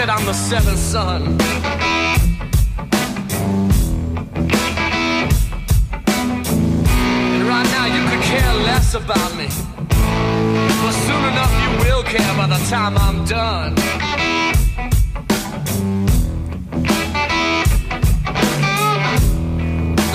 That 0.00 0.08
I'm 0.08 0.24
the 0.24 0.32
seventh 0.32 0.78
son. 0.78 1.22
And 7.34 7.42
right 7.46 7.68
now 7.76 7.84
you 7.84 8.02
could 8.08 8.24
care 8.32 8.54
less 8.70 8.94
about 8.94 9.32
me. 9.36 9.48
But 10.82 10.94
soon 11.04 11.22
enough 11.32 11.52
you 11.62 11.70
will 11.84 12.02
care 12.04 12.34
by 12.34 12.46
the 12.46 12.60
time 12.70 12.96
I'm 12.96 13.26
done. 13.26 13.74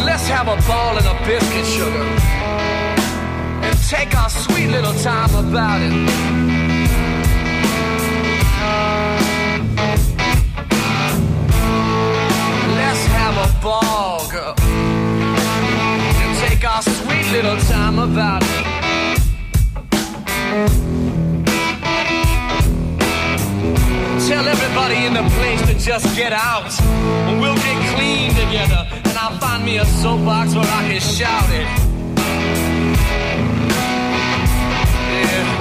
Let's 0.04 0.28
have 0.30 0.48
a 0.48 0.58
ball 0.68 0.98
and 0.98 1.06
a 1.06 1.16
biscuit, 1.28 1.66
sugar. 1.68 2.08
And 3.62 3.78
take 3.88 4.18
our 4.18 4.32
sweet 4.32 4.70
little 4.70 4.96
time 5.04 5.36
about 5.36 5.80
it. 5.84 6.55
Ball, 13.62 14.30
girl. 14.30 14.56
And 14.60 16.38
take 16.48 16.64
our 16.64 16.82
sweet 16.82 17.32
little 17.32 17.58
time 17.72 17.98
about 18.00 18.44
it. 18.44 18.66
Tell 24.28 24.48
everybody 24.48 25.06
in 25.06 25.14
the 25.14 25.24
place 25.38 25.62
to 25.68 25.74
just 25.78 26.16
get 26.16 26.34
out. 26.34 26.72
And 27.28 27.40
we'll 27.42 27.56
get 27.56 27.96
clean 27.96 28.30
together. 28.32 28.88
And 28.92 29.18
I'll 29.18 29.38
find 29.40 29.64
me 29.66 29.78
a 29.78 29.86
soapbox 29.86 30.54
where 30.56 30.64
I 30.64 30.88
can 30.90 31.02
shout 31.02 31.50
it. 31.52 31.68
Yeah. 35.26 35.55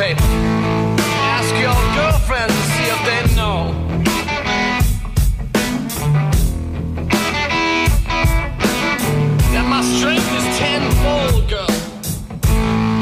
Newspaper. 0.00 0.24
Ask 1.36 1.54
your 1.60 1.74
girlfriends 1.94 2.54
and 2.54 2.68
see 2.72 2.88
if 2.94 3.00
they 3.06 3.20
know. 3.36 3.58
That 9.52 9.66
my 9.68 9.82
strength 9.82 10.32
is 10.32 10.44
tenfold, 10.58 11.48
girl. 11.48 11.66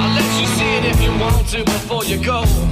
I'll 0.01 0.15
let 0.15 0.41
you 0.41 0.47
see 0.47 0.71
it 0.77 0.85
if 0.87 1.01
you 1.03 1.11
want 1.21 1.49
to 1.49 1.65
before 1.65 2.05
you 2.05 2.23
go. 2.25 2.68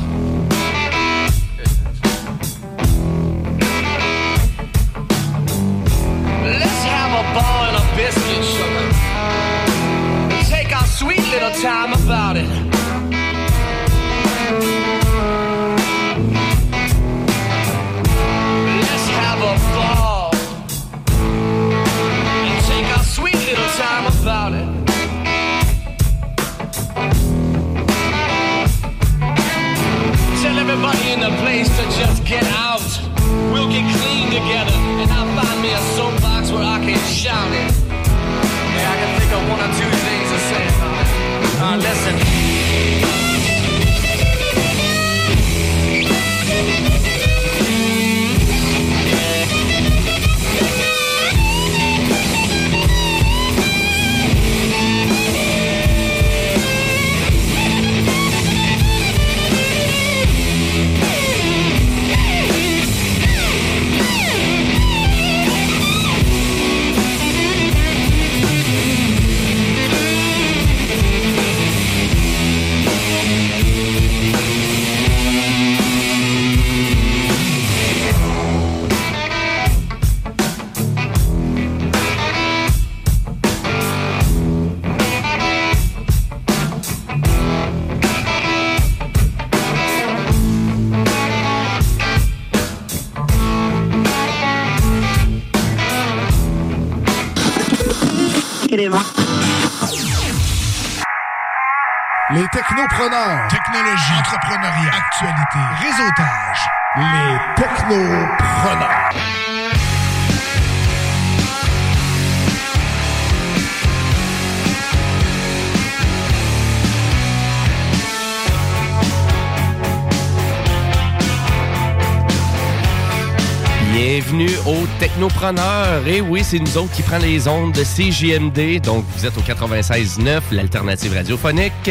Technopreneurs. 124.98 126.06
Et 126.06 126.20
oui, 126.20 126.42
c'est 126.44 126.58
nous 126.58 126.78
autres 126.78 126.92
qui 126.92 127.02
prenons 127.02 127.24
les 127.24 127.48
ondes 127.48 127.72
de 127.72 127.82
CJMD. 127.82 128.82
Donc, 128.82 129.04
vous 129.16 129.26
êtes 129.26 129.36
au 129.36 129.40
96.9, 129.40 130.40
l'alternative 130.52 131.14
radiophonique. 131.14 131.90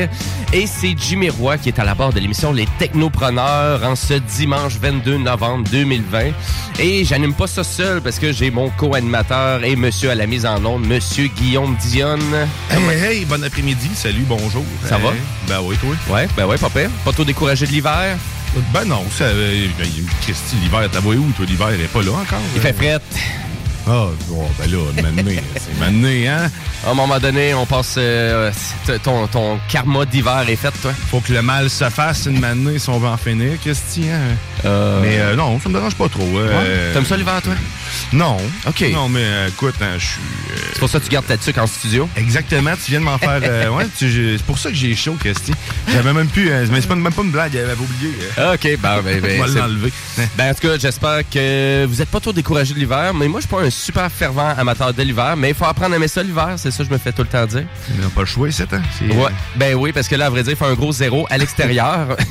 Et 0.53 0.67
c'est 0.67 0.95
Jimmy 0.97 1.29
Roy 1.29 1.57
qui 1.57 1.69
est 1.69 1.79
à 1.79 1.83
la 1.83 1.95
barre 1.95 2.13
de 2.13 2.19
l'émission 2.19 2.51
Les 2.51 2.67
Technopreneurs 2.79 3.83
en 3.83 3.95
ce 3.95 4.13
dimanche 4.13 4.77
22 4.81 5.17
novembre 5.17 5.67
2020. 5.69 6.31
Et 6.79 7.05
j'anime 7.05 7.33
pas 7.33 7.47
ça 7.47 7.63
seul 7.63 8.01
parce 8.01 8.19
que 8.19 8.31
j'ai 8.31 8.51
mon 8.51 8.69
co-animateur 8.71 9.63
et 9.63 9.75
monsieur 9.75 10.11
à 10.11 10.15
la 10.15 10.27
mise 10.27 10.45
en 10.45 10.63
onde, 10.65 10.85
monsieur 10.85 11.27
Guillaume 11.27 11.75
Dionne. 11.77 12.47
Hey, 12.69 13.03
hey, 13.03 13.25
bon 13.25 13.43
après-midi. 13.43 13.89
Salut, 13.95 14.25
bonjour. 14.27 14.63
Ça 14.85 14.97
va? 14.97 15.11
Ben 15.47 15.59
oui, 15.63 15.75
toi? 15.77 15.95
Ouais, 16.13 16.27
ben 16.35 16.45
ouais, 16.45 16.57
pas 16.57 16.69
pire. 16.69 16.89
Pas 17.03 17.11
trop 17.11 17.23
découragé 17.23 17.65
de 17.65 17.71
l'hiver? 17.71 18.17
Ben 18.73 18.85
non, 18.85 19.03
ça, 19.11 19.25
euh, 19.25 19.67
Christy, 20.21 20.55
l'hiver, 20.61 20.87
t'as 20.91 21.01
où? 21.15 21.31
Toi, 21.35 21.45
l'hiver, 21.45 21.69
il 21.73 21.81
est 21.81 21.87
pas 21.87 22.01
là 22.01 22.11
encore. 22.11 22.39
Il 22.55 22.61
fait 22.61 22.73
frette. 22.73 23.03
Ah, 23.87 24.07
oh, 24.31 24.43
ben 24.57 24.71
là, 24.71 24.77
mané, 25.03 25.39
c'est 25.57 25.79
mané, 25.79 26.27
hein? 26.27 26.49
À 26.85 26.89
un 26.91 26.93
moment 26.95 27.19
donné, 27.19 27.53
on 27.53 27.65
passe. 27.67 27.95
euh, 27.97 28.51
t- 28.87 28.97
ton, 28.99 29.27
ton 29.27 29.59
karma 29.69 30.05
d'hiver 30.05 30.43
est 30.47 30.55
fait, 30.55 30.71
toi. 30.81 30.91
Faut 31.11 31.19
que 31.19 31.31
le 31.31 31.41
mal 31.43 31.69
se 31.69 31.87
fasse 31.91 32.25
une 32.25 32.39
mané 32.39 32.79
si 32.79 32.89
on 32.89 32.97
veut 32.97 33.07
en 33.07 33.17
finir, 33.17 33.51
Christy, 33.61 34.05
hein? 34.11 34.35
Euh, 34.65 34.99
Mais 35.03 35.19
euh, 35.19 35.35
non, 35.35 35.59
ça 35.59 35.69
me 35.69 35.75
dérange 35.75 35.93
pas 35.95 36.09
trop. 36.09 36.23
euh, 36.23 36.47
ouais. 36.89 36.93
T'aimes 36.93 37.05
ça 37.05 37.15
l'hiver, 37.15 37.39
toi? 37.43 37.53
Non. 38.11 38.37
OK. 38.67 38.85
Non, 38.91 39.07
mais 39.07 39.21
euh, 39.23 39.47
écoute, 39.49 39.75
hein, 39.81 39.93
je 39.99 40.05
suis. 40.05 40.19
euh, 40.21 40.57
C'est 40.73 40.79
pour 40.79 40.89
ça 40.89 40.99
que 40.99 41.03
tu 41.05 41.11
gardes 41.11 41.27
ta 41.27 41.37
tuque 41.37 41.57
en 41.59 41.67
studio? 41.67 42.09
Exactement, 42.15 42.71
tu 42.83 42.89
viens 42.91 42.99
de 42.99 43.05
m'en 43.05 43.17
faire. 43.19 43.39
euh, 43.43 43.69
ouais, 43.69 43.85
c'est 43.95 44.43
pour 44.47 44.57
ça 44.57 44.69
que 44.69 44.75
j'ai 44.75 44.95
chaud, 44.95 45.15
Christy. 45.19 45.51
J'avais 45.91 46.13
même 46.13 46.27
plus. 46.27 46.49
euh, 46.51 46.65
mais 46.71 46.81
c'est 46.81 46.87
pas, 46.87 46.95
même 46.95 47.13
pas 47.13 47.21
une 47.21 47.31
blague, 47.31 47.51
j'avais 47.53 47.73
oublié. 47.73 48.13
euh. 48.39 48.49
Ah, 48.49 48.53
OK, 48.55 48.79
ben, 48.81 49.01
ben, 49.03 49.21
ben, 49.21 49.37
On 49.39 49.43
va 49.43 49.47
c'est- 49.47 49.59
l'enlever. 49.59 49.93
Ben, 50.35 50.49
en 50.51 50.53
tout 50.55 50.67
cas, 50.67 50.77
j'espère 50.79 51.19
que 51.29 51.85
vous 51.85 52.01
êtes 52.01 52.09
pas 52.09 52.19
trop 52.19 52.33
découragé 52.33 52.73
de 52.73 52.79
l'hiver, 52.79 53.13
mais 53.13 53.27
moi, 53.27 53.39
je 53.41 53.47
suis 53.47 53.55
pas 53.55 53.61
un 53.61 53.69
super 53.75 54.11
fervent 54.11 54.53
amateur 54.57 54.93
de 54.93 55.01
l'hiver, 55.03 55.35
mais 55.37 55.49
il 55.49 55.55
faut 55.55 55.65
apprendre 55.65 55.93
à 55.93 55.97
aimer 55.97 56.07
ça 56.07 56.23
l'hiver, 56.23 56.53
c'est 56.57 56.71
ça 56.71 56.83
que 56.83 56.89
je 56.89 56.93
me 56.93 56.97
fais 56.97 57.11
tout 57.11 57.21
le 57.21 57.27
temps 57.27 57.45
dire. 57.45 57.65
On 57.97 58.01
n'a 58.01 58.09
pas 58.09 58.21
le 58.21 58.27
choix, 58.27 58.51
c'est 58.51 58.71
hein? 58.73 58.81
Ouais, 59.01 59.31
ben 59.55 59.75
oui, 59.75 59.91
parce 59.91 60.07
que 60.07 60.15
là, 60.15 60.27
à 60.27 60.29
vrai 60.29 60.43
dire, 60.43 60.53
il 60.53 60.57
fait 60.57 60.65
un 60.65 60.73
gros 60.73 60.91
zéro 60.91 61.27
à 61.29 61.37
l'extérieur. 61.37 62.15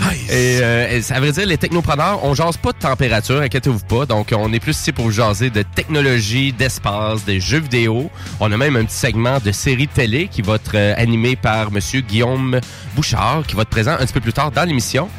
Nice. 0.00 0.30
Et, 0.30 0.60
euh, 0.62 1.00
à 1.10 1.20
vrai 1.20 1.32
dire, 1.32 1.46
les 1.46 1.58
technopreneurs, 1.58 2.24
on 2.24 2.34
jase 2.34 2.56
pas 2.56 2.72
de 2.72 2.78
température, 2.78 3.40
inquiétez-vous 3.40 3.80
pas. 3.80 4.06
Donc, 4.06 4.32
on 4.34 4.50
est 4.52 4.58
plus 4.58 4.72
ici 4.72 4.92
pour 4.92 5.04
vous 5.04 5.10
jaser 5.10 5.50
de 5.50 5.62
technologie, 5.62 6.52
d'espace, 6.52 7.24
des 7.24 7.38
jeux 7.38 7.60
vidéo. 7.60 8.10
On 8.40 8.50
a 8.50 8.56
même 8.56 8.76
un 8.76 8.84
petit 8.84 8.96
segment 8.96 9.38
de 9.44 9.52
série 9.52 9.88
télé 9.88 10.28
qui 10.28 10.40
va 10.40 10.54
être 10.54 10.72
euh, 10.74 10.94
animé 10.96 11.36
par 11.36 11.70
Monsieur 11.70 12.00
Guillaume 12.00 12.60
Bouchard, 12.94 13.42
qui 13.46 13.56
va 13.56 13.62
être 13.62 13.68
présent 13.68 13.92
un 13.92 13.98
petit 14.06 14.14
peu 14.14 14.20
plus 14.20 14.32
tard 14.32 14.50
dans 14.50 14.64
l'émission. 14.64 15.10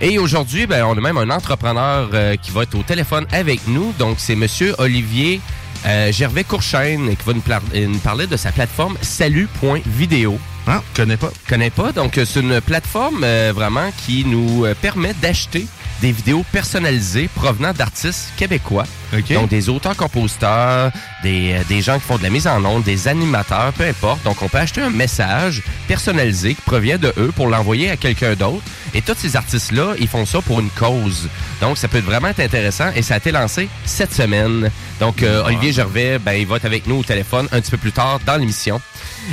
Et 0.00 0.18
aujourd'hui, 0.18 0.66
ben, 0.66 0.84
on 0.84 0.96
a 0.96 1.00
même 1.00 1.18
un 1.18 1.30
entrepreneur 1.30 2.08
euh, 2.14 2.36
qui 2.36 2.50
va 2.50 2.62
être 2.62 2.74
au 2.74 2.82
téléphone 2.82 3.26
avec 3.32 3.66
nous. 3.66 3.92
Donc, 3.98 4.16
c'est 4.18 4.36
Monsieur 4.36 4.74
Olivier 4.78 5.19
euh, 5.86 6.12
Gervais 6.12 6.44
Courchaine 6.44 7.16
qui 7.16 7.24
va 7.26 7.32
nous, 7.32 7.98
parler 7.98 8.26
de 8.26 8.36
sa 8.36 8.52
plateforme 8.52 8.96
salut.video 9.00 10.38
Ah, 10.66 10.82
connais 10.94 11.16
pas. 11.16 11.30
connais 11.48 11.70
pas. 11.70 11.92
Donc, 11.92 12.18
euh, 12.18 12.24
c'est 12.24 12.40
une 12.40 12.60
plateforme 12.60 13.22
euh, 13.24 13.52
vraiment 13.54 13.90
qui 14.06 14.24
nous 14.24 14.66
permet 14.82 15.14
d'acheter 15.14 15.66
des 16.00 16.12
vidéos 16.12 16.44
personnalisées 16.52 17.28
provenant 17.34 17.72
d'artistes 17.74 18.32
québécois. 18.38 18.86
Donc, 19.30 19.50
des 19.50 19.68
auteurs-compositeurs, 19.68 20.92
des, 21.22 21.56
des 21.68 21.82
gens 21.82 21.98
qui 21.98 22.06
font 22.06 22.16
de 22.16 22.22
la 22.22 22.30
mise 22.30 22.46
en 22.46 22.64
onde, 22.64 22.84
des 22.84 23.06
animateurs, 23.06 23.72
peu 23.74 23.84
importe. 23.84 24.22
Donc, 24.22 24.40
on 24.40 24.48
peut 24.48 24.58
acheter 24.58 24.80
un 24.80 24.88
message 24.88 25.62
personnalisé 25.88 26.54
qui 26.54 26.62
provient 26.62 26.96
de 26.96 27.12
eux 27.18 27.32
pour 27.36 27.48
l'envoyer 27.48 27.90
à 27.90 27.96
quelqu'un 27.98 28.34
d'autre. 28.34 28.62
Et 28.94 29.02
tous 29.02 29.16
ces 29.18 29.36
artistes-là, 29.36 29.94
ils 29.98 30.08
font 30.08 30.24
ça 30.24 30.40
pour 30.40 30.60
une 30.60 30.70
cause. 30.70 31.28
Donc, 31.60 31.76
ça 31.76 31.86
peut 31.88 31.98
être 31.98 32.04
vraiment 32.04 32.28
être 32.28 32.40
intéressant 32.40 32.90
et 32.96 33.02
ça 33.02 33.14
a 33.14 33.16
été 33.18 33.30
lancé 33.30 33.68
cette 33.84 34.14
semaine. 34.14 34.70
Donc, 35.00 35.22
euh, 35.22 35.42
Olivier 35.44 35.72
Gervais, 35.72 36.18
ben, 36.18 36.34
il 36.34 36.46
va 36.46 36.56
être 36.56 36.66
avec 36.66 36.86
nous 36.86 36.96
au 36.96 37.02
téléphone 37.02 37.48
un 37.52 37.60
petit 37.60 37.70
peu 37.70 37.78
plus 37.78 37.92
tard 37.92 38.20
dans 38.26 38.36
l'émission. 38.36 38.80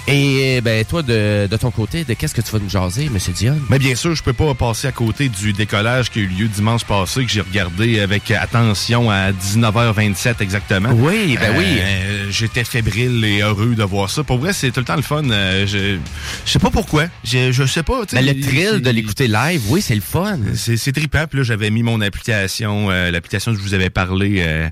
Et 0.07 0.61
ben 0.61 0.83
toi, 0.85 1.01
de, 1.01 1.47
de 1.49 1.57
ton 1.57 1.71
côté, 1.71 2.03
de 2.03 2.13
qu'est-ce 2.13 2.35
que 2.35 2.41
tu 2.41 2.51
vas 2.51 2.59
nous 2.59 2.69
jaser, 2.69 3.09
Monsieur 3.09 3.33
Dion? 3.33 3.57
Mais 3.69 3.79
bien 3.79 3.95
sûr, 3.95 4.15
je 4.15 4.23
peux 4.23 4.33
pas 4.33 4.53
passer 4.53 4.87
à 4.87 4.91
côté 4.91 5.29
du 5.29 5.53
décollage 5.53 6.09
qui 6.09 6.19
a 6.19 6.21
eu 6.23 6.27
lieu 6.27 6.47
dimanche 6.47 6.83
passé, 6.85 7.25
que 7.25 7.31
j'ai 7.31 7.41
regardé 7.41 7.99
avec 7.99 8.29
attention 8.31 9.09
à 9.09 9.31
19h27 9.31 10.35
exactement. 10.41 10.89
Oui, 10.93 11.37
ben 11.39 11.53
oui. 11.57 11.65
Euh, 11.79 12.27
J'étais 12.29 12.63
fébrile 12.63 13.23
et 13.25 13.41
heureux 13.41 13.75
de 13.75 13.83
voir 13.83 14.09
ça. 14.09 14.23
Pour 14.23 14.37
vrai, 14.37 14.53
c'est 14.53 14.71
tout 14.71 14.81
le 14.81 14.85
temps 14.85 14.95
le 14.95 15.01
fun. 15.01 15.23
Euh, 15.29 15.65
je, 15.65 15.97
je 16.45 16.51
sais 16.51 16.59
pas 16.59 16.69
pourquoi. 16.69 17.05
Je, 17.23 17.51
je 17.51 17.65
sais 17.65 17.83
pas. 17.83 18.01
Ben, 18.11 18.25
le 18.25 18.39
thrill 18.39 18.81
de 18.81 18.89
l'écouter 18.89 19.27
live, 19.27 19.61
oui, 19.69 19.81
c'est 19.81 19.95
le 19.95 20.01
fun. 20.01 20.39
C'est, 20.55 20.91
trippant. 20.91 21.25
Puis 21.29 21.39
là, 21.39 21.43
j'avais 21.43 21.69
mis 21.69 21.83
mon 21.83 22.01
application, 22.01 22.89
euh, 22.89 23.11
l'application 23.11 23.53
que 23.53 23.57
je 23.57 23.63
vous 23.63 23.73
avais 23.73 23.89
parlé, 23.89 24.37
euh, 24.39 24.69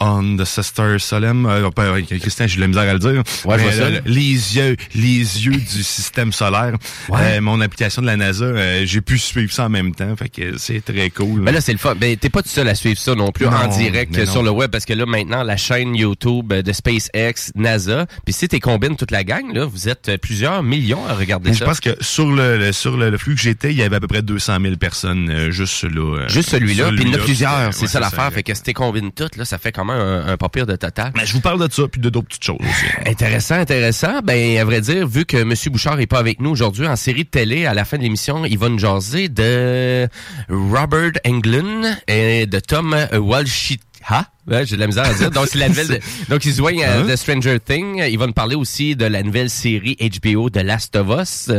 On 0.00 0.36
the 0.36 0.44
Sister 0.44 0.96
Solemn. 0.98 1.46
Euh, 1.46 1.68
ouais, 1.76 2.02
Christian, 2.02 2.46
j'ai 2.46 2.56
de 2.56 2.60
la 2.60 2.68
misère 2.68 2.82
à 2.88 2.92
le 2.92 2.98
dire. 2.98 3.22
Ouais, 3.44 3.56
Mais, 3.56 3.72
ça. 3.72 3.82
euh, 3.84 4.00
les 4.06 4.56
yeux, 4.56 4.76
les 4.94 5.18
yeux 5.46 5.52
du 5.56 5.82
système 5.82 6.32
solaire. 6.32 6.74
Ouais. 7.08 7.18
Euh, 7.20 7.40
mon 7.40 7.60
application 7.60 8.02
de 8.02 8.06
la 8.06 8.16
NASA, 8.16 8.44
euh, 8.44 8.82
j'ai 8.86 9.00
pu 9.00 9.18
suivre 9.18 9.52
ça 9.52 9.66
en 9.66 9.68
même 9.68 9.94
temps. 9.94 10.14
Fait 10.16 10.28
que 10.28 10.58
c'est 10.58 10.84
très 10.84 11.10
cool. 11.10 11.40
Ben 11.42 11.52
là, 11.52 11.60
c'est 11.60 11.72
le 11.72 11.78
fun. 11.78 11.94
Ben, 11.94 12.16
t'es 12.16 12.30
pas 12.30 12.42
tout 12.42 12.48
seul 12.48 12.68
à 12.68 12.74
suivre 12.74 12.98
ça 12.98 13.14
non 13.14 13.30
plus 13.32 13.46
Non, 13.46 13.52
en 13.52 13.66
direct 13.68 14.12
mais 14.14 14.22
euh, 14.22 14.26
sur 14.26 14.42
le 14.42 14.50
web 14.50 14.70
parce 14.70 14.84
que 14.84 14.92
là, 14.92 15.06
maintenant, 15.06 15.42
la 15.42 15.56
chaîne 15.56 15.94
YouTube 15.94 16.52
de 16.52 16.72
SpaceX, 16.72 17.52
NASA, 17.54 18.06
puis 18.24 18.32
si 18.32 18.48
t'es 18.48 18.60
combines 18.60 18.96
toute 18.96 19.10
la 19.10 19.24
gang, 19.24 19.52
là, 19.52 19.64
vous 19.64 19.88
êtes 19.88 20.08
euh, 20.08 20.18
plusieurs 20.18 20.62
millions 20.62 21.04
à 21.06 21.14
regarder 21.14 21.50
Mais 21.50 21.54
je 21.54 21.60
ça. 21.60 21.64
pense 21.66 21.80
que 21.80 21.90
sur 22.00 22.30
le, 22.30 22.58
le- 22.58 22.72
sur 22.72 22.96
le, 22.96 23.10
le 23.10 23.18
flux 23.18 23.34
que 23.34 23.40
j'étais, 23.40 23.70
il 23.72 23.76
y 23.78 23.82
avait 23.82 23.96
à 23.96 24.00
peu 24.00 24.08
près 24.08 24.22
200 24.22 24.58
000 24.62 24.76
personnes 24.76 25.28
euh, 25.30 25.50
juste 25.50 25.82
là. 25.84 26.18
euh, 26.22 26.28
Juste 26.28 26.50
celui-là, 26.50 26.88
puis 26.90 27.02
il 27.02 27.08
y 27.08 27.10
en 27.10 27.14
a 27.14 27.18
plusieurs, 27.22 27.74
c'est 27.74 27.86
ça 27.86 28.00
l'affaire. 28.00 28.30
Fait 28.32 28.42
que 28.42 28.54
si 28.54 28.62
t'es 28.62 28.72
combines 28.72 29.12
toutes, 29.12 29.36
là, 29.36 29.44
ça 29.44 29.58
fait 29.58 29.72
quand 29.74 29.84
même 29.84 29.98
un, 29.98 30.26
un 30.26 30.36
pas 30.36 30.48
pire 30.48 30.66
de 30.66 30.76
total. 30.76 31.12
Mais 31.16 31.26
je 31.26 31.32
vous 31.34 31.40
parle 31.40 31.66
de 31.66 31.72
ça, 31.72 31.82
puis 31.88 32.00
de 32.00 32.08
d'autres 32.08 32.28
petites 32.28 32.44
choses 32.44 32.58
aussi. 32.60 32.86
Intéressant, 33.10 33.56
intéressant. 33.56 34.20
Ben, 34.22 34.58
à 34.58 34.64
vrai 34.64 34.80
dire, 34.80 35.06
vu 35.06 35.24
que 35.24 35.36
M. 35.36 35.54
Bouchard 35.70 36.00
est 36.00 36.06
pas 36.06 36.18
avec 36.18 36.40
nous 36.40 36.50
aujourd'hui 36.50 36.86
en 36.86 36.96
série 36.96 37.24
de 37.24 37.28
télé, 37.28 37.66
à 37.66 37.74
la 37.74 37.84
fin 37.84 37.96
de 37.98 38.02
l'émission, 38.02 38.44
il 38.44 38.58
va 38.58 38.68
nous 38.68 38.78
jaser 38.78 39.28
de 39.28 40.08
Robert 40.48 41.12
Englund 41.26 41.86
et 42.08 42.46
de 42.46 42.60
Tom 42.60 42.96
Walshita. 43.12 44.28
Ouais, 44.46 44.66
j'ai 44.66 44.76
de 44.76 44.80
la 44.80 44.86
misère 44.86 45.04
à 45.04 45.14
dire. 45.14 45.30
Donc, 45.30 45.46
c'est 45.50 45.58
la 45.58 45.68
nouvelle. 45.68 45.88
de- 45.88 46.00
donc, 46.28 46.44
il 46.44 46.52
se 46.52 46.58
joigne 46.58 46.84
à 46.84 46.98
Hein? 46.98 47.06
The 47.08 47.16
Stranger 47.16 47.58
Thing. 47.60 48.02
Il 48.10 48.18
va 48.18 48.26
nous 48.26 48.32
parler 48.32 48.54
aussi 48.56 48.94
de 48.94 49.06
la 49.06 49.22
nouvelle 49.22 49.48
série 49.50 49.96
HBO 50.00 50.50
de 50.50 50.60
Last 50.60 50.96
of 50.96 51.06
Us. 51.20 51.50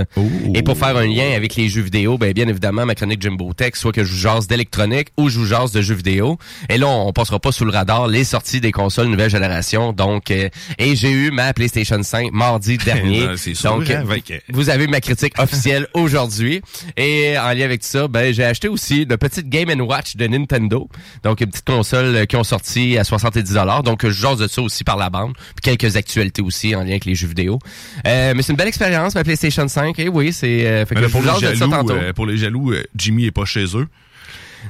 Et 0.53 0.61
pour 0.61 0.77
faire 0.77 0.95
un 0.97 1.07
lien 1.07 1.31
avec 1.35 1.55
les 1.55 1.67
jeux 1.69 1.81
vidéo, 1.81 2.17
ben, 2.17 2.31
bien 2.33 2.47
évidemment, 2.47 2.85
ma 2.85 2.93
chronique 2.95 3.21
Jimbo 3.21 3.53
Tech, 3.53 3.71
soit 3.75 3.91
que 3.91 4.03
je 4.03 4.11
vous 4.11 4.17
jase 4.19 4.47
d'électronique 4.47 5.07
ou 5.17 5.29
je 5.29 5.39
vous 5.39 5.45
jase 5.45 5.71
de 5.71 5.81
jeux 5.81 5.95
vidéo. 5.95 6.37
Et 6.69 6.77
là, 6.77 6.87
on 6.87 7.11
passera 7.11 7.39
pas 7.39 7.51
sous 7.51 7.65
le 7.65 7.71
radar 7.71 8.07
les 8.07 8.23
sorties 8.23 8.61
des 8.61 8.71
consoles 8.71 9.07
nouvelle 9.07 9.29
génération. 9.31 9.91
Donc, 9.93 10.29
euh, 10.31 10.49
et 10.77 10.95
j'ai 10.95 11.11
eu 11.11 11.31
ma 11.31 11.53
PlayStation 11.53 12.01
5 12.03 12.31
mardi 12.33 12.77
dernier. 12.85 13.25
Non, 13.27 13.33
c'est 13.37 13.55
sûr, 13.55 13.71
Donc, 13.77 13.89
hein, 13.89 14.03
vous- 14.05 14.13
que- 14.15 14.39
vous 14.53 14.69
avez 14.69 14.87
ma 14.87 15.01
critique 15.01 15.33
officielle 15.39 15.87
aujourd'hui. 15.95 16.61
Et 16.97 17.37
en 17.37 17.49
lien 17.53 17.65
avec 17.65 17.81
tout 17.81 17.87
ça, 17.87 18.07
ben, 18.07 18.33
j'ai 18.33 18.43
acheté 18.43 18.67
aussi 18.67 19.03
une 19.03 19.17
petite 19.17 19.49
Game 19.49 19.69
Watch 19.81 20.15
de 20.15 20.27
Nintendo. 20.27 20.87
Donc, 21.23 21.41
une 21.41 21.47
petite 21.47 21.65
console 21.65 22.15
euh, 22.15 22.25
qui 22.25 22.35
ont 22.35 22.43
sorti 22.43 22.74
à 22.97 23.03
70 23.03 23.53
Donc, 23.83 24.05
je 24.05 24.09
jase 24.11 24.37
de 24.37 24.47
ça 24.47 24.61
aussi 24.61 24.83
par 24.83 24.97
la 24.97 25.09
bande. 25.09 25.33
Puis 25.61 25.75
quelques 25.75 25.95
actualités 25.95 26.41
aussi 26.41 26.75
en 26.75 26.81
lien 26.81 26.91
avec 26.91 27.05
les 27.05 27.15
jeux 27.15 27.27
vidéo. 27.27 27.59
Euh, 28.05 28.33
mais 28.35 28.41
c'est 28.41 28.51
une 28.53 28.57
belle 28.57 28.67
expérience, 28.67 29.15
ma 29.15 29.23
PlayStation 29.23 29.67
5. 29.67 29.97
Et 29.99 30.09
oui, 30.09 30.31
c'est... 30.33 30.65
euh, 30.67 30.85
fait 30.85 30.95
Mais 30.95 31.01
que 31.01 31.05
là, 31.05 31.07
je 31.07 31.11
pour, 31.13 31.21
les 31.21 31.27
jase 31.27 31.41
de 31.41 31.45
ça 31.47 31.55
jaloux, 31.55 31.71
tantôt. 31.71 31.93
euh, 31.93 32.13
pour 32.13 32.25
les 32.25 32.37
jaloux, 32.37 32.71
euh, 32.71 32.83
Jimmy 32.95 33.25
est 33.25 33.31
pas 33.31 33.45
chez 33.45 33.65
eux. 33.77 33.87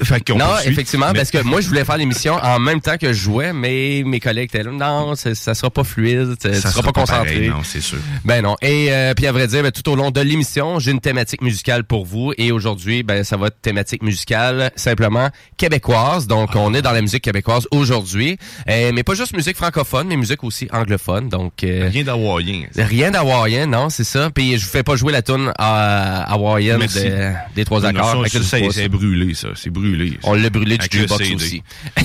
Fait 0.03 0.19
qu'on 0.21 0.37
non, 0.37 0.45
poursuit. 0.45 0.69
effectivement, 0.71 1.07
Mais- 1.11 1.19
parce 1.19 1.31
que 1.31 1.41
moi, 1.43 1.61
je 1.61 1.67
voulais 1.67 1.85
faire 1.85 1.97
l'émission 1.97 2.35
en 2.35 2.59
même 2.59 2.81
temps 2.81 2.97
que 2.97 3.07
je 3.13 3.19
jouais, 3.19 3.53
mais 3.53 4.03
mes 4.05 4.19
collègues 4.19 4.49
étaient 4.53 4.63
là, 4.63 4.71
non, 4.71 5.15
ça, 5.15 5.33
ça 5.35 5.53
sera 5.53 5.69
pas 5.69 5.83
fluide, 5.83 6.35
tu 6.41 6.53
ça 6.53 6.71
seras 6.71 6.81
pas 6.83 6.91
concentré. 6.91 7.25
pareil, 7.33 7.49
non, 7.49 7.61
c'est 7.63 7.81
sûr. 7.81 7.97
Ben 8.23 8.41
non. 8.41 8.55
Et 8.61 8.87
euh, 8.91 9.13
puis 9.13 9.25
à 9.27 9.31
vrai 9.31 9.47
dire, 9.47 9.63
ben, 9.63 9.71
tout 9.71 9.87
au 9.89 9.95
long 9.95 10.11
de 10.11 10.21
l'émission, 10.21 10.79
j'ai 10.79 10.91
une 10.91 10.99
thématique 10.99 11.41
musicale 11.41 11.83
pour 11.83 12.05
vous. 12.05 12.33
Et 12.37 12.51
aujourd'hui, 12.51 13.03
ben 13.03 13.23
ça 13.23 13.37
va 13.37 13.47
être 13.47 13.61
thématique 13.61 14.03
musicale 14.03 14.71
simplement 14.75 15.29
québécoise. 15.57 16.27
Donc 16.27 16.51
on 16.55 16.73
est 16.73 16.81
dans 16.81 16.91
la 16.91 17.01
musique 17.01 17.23
québécoise 17.23 17.67
aujourd'hui, 17.71 18.37
Euh, 18.69 18.91
mais 18.93 19.03
pas 19.03 19.13
juste 19.13 19.35
musique 19.35 19.55
francophone, 19.57 20.07
mais 20.07 20.15
musique 20.17 20.43
aussi 20.43 20.67
anglophone. 20.71 21.29
Donc 21.29 21.63
euh, 21.63 21.89
Rien 21.91 22.03
d'hawaïen. 22.03 22.63
rien 22.75 23.11
d'hawaïen, 23.11 23.65
non, 23.67 23.89
c'est 23.89 24.03
ça. 24.03 24.29
Puis 24.29 24.57
je 24.57 24.65
vous 24.65 24.71
fais 24.71 24.83
pas 24.83 24.95
jouer 24.95 25.11
la 25.11 25.21
tune 25.21 25.51
à 25.57 26.31
hawaïenne 26.33 26.79
Merci. 26.79 27.05
de- 27.05 27.31
des 27.55 27.65
trois 27.65 27.85
accords. 27.85 28.25
ça, 28.27 28.41
c'est 28.71 28.89
brûlé, 28.89 29.33
ça. 29.33 29.49
C'est 29.55 29.69
brûlé 29.69 29.84
brûlé. 29.91 30.19
On 30.23 30.33
l'a 30.33 30.49
brûlé 30.49 30.77
du 30.77 30.87
jukebox 30.91 31.23
CD. 31.23 31.35
aussi. 31.35 31.63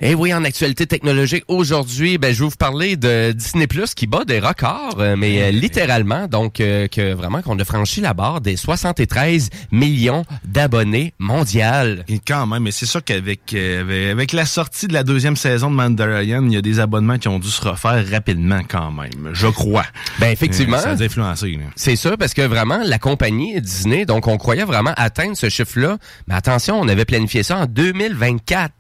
Et 0.04 0.16
oui, 0.16 0.34
en 0.34 0.44
actualité 0.44 0.88
technologique, 0.88 1.44
aujourd'hui, 1.48 2.18
ben, 2.18 2.34
je 2.34 2.40
vais 2.40 2.50
vous 2.50 2.56
parler 2.56 2.96
de 2.96 3.34
Disney 3.34 3.68
Plus 3.68 3.94
qui 3.94 4.08
bat 4.08 4.26
des 4.26 4.40
records, 4.40 4.96
euh, 4.98 5.16
mais 5.16 5.44
euh, 5.44 5.52
littéralement, 5.52 6.28
donc 6.28 6.60
euh, 6.60 6.88
que 6.88 7.14
vraiment 7.14 7.44
qu'on 7.44 7.60
a 7.60 7.64
franchi 7.64 8.02
la 8.02 8.16
barre 8.16 8.42
des 8.42 8.56
73 8.56 9.52
millions 9.72 10.26
d'abonnés 10.44 11.14
mondial. 11.20 12.04
Et 12.08 12.18
quand 12.18 12.48
même, 12.48 12.64
mais 12.64 12.72
c'est 12.72 12.88
sûr 12.88 13.04
qu'avec 13.04 13.54
euh, 13.54 14.12
avec, 14.12 14.32
la 14.32 14.48
sortie 14.48 14.88
de 14.88 14.94
la 14.94 15.04
deuxième 15.04 15.36
saison 15.36 15.70
de 15.70 15.76
Mandalorian, 15.76 16.44
il 16.48 16.54
y 16.54 16.58
a 16.58 16.64
des 16.64 16.80
abonnements 16.80 17.20
qui 17.20 17.28
ont 17.28 17.38
dû 17.38 17.52
se 17.52 17.62
refaire 17.62 18.04
rapidement 18.10 18.62
quand 18.68 18.92
même, 18.92 19.30
je 19.34 19.48
crois. 19.50 19.86
Ben 20.18 20.32
effectivement, 20.32 20.80
Ça 20.80 20.90
a 20.90 20.96
là. 20.96 21.36
c'est 21.76 21.96
ça 21.96 22.18
parce 22.18 22.34
que 22.34 22.42
vraiment 22.42 22.80
la 22.84 22.98
compagnie 22.98 23.62
Disney, 23.62 24.08
donc 24.08 24.26
on 24.26 24.40
croyait 24.40 24.66
vraiment 24.66 24.94
atteindre 24.98 25.38
ce 25.38 25.48
chiffre-là, 25.48 26.00
mais 26.26 26.34
attention, 26.34 26.82
on 26.82 26.88
avait 26.88 27.06
planifié 27.06 27.44
ça 27.44 27.58
en 27.58 27.66
2024. 27.68 28.74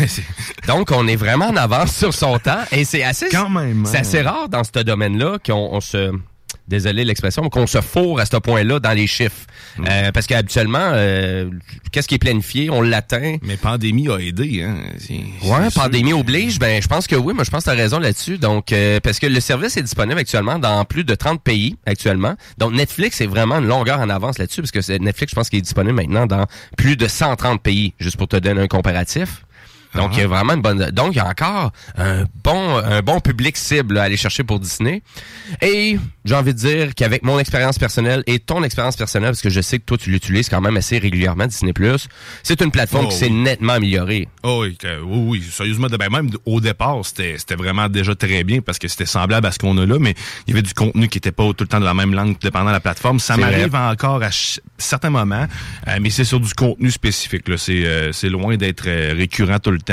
Donc 0.66 0.90
on 0.92 1.06
est 1.06 1.16
vraiment 1.16 1.48
en 1.48 1.56
avance 1.56 1.94
sur 1.94 2.14
son 2.14 2.38
temps 2.38 2.62
et 2.72 2.84
c'est 2.84 3.02
assez 3.02 3.28
Quand 3.28 3.50
même, 3.50 3.84
C'est 3.86 3.98
hein. 3.98 4.00
assez 4.00 4.22
rare 4.22 4.48
dans 4.48 4.62
ce 4.64 4.82
domaine-là 4.82 5.38
qu'on 5.44 5.68
on 5.72 5.80
se 5.80 6.12
désolé 6.66 7.04
l'expression, 7.04 7.42
mais 7.42 7.50
qu'on 7.50 7.66
se 7.66 7.82
fourre 7.82 8.20
à 8.20 8.24
ce 8.26 8.36
point-là 8.38 8.80
dans 8.80 8.92
les 8.92 9.06
chiffres. 9.06 9.44
Mm. 9.76 9.84
Euh, 9.90 10.12
parce 10.12 10.26
qu'habituellement, 10.26 10.78
euh, 10.92 11.50
qu'est-ce 11.92 12.08
qui 12.08 12.14
est 12.14 12.18
planifié, 12.18 12.70
on 12.70 12.80
l'atteint. 12.80 13.36
Mais 13.42 13.58
pandémie 13.58 14.08
a 14.08 14.16
aidé. 14.18 14.62
Hein. 14.62 14.76
C'est- 14.98 15.14
Ouais, 15.46 15.68
c'est 15.68 15.74
pandémie 15.74 16.10
sûr. 16.10 16.18
oblige, 16.20 16.58
ben 16.58 16.80
je 16.80 16.88
pense 16.88 17.06
que 17.06 17.16
oui, 17.16 17.34
moi 17.34 17.44
je 17.44 17.50
pense 17.50 17.64
que 17.64 17.70
tu 17.70 17.76
as 17.76 17.78
raison 17.78 17.98
là-dessus. 17.98 18.38
Donc 18.38 18.72
euh, 18.72 18.98
parce 19.00 19.18
que 19.18 19.26
le 19.26 19.40
service 19.40 19.76
est 19.76 19.82
disponible 19.82 20.18
actuellement 20.18 20.58
dans 20.58 20.84
plus 20.86 21.04
de 21.04 21.14
30 21.14 21.42
pays 21.42 21.76
actuellement. 21.84 22.34
Donc 22.56 22.72
Netflix 22.72 23.20
est 23.20 23.26
vraiment 23.26 23.58
une 23.58 23.66
longueur 23.66 24.00
en 24.00 24.08
avance 24.08 24.38
là-dessus 24.38 24.62
parce 24.62 24.70
que 24.70 24.98
Netflix 24.98 25.32
je 25.32 25.36
pense 25.36 25.50
qu'il 25.50 25.58
est 25.58 25.62
disponible 25.62 25.96
maintenant 25.96 26.26
dans 26.26 26.46
plus 26.78 26.96
de 26.96 27.06
130 27.08 27.60
pays 27.60 27.92
juste 27.98 28.16
pour 28.16 28.28
te 28.28 28.36
donner 28.36 28.62
un 28.62 28.68
comparatif. 28.68 29.44
Donc 29.94 30.16
il 30.16 30.20
y 30.20 30.22
a 30.22 30.26
vraiment 30.26 30.54
une 30.54 30.62
bonne 30.62 30.90
donc 30.90 31.12
il 31.14 31.16
y 31.16 31.20
a 31.20 31.28
encore 31.28 31.72
un 31.96 32.24
bon 32.42 32.76
un 32.78 33.00
bon 33.02 33.20
public 33.20 33.56
cible 33.56 33.98
à 33.98 34.04
aller 34.04 34.16
chercher 34.16 34.44
pour 34.44 34.60
Disney. 34.60 35.02
Et 35.62 35.98
j'ai 36.24 36.34
envie 36.34 36.54
de 36.54 36.58
dire 36.58 36.94
qu'avec 36.94 37.22
mon 37.22 37.38
expérience 37.38 37.78
personnelle 37.78 38.22
et 38.26 38.38
ton 38.38 38.62
expérience 38.62 38.96
personnelle 38.96 39.30
parce 39.30 39.42
que 39.42 39.50
je 39.50 39.60
sais 39.60 39.78
que 39.78 39.84
toi 39.84 39.98
tu 39.98 40.10
l'utilises 40.10 40.48
quand 40.48 40.60
même 40.60 40.76
assez 40.76 40.98
régulièrement 40.98 41.46
Disney 41.46 41.72
Plus, 41.72 42.08
c'est 42.42 42.60
une 42.60 42.70
plateforme 42.70 43.06
Oh, 43.06 43.08
qui 43.10 43.16
s'est 43.16 43.28
nettement 43.30 43.74
améliorée. 43.74 44.28
Oh 44.42 44.60
oui, 44.62 44.76
que- 44.76 45.00
oui, 45.02 45.18
oui, 45.40 45.42
sérieusement, 45.50 45.88
ben 45.88 46.08
même 46.10 46.30
au 46.46 46.60
départ, 46.60 46.96
c'était 47.04 47.36
c'était 47.38 47.56
vraiment 47.56 47.88
déjà 47.88 48.14
très 48.14 48.42
bien 48.44 48.60
parce 48.60 48.78
que 48.78 48.88
c'était 48.88 49.06
semblable 49.06 49.46
à 49.46 49.52
ce 49.52 49.58
qu'on 49.58 49.76
a 49.78 49.84
là, 49.86 49.98
mais 49.98 50.14
il 50.46 50.50
y 50.50 50.52
avait 50.54 50.62
du 50.62 50.72
contenu 50.74 51.08
qui 51.08 51.18
était 51.18 51.32
pas 51.32 51.44
tout 51.52 51.64
le 51.64 51.68
temps 51.68 51.80
de 51.80 51.84
la 51.84 51.94
même 51.94 52.14
langue 52.14 52.36
dépendant 52.40 52.66
de 52.66 52.72
la 52.72 52.80
plateforme. 52.80 53.18
Ça 53.20 53.36
m'arrive 53.36 53.74
encore 53.74 54.22
à 54.22 54.30
certains 54.78 55.10
moments, 55.10 55.46
euh, 55.88 55.98
mais 56.00 56.10
c'est 56.10 56.24
sur 56.24 56.40
du 56.40 56.52
contenu 56.54 56.90
spécifique. 56.90 57.44
C'est 57.58 57.84
euh, 57.84 58.12
c'est 58.12 58.28
loin 58.30 58.56
d'être 58.56 58.84
euh, 58.86 59.12
récurrent 59.14 59.58
tout 59.58 59.70
le 59.70 59.78
temps, 59.78 59.83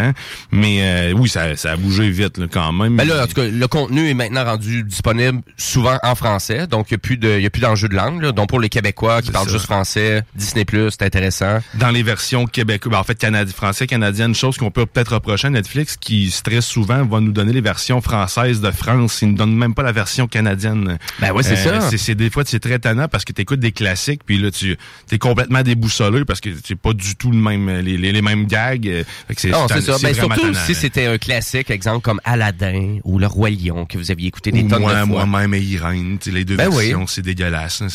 mais 0.52 0.80
euh, 0.82 1.14
oui, 1.14 1.30
ça, 1.30 1.56
ça 1.56 1.72
a 1.72 1.78
bougé 1.78 2.10
vite 2.10 2.38
là, 2.38 2.46
quand 2.52 2.72
même. 2.72 2.96
Ben 2.98 3.08
là, 3.08 3.24
en 3.24 3.28
tout 3.28 3.34
cas, 3.34 3.46
le 3.48 3.68
contenu 3.68 4.10
est 4.10 4.14
maintenant 4.14 4.44
rendu 4.44 4.84
disponible 4.84 5.42
souvent 5.58 5.98
en 6.04 6.16
français, 6.16 6.68
donc 6.68 6.88
il 6.90 6.94
n'y 6.94 6.96
a 6.96 7.00
plus 7.00 7.18
de, 7.18 7.40
y 7.40 7.46
a 7.46 7.50
plus 7.50 7.62
d'enjeu 7.62 7.88
de 7.88 7.96
langue. 7.96 8.22
là. 8.22 8.32
Donc 8.32 8.50
pour 8.50 8.60
les 8.60 8.70
Québécois 8.70 9.22
qui 9.22 9.32
parlent 9.32 9.48
ça. 9.48 9.54
juste 9.54 9.66
français, 9.66 10.24
Disney 10.36 10.66
Plus, 10.66 10.92
c'est 10.92 11.04
intéressant. 11.04 11.60
dans 11.76 11.90
les 11.90 12.04
versions 12.04 12.46
québécoises, 12.46 12.92
ben, 12.92 13.00
en 13.00 13.04
fait 13.04 13.52
français, 13.54 13.88
canadienne, 13.88 14.36
chose 14.36 14.58
qu'on 14.58 14.72
peut 14.72 14.86
peut-être 14.86 15.14
reprocher 15.14 15.48
à 15.48 15.50
Netflix, 15.52 15.98
qui 15.98 16.34
très 16.44 16.62
souvent 16.62 17.06
va 17.06 17.20
nous 17.20 17.32
donner 17.32 17.54
les 17.54 17.62
versions 17.62 18.02
françaises 18.02 18.62
de 18.62 18.72
France, 18.72 19.20
ils 19.22 19.32
ne 19.32 19.38
donnent 19.38 19.56
même 19.56 19.74
pas 19.74 19.84
la 19.84 19.92
version 19.92 20.28
canadienne. 20.28 20.98
Ben 21.20 21.32
ouais, 21.32 21.44
c'est 21.44 21.56
ça. 21.56 21.80
C'est, 21.92 22.16
des 22.16 22.30
fois 22.30 22.44
c'est 22.46 22.60
très 22.60 22.80
tannant 22.80 23.08
parce 23.08 23.26
que 23.26 23.34
tu 23.34 23.42
écoutes 23.42 23.60
des 23.60 23.72
classiques, 23.72 24.22
puis 24.26 24.38
là 24.38 24.52
tu 24.52 24.78
es 25.12 25.18
complètement 25.18 25.62
déboussolé 25.62 26.26
parce 26.26 26.42
que 26.42 26.50
c'est 26.66 26.76
pas 26.76 26.94
du 26.94 27.16
tout 27.16 27.32
le 27.32 27.38
même 27.38 27.70
les, 27.80 27.98
les, 27.98 28.12
les 28.12 28.22
mêmes 28.22 28.46
gags. 28.46 28.88
euh, 28.88 29.04
c'est, 29.38 29.52
c'est 29.82 29.92
ça. 29.92 29.98
Ben, 30.02 30.14
surtout 30.14 30.42
tannant, 30.42 30.60
si 30.66 30.76
c'était 30.76 31.06
un 31.06 31.18
classique, 31.18 31.70
exemple 31.72 32.02
comme 32.02 32.22
Aladdin 32.24 33.00
ou 33.04 33.20
Le 33.20 33.28
Roi 33.28 33.50
Lion 33.52 33.86
que 33.86 33.98
vous 33.98 34.12
aviez 34.12 34.28
écouté 34.28 34.52
des 34.52 34.64
Ou 34.64 34.70
tonnes 34.70 34.82
moi, 34.82 34.94
de 35.02 35.06
fois. 35.08 35.26
moi-même 35.26 35.54
et 35.54 35.60
Irène, 35.62 36.18
les 36.28 36.46
deux 36.46 36.56
Ben 36.56 36.70
oui. 36.70 36.86
versions, 36.88 37.08
c'est 37.08 37.22
dégueulasse. 37.22 37.82
hein. 37.82 37.88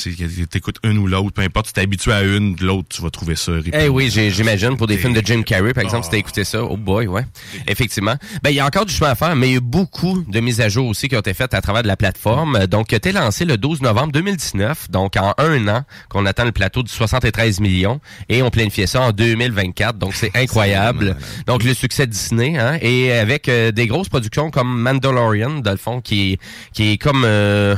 T'écoutes 0.51 0.79
une 0.85 0.99
ou 0.99 1.07
l'autre, 1.07 1.33
peu 1.33 1.43
importe, 1.43 1.67
tu 1.67 1.73
t'habitues 1.73 2.13
à 2.13 2.23
une, 2.23 2.55
de 2.55 2.65
l'autre, 2.65 2.89
tu 2.91 3.03
vas 3.03 3.11
trouver 3.11 3.37
ça. 3.37 3.53
Eh 3.73 3.89
oui, 3.89 4.11
j'imagine 4.11 4.77
pour 4.77 4.87
des 4.87 4.99
films 4.99 5.15
de 5.15 5.23
Jim 5.25 5.43
Carrey, 5.43 5.73
par 5.73 5.85
exemple, 5.85 6.05
si 6.05 6.11
t'as 6.11 6.17
écouté 6.19 6.45
ça, 6.45 6.63
oh 6.63 6.77
boy, 6.77 7.07
ouais, 7.07 7.25
effectivement. 7.67 8.15
Ben 8.43 8.51
il 8.51 8.57
y 8.57 8.61
a 8.61 8.67
encore 8.67 8.87
du 8.87 8.93
chemin 8.93 9.11
à 9.11 9.15
faire, 9.15 9.35
mais 9.37 9.49
il 9.51 9.55
y 9.55 9.57
a 9.57 9.61
beaucoup 9.61 10.25
de 10.29 10.41
mises 10.41 10.61
à 10.61 10.69
jour 10.69 10.89
aussi 10.89 11.09
qui 11.09 11.17
ont 11.17 11.21
été 11.21 11.35
faites 11.35 11.55
à 11.55 11.61
travers 11.61 11.83
de 11.83 11.89
la 11.89 11.97
plateforme. 11.97 12.67
Donc, 12.67 12.89
qui 12.89 12.95
a 12.95 12.99
été 12.99 13.13
lancé 13.13 13.45
le 13.45 13.57
12 13.57 13.83
novembre 13.83 14.13
2019, 14.13 14.91
donc 14.91 15.17
en 15.17 15.35
un 15.39 15.69
an 15.69 15.85
qu'on 16.09 16.27
atteint 16.27 16.45
le 16.45 16.53
plateau 16.53 16.83
de 16.83 16.89
73 16.89 17.61
millions, 17.61 18.01
et 18.29 18.43
on 18.43 18.51
planifie 18.51 18.87
ça 18.87 19.01
en 19.01 19.13
2024. 19.13 19.99
Donc 19.99 20.15
c'est 20.15 20.31
incroyable. 20.37 21.17
Donc 21.47 21.63
le 21.65 21.75
succès 21.77 22.07
Disney, 22.07 22.59
hein, 22.59 22.79
et 22.81 23.13
avec 23.13 23.49
euh, 23.49 23.71
des 23.71 23.87
grosses 23.87 24.09
productions 24.09 24.51
comme 24.51 24.81
Mandalorian, 24.81 25.61
dans 25.61 25.71
le 25.71 25.77
fond, 25.77 26.01
qui 26.01 26.33
est 26.33 26.39
qui 26.73 26.93
est 26.93 26.99
comme 26.99 27.25
euh, 27.25 27.77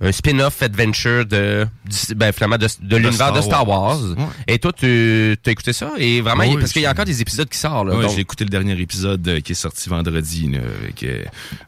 un 0.00 0.12
spin-off 0.12 0.62
adventure 0.62 1.24
de, 1.24 1.66
du- 1.84 2.14
ben, 2.14 2.32
finalement, 2.32 2.58
de, 2.58 2.66
de 2.82 2.96
l'univers 2.96 3.32
de 3.32 3.40
Star 3.40 3.66
Wars. 3.68 4.00
Ouais. 4.02 4.24
Et 4.48 4.58
toi, 4.58 4.72
tu 4.72 5.36
as 5.46 5.50
écouté 5.50 5.72
ça? 5.72 5.92
Et 5.98 6.20
vraiment, 6.20 6.44
Oui, 6.44 6.56
parce 6.58 6.72
qu'il 6.72 6.82
y 6.82 6.86
a 6.86 6.90
encore 6.90 7.04
des 7.04 7.20
épisodes 7.22 7.48
qui 7.48 7.58
sortent. 7.58 7.88
Là, 7.88 7.94
Ouais, 7.96 8.02
donc- 8.02 8.14
j'ai 8.14 8.20
écouté 8.20 8.44
le 8.44 8.50
dernier 8.50 8.78
épisode 8.80 9.26
euh, 9.28 9.40
qui 9.40 9.52
est 9.52 9.54
sorti 9.54 9.88
vendredi. 9.88 10.48
Là, 10.50 10.58
avec, 10.82 11.02
euh, 11.02 11.22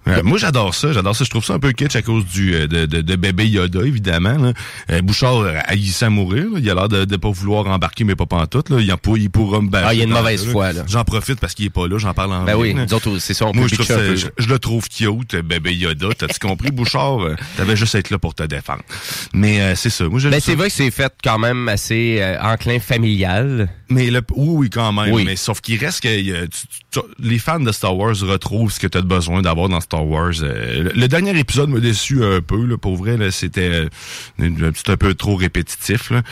euh, 0.08 0.22
moi, 0.22 0.38
j'adore 0.38 0.74
ça. 0.74 0.92
J'adore 0.92 1.14
ça. 1.16 1.24
Je 1.24 1.30
trouve 1.30 1.44
ça 1.44 1.54
un 1.54 1.58
peu 1.58 1.72
kitsch 1.72 1.96
à 1.96 2.02
cause 2.02 2.24
du 2.26 2.52
de, 2.52 2.86
de, 2.86 3.00
de 3.00 3.16
bébé 3.16 3.46
Yoda, 3.48 3.80
évidemment. 3.84 4.36
Là. 4.88 5.00
Bouchard 5.02 5.44
haïssait 5.66 6.06
à 6.06 6.10
mourir. 6.10 6.44
là. 6.52 6.58
Il 6.58 6.68
a 6.70 6.74
l'air 6.74 6.88
de, 6.88 7.04
de 7.04 7.16
pas 7.16 7.30
vouloir 7.30 7.66
embarquer, 7.66 8.04
mais 8.04 8.16
pas 8.16 8.26
pantoute. 8.26 8.70
Là. 8.70 8.78
Il, 8.80 8.92
en, 8.92 8.96
pour- 8.98 9.18
il 9.18 9.30
pourra 9.30 9.60
me 9.60 9.68
battre. 9.68 9.86
Ah, 9.88 9.94
il 9.94 9.98
y 9.98 10.00
a 10.00 10.04
une 10.04 10.10
mauvaise 10.10 10.44
foi. 10.46 10.70
J'en 10.86 11.04
profite 11.04 11.38
parce 11.40 11.54
qu'il 11.54 11.66
est 11.66 11.70
pas 11.70 11.86
là. 11.88 11.98
J'en 11.98 12.12
parle 12.14 12.32
en 12.32 12.44
ben 12.44 12.56
oui, 12.56 12.74
c'est 13.20 13.34
ça, 13.34 13.46
on 13.46 13.52
Moi, 13.54 13.66
je, 13.68 13.74
trouve 13.74 13.86
ça- 13.86 14.14
je, 14.16 14.26
je 14.36 14.48
le 14.48 14.58
trouve 14.58 14.88
cute, 14.88 15.36
bébé 15.36 15.74
Yoda. 15.74 16.08
T'as-tu 16.18 16.38
compris, 16.38 16.70
Bouchard? 16.70 17.18
T'avais 17.56 17.76
juste 17.76 17.94
à 17.94 17.98
être 17.98 18.10
là 18.10 18.15
pour 18.18 18.34
te 18.34 18.42
défendre. 18.42 18.82
Mais 19.32 19.60
euh, 19.60 19.74
c'est 19.74 19.90
ça. 19.90 20.04
Moi, 20.08 20.18
je 20.20 20.28
Ben, 20.28 20.40
c'est 20.40 20.54
vrai 20.54 20.68
que 20.68 20.74
c'est 20.74 20.90
fait 20.90 21.12
quand 21.22 21.38
même 21.38 21.68
assez 21.68 22.18
euh, 22.20 22.40
enclin 22.40 22.78
familial. 22.80 23.68
Mais 23.88 24.10
le, 24.10 24.20
oui, 24.34 24.48
oui, 24.56 24.70
quand 24.70 24.92
même. 24.92 25.12
Oui. 25.14 25.24
Mais 25.24 25.36
sauf 25.36 25.60
qu'il 25.60 25.78
reste 25.78 26.02
que 26.02 26.46
tu- 26.46 26.50
tu- 26.90 27.00
les 27.18 27.38
fans 27.38 27.60
de 27.60 27.70
Star 27.72 27.96
Wars 27.96 28.16
retrouvent 28.22 28.72
ce 28.72 28.80
que 28.80 28.86
tu 28.86 28.98
as 28.98 29.02
besoin 29.02 29.42
d'avoir 29.42 29.68
dans 29.68 29.80
Star 29.80 30.06
Wars. 30.06 30.32
Euh, 30.42 30.84
le, 30.84 30.92
le 30.94 31.08
dernier 31.08 31.38
épisode 31.38 31.68
m'a 31.70 31.80
déçu 31.80 32.24
un 32.24 32.40
peu, 32.40 32.64
là, 32.66 32.76
pour 32.78 32.96
vrai. 32.96 33.16
C'était 33.30 33.86
euh, 34.40 34.70
un 34.88 34.96
peu 34.96 35.14
trop 35.14 35.36
répétitif. 35.36 36.10
Là. 36.10 36.22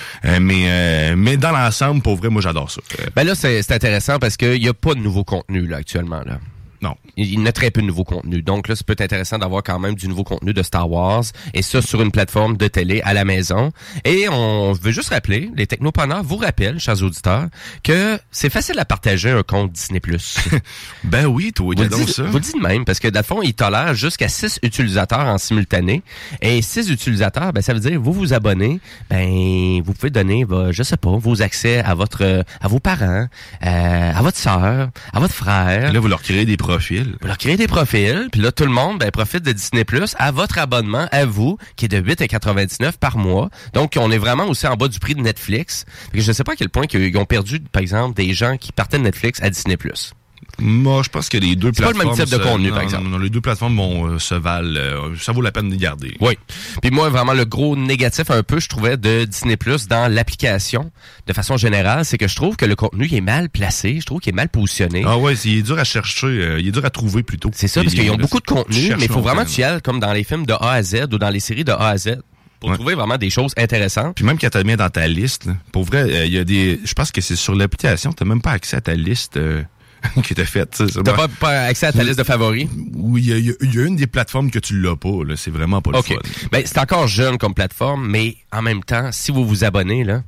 Mais, 0.41 1.15
mais 1.17 1.37
dans 1.37 1.53
l'ensemble, 1.53 2.03
pour 2.03 2.17
vrai, 2.17 2.29
moi 2.29 2.43
j'adore 2.43 2.71
ça. 2.71 2.81
Ben 3.15 3.25
là, 3.25 3.35
c'est 3.35 3.63
c'est 3.63 3.75
intéressant 3.75 4.19
parce 4.19 4.37
qu'il 4.37 4.61
n'y 4.61 4.69
a 4.69 4.75
pas 4.75 4.95
de 4.95 5.01
nouveau 5.01 5.25
contenu 5.25 5.67
là 5.67 5.79
actuellement. 5.79 6.23
là. 6.27 6.39
Non. 6.85 6.95
Il 7.17 7.43
y 7.43 7.49
a 7.49 7.53
très 7.53 7.71
peu 7.71 7.81
de 7.81 7.87
nouveau 7.87 8.05
contenu. 8.05 8.43
Donc 8.43 8.69
là, 8.69 8.77
ça 8.77 8.83
peut 8.85 8.93
être 8.93 9.01
intéressant 9.01 9.39
d'avoir 9.39 9.63
quand 9.63 9.79
même 9.79 9.95
du 9.95 10.07
nouveau 10.07 10.23
contenu 10.25 10.53
de 10.53 10.63
Star 10.63 10.91
Wars 10.91 11.25
et 11.55 11.63
ça 11.63 11.81
sur 11.81 12.03
une 12.03 12.11
plateforme 12.11 12.57
de 12.57 12.69
télé 12.69 13.01
à 13.05 13.15
la 13.15 13.25
maison. 13.25 13.73
Et 14.05 14.29
on 14.29 14.73
veut 14.73 14.91
juste 14.93 15.09
rappeler, 15.09 15.51
les 15.57 15.67
technopreneurs 15.67 16.23
vous 16.23 16.37
rappellent, 16.37 16.79
chers 16.79 17.03
auditeurs, 17.03 17.47
que 17.83 18.19
c'est 18.31 18.51
facile 18.51 18.79
à 18.79 18.85
partager 18.85 19.31
un 19.31 19.43
compte 19.43 19.73
Disney+. 19.73 20.01
Ben 21.05 21.27
oui, 21.27 21.53
toi, 21.53 21.67
Vous 21.77 21.89
donc 21.89 22.01
dites, 22.01 22.09
ça. 22.11 22.25
vous 22.25 22.35
le 22.39 22.41
dites 22.41 22.61
même, 22.61 22.85
parce 22.85 23.01
que 23.01 23.09
dans 23.09 23.21
le 23.21 23.25
fond, 23.25 23.41
il 23.43 23.55
tolère 23.55 23.95
jusqu'à 23.95 24.29
6 24.29 24.59
utilisateurs 24.63 25.21
en 25.27 25.39
simultané. 25.39 26.03
Et 26.43 26.61
6 26.61 26.91
utilisateurs, 26.91 27.53
ben, 27.53 27.63
ça 27.63 27.73
veut 27.73 27.81
dire, 27.81 28.01
vous 28.01 28.13
vous 28.13 28.33
abonnez, 28.35 28.81
ben, 29.09 29.81
vous 29.83 29.93
pouvez 29.95 30.11
donner, 30.11 30.45
bah, 30.45 30.69
je 30.71 30.83
sais 30.83 30.97
pas, 30.97 31.17
vos 31.17 31.41
accès 31.43 31.79
à 31.79 31.95
votre, 31.95 32.45
à 32.61 32.69
vos 32.69 32.81
parents, 32.81 33.27
euh, 33.65 34.13
à 34.15 34.23
votre 34.23 34.39
sœur, 34.39 34.91
à 35.13 35.21
votre 35.21 35.35
frère. 35.35 35.91
Et 35.91 35.93
là, 35.93 36.01
vous 36.01 36.09
leur 36.09 36.23
créez 36.23 36.45
des 36.45 36.57
profils. 36.75 37.15
Leur 37.23 37.39
créez 37.39 37.57
des 37.57 37.69
profils, 37.69 38.29
puis 38.33 38.41
là, 38.41 38.51
tout 38.51 38.65
le 38.65 38.73
monde 38.73 38.99
ben, 38.99 39.13
profite 39.13 39.45
de 39.45 39.53
Disney 39.53 39.85
Plus 39.85 40.17
à 40.19 40.33
votre 40.33 40.59
abonnement, 40.59 41.07
à 41.13 41.25
vous, 41.25 41.57
qui 41.77 41.85
est 41.85 41.89
de 41.89 42.01
8,99 42.01 42.99
par 42.99 43.17
mois. 43.17 43.49
Donc, 43.75 43.95
on 43.97 44.11
est 44.11 44.19
vraiment 44.19 44.47
aussi 44.49 44.67
en 44.67 44.75
bas 44.75 44.89
du 44.89 44.99
prix 44.99 45.15
de 45.15 45.21
Netflix. 45.21 45.85
Je 46.13 46.27
ne 46.27 46.33
sais 46.33 46.43
pas 46.43 46.55
à 46.55 46.57
quel 46.57 46.71
point 46.71 46.89
qu'ils 46.89 47.17
ont 47.17 47.27
perdu, 47.27 47.61
par 47.61 47.81
exemple, 47.81 48.17
des 48.17 48.35
gens 48.35 48.57
qui 48.57 48.73
partaient 48.73 48.99
de 48.99 49.05
Netflix 49.05 49.41
à 49.41 49.51
Disney 49.51 49.77
Plus. 49.77 50.15
Moi, 50.59 51.03
je 51.03 51.09
pense 51.09 51.29
que 51.29 51.37
les 51.39 51.57
deux 51.57 51.71
C'est 51.75 51.83
pas 51.83 51.89
le 51.89 51.95
plateformes... 51.95 52.17
même 52.19 52.27
type 52.27 52.39
de 52.39 52.43
contenu, 52.43 52.69
non, 52.69 52.75
par 52.75 52.83
exemple. 52.83 53.05
non, 53.05 53.11
non, 53.11 53.19
les 53.19 53.31
deux 53.31 53.41
plateformes 53.41 53.77
vont, 53.77 54.07
euh, 54.07 54.19
se 54.19 54.35
valent. 54.35 54.77
euh, 54.77 55.15
ça 55.21 55.33
vaut 55.33 55.43
la 55.43 55.51
peine 55.53 55.69
de 55.69 55.73
les 55.75 55.79
garder. 55.81 56.17
Oui. 56.21 56.39
Puis 56.83 56.91
moi, 56.91 57.09
vraiment, 57.09 57.33
le 57.35 57.45
gros 57.45 57.77
négatif 57.77 58.31
un 58.31 58.43
peu, 58.43 58.61
je 58.61 58.69
trouvais, 58.69 58.97
de 58.97 59.25
Disney 59.25 59.57
Plus 59.57 59.89
dans 59.89 60.13
l'application, 60.13 60.91
de 61.27 61.33
façon 61.33 61.57
générale, 61.57 62.05
c'est 62.05 62.19
que 62.19 62.29
je 62.29 62.37
trouve 62.37 62.57
que 62.57 62.65
le 62.67 62.77
contenu 62.77 63.07
il 63.07 63.15
est 63.15 63.21
mal 63.21 63.49
placé, 63.51 63.99
je 64.01 64.07
trouve 64.07 64.21
qu'il 64.21 64.33
est 64.33 64.37
mal 64.37 64.49
positionné. 64.49 65.03
Ah 65.07 65.19
ouais, 65.19 65.35
c'est- 65.37 65.49
il 65.49 65.59
est 65.59 65.63
dur 65.63 65.79
à 65.79 65.85
chercher, 65.85 66.27
euh, 66.27 66.61
il 66.61 66.69
est 66.69 66.73
dur 66.73 66.85
à 66.85 66.91
trouver 66.91 67.23
plutôt. 67.23 67.51
C'est 67.55 67.69
ça, 67.69 67.83
parce 67.83 67.95
qu'ils 67.95 68.11
ont 68.11 68.17
beaucoup 68.17 68.41
de 68.41 68.45
tu 68.47 68.55
contenu, 68.55 68.95
mais 68.99 69.05
il 69.05 69.11
faut 69.11 69.21
vraiment 69.21 69.45
que 69.45 69.51
tu 69.51 69.61
y 69.61 69.65
ailles 69.65 69.83
comme 69.83 70.01
dans 70.01 70.13
les 70.13 70.25
films 70.25 70.47
de 70.47 70.53
A 70.55 70.73
à 70.73 70.83
Z 70.83 71.07
ou 71.13 71.19
dans 71.19 71.31
les 71.31 71.41
séries 71.41 71.65
de 71.65 71.73
A 71.73 71.89
à 71.89 71.97
Z 71.97 72.19
pour 72.61 72.71
Ouais. 72.71 72.77
trouver 72.77 72.95
vraiment 72.95 73.19
des 73.19 73.29
choses 73.31 73.53
intéressantes. 73.59 74.15
Puis 74.17 74.25
même 74.25 74.39
quand 74.39 74.49
tu 74.49 74.57
le 74.59 74.65
mets 74.65 74.77
dans 74.77 74.89
ta 74.89 75.07
liste, 75.07 75.45
là, 75.47 75.53
pour 75.73 75.85
vrai, 75.85 76.03
euh, 76.03 76.25
il 76.27 76.33
y 76.33 76.39
a 76.39 76.45
des. 76.45 76.81
Je 76.85 76.93
pense 76.95 77.11
que 77.13 77.21
c'est 77.21 77.37
sur 77.37 77.55
l'application, 77.55 78.13
t'as 78.13 78.25
même 78.25 78.41
pas 78.41 78.53
accès 78.53 78.77
à 78.77 78.81
ta 78.81 78.95
liste 78.95 79.37
euh, 79.37 79.63
faite. 80.45 80.83
T'as 81.05 81.13
pas, 81.13 81.29
pas 81.29 81.61
accès 81.63 81.87
à 81.87 81.93
ta 81.93 82.03
liste 82.03 82.19
de 82.19 82.25
favoris? 82.25 82.69
Oui, 82.95 83.23
il 83.27 83.47
y, 83.47 83.51
a- 83.51 83.55
y 83.65 83.87
une 83.87 83.97
des 83.97 84.07
plateformes 84.07 84.51
que 84.51 84.59
tu 84.59 84.81
l'as 84.81 84.97
pas. 84.97 85.25
Là, 85.27 85.35
c'est 85.37 85.51
vraiment 85.51 85.81
pas 85.83 85.93
le 85.93 85.99
OK. 85.99 86.09
fun. 86.09 86.15
Ben, 86.53 86.63
c'est 86.65 86.79
encore 86.79 87.07
jeune 87.07 87.39
comme 87.39 87.55
plateforme, 87.55 88.09
mais 88.09 88.37
en 88.53 88.63
même 88.63 88.83
temps, 88.83 89.11
si 89.13 89.33
vous 89.33 89.47
vous 89.47 89.65
abonnez, 89.65 90.05
là, 90.05 90.23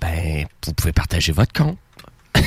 ben, 0.00 0.46
vous 0.66 0.72
pouvez 0.72 0.92
partager 0.92 1.32
votre 1.32 1.52
compte. 1.52 1.78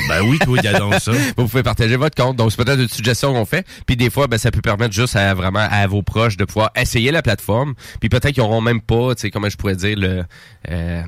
Ben 0.07 0.21
oui, 0.23 0.39
toi, 0.39 0.57
il 0.57 0.63
y 0.63 0.67
a 0.67 0.79
donc 0.79 0.93
ça. 0.95 1.11
Vous 1.37 1.47
pouvez 1.47 1.63
partager 1.63 1.97
votre 1.97 2.15
compte. 2.15 2.37
Donc, 2.37 2.51
c'est 2.51 2.63
peut-être 2.63 2.79
une 2.79 2.87
suggestion 2.87 3.33
qu'on 3.33 3.45
fait. 3.45 3.65
Puis 3.85 3.97
des 3.97 4.09
fois, 4.09 4.27
ben, 4.27 4.37
ça 4.37 4.49
peut 4.49 4.61
permettre 4.61 4.93
juste 4.93 5.17
à 5.17 5.33
vraiment 5.33 5.67
à 5.69 5.85
vos 5.87 6.01
proches 6.01 6.37
de 6.37 6.45
pouvoir 6.45 6.71
essayer 6.77 7.11
la 7.11 7.21
plateforme. 7.21 7.73
Puis 7.99 8.07
peut-être 8.07 8.31
qu'ils 8.31 8.43
auront 8.43 8.61
même 8.61 8.79
pas, 8.79 9.15
tu 9.15 9.21
sais, 9.21 9.31
comment 9.31 9.49
je 9.49 9.57
pourrais 9.57 9.75
dire, 9.75 9.97
le 9.97 10.23
euh, 10.69 11.01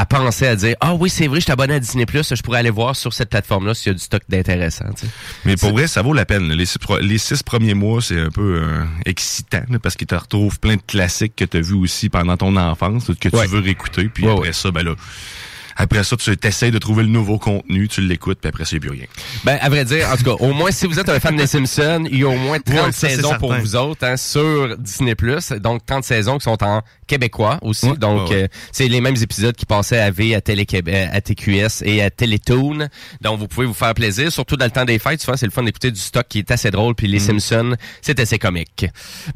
à 0.00 0.06
penser 0.06 0.46
à 0.46 0.54
dire 0.56 0.76
Ah 0.80 0.94
oui, 0.94 1.10
c'est 1.10 1.26
vrai, 1.26 1.40
je 1.40 1.44
suis 1.44 1.52
abonné 1.52 1.74
à 1.74 1.80
Disney 1.80 2.06
Plus, 2.06 2.34
je 2.34 2.42
pourrais 2.42 2.58
aller 2.60 2.70
voir 2.70 2.94
sur 2.94 3.12
cette 3.12 3.30
plateforme-là 3.30 3.74
s'il 3.74 3.88
y 3.88 3.90
a 3.90 3.94
du 3.94 4.00
stock 4.02 4.22
d'intéressant. 4.28 4.84
Mais 5.44 5.56
pour 5.56 5.72
vrai, 5.72 5.86
ça 5.86 6.02
vaut 6.02 6.12
la 6.12 6.24
peine. 6.24 6.52
Les 6.52 6.66
six, 6.66 6.78
les 7.00 7.18
six 7.18 7.42
premiers 7.42 7.74
mois, 7.74 8.00
c'est 8.00 8.20
un 8.20 8.30
peu 8.30 8.60
euh, 8.62 8.84
excitant 9.06 9.62
là, 9.68 9.78
parce 9.78 9.96
que 9.96 10.04
tu 10.04 10.14
retrouves 10.14 10.60
plein 10.60 10.76
de 10.76 10.82
classiques 10.86 11.34
que 11.36 11.44
tu 11.44 11.56
as 11.56 11.60
vus 11.60 11.74
aussi 11.74 12.08
pendant 12.08 12.36
ton 12.36 12.54
enfance, 12.56 13.10
que 13.20 13.28
tu 13.28 13.34
Ouais. 13.36 13.46
veux 13.46 13.60
réécouter. 13.60 14.08
Puis 14.08 14.24
Ouais, 14.24 14.32
après 14.32 14.46
ouais. 14.48 14.52
ça, 14.52 14.70
ben 14.70 14.82
là, 14.84 14.94
après 15.80 16.02
ça, 16.02 16.16
tu 16.16 16.36
essaies 16.42 16.72
de 16.72 16.78
trouver 16.78 17.04
le 17.04 17.08
nouveau 17.08 17.38
contenu, 17.38 17.86
tu 17.86 18.00
l'écoutes, 18.00 18.40
puis 18.40 18.48
après 18.48 18.64
a 18.64 18.80
plus 18.80 18.90
rien. 18.90 19.06
Ben, 19.44 19.58
à 19.60 19.68
vrai 19.68 19.84
dire, 19.84 20.08
en 20.12 20.16
tout 20.16 20.24
cas, 20.24 20.44
au 20.44 20.52
moins, 20.52 20.72
si 20.72 20.86
vous 20.86 20.98
êtes 20.98 21.08
un 21.08 21.20
fan 21.20 21.36
des 21.36 21.46
Simpsons, 21.46 22.04
il 22.10 22.18
y 22.18 22.24
a 22.24 22.28
au 22.28 22.36
moins 22.36 22.58
30 22.58 22.76
Ouais, 22.76 22.82
ça, 22.92 23.08
c'est 23.08 23.16
saisons 23.16 23.34
pour 23.38 23.54
vous 23.54 23.76
autres 23.76 24.04
hein, 24.04 24.16
sur 24.16 24.76
Disney+. 24.76 25.14
Donc, 25.60 25.86
30 25.86 26.02
saisons 26.02 26.38
qui 26.38 26.44
sont 26.44 26.60
en 26.64 26.82
québécois 27.06 27.58
aussi. 27.62 27.86
Ouais, 27.86 27.96
Donc, 27.96 28.28
ouais, 28.28 28.34
ouais. 28.34 28.42
euh, 28.42 28.48
c'est 28.72 28.88
les 28.88 29.00
mêmes 29.00 29.14
épisodes 29.22 29.54
qui 29.54 29.66
passaient 29.66 30.00
à 30.00 30.10
V, 30.10 30.34
à, 30.34 30.40
Télé 30.40 30.66
à 31.12 31.20
TQS 31.20 31.82
et 31.84 32.02
à 32.02 32.10
Télétoon. 32.10 32.88
Donc, 33.20 33.38
vous 33.38 33.46
pouvez 33.46 33.66
vous 33.68 33.72
faire 33.74 33.94
plaisir. 33.94 34.32
Surtout 34.32 34.56
dans 34.56 34.64
le 34.64 34.72
temps 34.72 34.84
des 34.84 34.98
fêtes, 34.98 35.22
souvent, 35.22 35.36
c'est 35.36 35.46
le 35.46 35.52
fun 35.52 35.62
d'écouter 35.62 35.92
du 35.92 36.00
stock 36.00 36.26
qui 36.28 36.40
est 36.40 36.50
assez 36.50 36.72
drôle. 36.72 36.96
Puis 36.96 37.06
Mm. 37.06 37.12
les 37.12 37.18
Simpsons, 37.20 37.76
c'est 38.02 38.18
assez 38.18 38.40
comique. 38.40 38.86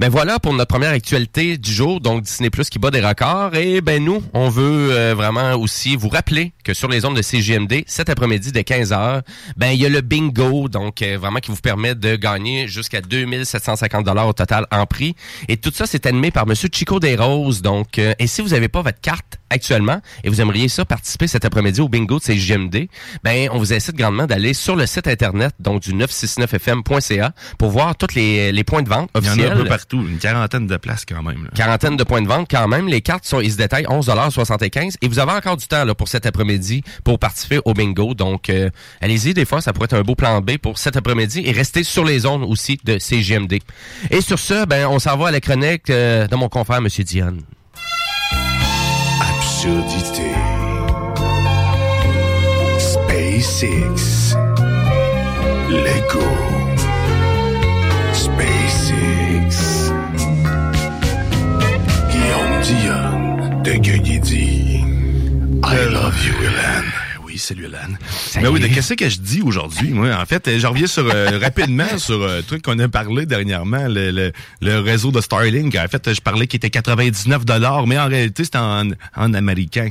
Ben 0.01 0.09
voilà 0.09 0.41
pour 0.41 0.53
notre 0.55 0.69
première 0.69 0.91
actualité 0.91 1.57
du 1.57 1.73
jour. 1.73 2.01
Donc, 2.01 2.23
Disney+, 2.23 2.51
qui 2.51 2.79
bat 2.81 2.91
des 2.91 3.01
records. 3.01 3.55
Et 3.55 3.81
ben 3.81 4.03
nous, 4.05 4.23
on 4.35 4.49
veut 4.49 4.91
euh, 4.91 5.15
vraiment 5.15 5.55
aussi 5.55 5.95
vous 5.95 6.09
rappeler 6.09 6.32
que 6.65 6.75
sur 6.75 6.89
les 6.89 7.05
ondes 7.05 7.17
de 7.17 7.23
CGMD, 7.23 7.83
cet 7.87 8.09
après-midi 8.09 8.53
dès 8.53 8.63
15h, 8.63 9.23
ben 9.57 9.71
il 9.71 9.81
y 9.81 9.87
a 9.87 9.89
le 9.89 10.01
bingo, 10.01 10.69
donc 10.69 11.03
euh, 11.03 11.19
vraiment 11.19 11.41
qui 11.41 11.51
vous 11.51 11.57
permet 11.61 11.95
de 11.95 12.17
gagner 12.17 12.69
jusqu'à 12.69 13.01
2750 13.01 14.05
dollars 14.05 14.29
au 14.29 14.33
total 14.33 14.67
en 14.71 14.87
prix. 14.87 15.15
Et 15.49 15.57
tout 15.57 15.73
ça, 15.75 15.87
c'est 15.87 16.07
animé 16.07 16.31
par 16.31 16.47
Monsieur 16.47 16.69
Chico 16.73 17.01
Desroses. 17.01 17.63
Donc, 17.63 17.99
euh, 17.99 18.15
et 18.19 18.27
si 18.27 18.41
vous 18.43 18.49
n'avez 18.51 18.69
pas 18.69 18.83
votre 18.83 19.01
carte 19.01 19.39
actuellement 19.51 20.01
et 20.25 20.29
vous 20.31 20.41
aimeriez 20.41 20.69
ça 20.69 20.85
participer 20.85 21.27
cet 21.27 21.45
après-midi 21.45 21.81
au 21.81 21.89
bingo 21.89 22.19
de 22.19 22.23
CGMD, 22.25 22.89
ben 23.23 23.49
on 23.53 23.59
vous 23.59 23.73
incite 23.75 23.97
grandement 23.97 24.27
d'aller 24.27 24.55
sur 24.55 24.77
le 24.77 24.87
site 24.87 25.07
internet 25.09 25.55
donc 25.61 25.83
du 25.83 25.93
969fm.ca 25.93 27.33
pour 27.59 27.71
voir 27.71 27.97
tous 27.97 28.15
les, 28.15 28.53
les 28.53 28.65
points 28.65 28.83
de 28.83 28.89
vente 28.89 29.11
Il 29.15 29.25
y 29.25 29.29
en 29.29 29.31
a 29.31 29.33
officiels. 29.35 29.53
un 29.53 29.57
peu 29.57 29.65
partout, 29.69 30.07
une 30.09 30.19
quarantaine 30.19 30.67
de 30.67 30.77
places 30.77 31.05
quand 31.07 31.23
même. 31.23 31.45
là. 31.45 31.51
Quarantaine 31.55 31.97
de 31.97 32.05
points 32.05 32.23
de 32.23 32.29
vente 32.29 32.49
quand 32.51 32.67
même. 32.69 32.89
Les 32.89 33.01
cartes 33.03 33.27
sont, 33.27 33.41
ils 33.41 33.53
se 33.53 33.57
détaillent 33.59 33.85
11,75 33.87 34.95
et 35.03 35.09
vous 35.09 35.19
avez 35.19 35.33
encore 35.33 35.57
du 35.57 35.67
temps 35.67 35.85
là, 35.85 35.95
pour 35.95 36.09
après-midi 36.27 36.83
pour 37.05 37.19
participer 37.19 37.61
au 37.65 37.75
bingo. 37.75 38.15
Donc, 38.15 38.51
euh, 38.51 38.71
allez-y. 39.01 39.35
Des 39.35 39.45
fois, 39.45 39.61
ça 39.61 39.73
pourrait 39.73 39.87
être 39.87 39.97
un 39.97 40.03
beau 40.03 40.15
plan 40.15 40.41
B 40.41 40.59
pour 40.59 40.79
cet 40.79 40.97
après-midi 40.97 41.43
et 41.45 41.53
restez 41.53 41.85
sur 41.85 42.05
les 42.05 42.21
zones 42.21 42.45
aussi 42.45 42.79
de 42.85 42.99
CGMD. 42.99 43.59
Et 44.11 44.21
sur 44.21 44.39
ce, 44.39 44.65
ben, 44.67 44.87
on 44.89 44.99
s'en 44.99 45.17
va 45.17 45.29
à 45.29 45.31
la 45.31 45.41
chronique 45.41 45.91
euh, 45.91 46.27
de 46.27 46.37
mon 46.37 46.49
confrère, 46.49 46.81
Monsieur 46.81 47.05
Dion. 47.05 47.37
Absurdité. 49.21 50.31
SpaceX. 52.79 54.37
Lego. 55.71 56.29
SpaceX. 58.13 59.93
Guillaume 62.11 62.61
Dion 62.63 63.63
de 63.63 63.73
I 65.75 65.87
love 65.87 66.19
you, 66.23 66.35
Hélène. 66.35 66.92
Oui, 67.33 67.39
salut 67.39 67.65
Alan. 67.65 67.95
Ça 68.11 68.43
Ben 68.43 68.51
oui, 68.51 68.61
de 68.61 68.67
est. 68.67 68.69
qu'est-ce 68.69 68.93
que 68.93 69.09
je 69.09 69.19
dis 69.19 69.41
aujourd'hui? 69.41 69.89
Moi, 69.89 70.15
en 70.15 70.27
fait, 70.27 70.47
euh, 70.49 70.59
je 70.59 70.67
reviens 70.67 70.87
sur 70.87 71.07
euh, 71.07 71.39
rapidement 71.43 71.97
sur 71.97 72.21
euh, 72.21 72.41
un 72.41 72.43
truc 72.43 72.61
qu'on 72.61 72.79
a 72.79 72.89
parlé 72.89 73.25
dernièrement, 73.25 73.89
le, 73.89 74.11
le, 74.11 74.33
le 74.61 74.79
réseau 74.81 75.13
de 75.13 75.21
Starlink. 75.23 75.75
En 75.75 75.89
fait, 75.89 76.13
je 76.13 76.21
parlais 76.21 76.47
qu'il 76.47 76.59
était 76.59 76.69
99 76.69 77.47
dollars, 77.47 77.87
mais 77.87 77.99
en 77.99 78.07
réalité, 78.07 78.45
c'était 78.45 78.59
en, 78.59 78.91
en 79.17 79.33
américain. 79.33 79.89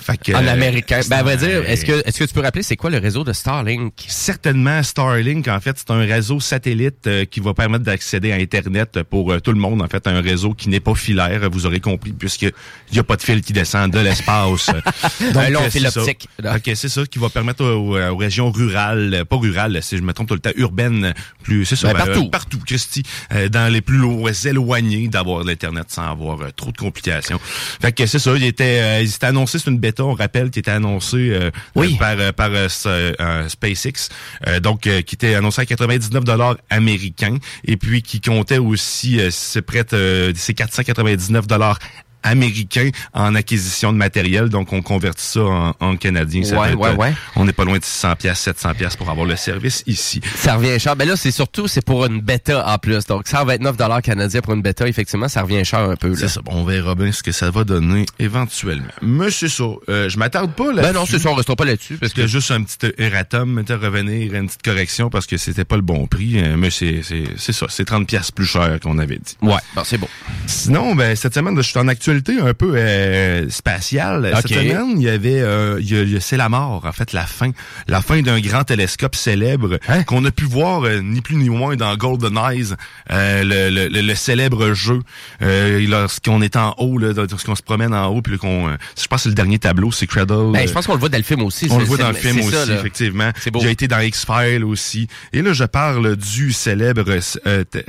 Fait 0.00 0.16
que, 0.16 0.32
En 0.32 0.46
euh, 0.46 0.50
américain. 0.50 1.00
Ben, 1.10 1.18
à 1.18 1.22
vrai 1.22 1.36
dire, 1.36 1.68
est-ce 1.68 1.84
que, 1.84 2.02
est-ce 2.06 2.18
que 2.20 2.24
tu 2.24 2.32
peux 2.32 2.40
rappeler 2.40 2.62
c'est 2.62 2.76
quoi 2.76 2.88
le 2.88 2.98
réseau 2.98 3.22
de 3.22 3.34
Starlink? 3.34 3.92
Certainement, 4.08 4.82
Starlink, 4.82 5.46
en 5.48 5.60
fait, 5.60 5.76
c'est 5.76 5.90
un 5.90 6.06
réseau 6.06 6.40
satellite 6.40 7.06
euh, 7.06 7.26
qui 7.26 7.40
va 7.40 7.52
permettre 7.52 7.84
d'accéder 7.84 8.32
à 8.32 8.36
Internet 8.36 9.02
pour 9.02 9.30
euh, 9.32 9.40
tout 9.40 9.52
le 9.52 9.58
monde. 9.58 9.82
En 9.82 9.88
fait, 9.88 10.06
un 10.06 10.22
réseau 10.22 10.54
qui 10.54 10.70
n'est 10.70 10.80
pas 10.80 10.94
filaire, 10.94 11.50
vous 11.50 11.66
aurez 11.66 11.80
compris, 11.80 12.12
puisqu'il 12.12 12.52
n'y 12.92 12.98
a 12.98 13.04
pas 13.04 13.16
de 13.16 13.22
fil 13.22 13.42
qui 13.42 13.52
descend 13.52 13.90
de 13.92 13.98
l'espace. 13.98 14.70
Un 15.34 15.50
long 15.50 15.62
euh, 15.62 15.70
fil 15.70 15.86
optique. 15.86 16.28
OK, 16.42 16.70
c'est 16.78 16.88
ça 16.88 17.04
qui 17.04 17.18
va 17.18 17.28
permettre 17.28 17.64
aux, 17.64 17.98
aux 17.98 18.16
régions 18.16 18.50
rurales, 18.50 19.12
euh, 19.14 19.24
pas 19.24 19.36
rurales, 19.36 19.78
si 19.82 19.96
je 19.98 20.02
me 20.02 20.12
trompe 20.12 20.28
tout 20.28 20.34
le 20.34 20.40
temps, 20.40 20.52
urbaines, 20.56 21.12
plus, 21.42 21.64
c'est 21.66 21.76
ça. 21.76 21.92
Ben, 21.92 21.98
partout. 22.06 22.24
euh, 22.26 22.30
partout, 22.30 22.58
Christy, 22.66 23.02
euh, 23.32 23.48
dans 23.48 23.70
les 23.72 23.80
plus 23.80 23.98
loin, 23.98 24.32
éloignés 24.46 25.08
d'avoir 25.08 25.44
l'Internet 25.44 25.86
sans 25.88 26.10
avoir 26.10 26.40
euh, 26.40 26.48
trop 26.56 26.72
de 26.72 26.76
complications. 26.78 27.38
Fait 27.80 27.92
que 27.92 28.06
c'est 28.06 28.18
ça, 28.18 28.32
il 28.36 28.44
était, 28.44 28.80
euh, 28.80 29.00
il 29.02 29.08
s'était 29.10 29.26
annoncé, 29.26 29.58
c'est 29.58 29.70
une 29.70 29.78
bêta, 29.78 30.04
on 30.04 30.14
rappelle, 30.14 30.50
qui 30.50 30.60
était 30.60 30.70
annoncé 30.70 31.16
euh, 31.32 31.50
Oui. 31.74 31.94
euh, 31.94 31.98
par, 31.98 32.14
euh, 32.18 32.32
par 32.32 32.50
euh, 32.52 32.68
ce- 32.68 33.14
euh, 33.20 33.48
SpaceX, 33.48 34.08
euh, 34.46 34.60
donc 34.60 34.86
euh, 34.86 35.02
qui 35.02 35.14
était 35.16 35.34
annoncé 35.34 35.60
à 35.62 35.66
99 35.66 36.24
dollars 36.24 36.56
américains 36.70 37.38
et 37.64 37.76
puis 37.76 38.02
qui 38.02 38.20
comptait 38.20 38.58
aussi, 38.58 39.20
euh, 39.20 39.30
de 39.30 39.92
euh, 39.92 40.32
c'est 40.36 40.54
499 40.54 41.46
dollars 41.46 41.78
américains 42.22 42.90
en 43.12 43.34
acquisition 43.34 43.92
de 43.92 43.98
matériel, 43.98 44.48
donc 44.48 44.72
on 44.72 44.82
convertit 44.82 45.24
ça 45.24 45.40
en, 45.40 45.74
en 45.80 45.96
canadien. 45.96 46.42
Ça 46.44 46.58
Ouais, 46.58 46.70
être, 46.72 46.78
ouais, 46.78 46.88
euh, 46.90 46.94
ouais. 46.96 47.12
On 47.36 47.44
n'est 47.44 47.52
pas 47.52 47.64
loin 47.64 47.78
de 47.78 47.84
600 47.84 48.16
pièces, 48.16 48.40
700 48.40 48.74
pièces 48.74 48.96
pour 48.96 49.08
avoir 49.10 49.26
le 49.26 49.36
service 49.36 49.82
ici. 49.86 50.20
Ça 50.36 50.56
revient 50.56 50.78
cher. 50.80 50.96
Ben 50.96 51.06
là, 51.08 51.16
c'est 51.16 51.30
surtout, 51.30 51.68
c'est 51.68 51.84
pour 51.84 52.04
une 52.06 52.20
bêta 52.20 52.66
en 52.68 52.78
plus. 52.78 53.06
Donc, 53.06 53.28
129 53.28 53.76
dollars 53.76 54.02
canadiens 54.02 54.40
pour 54.40 54.54
une 54.54 54.62
bêta, 54.62 54.88
effectivement, 54.88 55.28
ça 55.28 55.42
revient 55.42 55.64
cher 55.64 55.80
un 55.80 55.96
peu, 55.96 56.08
là. 56.08 56.14
C'est 56.16 56.28
ça. 56.28 56.40
Bon, 56.42 56.52
on 56.54 56.64
verra 56.64 56.94
bien 56.94 57.12
ce 57.12 57.22
que 57.22 57.32
ça 57.32 57.50
va 57.50 57.64
donner 57.64 58.06
éventuellement. 58.18 58.88
Mais 59.02 59.30
c'est 59.30 59.48
ça. 59.48 59.64
Euh, 59.88 60.08
je 60.08 60.18
m'attarde 60.18 60.52
pas 60.52 60.72
là. 60.72 60.82
Ben 60.82 60.92
non, 60.92 61.06
c'est 61.06 61.18
ça, 61.18 61.30
on 61.30 61.34
restera 61.34 61.56
pas 61.56 61.64
là-dessus, 61.64 61.96
parce 61.98 62.12
que 62.12 62.26
juste 62.26 62.50
un 62.50 62.62
petit 62.62 62.92
erratum, 62.98 63.52
mettez 63.52 63.74
revenir, 63.74 64.34
une 64.34 64.46
petite 64.46 64.62
correction 64.62 65.10
parce 65.10 65.26
que 65.26 65.36
c'était 65.36 65.64
pas 65.64 65.76
le 65.76 65.82
bon 65.82 66.06
prix. 66.06 66.40
euh, 66.42 66.56
Mais 66.56 66.70
c'est 66.70 67.00
c'est 67.02 67.24
c'est 67.36 67.52
ça, 67.52 67.66
c'est 67.68 67.84
30 67.84 68.06
pièces 68.06 68.30
plus 68.30 68.46
cher 68.46 68.78
qu'on 68.82 68.98
avait 68.98 69.18
dit. 69.18 69.36
Ouais, 69.42 69.54
bon, 69.74 69.82
c'est 69.84 69.98
bon. 69.98 70.08
Sinon, 70.46 70.94
ben 70.94 71.14
cette 71.14 71.34
semaine, 71.34 71.56
je 71.56 71.62
suis 71.62 71.78
en 71.78 71.86
actualité 71.88 72.07
un 72.10 72.54
peu 72.54 72.72
euh, 72.76 73.48
spatiale. 73.50 74.30
Ok. 74.32 74.42
Cette 74.48 74.58
semaine, 74.58 74.92
il 74.96 75.02
y 75.02 75.08
avait, 75.08 75.40
euh, 75.40 75.78
il 75.80 75.94
a- 75.96 76.02
il 76.02 76.16
a- 76.16 76.20
c'est 76.20 76.36
la 76.36 76.48
mort, 76.48 76.84
en 76.84 76.92
fait, 76.92 77.12
la 77.12 77.26
fin, 77.26 77.50
la 77.86 78.00
fin 78.02 78.20
d'un 78.22 78.40
grand 78.40 78.64
télescope 78.64 79.14
célèbre 79.14 79.78
Hein? 79.88 80.02
qu'on 80.04 80.24
a 80.24 80.30
pu 80.30 80.44
voir 80.44 80.84
euh, 80.84 81.00
ni 81.00 81.20
plus 81.20 81.36
ni 81.36 81.48
moins 81.50 81.76
dans 81.76 81.94
Golden 81.96 82.36
Eyes, 82.38 82.74
euh, 83.10 83.44
le, 83.44 83.88
le, 83.88 84.00
le- 84.02 84.14
célèbre 84.14 84.72
jeu. 84.72 85.00
Euh, 85.42 85.86
lorsqu'on 85.88 86.40
est 86.42 86.56
en 86.56 86.74
haut, 86.78 86.98
là, 86.98 87.12
lorsqu'on 87.30 87.54
se 87.54 87.62
promène 87.62 87.94
en 87.94 88.06
haut, 88.08 88.22
puis 88.22 88.38
qu'on, 88.38 88.68
euh, 88.68 88.76
je 89.00 89.06
pense 89.06 89.22
c'est 89.22 89.28
le 89.28 89.34
dernier 89.34 89.58
tableau, 89.58 89.90
c'est 89.92 90.06
Cradle. 90.06 90.52
Ben, 90.52 90.66
je 90.66 90.72
pense 90.72 90.86
qu'on 90.86 90.94
le 90.94 91.00
voit 91.00 91.08
dans 91.08 91.18
le 91.18 91.22
film 91.24 91.42
aussi. 91.42 91.68
on 91.70 91.78
le 91.78 91.84
voit 91.84 91.96
dans 91.98 92.08
le 92.08 92.14
film 92.14 92.38
aussi, 92.40 92.52
ça, 92.56 92.74
effectivement. 92.74 93.30
Beau. 93.52 93.60
J'ai 93.60 93.70
été 93.70 93.88
dans 93.88 94.00
X-Files 94.00 94.64
aussi. 94.64 95.08
Et 95.32 95.42
là, 95.42 95.52
je 95.52 95.64
parle 95.64 96.16
du 96.16 96.52
célèbre 96.52 97.04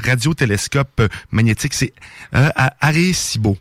radiotélescope 0.04 1.02
magnétique. 1.32 1.74
C'est 1.74 1.94
à- 2.34 2.74
Arecibo. 2.82 3.58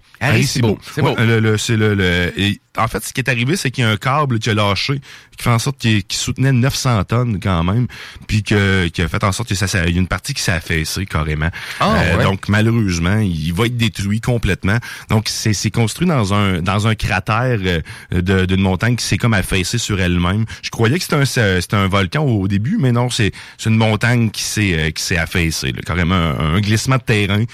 C'est 0.49 0.61
beau. 0.61 0.79
Ouais, 1.17 1.27
le- 1.27 1.41
le- 1.41 1.59
c'est 1.59 1.77
le, 1.77 1.95
le- 1.95 2.33
et 2.39 2.61
en 2.77 2.87
fait, 2.87 3.05
ce 3.05 3.13
qui 3.13 3.21
est 3.21 3.29
arrivé, 3.29 3.57
c'est 3.57 3.71
qu'il 3.73 3.83
y 3.83 3.87
a 3.87 3.91
un 3.91 3.97
câble 3.97 4.39
qui 4.39 4.51
a 4.51 4.55
lâché, 4.55 5.01
qui 5.37 5.43
fait 5.43 5.51
en 5.51 5.59
sorte 5.59 5.79
qu'il 5.79 6.03
soutenait 6.11 6.53
900 6.53 7.03
tonnes 7.05 7.41
quand 7.43 7.65
même, 7.65 7.89
puis 8.29 8.43
que, 8.45 8.87
qui 8.89 9.03
a 9.03 9.09
fait 9.09 9.25
en 9.25 9.33
sorte 9.33 9.49
que 9.49 9.55
ça, 9.57 9.67
ça- 9.67 9.85
il 9.87 9.95
y 9.95 9.97
a 9.97 10.01
une 10.01 10.07
partie 10.07 10.33
qui 10.33 10.43
s'est 10.43 10.53
affaissée 10.53 11.05
carrément. 11.07 11.51
Euh, 11.83 12.17
ouais. 12.19 12.23
Donc 12.25 12.49
malheureusement, 12.49 13.19
il 13.19 13.53
va 13.53 13.67
être 13.67 13.77
détruit 13.77 14.21
complètement. 14.21 14.79
Donc 15.11 15.29
c'est 15.29 15.53
c'est 15.53 15.71
construit 15.71 16.07
dans 16.07 16.33
un 16.35 16.61
dans 16.63 16.87
un 16.87 16.95
cratère 16.95 17.59
euh, 17.65 17.81
de- 18.13 18.45
d'une 18.47 18.61
montagne 18.61 18.95
qui 18.97 19.05
s'est 19.05 19.19
comme 19.19 19.35
affaissée 19.35 19.79
sur 19.79 20.01
elle-même. 20.01 20.45
Je 20.63 20.71
croyais 20.71 20.99
que 20.99 21.03
c'était 21.05 21.17
un 21.17 21.25
c'était 21.61 21.77
un 21.77 21.89
volcan 21.89 22.23
au, 22.25 22.47
début, 22.49 22.77
mais 22.79 22.93
non, 22.93 23.11
c'est 23.11 23.33
c'est 23.59 23.71
une 23.71 23.77
montagne 23.77 24.31
qui 24.31 24.43
s'est 24.45 24.75
euh, 24.79 24.91
qui 24.91 25.03
s'est 25.03 25.19
affaissée, 25.19 25.73
là. 25.73 25.81
carrément 25.85 26.15
un, 26.15 26.55
un 26.57 26.61
glissement 26.61 26.97
de 26.97 27.03
terrain 27.03 27.45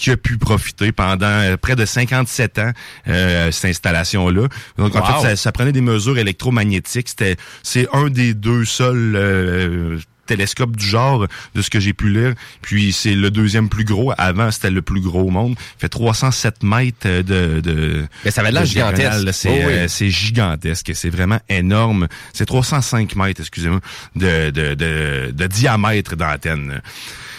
qui 0.00 0.10
a 0.10 0.16
pu 0.16 0.38
profiter 0.38 0.92
pendant 0.92 1.26
euh, 1.26 1.56
près 1.56 1.76
de 1.76 1.84
57 1.84 2.58
ans 2.58 2.72
euh, 3.08 3.50
cette 3.52 3.66
installation-là. 3.70 4.48
Donc 4.78 4.96
en 4.96 5.04
fait, 5.04 5.28
ça, 5.28 5.36
ça 5.36 5.52
prenait 5.52 5.72
des 5.72 5.80
mesures 5.82 6.18
électromagnétiques. 6.18 7.08
C'était 7.10 7.36
c'est 7.62 7.86
un 7.92 8.08
des 8.08 8.32
deux 8.34 8.64
seuls 8.64 9.12
euh, 9.14 9.98
télescopes 10.26 10.76
du 10.76 10.86
genre 10.86 11.26
de 11.54 11.60
ce 11.62 11.68
que 11.70 11.80
j'ai 11.80 11.92
pu 11.92 12.08
lire. 12.08 12.34
Puis 12.62 12.92
c'est 12.92 13.14
le 13.14 13.30
deuxième 13.30 13.68
plus 13.68 13.84
gros. 13.84 14.12
Avant, 14.16 14.50
c'était 14.50 14.70
le 14.70 14.80
plus 14.80 15.00
gros 15.00 15.22
au 15.24 15.30
monde. 15.30 15.54
Il 15.58 15.80
fait 15.80 15.88
307 15.88 16.62
mètres 16.62 17.06
de... 17.22 17.60
de 17.60 18.06
Mais 18.24 18.30
ça 18.30 18.42
l'air 18.48 18.62
de 18.62 18.66
gigantesque. 18.66 19.24
là. 19.24 19.32
C'est 19.32 19.48
Oh 19.50 19.52
oui. 19.66 19.72
euh, 19.72 19.88
c'est 19.88 20.08
gigantesque. 20.10 20.92
C'est 20.94 21.10
vraiment 21.10 21.40
énorme. 21.48 22.06
C'est 22.32 22.46
305 22.46 23.16
mètres, 23.16 23.40
excusez-moi, 23.40 23.80
de, 24.16 24.50
de, 24.50 24.74
de, 24.74 25.30
de 25.32 25.46
diamètre 25.46 26.16
d'antenne. 26.16 26.80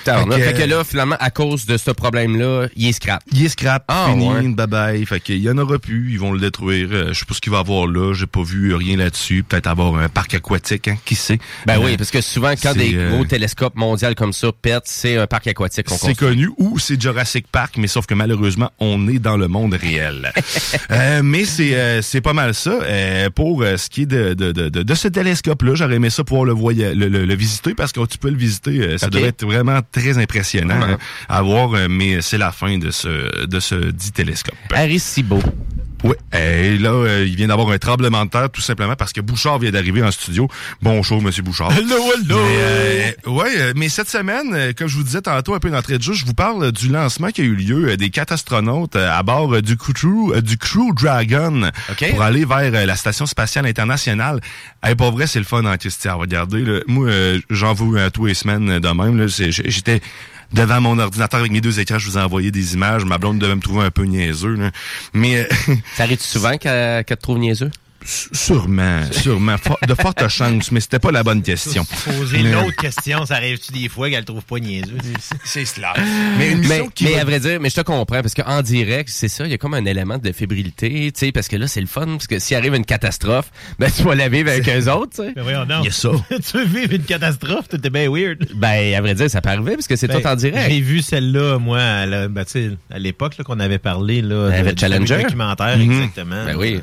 Fait 0.04 0.42
Fait 0.42 0.54
que- 0.54 0.58
que 0.60 0.64
là, 0.70 0.84
finalement, 0.84 1.16
à 1.20 1.30
cause 1.30 1.66
de 1.66 1.78
ce 1.78 1.92
problème-là, 1.92 2.68
il 2.76 2.88
est 2.88 2.92
scrap. 2.94 3.22
Il 3.32 3.46
est 3.46 3.50
scrap, 3.50 3.84
Ah, 3.88 4.08
fini, 4.12 4.28
ouais. 4.30 4.42
bye 4.50 4.68
bye. 4.68 5.06
Fait 5.06 5.20
qu'il 5.20 5.38
y 5.40 5.50
en 5.50 5.58
aura 5.58 5.80
plus, 5.80 6.12
ils 6.12 6.20
vont 6.20 6.32
le 6.34 6.40
détruire. 6.40 6.90
Euh, 6.92 7.14
je 7.14 7.20
sais 7.20 7.26
pas 7.26 7.34
ce 7.34 7.42
qu'il 7.42 7.52
va 7.52 7.60
avoir 7.60 7.88
là, 7.88 8.14
j'ai 8.14 8.26
pas 8.28 8.44
vu 8.44 8.74
rien 8.76 8.98
là-dessus. 8.98 9.44
Peut-être 9.48 9.68
avoir 9.68 9.96
un 9.98 10.10
parc 10.10 10.34
aquatique, 10.34 10.88
hein, 10.88 10.98
qui 11.06 11.16
sait. 11.16 11.40
Ben 11.66 11.80
Euh, 11.80 11.86
oui, 11.86 11.98
parce 11.98 12.12
que 12.12 12.22
souvent, 12.22 12.52
quand 12.62 12.74
des 12.74 12.96
euh, 12.96 13.12
gros 13.12 13.26
télescopes 13.26 13.76
mondiaux 13.76 14.14
comme 14.16 14.34
ça 14.34 14.50
pètent, 14.62 14.84
c'est 14.86 15.18
un 15.18 15.28
parc 15.28 15.48
aquatique 15.48 15.88
qu'on 15.88 15.98
C'est 15.98 16.16
connu 16.16 16.50
ou 16.58 16.80
c'est 16.80 17.00
Jurassic 17.02 17.46
Park, 17.52 17.76
mais 17.78 17.88
sauf 17.88 18.06
que 18.06 18.14
malheureusement, 18.14 18.72
on 18.80 19.08
est 19.08 19.20
dans 19.20 19.38
le 19.38 19.48
monde 19.48 19.74
réel. 19.74 20.32
Euh, 20.92 21.22
mais 21.24 21.46
c'est 21.46 21.76
euh, 21.76 22.02
c'est 22.02 22.22
pas 22.22 22.34
mal 22.34 22.54
ça. 22.54 22.80
Pour 23.36 23.64
ce 23.64 23.90
qui 23.90 24.02
est 24.04 24.06
de, 24.06 24.34
de, 24.34 24.52
de, 24.52 24.70
de, 24.70 24.84
de 24.84 24.94
ce 24.96 25.08
télescope-là, 25.08 25.76
j'aurais 25.76 25.96
aimé 25.96 26.10
ça 26.10 26.24
pouvoir 26.24 26.46
le, 26.46 26.54
voya- 26.54 26.94
le, 26.94 27.08
le, 27.08 27.26
le 27.26 27.36
visiter 27.36 27.74
parce 27.74 27.92
que 27.92 28.06
tu 28.06 28.18
peux 28.18 28.30
le 28.30 28.38
visiter. 28.38 28.98
ça 28.98 29.08
Ok. 29.08 29.14
devrait 29.14 29.30
être 29.30 29.46
vraiment 29.46 29.80
très 29.92 30.18
impressionnant 30.18 30.80
Ouais. 30.82 30.98
à 31.30 31.42
voir, 31.42 31.74
euh, 31.74 31.88
mais 31.90 32.22
c'est 32.22 32.38
la 32.38 32.52
fin 32.52 32.78
de 32.78 32.92
ce, 32.92 33.46
de 33.46 33.60
ce 33.60 33.76
dit 33.76 34.12
télescope. 34.12 34.56
Arecibo. 34.74 35.40
Oui. 36.04 36.14
Et 36.34 36.78
là, 36.78 36.92
euh, 36.92 37.26
il 37.28 37.36
vient 37.36 37.48
d'avoir 37.48 37.70
un 37.70 37.78
tremblement 37.78 38.26
de 38.26 38.30
terre, 38.30 38.50
tout 38.50 38.62
simplement 38.62 38.96
parce 38.96 39.14
que 39.14 39.22
Bouchard 39.22 39.60
vient 39.60 39.72
d'arriver 39.72 40.02
en 40.02 40.12
studio. 40.12 40.48
Bonjour, 40.82 41.22
Monsieur 41.22 41.44
Bouchard. 41.44 41.72
Hello, 41.72 41.96
hello. 42.14 42.40
Mais, 42.44 43.16
euh, 43.28 43.30
ouais, 43.30 43.52
euh, 43.58 43.74
mais 43.76 43.88
cette 43.90 44.10
semaine, 44.10 44.54
euh, 44.54 44.74
comme 44.76 44.88
je 44.88 44.98
vous 44.98 45.04
disais 45.04 45.22
tantôt 45.22 45.54
un 45.54 45.60
peu 45.60 45.70
d'entrée 45.70 45.98
de 45.98 46.04
jeu, 46.04 46.14
je 46.14 46.26
vous 46.26 46.34
parle 46.34 46.72
du 46.72 46.90
lancement 46.90 47.30
qui 47.30 47.42
a 47.42 47.44
eu 47.44 47.56
lieu 47.56 47.98
des 47.98 48.10
quatre 48.10 48.32
astronautes 48.32 48.96
à 48.96 49.22
bord 49.22 49.62
du 49.62 49.78
Crew, 49.78 50.42
du 50.42 50.58
Crew 50.58 50.94
Dragon 50.96 51.70
pour 52.10 52.22
aller 52.22 52.46
vers 52.46 52.86
la 52.86 52.96
station 52.96 53.28
spatiale 53.28 53.68
internationale. 53.68 54.42
Hey, 54.82 54.96
pour 54.96 55.12
vrai, 55.12 55.28
c'est 55.28 55.40
le 55.40 55.46
fun 55.46 55.66
en 55.66 55.78
Christian. 55.78 56.18
Regardez, 56.18 56.64
là, 56.66 56.80
moi, 56.88 57.10
j'en 57.50 57.74
veux 57.74 58.02
à 58.02 58.10
tous 58.10 58.26
les 58.26 58.34
semaines 58.34 58.80
de 58.80 58.90
même. 58.90 59.28
J'étais 59.28 60.02
devant 60.54 60.82
mon 60.82 61.00
ordinateur 61.00 61.40
avec 61.40 61.52
mes 61.52 61.62
deux 61.62 61.80
écrans, 61.80 62.00
je 62.00 62.10
vous 62.10 62.18
ai 62.18 62.22
envoyé 62.22 62.52
des 62.52 62.74
images. 62.74 63.06
Ma 63.06 63.18
blonde 63.18 63.40
devait 63.40 63.56
me 63.56 63.62
trouver 63.62 63.86
un 63.86 63.92
peu 63.92 64.04
niaiseux. 64.04 64.56
là. 64.56 64.72
Mais 65.14 65.38
euh, 65.38 65.74
Ça 65.96 66.04
arrive 66.04 66.22
souvent 66.22 66.58
qu'elle 66.58 67.04
qu'elle 67.06 67.18
te 67.18 67.22
trouve 67.22 67.38
niaiseux? 67.40 67.72
Sûrement, 68.06 69.02
sûrement, 69.12 69.58
for- 69.58 69.78
de 69.88 69.94
fortes 69.96 70.28
chances, 70.30 70.72
mais 70.72 70.80
c'était 70.80 71.00
pas 71.00 71.12
la 71.12 71.24
bonne 71.24 71.42
question. 71.42 71.86
Poser 72.06 72.44
Mais- 72.44 72.52
l'autre 72.52 72.76
question, 72.76 73.26
ça 73.26 73.36
arrive-tu 73.36 73.72
des 73.72 73.90
fois 73.90 74.10
qu'elle 74.10 74.26
trouve 74.26 74.44
pas 74.44 74.60
niaiseux? 74.60 74.98
C'est 75.44 75.66
cela. 75.66 75.94
Mais 76.38 76.52
une 76.52 76.60
Mais, 76.60 76.68
mission 76.68 76.90
qui 76.94 77.06
mais 77.06 77.12
va- 77.14 77.22
à 77.22 77.24
vrai 77.26 77.40
dire, 77.40 77.60
mais 77.60 77.70
je 77.70 77.76
te 77.76 77.82
comprends, 77.82 78.22
parce 78.22 78.34
qu'en 78.34 78.62
direct, 78.62 79.10
c'est 79.12 79.28
ça, 79.28 79.46
il 79.46 79.52
y 79.52 79.54
a 79.54 79.58
comme 79.58 79.74
un 79.74 79.86
élément 79.86 80.18
de 80.18 80.32
fébrilité, 80.32 81.12
tu 81.14 81.20
sais, 81.28 81.32
parce 81.32 81.48
que 81.48 81.56
là, 81.56 81.68
c'est 81.68 81.82
le 81.82 81.88
fun, 81.88 82.06
parce 82.08 82.28
que 82.28 82.40
s'il 82.40 82.58
arrive 82.58 82.74
une 82.76 82.86
catastrophe, 82.86 83.52
ben, 83.80 83.90
tu 83.96 84.04
vas 84.04 84.16
la 84.16 84.30
vivre 84.30 84.50
avec 84.50 84.68
eux 84.68 84.90
autres, 84.92 85.12
tu 85.16 85.24
sais. 85.24 85.34
Mais 85.36 85.42
voyons 85.42 85.66
donc. 85.66 85.84
Il 85.84 85.86
y 85.86 85.90
a 85.90 85.92
ça. 85.92 86.10
tu 86.30 86.58
veux 86.58 86.66
vivre 86.66 86.94
une 86.94 87.04
catastrophe? 87.04 87.68
T'étais 87.70 87.90
bien 87.90 88.10
weird. 88.10 88.48
Ben, 88.56 88.94
à 88.96 89.02
vrai 89.02 89.14
dire, 89.16 89.30
ça 89.30 89.42
peut 89.42 89.50
arriver, 89.50 89.74
parce 89.76 89.88
que 89.88 89.96
c'est 89.96 90.08
Ben, 90.08 90.22
tout 90.22 90.28
en 90.28 90.36
direct. 90.36 90.70
J'ai 90.72 90.82
vu 90.82 91.02
celle-là, 91.02 91.60
moi, 91.60 91.80
à, 91.80 92.06
la- 92.06 92.28
ben, 92.28 92.44
tu 92.46 92.52
sais, 92.52 92.72
à 92.92 93.00
l'époque 93.00 93.38
là, 93.38 93.44
qu'on 93.44 93.60
avait 93.60 93.80
parlé 93.80 94.22
là, 94.22 94.50
Ben, 94.50 94.56
de, 94.56 94.60
avec 94.60 94.76
du 94.76 94.82
Challenger. 94.82 95.24
documentaire, 95.24 95.78
Mhm. 95.78 95.92
exactement. 95.92 96.46
Ben 96.46 96.56
oui. 96.56 96.80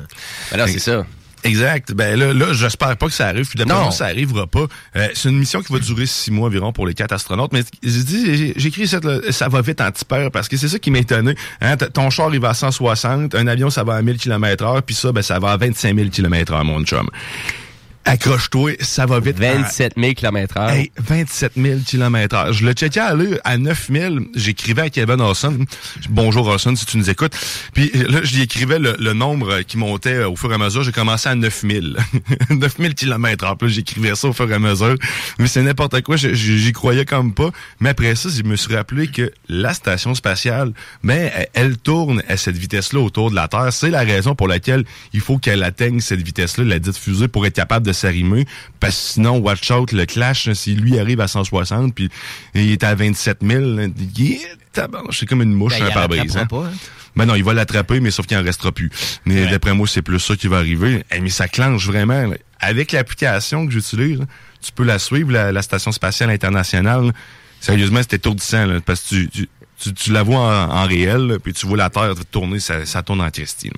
Ben 0.51 0.57
là, 0.57 0.67
c'est 0.67 0.79
ça. 0.79 1.05
Exact. 1.43 1.93
Ben 1.93 2.19
là, 2.19 2.33
là 2.33 2.53
j'espère 2.53 2.97
pas 2.97 3.07
que 3.07 3.13
ça 3.13 3.27
arrive. 3.27 3.47
Puis 3.47 3.57
d'après 3.57 3.91
ça 3.91 4.05
arrivera 4.05 4.47
pas. 4.47 4.65
Euh, 4.95 5.07
c'est 5.13 5.29
une 5.29 5.39
mission 5.39 5.61
qui 5.61 5.71
va 5.71 5.79
durer 5.79 6.05
six 6.05 6.31
mois 6.31 6.47
environ 6.47 6.71
pour 6.71 6.87
les 6.87 6.93
quatre 6.93 7.13
astronautes. 7.13 7.53
Mais 7.53 7.63
j'ai 7.83 8.03
dit, 8.03 8.53
écrit 8.55 8.87
ça, 8.87 8.99
là, 9.01 9.19
ça 9.31 9.47
va 9.47 9.61
vite 9.61 9.81
anti-peur 9.81 10.31
parce 10.31 10.47
que 10.47 10.57
c'est 10.57 10.67
ça 10.67 10.79
qui 10.79 10.91
m'a 10.91 10.99
étonné. 10.99 11.35
Hein, 11.61 11.77
ton 11.77 12.09
char, 12.09 12.33
il 12.33 12.39
va 12.39 12.49
à 12.49 12.53
160. 12.53 13.35
Un 13.35 13.47
avion, 13.47 13.69
ça 13.69 13.83
va 13.83 13.95
à 13.95 14.01
1000 14.01 14.17
km 14.17 14.63
heure. 14.65 14.83
Puis 14.83 14.95
ça, 14.95 15.11
ben, 15.11 15.21
ça 15.21 15.39
va 15.39 15.51
à 15.51 15.57
25 15.57 15.95
000 15.95 16.09
km 16.09 16.53
heure, 16.53 16.65
mon 16.65 16.83
chum. 16.83 17.09
Accroche-toi, 18.05 18.71
ça 18.79 19.05
va 19.05 19.19
vite. 19.19 19.37
27 19.37 19.93
000 19.97 20.13
km 20.13 20.57
heure. 20.57 20.69
Hey, 20.69 20.91
27 20.97 21.51
000 21.55 21.79
km 21.85 22.35
heure. 22.35 22.53
Je 22.53 22.65
le 22.65 22.73
checkais 22.73 22.99
à 22.99 23.13
l'heure 23.13 23.37
à 23.43 23.57
9 23.57 23.89
000. 23.91 24.15
J'écrivais 24.35 24.83
à 24.83 24.89
Kevin 24.89 25.21
Orson. 25.21 25.59
Bonjour 26.09 26.47
Orson, 26.47 26.75
si 26.75 26.85
tu 26.85 26.97
nous 26.97 27.09
écoutes. 27.09 27.33
Puis 27.73 27.91
là, 27.93 28.21
je 28.23 28.35
lui 28.35 28.41
écrivais 28.41 28.79
le, 28.79 28.95
le 28.99 29.13
nombre 29.13 29.61
qui 29.61 29.77
montait 29.77 30.23
au 30.23 30.35
fur 30.35 30.51
et 30.51 30.55
à 30.55 30.57
mesure. 30.57 30.81
J'ai 30.83 30.91
commencé 30.91 31.29
à 31.29 31.35
9 31.35 31.61
000. 31.61 31.85
9 32.49 32.77
000 32.79 32.93
km 32.95 33.45
heure. 33.45 33.57
Puis 33.57 33.69
j'écrivais 33.69 34.15
ça 34.15 34.29
au 34.29 34.33
fur 34.33 34.49
et 34.49 34.55
à 34.55 34.59
mesure. 34.59 34.95
Mais 35.37 35.47
c'est 35.47 35.61
n'importe 35.61 36.01
quoi. 36.01 36.15
J'y 36.15 36.71
croyais 36.71 37.05
comme 37.05 37.33
pas. 37.33 37.51
Mais 37.79 37.89
après 37.89 38.15
ça, 38.15 38.29
je 38.29 38.41
me 38.41 38.55
suis 38.55 38.73
rappelé 38.75 39.07
que 39.07 39.31
la 39.49 39.73
station 39.73 40.15
spatiale, 40.15 40.73
ben, 41.03 41.29
elle, 41.35 41.47
elle 41.53 41.77
tourne 41.77 42.23
à 42.27 42.37
cette 42.37 42.57
vitesse-là 42.57 43.01
autour 43.01 43.29
de 43.29 43.35
la 43.35 43.47
Terre. 43.47 43.71
C'est 43.71 43.91
la 43.91 44.01
raison 44.01 44.33
pour 44.33 44.47
laquelle 44.47 44.83
il 45.13 45.21
faut 45.21 45.37
qu'elle 45.37 45.61
atteigne 45.61 45.99
cette 45.99 46.21
vitesse-là, 46.21 46.63
la 46.63 46.79
dite 46.79 46.97
fusée, 46.97 47.27
pour 47.27 47.45
être 47.45 47.53
capable 47.53 47.85
de 47.85 47.88
s'arrimer. 47.93 48.45
Parce 48.79 48.95
que 48.95 49.01
sinon, 49.13 49.37
watch 49.37 49.69
out, 49.71 49.91
le 49.91 50.05
clash, 50.05 50.51
si 50.53 50.75
lui 50.75 50.99
arrive 50.99 51.21
à 51.21 51.27
160, 51.27 51.93
puis 51.95 52.09
il 52.55 52.71
est 52.71 52.83
à 52.83 52.95
27 52.95 53.39
000, 53.41 53.61
là, 53.75 53.87
il 54.17 54.31
est 54.33 54.39
tabarnak, 54.73 55.13
c'est 55.13 55.25
comme 55.25 55.41
une 55.41 55.53
mouche 55.53 55.77
Ben, 55.79 55.87
il 55.87 55.93
pare-brise. 55.93 56.37
hein. 56.37 56.45
pas, 56.45 56.65
hein. 56.65 56.71
Ben 57.15 57.25
non, 57.25 57.35
il 57.35 57.43
va 57.43 57.53
l'attraper, 57.53 57.99
mais 57.99 58.11
sauf 58.11 58.27
qu'il 58.27 58.37
en 58.37 58.43
restera 58.43 58.71
plus. 58.71 58.91
Mais 59.25 59.43
Ouais. 59.45 59.51
d'après 59.51 59.73
moi, 59.73 59.87
c'est 59.87 60.01
plus 60.03 60.19
ça 60.19 60.35
qui 60.35 60.47
va 60.47 60.57
arriver. 60.57 61.03
Eh, 61.11 61.19
mais 61.19 61.29
ça 61.29 61.47
clenche 61.47 61.85
vraiment. 61.87 62.27
là. 62.27 62.35
Avec 62.59 62.91
l'application 62.91 63.65
que 63.65 63.73
j'utilise, 63.73 64.19
tu 64.61 64.71
peux 64.71 64.83
la 64.83 64.99
suivre, 64.99 65.31
la, 65.31 65.51
la 65.51 65.61
Station 65.61 65.91
spatiale 65.91 66.29
internationale. 66.29 67.07
là. 67.07 67.11
Sérieusement, 67.59 67.99
c'est 68.01 68.13
étourdissant, 68.17 68.65
là, 68.67 68.79
parce 68.85 69.01
que 69.01 69.07
tu, 69.09 69.27
tu, 69.29 69.49
tu, 69.81 69.93
tu 69.93 70.11
la 70.13 70.23
vois 70.23 70.39
en, 70.39 70.69
en 70.71 70.85
réel, 70.85 71.27
là, 71.27 71.39
puis 71.39 71.51
tu 71.51 71.65
vois 71.67 71.77
la 71.77 71.89
Terre 71.89 72.13
tourner, 72.31 72.59
ça, 72.59 72.85
ça 72.85 73.01
tourne 73.01 73.21
en 73.21 73.29
Christine. 73.31 73.71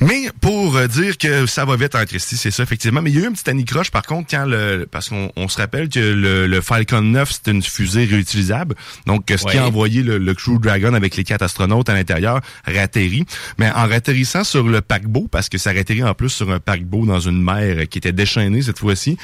Mais 0.00 0.28
pour 0.42 0.76
euh, 0.76 0.86
dire 0.88 1.16
que 1.16 1.46
ça 1.46 1.64
va 1.64 1.76
vite 1.76 1.94
en 1.94 2.04
Christie, 2.04 2.36
c'est 2.36 2.50
ça, 2.50 2.62
effectivement. 2.62 3.00
Mais 3.00 3.10
il 3.10 3.16
y 3.16 3.20
a 3.20 3.24
eu 3.24 3.28
un 3.28 3.32
petit 3.32 3.48
anicroche, 3.48 3.90
par 3.90 4.02
contre, 4.02 4.28
quand 4.30 4.44
le. 4.44 4.86
Parce 4.90 5.08
qu'on 5.08 5.32
on 5.36 5.48
se 5.48 5.56
rappelle 5.56 5.88
que 5.88 5.98
le, 6.00 6.46
le 6.46 6.60
Falcon 6.60 7.00
9, 7.00 7.30
c'est 7.30 7.50
une 7.50 7.62
fusée 7.62 8.04
réutilisable. 8.04 8.74
Donc, 9.06 9.24
ce 9.28 9.44
qui 9.46 9.56
a 9.56 9.66
envoyé 9.66 10.02
le, 10.02 10.18
le 10.18 10.34
Crew 10.34 10.58
Dragon 10.60 10.92
avec 10.92 11.16
les 11.16 11.24
quatre 11.24 11.42
astronautes 11.42 11.88
à 11.88 11.94
l'intérieur 11.94 12.40
ratterrit. 12.66 13.24
Mais 13.58 13.70
en 13.70 13.86
ratterrissant 13.88 14.44
sur 14.44 14.64
le 14.64 14.82
paquebot, 14.82 15.28
parce 15.30 15.48
que 15.48 15.56
ça 15.56 15.72
ratterrit 15.72 16.04
en 16.04 16.14
plus 16.14 16.28
sur 16.28 16.50
un 16.50 16.60
paquebot 16.60 17.06
dans 17.06 17.20
une 17.20 17.42
mer 17.42 17.88
qui 17.88 17.98
était 17.98 18.12
déchaînée 18.12 18.62
cette 18.62 18.78
fois-ci, 18.78 19.16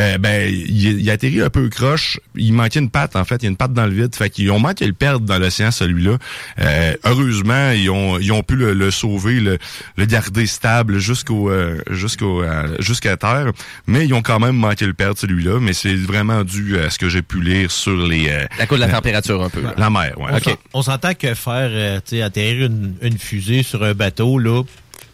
euh, 0.00 0.16
ben, 0.18 0.50
il, 0.50 1.00
il 1.00 1.10
atterrit 1.10 1.42
un 1.42 1.50
peu 1.50 1.68
croche. 1.68 2.18
Il 2.34 2.54
manquait 2.54 2.80
une 2.80 2.90
patte, 2.90 3.14
en 3.14 3.24
fait. 3.24 3.36
Il 3.36 3.44
y 3.44 3.46
a 3.46 3.50
une 3.50 3.56
patte 3.56 3.74
dans 3.74 3.86
le 3.86 3.92
vide. 3.92 4.14
Fait 4.14 4.30
qu'ils 4.30 4.50
ont 4.50 4.58
manqué 4.58 4.86
le 4.86 4.94
perdre 4.94 5.26
dans 5.26 5.38
l'océan, 5.38 5.70
celui-là. 5.70 6.16
Euh, 6.60 6.94
heureusement, 7.04 7.72
ils 7.72 7.90
ont, 7.90 8.18
ils 8.18 8.32
ont 8.32 8.42
pu 8.42 8.56
le, 8.56 8.72
le 8.72 8.90
sauver, 8.90 9.40
le, 9.40 9.58
le 9.96 10.06
garder 10.14 10.46
stable 10.46 10.98
jusqu'au 10.98 11.50
euh, 11.50 11.78
jusqu'au 11.90 12.42
euh, 12.42 12.76
jusqu'à 12.78 13.16
terre. 13.16 13.50
Mais 13.86 14.06
ils 14.06 14.14
ont 14.14 14.22
quand 14.22 14.38
même 14.40 14.56
manqué 14.56 14.86
le 14.86 14.94
perdre, 14.94 15.18
celui-là. 15.18 15.58
Mais 15.60 15.72
c'est 15.72 15.94
vraiment 15.96 16.44
dû 16.44 16.78
à 16.78 16.90
ce 16.90 16.98
que 16.98 17.08
j'ai 17.08 17.22
pu 17.22 17.40
lire 17.40 17.70
sur 17.70 17.96
les 17.96 18.28
euh, 18.28 18.46
À 18.58 18.66
cause 18.66 18.80
de 18.80 18.84
la 18.84 18.92
température, 18.92 19.42
un 19.42 19.50
peu. 19.50 19.62
la 19.76 19.90
mer. 19.90 20.14
Ouais. 20.18 20.26
On 20.32 20.38
s'en- 20.38 20.56
On 20.74 20.82
s'entend 20.82 21.14
que 21.14 21.34
faire, 21.34 21.68
euh, 21.72 21.96
tu 22.06 22.16
sais, 22.16 22.22
atterrir 22.22 22.66
une, 22.66 22.94
une 23.02 23.18
fusée 23.18 23.62
sur 23.62 23.82
un 23.82 23.94
bateau, 23.94 24.38
là, 24.38 24.62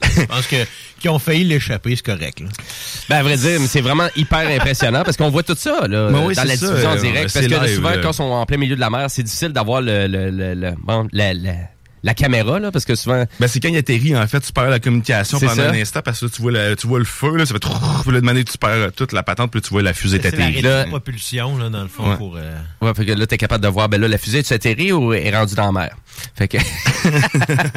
je 0.03 0.23
pense 0.25 0.47
que 0.47 0.57
qui 1.01 1.09
ont 1.09 1.19
failli 1.19 1.45
l'échapper, 1.45 1.97
c'est 1.97 2.05
correct. 2.05 2.41
Là. 2.41 2.47
Ben, 3.09 3.17
à 3.17 3.23
vrai 3.23 3.37
dire, 3.37 3.59
mais 3.61 3.67
c'est 3.67 3.81
vraiment 3.81 4.09
hyper 4.17 4.49
impressionnant 4.49 5.03
parce 5.05 5.17
qu'on 5.17 5.31
voit 5.31 5.43
tout 5.43 5.55
ça, 5.57 5.87
là, 5.89 6.09
oui, 6.13 6.35
dans 6.35 6.43
c'est 6.43 6.49
la 6.49 6.57
ça, 6.57 6.67
diffusion 6.69 6.91
en 6.91 6.97
euh, 6.97 7.01
direct. 7.01 7.33
Parce 7.33 7.47
que 7.47 7.51
live, 7.65 7.75
souvent, 7.77 7.93
quand 8.03 8.11
ils 8.11 8.15
sont 8.15 8.25
en 8.25 8.45
plein 8.47 8.57
milieu 8.59 8.77
de 8.77 8.81
la 8.81 8.91
mer, 8.91 9.07
c'est 9.09 9.23
difficile 9.23 9.49
d'avoir 9.49 9.81
le, 9.81 10.07
le, 10.07 10.31
le, 10.31 10.55
le- 10.55 10.75
bon, 10.83 11.07
la, 11.13 11.33
la- 11.35 11.53
la 12.03 12.15
caméra, 12.15 12.59
là, 12.59 12.71
parce 12.73 12.85
que 12.85 12.95
souvent... 12.95 13.25
Ben, 13.41 13.49
c'est 13.49 13.61
quand 13.61 13.69
il 13.69 13.77
atterrit, 13.77 14.17
en 14.17 14.27
fait, 14.27 14.41
tu 14.41 14.53
perds 14.53 14.71
la 14.71 14.81
communication 14.81 15.39
C'est 15.39 15.47
pendant 15.47 15.63
ça. 15.65 15.71
un 15.71 15.75
instant 15.75 16.01
parce 16.05 16.21
que 16.21 16.27
là, 16.27 16.31
tu 16.35 16.43
vois, 16.43 16.53
le, 16.53 16.77
tu 16.77 16.87
vois 16.87 16.99
le 16.99 17.05
feu, 17.05 17.37
là, 17.37 17.47
ça 17.47 17.53
fait 17.55 17.61
trop, 17.61 18.11
là, 18.11 18.21
de 18.21 18.25
manière, 18.25 18.45
tu 18.45 18.57
perds 18.59 18.93
toute 18.97 19.13
la 19.13 19.23
patente, 19.23 19.51
puis 19.51 19.61
tu 19.61 19.71
vois 19.71 19.83
la 19.83 19.93
fusée 19.93 20.19
C'est 20.23 20.31
t'atterrir. 20.31 20.63
la 20.63 20.79
Là- 20.79 20.85
propulsion, 20.87 21.59
là, 21.59 21.69
dans 21.69 21.83
le 21.83 21.89
fond, 21.89 22.11
Ouais. 22.11 22.17
pour... 22.17 22.37
euh, 22.37 22.57
Ouais, 22.81 22.95
fait 22.95 23.05
que 23.05 23.13
là, 23.13 23.27
t'es 23.27 23.37
capable 23.39 23.63
de 23.63 23.69
voir, 23.69 23.89
ben 23.89 24.01
là, 24.01 24.09
la 24.09 24.19
fusée, 24.19 24.43
tu 24.43 24.53
atterri 24.55 24.93
ou 24.93 25.13
est 25.13 25.35
rendue 25.37 25.55
dans 25.55 25.67
la 25.67 25.73
mer? 25.73 25.97
Fait 26.37 26.49
que... 26.49 26.59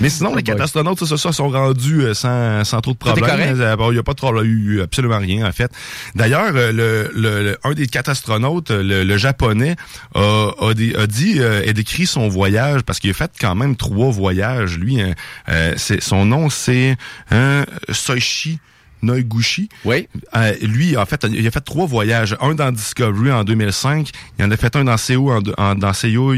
Mais 0.00 0.08
sinon, 0.10 0.34
les 0.34 0.42
quatre 0.42 0.60
astronautes, 0.60 0.98
ça, 1.00 1.06
ça, 1.06 1.16
ça, 1.16 1.32
sont 1.32 1.48
rendus 1.50 2.02
euh, 2.02 2.14
sans, 2.14 2.64
sans 2.64 2.80
trop 2.80 2.92
de 2.92 2.98
problèmes. 2.98 3.60
Euh, 3.60 3.76
Il 3.88 3.92
n'y 3.92 3.98
a 3.98 4.02
pas 4.02 4.12
de 4.12 4.16
problème, 4.18 4.44
il 4.46 4.66
y 4.66 4.70
a 4.70 4.74
eu 4.76 4.80
absolument 4.82 5.18
rien, 5.18 5.46
en 5.46 5.52
fait. 5.52 5.70
D'ailleurs, 6.14 6.52
euh, 6.54 6.72
le, 6.72 7.10
le, 7.14 7.42
le- 7.42 7.58
un 7.64 7.72
des 7.72 7.86
quatre 7.86 8.08
astronautes, 8.08 8.70
le, 8.70 9.04
le 9.04 9.16
japonais, 9.16 9.76
a, 10.14 10.50
a, 10.60 10.70
a 10.70 11.06
dit 11.06 11.36
euh, 11.38 11.62
et 11.64 11.72
décrit 11.72 12.06
son 12.06 12.28
voyage, 12.28 12.82
parce 12.82 12.98
qu'il 13.00 13.10
a 13.10 13.14
fait 13.18 13.32
quand 13.40 13.54
même 13.54 13.76
trois 13.76 14.10
voyages. 14.10 14.78
Lui, 14.78 15.00
hein, 15.00 15.14
euh, 15.48 15.74
c'est, 15.76 16.02
son 16.02 16.24
nom, 16.24 16.48
c'est 16.50 16.96
euh, 17.32 17.64
Soichi 17.90 18.58
Noiguchi. 19.02 19.68
Oui. 19.84 20.08
Euh, 20.36 20.52
lui, 20.62 20.96
en 20.96 21.06
fait, 21.06 21.24
il 21.30 21.46
a 21.46 21.50
fait 21.50 21.60
trois 21.60 21.86
voyages. 21.86 22.36
Un 22.40 22.54
dans 22.54 22.72
Discovery 22.72 23.30
en 23.30 23.44
2005. 23.44 24.10
Il 24.38 24.44
en 24.44 24.50
a 24.50 24.56
fait 24.56 24.74
un 24.74 24.84
dans 24.84 24.96
Séoul 24.96 25.38
en, 25.56 25.62
en- 25.62 25.74
dans 25.74 25.92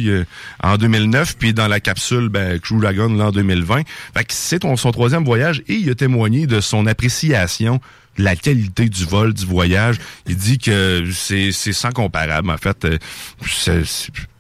euh, 0.09 0.25
en 0.63 0.77
2009. 0.77 1.37
Puis 1.39 1.55
dans 1.55 1.69
la 1.69 1.81
capsule 1.81 2.29
ben, 2.29 2.59
Crew 2.61 2.81
Dragon 2.81 3.09
là, 3.15 3.27
en 3.27 3.31
2020. 3.33 3.83
Fait 4.15 4.25
que 4.25 4.33
c'est 4.35 4.63
son 4.77 4.91
troisième 4.93 5.25
voyage 5.25 5.63
et 5.69 5.75
il 5.75 5.89
a 5.91 5.95
témoigné 5.95 6.47
de 6.47 6.61
son 6.61 6.87
appréciation 6.87 7.81
de 8.19 8.25
la 8.25 8.37
qualité 8.37 8.89
du 8.91 9.05
vol, 9.05 9.33
du 9.33 9.47
voyage. 9.47 9.97
Il 10.27 10.37
dit 10.37 10.59
que 10.59 11.05
c'est 11.13 11.53
c'est 11.53 11.73
sans 11.73 11.93
comparable. 11.93 12.51
En 12.51 12.59
fait, 12.59 12.85
euh, 12.85 12.99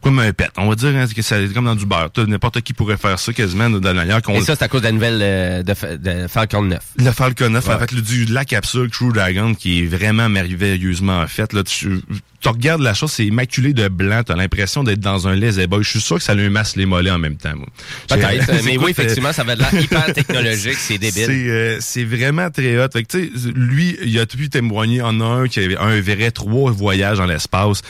comme 0.02 0.18
un 0.18 0.32
pet. 0.32 0.48
On 0.56 0.68
va 0.68 0.74
dire 0.74 0.90
hein, 0.96 1.06
que 1.14 1.22
c'est 1.22 1.52
comme 1.52 1.66
dans 1.66 1.74
du 1.74 1.86
beurre. 1.86 2.10
N'importe 2.26 2.60
qui 2.62 2.72
pourrait 2.72 2.96
faire 2.96 3.18
ça 3.18 3.32
quasiment 3.32 3.68
de 3.70 3.84
la 3.84 3.92
manière 3.94 4.22
qu'on 4.22 4.34
Et 4.34 4.40
ça, 4.40 4.56
c'est 4.56 4.64
à 4.64 4.68
cause 4.68 4.80
de 4.82 4.86
la 4.86 4.92
nouvelle 4.92 5.18
euh, 5.22 5.62
de, 5.62 5.74
Fa- 5.74 5.96
de 5.96 6.26
Falcon 6.28 6.62
9. 6.62 6.78
le 6.98 7.10
Falcon 7.12 7.50
9, 7.50 7.68
en 7.68 7.72
Ouais. 7.72 7.78
fait, 7.80 7.92
le, 7.92 8.00
du, 8.02 8.24
la 8.26 8.44
capsule 8.44 8.88
Crew 8.90 9.12
Dragon 9.12 9.54
qui 9.54 9.80
est 9.82 9.86
vraiment 9.86 10.28
merveilleusement 10.28 11.26
faite. 11.26 11.52
Là, 11.52 11.62
tu, 11.64 12.00
tu 12.40 12.48
regardes 12.48 12.80
la 12.80 12.94
chose, 12.94 13.12
c'est 13.12 13.26
immaculé 13.26 13.72
de 13.72 13.88
blanc. 13.88 14.22
T'as 14.24 14.36
l'impression 14.36 14.82
d'être 14.82 15.00
dans 15.00 15.28
un 15.28 15.36
lazy 15.36 15.66
boy. 15.66 15.82
Je 15.82 15.90
suis 15.90 16.00
sûr 16.00 16.16
que 16.16 16.22
ça 16.22 16.34
lui 16.34 16.48
masse 16.48 16.76
les 16.76 16.86
mollets 16.86 17.10
en 17.10 17.18
même 17.18 17.36
temps. 17.36 17.56
moi. 17.56 17.66
Peut-être, 18.08 18.50
euh, 18.50 18.60
mais 18.64 18.78
oui, 18.78 18.90
effectivement, 18.90 19.32
ça 19.32 19.44
va 19.44 19.56
de 19.56 19.60
l'air 19.60 19.74
hyper 19.82 20.12
technologique, 20.12 20.76
c'est 20.76 20.98
débile. 20.98 21.26
c'est 21.26 21.48
euh, 21.48 21.78
c'est 21.80 22.04
vraiment 22.04 22.50
très 22.50 22.82
hot. 22.82 22.88
Fait 22.92 23.02
que, 23.02 23.18
tu 23.18 23.32
sais, 23.38 23.52
lui, 23.54 23.96
il 24.02 24.18
a 24.18 24.26
pu 24.26 24.48
témoigner 24.48 25.02
en 25.02 25.20
un 25.20 25.48
qui 25.48 25.60
avait 25.60 25.76
un 25.76 26.00
vrai 26.00 26.30
trois 26.30 26.70
voyages 26.70 27.18
dans 27.18 27.26
l'espace 27.26 27.82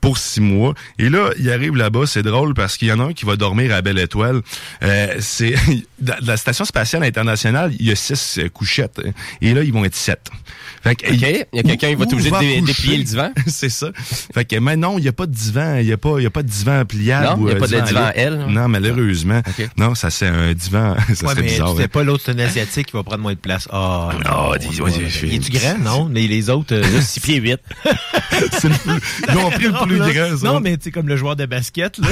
pour 0.00 0.18
six 0.18 0.40
mois. 0.40 0.74
Et 0.98 1.08
là, 1.08 1.30
il 1.38 1.50
arrive 1.50 1.74
là-bas, 1.74 2.06
c'est 2.06 2.22
drôle 2.22 2.54
parce 2.54 2.76
qu'il 2.76 2.88
y 2.88 2.92
en 2.92 3.00
a 3.00 3.04
un 3.04 3.12
qui 3.12 3.24
va 3.24 3.36
dormir 3.36 3.74
à 3.74 3.82
Belle 3.82 3.98
Étoile. 3.98 4.42
Euh, 4.82 5.16
c'est 5.18 5.54
la 6.22 6.36
station 6.36 6.64
spatiale 6.64 7.02
internationale, 7.02 7.74
il 7.78 7.86
y 7.86 7.90
a 7.90 7.96
six 7.96 8.38
euh, 8.38 8.48
couchettes. 8.48 9.00
Et 9.40 9.54
là, 9.54 9.62
ils 9.62 9.72
vont 9.72 9.84
être 9.84 9.96
sept. 9.96 10.30
Fait 10.82 10.94
que, 10.94 11.06
OK, 11.06 11.46
il 11.52 11.56
y 11.56 11.58
a 11.58 11.62
quelqu'un 11.62 11.88
qui 11.88 11.94
va 11.96 12.04
obligé 12.04 12.30
de 12.30 12.64
déplier 12.64 12.98
le 12.98 13.04
divan? 13.04 13.32
c'est 13.46 13.68
ça. 13.68 13.88
Fait 14.34 14.44
que, 14.44 14.56
mais 14.56 14.76
non, 14.76 14.98
il 14.98 15.02
n'y 15.02 15.08
a 15.08 15.12
pas 15.12 15.26
de 15.26 15.32
divan. 15.32 15.76
Il 15.80 15.86
n'y 15.86 15.92
a 15.92 15.96
pas, 15.96 16.14
il 16.18 16.22
y 16.22 16.26
a 16.26 16.30
pas 16.30 16.42
de 16.42 16.48
divan 16.48 16.84
pliable. 16.84 17.26
Non, 17.26 17.44
ou, 17.44 17.48
il 17.48 17.50
y 17.50 17.52
a 17.52 17.56
euh, 17.56 17.60
pas 17.60 17.66
de 17.66 17.80
divan 17.80 18.04
à 18.04 18.10
L. 18.14 18.46
Non, 18.48 18.68
malheureusement. 18.68 19.38
OK. 19.46 19.68
Non, 19.76 19.94
ça 19.94 20.10
c'est 20.10 20.26
un 20.26 20.52
divan. 20.54 20.94
ça 21.14 21.26
Ouais, 21.26 21.32
serait 21.32 21.34
mais 21.36 21.42
bizarre. 21.48 21.70
tu 21.72 21.76
sais 21.78 21.84
hein. 21.84 21.88
pas 21.92 22.02
l'autre, 22.04 22.22
c'est 22.26 22.32
un 22.32 22.38
asiatique 22.38 22.86
qui 22.88 22.92
va 22.92 23.02
prendre 23.02 23.22
moins 23.22 23.32
de 23.34 23.38
place. 23.38 23.68
Ah, 23.72 24.10
Ah, 24.24 24.30
non, 24.52 24.56
dis- 24.58 24.78
non, 24.78 24.84
ouais, 24.84 24.92
Il 25.22 25.34
est-tu 25.34 25.50
grand? 25.52 25.78
Non, 25.78 26.04
mais 26.10 26.26
les 26.26 26.50
autres... 26.50 26.74
euh, 26.74 26.82
Juste 26.84 27.08
6 27.10 27.20
pieds 27.20 27.36
8. 27.40 27.58
C'est 28.52 28.68
le 28.68 28.74
plus- 28.74 29.00
Ils 29.30 29.36
ont 29.38 29.50
pris 29.50 29.64
le 29.64 29.72
plus 29.86 29.98
non, 29.98 30.08
grand. 30.08 30.36
ça. 30.36 30.46
Non, 30.46 30.60
mais 30.60 30.76
tu 30.76 30.84
sais, 30.84 30.90
comme 30.90 31.08
le 31.08 31.16
joueur 31.16 31.36
de 31.36 31.46
basket, 31.46 31.98
là. 31.98 32.08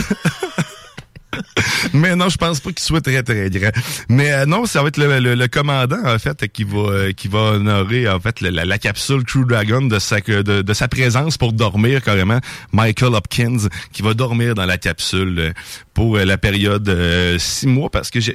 Mais 1.92 2.16
non, 2.16 2.28
je 2.28 2.36
pense 2.36 2.60
pas 2.60 2.70
qu'il 2.70 2.80
soit 2.84 3.00
très 3.00 3.22
très 3.22 3.50
grand. 3.50 3.70
Mais 4.08 4.32
euh, 4.32 4.46
non, 4.46 4.66
ça 4.66 4.82
va 4.82 4.88
être 4.88 4.96
le, 4.96 5.18
le- 5.20 5.34
le 5.34 5.48
commandant 5.48 6.04
en 6.04 6.18
fait 6.18 6.48
qui 6.48 6.64
va 6.64 6.78
euh, 6.78 7.12
qui 7.12 7.28
va 7.28 7.38
honorer 7.54 8.08
en 8.08 8.20
fait 8.20 8.40
la, 8.40 8.64
la- 8.64 8.78
capsule 8.78 9.24
Crew 9.24 9.44
Dragon 9.46 9.82
de 9.82 9.98
sa 9.98 10.20
de, 10.20 10.62
de 10.62 10.74
sa 10.74 10.88
présence 10.88 11.38
pour 11.38 11.52
dormir 11.52 12.02
carrément. 12.02 12.40
Michael 12.72 13.14
Hopkins 13.14 13.68
qui 13.92 14.02
va 14.02 14.14
dormir 14.14 14.54
dans 14.54 14.66
la 14.66 14.78
capsule 14.78 15.38
euh, 15.38 15.52
pour 15.94 16.16
euh, 16.16 16.24
la 16.24 16.38
période 16.38 16.88
euh, 16.88 17.38
six 17.38 17.66
mois 17.66 17.90
parce 17.90 18.10
que 18.10 18.20
j'ai- 18.20 18.34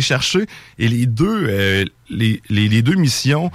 cherché 0.00 0.46
et 0.78 0.88
les 0.88 1.06
deux 1.06 1.86
les, 2.10 2.40
les 2.50 2.82
deux 2.82 2.94
missions 2.96 3.50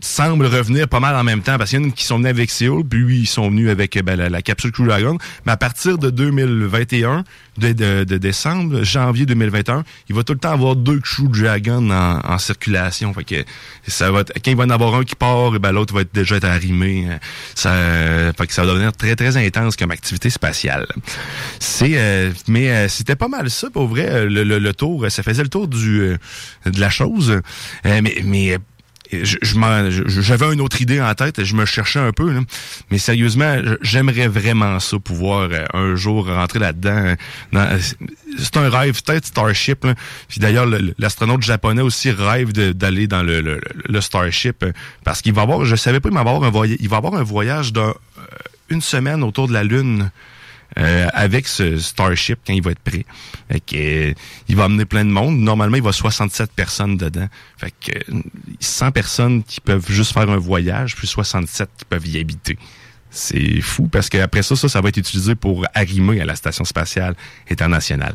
semblent 0.00 0.46
revenir 0.46 0.88
pas 0.88 1.00
mal 1.00 1.14
en 1.16 1.24
même 1.24 1.42
temps 1.42 1.58
parce 1.58 1.70
qu'il 1.70 1.80
y 1.80 1.84
en 1.84 1.88
a 1.88 1.92
qui 1.92 2.04
sont 2.04 2.16
venus 2.16 2.30
avec 2.30 2.50
Séoul, 2.50 2.84
puis 2.86 3.20
ils 3.20 3.26
sont 3.26 3.48
venus 3.50 3.70
avec 3.70 3.96
euh, 3.96 4.02
ben, 4.02 4.16
la, 4.16 4.28
la 4.28 4.42
capsule 4.42 4.72
Crew 4.72 4.86
Dragon. 4.86 5.18
Mais 5.46 5.52
à 5.52 5.56
partir 5.56 5.98
de 5.98 6.10
2021, 6.10 7.24
de, 7.58 7.72
de, 7.72 8.04
de 8.04 8.16
décembre, 8.18 8.82
janvier 8.82 9.26
2021, 9.26 9.84
il 10.08 10.14
va 10.14 10.22
tout 10.24 10.32
le 10.32 10.38
temps 10.38 10.52
avoir 10.52 10.76
deux 10.76 11.00
Crew 11.00 11.28
Dragon 11.28 11.90
en, 11.90 12.20
en 12.24 12.38
circulation. 12.38 13.12
Fait 13.14 13.24
que 13.24 13.44
ça 13.86 14.10
va 14.10 14.20
être, 14.20 14.32
quand 14.34 14.50
il 14.50 14.56
va 14.56 14.64
en 14.64 14.70
avoir 14.70 14.94
un 14.94 15.04
qui 15.04 15.14
part, 15.16 15.52
ben, 15.60 15.72
l'autre 15.72 15.94
va 15.94 16.02
être 16.02 16.14
déjà 16.14 16.36
être 16.36 16.44
arrimé. 16.44 17.06
Euh, 17.08 17.16
Ça, 17.54 18.32
fait 18.36 18.46
que 18.46 18.52
ça 18.52 18.62
va 18.62 18.68
devenir 18.72 18.92
très 18.92 19.16
très 19.16 19.36
intense 19.36 19.76
comme 19.76 19.90
activité 19.90 20.30
spatiale. 20.30 20.86
C'est, 21.58 21.92
euh, 21.96 22.30
mais 22.48 22.70
euh, 22.70 22.88
c'était 22.88 23.16
pas 23.16 23.28
mal 23.28 23.50
ça 23.50 23.68
pour 23.70 23.88
vrai. 23.88 24.26
Le, 24.26 24.44
le, 24.44 24.58
le 24.58 24.74
tour, 24.74 25.06
ça 25.10 25.22
faisait 25.22 25.42
le 25.42 25.48
tour 25.48 25.68
du 25.68 26.00
euh, 26.00 26.16
de 26.66 26.80
la 26.80 26.90
chose. 26.90 27.40
Euh, 27.86 28.00
mais 28.02 28.16
mais 28.24 28.58
j'avais 29.12 30.52
une 30.52 30.60
autre 30.60 30.80
idée 30.80 31.00
en 31.00 31.12
tête, 31.14 31.42
je 31.44 31.54
me 31.54 31.64
cherchais 31.64 31.98
un 31.98 32.12
peu, 32.12 32.32
mais 32.90 32.98
sérieusement, 32.98 33.56
j'aimerais 33.82 34.28
vraiment 34.28 34.78
ça, 34.80 34.98
pouvoir 34.98 35.48
euh, 35.50 35.64
un 35.74 35.94
jour 35.96 36.26
rentrer 36.26 36.58
là-dedans. 36.58 36.90
euh, 36.96 37.16
dans- 37.52 37.78
c'est 38.38 38.56
un 38.56 38.68
rêve, 38.70 39.00
peut-être 39.02 39.26
Starship. 39.26 39.86
Puis 40.28 40.38
d'ailleurs, 40.40 40.66
le- 40.66 40.94
l'astronaute 40.98 41.42
japonais 41.42 41.82
aussi 41.82 42.10
rêve 42.10 42.52
d'aller 42.52 43.06
dans 43.06 43.22
le, 43.22 43.60
Starship 44.00 44.62
euh, 44.62 44.72
parce 45.04 45.20
qu'il 45.22 45.32
va 45.32 45.42
avoir, 45.42 45.64
je 45.64 45.76
savais 45.76 46.00
pas, 46.00 46.08
il 46.08 46.14
va 46.14 46.20
avoir 46.20 46.42
un 46.44 46.50
voyage, 46.50 46.76
il 46.80 46.88
va 46.88 46.96
avoir 46.98 47.14
un 47.14 47.22
voyage 47.22 47.72
d'une 47.72 48.80
semaine 48.80 49.22
autour 49.22 49.48
de 49.48 49.52
la 49.52 49.64
Lune. 49.64 50.10
Euh, 50.78 51.08
avec 51.12 51.48
ce 51.48 51.78
Starship 51.78 52.38
quand 52.46 52.52
il 52.52 52.62
va 52.62 52.70
être 52.70 52.80
prêt. 52.80 53.04
Fait 53.50 53.60
que, 53.60 53.76
euh, 53.76 54.14
il 54.48 54.56
va 54.56 54.64
amener 54.64 54.84
plein 54.84 55.04
de 55.04 55.10
monde. 55.10 55.38
Normalement, 55.38 55.76
il 55.76 55.82
va 55.82 55.92
67 55.92 56.52
personnes 56.52 56.96
dedans. 56.96 57.26
Fait 57.56 57.72
que 57.80 58.12
euh, 58.12 58.22
100 58.60 58.92
personnes 58.92 59.42
qui 59.42 59.60
peuvent 59.60 59.90
juste 59.90 60.12
faire 60.12 60.30
un 60.30 60.36
voyage, 60.36 60.96
puis 60.96 61.06
67 61.06 61.68
qui 61.78 61.84
peuvent 61.84 62.06
y 62.06 62.18
habiter. 62.18 62.58
C'est 63.10 63.60
fou 63.60 63.88
parce 63.88 64.08
qu'après 64.08 64.42
ça, 64.42 64.54
ça, 64.54 64.68
ça 64.68 64.80
va 64.80 64.88
être 64.88 64.96
utilisé 64.96 65.34
pour 65.34 65.66
arrimer 65.74 66.20
à 66.20 66.24
la 66.24 66.36
station 66.36 66.64
spatiale 66.64 67.16
internationale. 67.50 68.14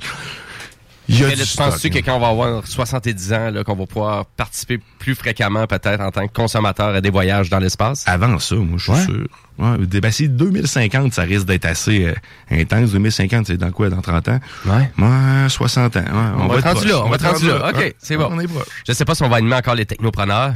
Il 1.08 1.20
y 1.20 1.24
a 1.24 1.28
Mais 1.28 1.36
là, 1.36 1.46
tu 1.46 1.56
penses-tu 1.58 1.90
que 1.90 2.00
quand 2.00 2.16
on 2.16 2.20
va 2.20 2.30
avoir 2.30 2.66
70 2.66 3.34
ans, 3.34 3.52
là, 3.52 3.64
qu'on 3.64 3.76
va 3.76 3.86
pouvoir 3.86 4.26
participer 4.26 4.80
plus 5.00 5.16
fréquemment, 5.16 5.68
peut-être, 5.68 6.02
en 6.02 6.12
tant 6.12 6.28
que 6.28 6.34
consommateur 6.34 6.96
à 6.96 7.02
des 7.02 7.10
voyages 7.10 7.50
dans 7.50 7.60
l'espace? 7.60 8.04
Avant 8.08 8.40
ça, 8.40 8.56
moi, 8.56 8.78
je 8.78 8.84
suis 8.84 8.92
Ouais. 8.92 9.04
sûr. 9.06 9.28
Ouais, 9.58 9.78
ben, 9.78 10.12
si 10.12 10.28
2050, 10.28 11.14
ça 11.14 11.22
risque 11.22 11.46
d'être 11.46 11.66
assez 11.66 12.06
euh, 12.06 12.14
intense. 12.52 12.92
2050, 12.92 13.48
c'est 13.48 13.58
dans 13.58 13.72
quoi? 13.72 13.90
Dans 13.90 14.02
30 14.02 14.28
ans? 14.28 14.40
Ouais. 14.66 14.92
Ouais, 14.98 15.50
60 15.50 15.96
ans. 15.96 16.00
Ouais, 16.00 16.06
On, 16.40 16.48
va 16.48 16.58
être 16.58 16.74
rendu 16.74 16.88
là, 16.88 17.02
on 17.06 17.10
va 17.10 17.16
être 17.16 17.32
rendu 17.32 17.48
là. 17.48 17.70
OK, 17.74 17.96
c'est 18.00 18.18
bon. 18.18 18.28
On 18.32 18.40
est 18.40 18.48
proche. 18.48 18.66
Je 18.88 18.92
sais 18.94 19.06
pas 19.06 19.16
si 19.16 19.24
on 19.24 19.30
va 19.30 19.38
animer 19.38 19.56
encore 19.56 19.76
les 19.76 19.86
technopreneurs. 19.86 20.56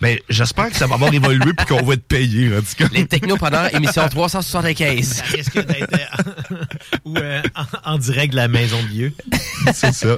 Ben, 0.00 0.18
j'espère 0.28 0.70
que 0.70 0.76
ça 0.76 0.86
va 0.86 0.94
avoir 0.94 1.12
évolué 1.12 1.52
puis 1.56 1.66
qu'on 1.66 1.82
va 1.82 1.94
être 1.94 2.06
payé, 2.06 2.50
en 2.56 2.60
tout 2.60 2.74
cas. 2.78 2.86
Les 2.92 3.06
technopreneurs, 3.06 3.74
émission 3.74 4.08
375. 4.08 5.04
Ça 5.04 5.24
risque 5.24 5.54
d'être 5.66 5.92
euh, 5.92 6.56
ou, 7.04 7.16
euh, 7.18 7.42
en, 7.84 7.94
en 7.94 7.98
direct 7.98 8.32
de 8.32 8.36
la 8.36 8.48
maison 8.48 8.80
de 8.82 8.88
vieux. 8.88 9.12
c'est 9.74 9.92
ça. 9.92 10.16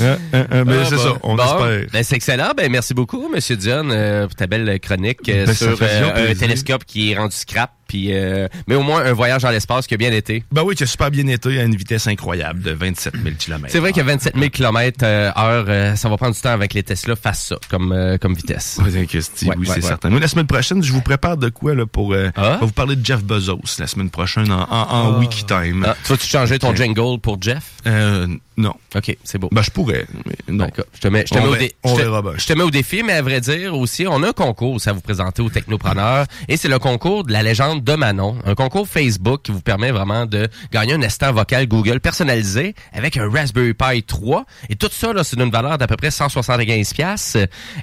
Hein, 0.00 0.16
hein, 0.32 0.46
hein, 0.50 0.64
mais 0.66 0.76
Ah, 0.80 0.84
c'est 0.88 0.96
bon. 0.96 1.02
ça, 1.02 1.12
on 1.22 1.34
Bon, 1.34 1.44
espère. 1.44 1.86
Ben, 1.92 2.02
c'est 2.02 2.16
excellent. 2.16 2.52
Ben, 2.56 2.70
merci 2.70 2.94
beaucoup, 2.94 3.28
Monsieur 3.28 3.56
Dion, 3.56 3.88
euh, 3.90 4.26
pour 4.26 4.34
ta 4.34 4.46
belle 4.46 4.80
chronique 4.80 5.28
euh, 5.28 5.46
Ben, 5.46 5.54
sur 5.54 5.68
euh, 5.82 6.08
un 6.10 6.12
plaisir. 6.12 6.38
télescope 6.38 6.84
qui 6.84 7.12
est 7.12 7.16
rendu 7.18 7.34
scrap. 7.36 7.70
Puis, 7.92 8.08
euh, 8.14 8.48
mais 8.68 8.74
au 8.74 8.82
moins, 8.82 9.04
un 9.04 9.12
voyage 9.12 9.42
dans 9.42 9.50
l'espace 9.50 9.86
qui 9.86 9.92
a 9.92 9.98
bien 9.98 10.12
été. 10.12 10.44
Ben 10.50 10.62
oui, 10.62 10.74
qui 10.74 10.82
a 10.82 10.86
super 10.86 11.10
bien 11.10 11.26
été 11.26 11.60
à 11.60 11.64
une 11.64 11.76
vitesse 11.76 12.06
incroyable 12.06 12.62
de 12.62 12.70
27 12.70 13.12
000 13.22 13.34
km. 13.38 13.66
C'est 13.68 13.80
vrai 13.80 13.92
que 13.92 14.00
27 14.00 14.34
000 14.34 14.48
km 14.48 15.04
heure, 15.04 15.34
euh, 15.68 15.94
ça 15.94 16.08
va 16.08 16.16
prendre 16.16 16.34
du 16.34 16.40
temps 16.40 16.52
avec 16.52 16.72
les 16.72 16.82
Tesla 16.82 17.16
fassent 17.16 17.48
ça 17.48 17.56
comme, 17.68 17.92
euh, 17.92 18.16
comme 18.16 18.32
vitesse. 18.32 18.80
Oui, 18.82 19.06
Christy, 19.06 19.44
Ouais, 19.46 19.56
oui, 19.58 19.68
ouais, 19.68 19.74
c'est 19.74 19.82
ouais. 19.82 19.88
certain. 19.88 20.08
Nous, 20.08 20.18
la 20.18 20.26
semaine 20.28 20.46
prochaine, 20.46 20.82
je 20.82 20.90
vous 20.90 21.02
prépare 21.02 21.36
de 21.36 21.50
quoi 21.50 21.74
là 21.74 21.84
pour 21.84 22.14
euh, 22.14 22.30
Ah? 22.34 22.60
vous 22.62 22.72
parler 22.72 22.96
de 22.96 23.04
Jeff 23.04 23.22
Bezos 23.22 23.60
la 23.78 23.86
semaine 23.86 24.08
prochaine 24.08 24.50
en, 24.50 24.62
en, 24.70 24.88
en 24.90 25.18
wiki 25.18 25.44
time. 25.44 25.84
Ah, 25.86 25.94
tu 26.02 26.12
vas-tu 26.14 26.26
changer 26.26 26.58
ton 26.58 26.74
jingle 26.74 27.20
pour 27.20 27.36
Jeff? 27.42 27.72
Euh, 27.86 28.26
non. 28.56 28.72
OK, 28.94 29.16
c'est 29.22 29.36
beau. 29.38 29.50
Ben 29.52 29.60
je 29.62 29.70
pourrais, 29.70 30.06
mais 30.24 30.34
non. 30.48 30.64
D'accord. 30.64 30.84
Je 30.94 31.00
te 31.00 31.08
mets, 31.08 31.24
je 31.28 31.34
te 31.34 31.38
mets 31.38 31.46
au 31.46 31.56
dé- 31.56 31.72
je 31.84 32.46
te- 32.46 32.52
mets 32.54 32.62
au 32.62 32.70
défi, 32.70 33.02
mais 33.02 33.12
à 33.12 33.22
vrai 33.22 33.42
dire 33.42 33.74
aussi, 33.76 34.06
on 34.06 34.22
a 34.22 34.28
un 34.28 34.32
concours 34.32 34.78
à 34.86 34.92
vous 34.92 35.00
présenter 35.02 35.42
aux 35.42 35.50
technopreneurs. 35.50 36.24
Et 36.48 36.56
c'est 36.56 36.68
le 36.68 36.78
concours 36.78 37.24
de 37.24 37.32
la 37.32 37.42
légende 37.42 37.81
de 37.82 37.94
Manon. 37.94 38.36
Un 38.44 38.54
concours 38.54 38.88
Facebook 38.88 39.42
qui 39.42 39.52
vous 39.52 39.60
permet 39.60 39.90
vraiment 39.90 40.26
de 40.26 40.48
gagner 40.72 40.94
un 40.94 41.02
assistant 41.02 41.32
vocal 41.32 41.66
Google 41.66 42.00
personnalisé 42.00 42.74
avec 42.92 43.16
un 43.16 43.28
Raspberry 43.28 43.74
Pi 43.74 44.02
3. 44.02 44.44
Et 44.68 44.76
tout 44.76 44.88
ça, 44.90 45.12
là, 45.12 45.24
c'est 45.24 45.36
d'une 45.36 45.50
valeur 45.50 45.78
d'à 45.78 45.86
peu 45.86 45.96
près 45.96 46.10
175 46.10 46.94
pièces. 46.94 47.36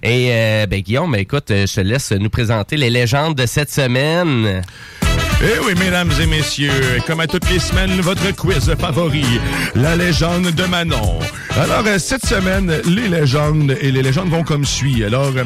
Et, 0.03 0.29
euh, 0.31 0.65
ben, 0.65 0.81
Guillaume, 0.81 1.15
écoute, 1.15 1.51
euh, 1.51 1.65
je 1.67 1.75
te 1.75 1.81
laisse 1.81 2.11
nous 2.11 2.29
présenter 2.29 2.77
les 2.77 2.89
légendes 2.89 3.35
de 3.35 3.45
cette 3.45 3.71
semaine. 3.71 4.61
Eh 5.41 5.57
oui, 5.65 5.73
mesdames 5.79 6.11
et 6.21 6.25
messieurs, 6.25 6.69
comme 7.07 7.21
à 7.21 7.27
toutes 7.27 7.49
les 7.49 7.59
semaines, 7.59 8.01
votre 8.01 8.29
quiz 8.35 8.75
favori, 8.77 9.23
la 9.73 9.95
légende 9.95 10.51
de 10.51 10.63
Manon. 10.65 11.19
Alors, 11.57 11.83
euh, 11.87 11.97
cette 11.97 12.25
semaine, 12.25 12.73
les 12.85 13.07
légendes 13.07 13.73
et 13.79 13.89
les 13.91 14.01
légendes 14.01 14.29
vont 14.29 14.43
comme 14.43 14.65
suit. 14.65 15.01
Alors, 15.05 15.31
euh, 15.37 15.43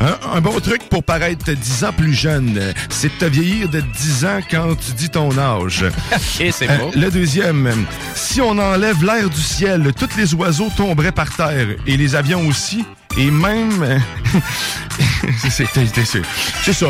un, 0.00 0.36
un 0.36 0.40
bon 0.40 0.58
truc 0.58 0.88
pour 0.88 1.04
paraître 1.04 1.52
10 1.52 1.84
ans 1.84 1.92
plus 1.96 2.12
jeune, 2.12 2.60
c'est 2.90 3.06
de 3.06 3.18
te 3.20 3.24
vieillir 3.26 3.68
de 3.68 3.80
10 3.80 4.24
ans 4.24 4.40
quand 4.50 4.74
tu 4.84 4.92
dis 4.96 5.10
ton 5.10 5.30
âge. 5.38 5.84
Et 6.40 6.50
c'est 6.50 6.68
Euh, 6.68 6.78
beau. 6.78 6.90
le 6.96 7.08
deuxième, 7.10 7.72
si 8.16 8.40
on 8.40 8.58
enlève 8.58 9.04
l'air 9.04 9.30
du 9.30 9.40
ciel, 9.40 9.92
tous 9.96 10.16
les 10.18 10.34
oiseaux 10.34 10.70
tomberaient 10.76 11.12
par 11.12 11.30
terre 11.34 11.68
et 11.86 11.96
les 11.96 12.16
avions 12.16 12.44
aussi. 12.48 12.84
Et 13.18 13.30
même... 13.30 13.82
euh, 13.82 13.98
c'est- 15.48 15.66
c'est 15.72 16.04
c'est- 16.04 16.72
ça. 16.72 16.86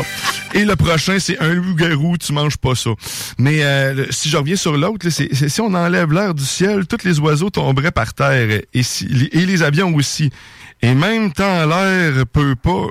Et 0.53 0.65
le 0.65 0.75
prochain, 0.75 1.19
c'est 1.19 1.39
un 1.39 1.53
loup-garou, 1.53 2.17
tu 2.17 2.33
manges 2.33 2.57
pas 2.57 2.75
ça. 2.75 2.89
Mais 3.37 3.63
euh, 3.63 4.05
si 4.09 4.29
je 4.29 4.35
reviens 4.37 4.55
sur 4.57 4.75
l'autre, 4.77 5.07
si 5.09 5.61
on 5.61 5.73
enlève 5.73 6.11
l'air 6.11 6.33
du 6.33 6.43
ciel, 6.43 6.85
tous 6.85 7.05
les 7.05 7.19
oiseaux 7.19 7.49
tomberaient 7.49 7.91
par 7.91 8.13
terre 8.13 8.61
et, 8.73 8.83
si, 8.83 9.29
et 9.31 9.45
les 9.45 9.63
avions 9.63 9.93
aussi. 9.95 10.29
Et 10.81 10.93
même 10.93 11.31
tant 11.31 11.65
l'air 11.65 12.25
peut 12.25 12.55
pas... 12.55 12.87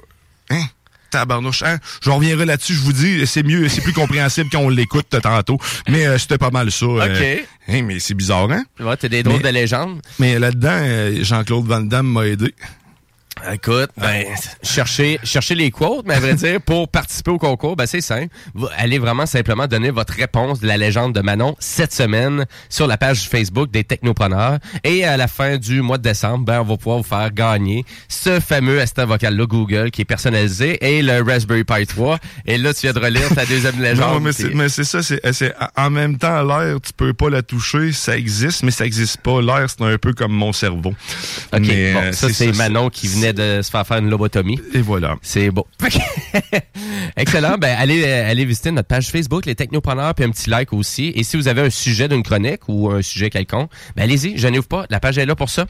Hein? 0.50 0.62
Tabarnouche, 1.10 1.62
hein? 1.62 1.78
Je 2.02 2.10
reviendrai 2.10 2.46
là-dessus, 2.46 2.74
je 2.74 2.80
vous 2.80 2.92
dis, 2.92 3.26
c'est 3.26 3.42
mieux, 3.44 3.68
c'est 3.68 3.80
plus 3.80 3.92
compréhensible 3.92 4.48
quand 4.50 4.58
on 4.60 4.68
l'écoute 4.68 5.06
tantôt. 5.22 5.56
Mais 5.88 6.04
euh, 6.06 6.18
c'était 6.18 6.36
pas 6.38 6.50
mal 6.50 6.70
ça. 6.72 6.84
euh. 6.86 7.04
OK. 7.40 7.46
Hein, 7.68 7.82
mais 7.82 8.00
c'est 8.00 8.14
bizarre, 8.14 8.50
hein? 8.50 8.64
Ouais, 8.80 8.96
t'as 8.96 9.08
des 9.08 9.22
drôles 9.22 9.40
Mais- 9.42 9.50
de 9.52 9.54
légendes. 9.54 10.00
Mais 10.18 10.38
là-dedans, 10.38 10.68
euh, 10.72 11.22
Jean-Claude 11.22 11.66
Van 11.66 11.80
Damme 11.80 12.08
m'a 12.08 12.26
aidé. 12.26 12.52
Écoute, 13.52 13.90
ben, 13.98 14.24
cherchez, 14.62 15.20
cherchez 15.22 15.54
les 15.54 15.70
quotes, 15.70 16.06
mais 16.06 16.14
à 16.14 16.20
vrai 16.20 16.34
dire, 16.36 16.60
pour 16.60 16.88
participer 16.88 17.30
au 17.30 17.38
concours, 17.38 17.76
ben, 17.76 17.86
c'est 17.86 18.00
simple. 18.00 18.28
Vous 18.54 18.66
allez 18.76 18.98
vraiment 18.98 19.26
simplement 19.26 19.66
donner 19.66 19.90
votre 19.90 20.14
réponse 20.14 20.60
de 20.60 20.66
la 20.66 20.76
légende 20.76 21.14
de 21.14 21.20
Manon 21.20 21.54
cette 21.58 21.92
semaine 21.92 22.46
sur 22.68 22.86
la 22.86 22.96
page 22.96 23.28
Facebook 23.28 23.70
des 23.70 23.84
Technopreneurs. 23.84 24.58
Et 24.84 25.04
à 25.04 25.16
la 25.16 25.28
fin 25.28 25.58
du 25.58 25.82
mois 25.82 25.98
de 25.98 26.02
décembre, 26.02 26.44
ben, 26.44 26.60
on 26.60 26.64
va 26.64 26.76
pouvoir 26.76 26.98
vous 26.98 27.04
faire 27.04 27.32
gagner 27.32 27.84
ce 28.08 28.40
fameux 28.40 28.80
assistant 28.80 29.06
vocal-là 29.06 29.46
Google 29.46 29.90
qui 29.90 30.02
est 30.02 30.06
personnalisé 30.06 30.78
et 30.84 31.02
le 31.02 31.22
Raspberry 31.22 31.64
Pi 31.64 31.86
3. 31.86 32.18
Et 32.46 32.58
là, 32.58 32.72
tu 32.72 32.80
viens 32.82 32.92
de 32.92 32.98
relire 32.98 33.28
ta 33.34 33.44
deuxième 33.44 33.80
légende. 33.82 34.14
Non, 34.14 34.20
mais 34.20 34.32
c'est, 34.32 34.54
mais 34.54 34.68
c'est 34.68 34.84
ça, 34.84 35.02
c'est, 35.02 35.20
c'est 35.32 35.54
en 35.76 35.90
même 35.90 36.18
temps 36.18 36.42
l'air, 36.42 36.80
tu 36.80 36.92
peux 36.92 37.12
pas 37.12 37.28
la 37.28 37.42
toucher, 37.42 37.92
ça 37.92 38.16
existe, 38.16 38.62
mais 38.62 38.70
ça 38.70 38.86
existe 38.86 39.18
pas. 39.18 39.40
L'air, 39.40 39.66
c'est 39.68 39.82
un 39.82 39.98
peu 39.98 40.14
comme 40.14 40.32
mon 40.32 40.52
cerveau. 40.52 40.94
OK, 41.52 41.60
Mais, 41.60 41.92
bon, 41.92 42.00
euh, 42.00 42.12
ça, 42.12 42.28
c'est 42.30 42.52
Manon 42.52 42.88
qui 42.90 43.08
venait 43.08 43.25
de 43.32 43.62
se 43.62 43.70
faire 43.70 43.86
faire 43.86 43.98
une 43.98 44.10
lobotomie. 44.10 44.60
Et 44.74 44.80
voilà. 44.80 45.16
C'est 45.22 45.50
beau. 45.50 45.66
Excellent. 47.16 47.56
Ben, 47.58 47.76
allez, 47.78 48.02
euh, 48.04 48.30
allez 48.30 48.44
visiter 48.44 48.70
notre 48.70 48.88
page 48.88 49.08
Facebook, 49.08 49.46
les 49.46 49.54
Technopreneurs, 49.54 50.14
puis 50.14 50.24
un 50.24 50.30
petit 50.30 50.50
like 50.50 50.72
aussi. 50.72 51.12
Et 51.14 51.22
si 51.22 51.36
vous 51.36 51.48
avez 51.48 51.62
un 51.62 51.70
sujet 51.70 52.08
d'une 52.08 52.22
chronique 52.22 52.68
ou 52.68 52.90
un 52.90 53.02
sujet 53.02 53.30
quelconque, 53.30 53.70
ben, 53.94 54.04
allez-y, 54.04 54.36
gênez-vous 54.36 54.66
pas. 54.66 54.86
La 54.90 55.00
page 55.00 55.18
est 55.18 55.26
là 55.26 55.34
pour 55.34 55.50
ça. 55.50 55.66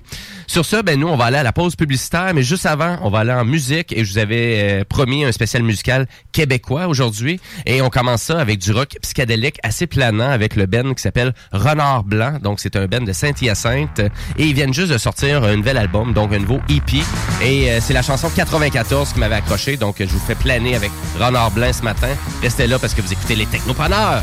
Sur 0.46 0.64
ça, 0.64 0.82
ben, 0.82 0.98
nous, 0.98 1.08
on 1.08 1.16
va 1.16 1.26
aller 1.26 1.38
à 1.38 1.42
la 1.42 1.52
pause 1.52 1.76
publicitaire, 1.76 2.32
mais 2.34 2.42
juste 2.42 2.66
avant, 2.66 2.98
on 3.02 3.10
va 3.10 3.20
aller 3.20 3.32
en 3.32 3.44
musique 3.44 3.92
et 3.92 4.04
je 4.04 4.12
vous 4.12 4.18
avais 4.18 4.80
euh, 4.80 4.84
promis 4.84 5.24
un 5.24 5.32
spécial 5.32 5.62
musical 5.62 6.06
québécois 6.32 6.86
aujourd'hui. 6.88 7.40
Et 7.66 7.82
on 7.82 7.90
commence 7.90 8.22
ça 8.22 8.38
avec 8.38 8.58
du 8.58 8.72
rock 8.72 8.96
psychédélique 9.02 9.58
assez 9.62 9.86
planant 9.86 10.30
avec 10.30 10.56
le 10.56 10.66
Ben 10.66 10.94
qui 10.94 11.02
s'appelle 11.02 11.34
Renard 11.52 12.04
Blanc. 12.04 12.38
Donc, 12.42 12.60
c'est 12.60 12.76
un 12.76 12.86
Ben 12.86 13.04
de 13.04 13.12
Saint-Hyacinthe. 13.12 14.00
Et 14.38 14.44
ils 14.44 14.54
viennent 14.54 14.74
juste 14.74 14.92
de 14.92 14.98
sortir 14.98 15.44
un 15.44 15.56
nouvel 15.56 15.78
album, 15.78 16.12
donc 16.12 16.32
un 16.32 16.38
nouveau 16.38 16.60
EP. 16.68 16.98
Et 17.42 17.45
euh, 17.46 17.78
c'est 17.80 17.92
la 17.92 18.02
chanson 18.02 18.28
94 18.34 19.12
qui 19.12 19.20
m'avait 19.20 19.36
accroché. 19.36 19.76
Donc, 19.76 19.96
je 20.00 20.06
vous 20.06 20.18
fais 20.18 20.34
planer 20.34 20.74
avec 20.74 20.90
Renard 21.18 21.50
Blanc 21.50 21.72
ce 21.72 21.82
matin. 21.82 22.08
Restez 22.42 22.66
là 22.66 22.78
parce 22.78 22.94
que 22.94 23.02
vous 23.02 23.12
écoutez 23.12 23.36
les 23.36 23.46
Technopreneurs. 23.46 24.22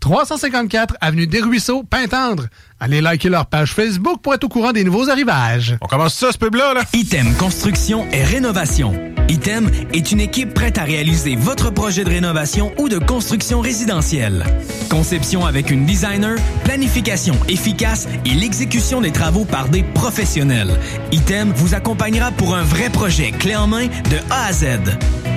354 0.00 0.96
Avenue 1.00 1.26
des 1.26 1.40
Ruisseaux, 1.40 1.82
Pintendre. 1.82 2.46
Allez 2.80 3.00
liker 3.00 3.28
leur 3.28 3.46
page 3.46 3.72
Facebook 3.72 4.20
pour 4.22 4.34
être 4.34 4.44
au 4.44 4.48
courant 4.48 4.72
des 4.72 4.84
nouveaux 4.84 5.08
arrivages. 5.08 5.76
On 5.80 5.86
commence 5.86 6.14
ça, 6.14 6.32
ce 6.32 6.38
pub-là, 6.38 6.74
là? 6.74 6.82
Item 6.92 7.34
Construction 7.34 8.06
et 8.12 8.22
Rénovation. 8.22 8.94
Item 9.28 9.68
est 9.92 10.12
une 10.12 10.20
équipe 10.20 10.54
prête 10.54 10.78
à 10.78 10.84
réaliser 10.84 11.34
votre 11.34 11.70
projet 11.70 12.04
de 12.04 12.10
rénovation 12.10 12.72
ou 12.78 12.88
de 12.88 12.98
construction 12.98 13.60
résidentielle. 13.60 14.44
Conception 14.88 15.44
avec 15.44 15.70
une 15.70 15.84
designer, 15.84 16.36
planification 16.64 17.34
efficace 17.48 18.06
et 18.24 18.30
l'exécution 18.30 19.00
des 19.00 19.10
travaux 19.10 19.44
par 19.44 19.68
des 19.68 19.82
professionnels. 19.82 20.78
Item 21.10 21.52
vous 21.56 21.74
accompagnera 21.74 22.30
pour 22.30 22.54
un 22.54 22.62
vrai 22.62 22.88
projet 22.88 23.32
clé 23.32 23.56
en 23.56 23.66
main 23.66 23.86
de 23.86 24.18
A 24.30 24.46
à 24.46 24.52
Z. 24.52 24.66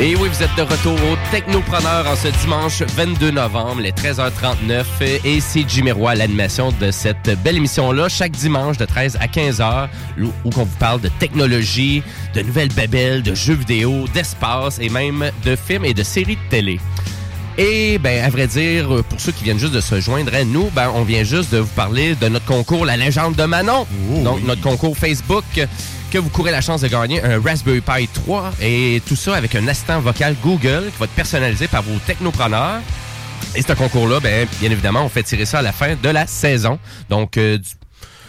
Et 0.00 0.16
oui, 0.16 0.28
vous 0.28 0.42
êtes 0.42 0.54
de 0.56 0.62
retour 0.62 0.94
au 0.94 1.16
Technopreneur 1.30 2.04
en 2.08 2.16
ce 2.16 2.26
dimanche 2.42 2.82
22 2.82 3.30
novembre, 3.30 3.80
les 3.80 3.92
13h39. 3.92 4.84
Et 5.24 5.40
c'est 5.40 5.64
Jimmy 5.68 5.92
Roy 5.92 6.16
l'animation 6.16 6.72
de 6.80 6.90
cette 6.90 7.30
belle 7.44 7.58
émission-là, 7.58 8.08
chaque 8.08 8.32
dimanche 8.32 8.76
de 8.76 8.86
13 8.86 9.18
à 9.20 9.28
15h, 9.28 9.88
où 10.20 10.24
où 10.44 10.50
on 10.56 10.64
vous 10.64 10.76
parle 10.80 11.00
de 11.00 11.08
technologie, 11.20 12.02
de 12.34 12.42
nouvelles 12.42 12.72
babelles, 12.72 13.22
de 13.22 13.36
jeux 13.36 13.54
vidéo, 13.54 14.06
d'espace 14.12 14.80
et 14.80 14.88
même 14.88 15.30
de 15.44 15.54
films 15.54 15.84
et 15.84 15.94
de 15.94 16.02
séries 16.02 16.36
de 16.36 16.50
télé. 16.50 16.80
Et 17.56 17.98
ben 17.98 18.24
à 18.24 18.30
vrai 18.30 18.48
dire, 18.48 19.04
pour 19.08 19.20
ceux 19.20 19.30
qui 19.30 19.44
viennent 19.44 19.60
juste 19.60 19.74
de 19.74 19.80
se 19.80 20.00
joindre 20.00 20.34
à 20.34 20.42
nous, 20.42 20.70
ben 20.74 20.90
on 20.92 21.04
vient 21.04 21.22
juste 21.22 21.52
de 21.52 21.58
vous 21.58 21.74
parler 21.76 22.16
de 22.16 22.26
notre 22.26 22.46
concours 22.46 22.84
La 22.84 22.96
légende 22.96 23.36
de 23.36 23.44
Manon. 23.44 23.86
Donc 24.24 24.42
notre 24.44 24.60
concours 24.60 24.98
Facebook 24.98 25.44
que 26.14 26.18
vous 26.20 26.30
courez 26.30 26.52
la 26.52 26.60
chance 26.60 26.80
de 26.80 26.86
gagner 26.86 27.20
un 27.24 27.40
Raspberry 27.40 27.80
Pi 27.80 28.06
3 28.06 28.52
et 28.60 29.02
tout 29.04 29.16
ça 29.16 29.34
avec 29.34 29.56
un 29.56 29.66
assistant 29.66 29.98
vocal 29.98 30.36
Google 30.44 30.84
qui 30.92 30.98
va 31.00 31.06
être 31.06 31.14
personnalisé 31.16 31.66
par 31.66 31.82
vos 31.82 31.98
technopreneurs. 32.06 32.80
Et 33.56 33.62
ce 33.62 33.72
concours-là, 33.72 34.20
ben, 34.20 34.46
bien 34.60 34.70
évidemment, 34.70 35.04
on 35.04 35.08
fait 35.08 35.24
tirer 35.24 35.44
ça 35.44 35.58
à 35.58 35.62
la 35.62 35.72
fin 35.72 35.96
de 36.00 36.08
la 36.08 36.28
saison. 36.28 36.78
Donc, 37.10 37.36
euh, 37.36 37.58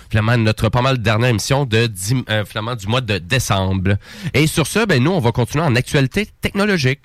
finalement, 0.09 0.36
notre 0.36 0.69
pas 0.69 0.81
mal 0.81 0.97
dernière 0.97 1.29
émission 1.29 1.65
de 1.65 1.88
euh, 2.31 2.75
du 2.75 2.88
mois 2.88 3.01
de 3.01 3.19
décembre. 3.19 3.97
Et 4.33 4.47
sur 4.47 4.65
ce, 4.65 4.83
ben, 4.88 5.03
nous, 5.03 5.11
on 5.11 5.19
va 5.19 5.31
continuer 5.31 5.63
en 5.63 5.75
actualité 5.75 6.27
technologique. 6.41 7.01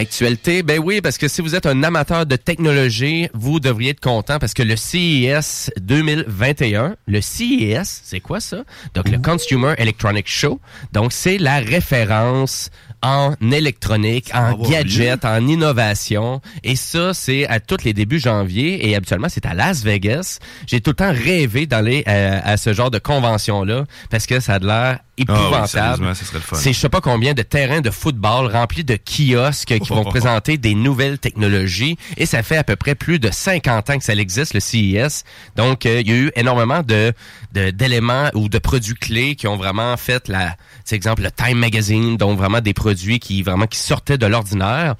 Actualité, 0.00 0.62
ben 0.62 0.80
oui, 0.82 1.02
parce 1.02 1.18
que 1.18 1.28
si 1.28 1.42
vous 1.42 1.54
êtes 1.54 1.66
un 1.66 1.82
amateur 1.82 2.24
de 2.24 2.36
technologie, 2.36 3.28
vous 3.34 3.60
devriez 3.60 3.90
être 3.90 4.00
content 4.00 4.38
parce 4.38 4.54
que 4.54 4.62
le 4.62 4.74
CES 4.74 5.70
2021, 5.78 6.96
le 7.06 7.20
CES, 7.20 8.00
c'est 8.02 8.20
quoi 8.20 8.40
ça? 8.40 8.64
Donc 8.94 9.10
le 9.10 9.18
Consumer 9.18 9.74
Electronic 9.76 10.26
Show, 10.26 10.58
donc 10.94 11.12
c'est 11.12 11.36
la 11.36 11.58
référence 11.58 12.70
en 13.02 13.34
électronique, 13.52 14.30
en 14.34 14.54
gadget, 14.56 15.24
en 15.24 15.46
innovation. 15.46 16.40
Et 16.64 16.76
ça, 16.76 17.14
c'est 17.14 17.46
à 17.46 17.60
tous 17.60 17.84
les 17.84 17.92
débuts 17.92 18.18
janvier. 18.18 18.88
Et 18.88 18.96
habituellement, 18.96 19.28
c'est 19.28 19.46
à 19.46 19.54
Las 19.54 19.82
Vegas. 19.82 20.38
J'ai 20.66 20.80
tout 20.80 20.90
le 20.90 20.96
temps 20.96 21.12
rêvé 21.12 21.66
d'aller 21.66 22.04
euh, 22.08 22.40
à 22.42 22.56
ce 22.56 22.72
genre 22.72 22.90
de 22.90 22.98
convention-là 22.98 23.84
parce 24.10 24.26
que 24.26 24.40
ça 24.40 24.54
a 24.54 24.58
de 24.58 24.66
l'air 24.66 24.98
épouvantable. 25.20 25.68
sérieusement, 25.68 26.14
ça 26.14 26.24
serait 26.24 26.38
le 26.38 26.44
fun. 26.44 26.56
C'est 26.56 26.72
je 26.72 26.78
sais 26.78 26.88
pas 26.88 27.00
combien 27.00 27.34
de 27.34 27.42
terrains 27.42 27.80
de 27.80 27.90
football 27.90 28.46
remplis 28.46 28.84
de 28.84 28.96
kiosques 28.96 29.78
qui 29.78 29.88
vont 29.88 30.04
présenter 30.10 30.58
des 30.58 30.74
nouvelles 30.74 31.18
technologies 31.18 31.96
et 32.16 32.26
ça 32.26 32.42
fait 32.42 32.56
à 32.56 32.64
peu 32.64 32.76
près 32.76 32.94
plus 32.94 33.18
de 33.18 33.30
50 33.30 33.90
ans 33.90 33.98
que 33.98 34.04
ça 34.04 34.14
existe 34.14 34.54
le 34.54 34.60
CES. 34.60 35.24
Donc 35.56 35.86
euh, 35.86 36.00
il 36.00 36.08
y 36.08 36.12
a 36.12 36.16
eu 36.16 36.32
énormément 36.36 36.82
de 36.82 37.12
d'éléments 37.52 38.30
ou 38.34 38.48
de 38.48 38.58
produits 38.58 38.94
clés 38.94 39.34
qui 39.34 39.48
ont 39.48 39.56
vraiment 39.56 39.96
fait 39.96 40.28
la 40.28 40.56
c'est 40.84 40.94
exemple 40.94 41.22
le 41.22 41.30
Time 41.30 41.58
Magazine 41.58 42.16
donc 42.16 42.38
vraiment 42.38 42.60
des 42.60 42.74
produits 42.74 43.18
qui 43.18 43.42
vraiment 43.42 43.66
qui 43.66 43.78
sortaient 43.78 44.18
de 44.18 44.26
l'ordinaire. 44.26 44.94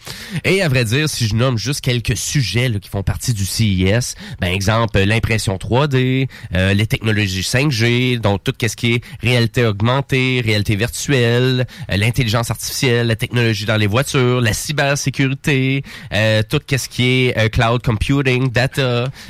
Et 0.44 0.62
à 0.62 0.68
vrai 0.68 0.84
dire 0.84 1.08
si 1.08 1.26
je 1.26 1.34
nomme 1.34 1.58
juste 1.58 1.80
quelques 1.80 2.16
sujets 2.16 2.68
là, 2.68 2.78
qui 2.78 2.88
font 2.88 3.02
partie 3.02 3.32
du 3.32 3.44
CES, 3.44 4.14
ben 4.40 4.52
exemple 4.52 4.98
l'impression 5.00 5.56
3D, 5.56 6.28
euh, 6.54 6.74
les 6.74 6.86
technologies 6.86 7.42
5G, 7.42 8.18
donc 8.18 8.42
tout 8.44 8.54
ce 8.60 8.76
qui 8.76 8.94
est 8.94 9.04
réalité 9.20 9.64
augmentée, 9.64 10.09
réalité 10.16 10.76
virtuelle, 10.76 11.66
euh, 11.90 11.96
l'intelligence 11.96 12.50
artificielle, 12.50 13.06
la 13.06 13.16
technologie 13.16 13.64
dans 13.64 13.76
les 13.76 13.86
voitures, 13.86 14.40
la 14.40 14.52
cybersécurité, 14.52 15.82
euh, 16.12 16.42
tout 16.48 16.60
ce 16.70 16.88
qui 16.88 17.04
est 17.04 17.38
euh, 17.38 17.48
cloud 17.48 17.82
computing, 17.82 18.50
data. 18.50 18.80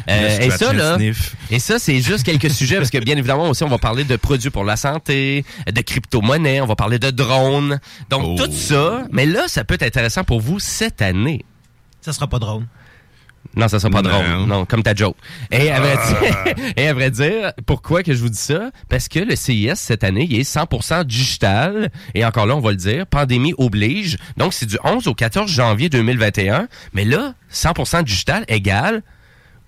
Euh, 0.08 0.38
et 0.40 0.50
ça 0.50 0.70
and 0.70 0.74
là, 0.74 0.96
sniff. 0.96 1.34
et 1.50 1.58
ça 1.58 1.78
c'est 1.78 2.00
juste 2.00 2.24
quelques 2.24 2.50
sujets 2.50 2.76
parce 2.76 2.90
que 2.90 2.98
bien 2.98 3.16
évidemment 3.16 3.48
aussi 3.48 3.62
on 3.64 3.68
va 3.68 3.78
parler 3.78 4.04
de 4.04 4.16
produits 4.16 4.50
pour 4.50 4.64
la 4.64 4.76
santé, 4.76 5.44
de 5.70 5.80
crypto-monnaie, 5.80 6.60
on 6.60 6.66
va 6.66 6.76
parler 6.76 6.98
de 6.98 7.10
drones. 7.10 7.80
Donc 8.08 8.38
tout 8.38 8.52
ça, 8.52 9.04
mais 9.10 9.26
là 9.26 9.48
ça 9.48 9.64
peut 9.64 9.74
être 9.74 9.82
intéressant 9.82 10.24
pour 10.24 10.40
vous 10.40 10.58
cette 10.58 11.02
année. 11.02 11.44
Ça 12.00 12.12
sera 12.12 12.26
pas 12.26 12.38
drôle. 12.38 12.64
Non, 13.56 13.66
ça 13.66 13.80
sera 13.80 13.90
pas 13.90 14.02
Non. 14.02 14.10
drôle. 14.10 14.46
Non, 14.46 14.64
comme 14.64 14.82
ta 14.84 14.94
joke. 14.94 15.16
Et 15.50 15.70
à, 15.70 15.80
vrai 15.80 15.96
Ah. 15.98 16.08
dire, 16.54 16.54
et 16.76 16.86
à 16.88 16.94
vrai 16.94 17.10
dire, 17.10 17.52
pourquoi 17.66 18.02
que 18.04 18.14
je 18.14 18.20
vous 18.20 18.28
dis 18.28 18.38
ça? 18.38 18.70
Parce 18.88 19.08
que 19.08 19.18
le 19.18 19.34
CIS, 19.34 19.72
cette 19.74 20.04
année, 20.04 20.26
il 20.30 20.38
est 20.38 20.44
100% 20.48 21.04
digital. 21.04 21.90
Et 22.14 22.24
encore 22.24 22.46
là, 22.46 22.54
on 22.54 22.60
va 22.60 22.70
le 22.70 22.76
dire, 22.76 23.06
pandémie 23.06 23.54
oblige. 23.58 24.18
Donc, 24.36 24.52
c'est 24.54 24.66
du 24.66 24.78
11 24.84 25.08
au 25.08 25.14
14 25.14 25.50
janvier 25.50 25.88
2021. 25.88 26.68
Mais 26.92 27.04
là, 27.04 27.34
100% 27.52 28.04
digital 28.04 28.44
égale 28.46 29.02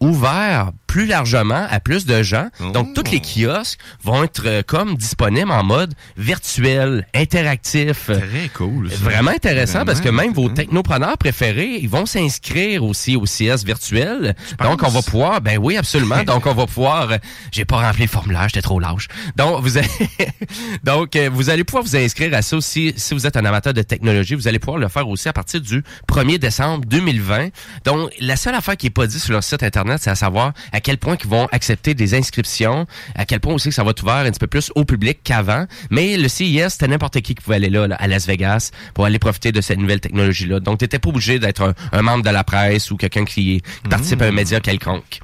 ouvert 0.00 0.70
plus 0.92 1.06
largement 1.06 1.66
à 1.70 1.80
plus 1.80 2.04
de 2.04 2.22
gens. 2.22 2.48
Donc, 2.74 2.92
tous 2.92 3.10
les 3.10 3.20
kiosques 3.22 3.78
vont 4.04 4.24
être 4.24 4.42
euh, 4.44 4.62
comme 4.62 4.94
disponibles 4.94 5.50
en 5.50 5.64
mode 5.64 5.94
virtuel, 6.18 7.06
interactif. 7.14 8.10
Très 8.10 8.50
cool. 8.52 8.90
ça. 8.90 8.96
Vraiment 8.98 9.30
intéressant 9.30 9.86
parce 9.86 10.00
que 10.02 10.10
Vraiment. 10.10 10.24
même 10.24 10.32
vos 10.34 10.50
technopreneurs 10.50 11.16
préférés, 11.16 11.78
ils 11.80 11.88
vont 11.88 12.04
s'inscrire 12.04 12.84
aussi 12.84 13.16
au 13.16 13.22
CS 13.22 13.64
virtuel. 13.64 14.36
Donc 14.62 14.82
on 14.82 14.90
va 14.90 15.00
pouvoir, 15.00 15.40
ben 15.40 15.56
oui 15.56 15.78
absolument. 15.78 16.24
Donc 16.24 16.44
on 16.44 16.52
va 16.52 16.66
pouvoir, 16.66 17.12
euh, 17.12 17.16
j'ai 17.52 17.64
pas 17.64 17.76
rempli 17.80 18.02
le 18.02 18.10
formulaire, 18.10 18.48
j'étais 18.48 18.60
trop 18.60 18.78
lâche. 18.78 19.08
Donc 19.34 19.62
vous 19.62 19.78
allez, 19.78 19.88
donc 20.84 21.16
euh, 21.16 21.30
vous 21.32 21.48
allez 21.48 21.64
pouvoir 21.64 21.84
vous 21.84 21.96
inscrire 21.96 22.34
à 22.34 22.42
ça 22.42 22.54
aussi 22.54 22.92
si 22.98 23.14
vous 23.14 23.26
êtes 23.26 23.38
un 23.38 23.46
amateur 23.46 23.72
de 23.72 23.80
technologie. 23.80 24.34
Vous 24.34 24.46
allez 24.46 24.58
pouvoir 24.58 24.76
le 24.76 24.88
faire 24.88 25.08
aussi 25.08 25.26
à 25.26 25.32
partir 25.32 25.62
du 25.62 25.82
1er 26.06 26.36
décembre 26.36 26.84
2020. 26.84 27.48
Donc 27.86 28.10
la 28.20 28.36
seule 28.36 28.54
affaire 28.54 28.76
qui 28.76 28.88
est 28.88 28.90
pas 28.90 29.06
dit 29.06 29.18
sur 29.18 29.32
leur 29.32 29.42
site 29.42 29.62
internet, 29.62 29.98
c'est 30.02 30.10
à 30.10 30.16
savoir 30.16 30.52
à 30.70 30.81
quel 30.82 30.98
point 30.98 31.16
ils 31.22 31.30
vont 31.30 31.48
accepter 31.52 31.94
des 31.94 32.14
inscriptions, 32.14 32.86
à 33.14 33.24
quel 33.24 33.40
point 33.40 33.54
aussi 33.54 33.70
que 33.70 33.74
ça 33.74 33.84
va 33.84 33.92
être 33.92 34.02
ouvert 34.02 34.16
un 34.16 34.30
petit 34.30 34.38
peu 34.38 34.46
plus 34.46 34.70
au 34.74 34.84
public 34.84 35.20
qu'avant. 35.24 35.66
Mais 35.90 36.18
le 36.18 36.28
CES, 36.28 36.72
c'était 36.74 36.88
n'importe 36.88 37.14
qui 37.22 37.34
qui 37.34 37.42
pouvait 37.42 37.56
aller 37.56 37.70
là, 37.70 37.86
là, 37.86 37.96
à 37.96 38.06
Las 38.06 38.26
Vegas 38.26 38.70
pour 38.92 39.06
aller 39.06 39.18
profiter 39.18 39.52
de 39.52 39.60
cette 39.60 39.78
nouvelle 39.78 40.00
technologie-là. 40.00 40.60
Donc, 40.60 40.78
tu 40.78 40.84
n'étais 40.84 40.98
pas 40.98 41.08
obligé 41.08 41.38
d'être 41.38 41.62
un, 41.62 41.74
un 41.92 42.02
membre 42.02 42.24
de 42.24 42.30
la 42.30 42.44
presse 42.44 42.90
ou 42.90 42.96
quelqu'un 42.96 43.24
qui, 43.24 43.62
qui 43.62 43.88
participe 43.88 44.20
à 44.20 44.26
un 44.26 44.32
média 44.32 44.60
quelconque. 44.60 45.20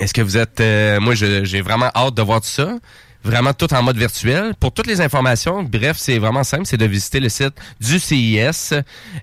Est-ce 0.00 0.12
que 0.12 0.22
vous 0.22 0.36
êtes... 0.36 0.60
euh, 0.60 1.00
moi, 1.00 1.14
j'ai 1.14 1.60
vraiment 1.60 1.90
hâte 1.94 2.14
de 2.14 2.22
voir 2.22 2.40
tout 2.40 2.48
ça. 2.48 2.76
Vraiment 3.24 3.54
tout 3.54 3.72
en 3.72 3.82
mode 3.82 3.96
virtuel. 3.96 4.52
Pour 4.60 4.72
toutes 4.72 4.86
les 4.86 5.00
informations, 5.00 5.62
bref, 5.62 5.96
c'est 5.98 6.18
vraiment 6.18 6.44
simple, 6.44 6.66
c'est 6.66 6.76
de 6.76 6.84
visiter 6.84 7.20
le 7.20 7.30
site 7.30 7.54
du 7.80 7.98
CIS. 7.98 8.74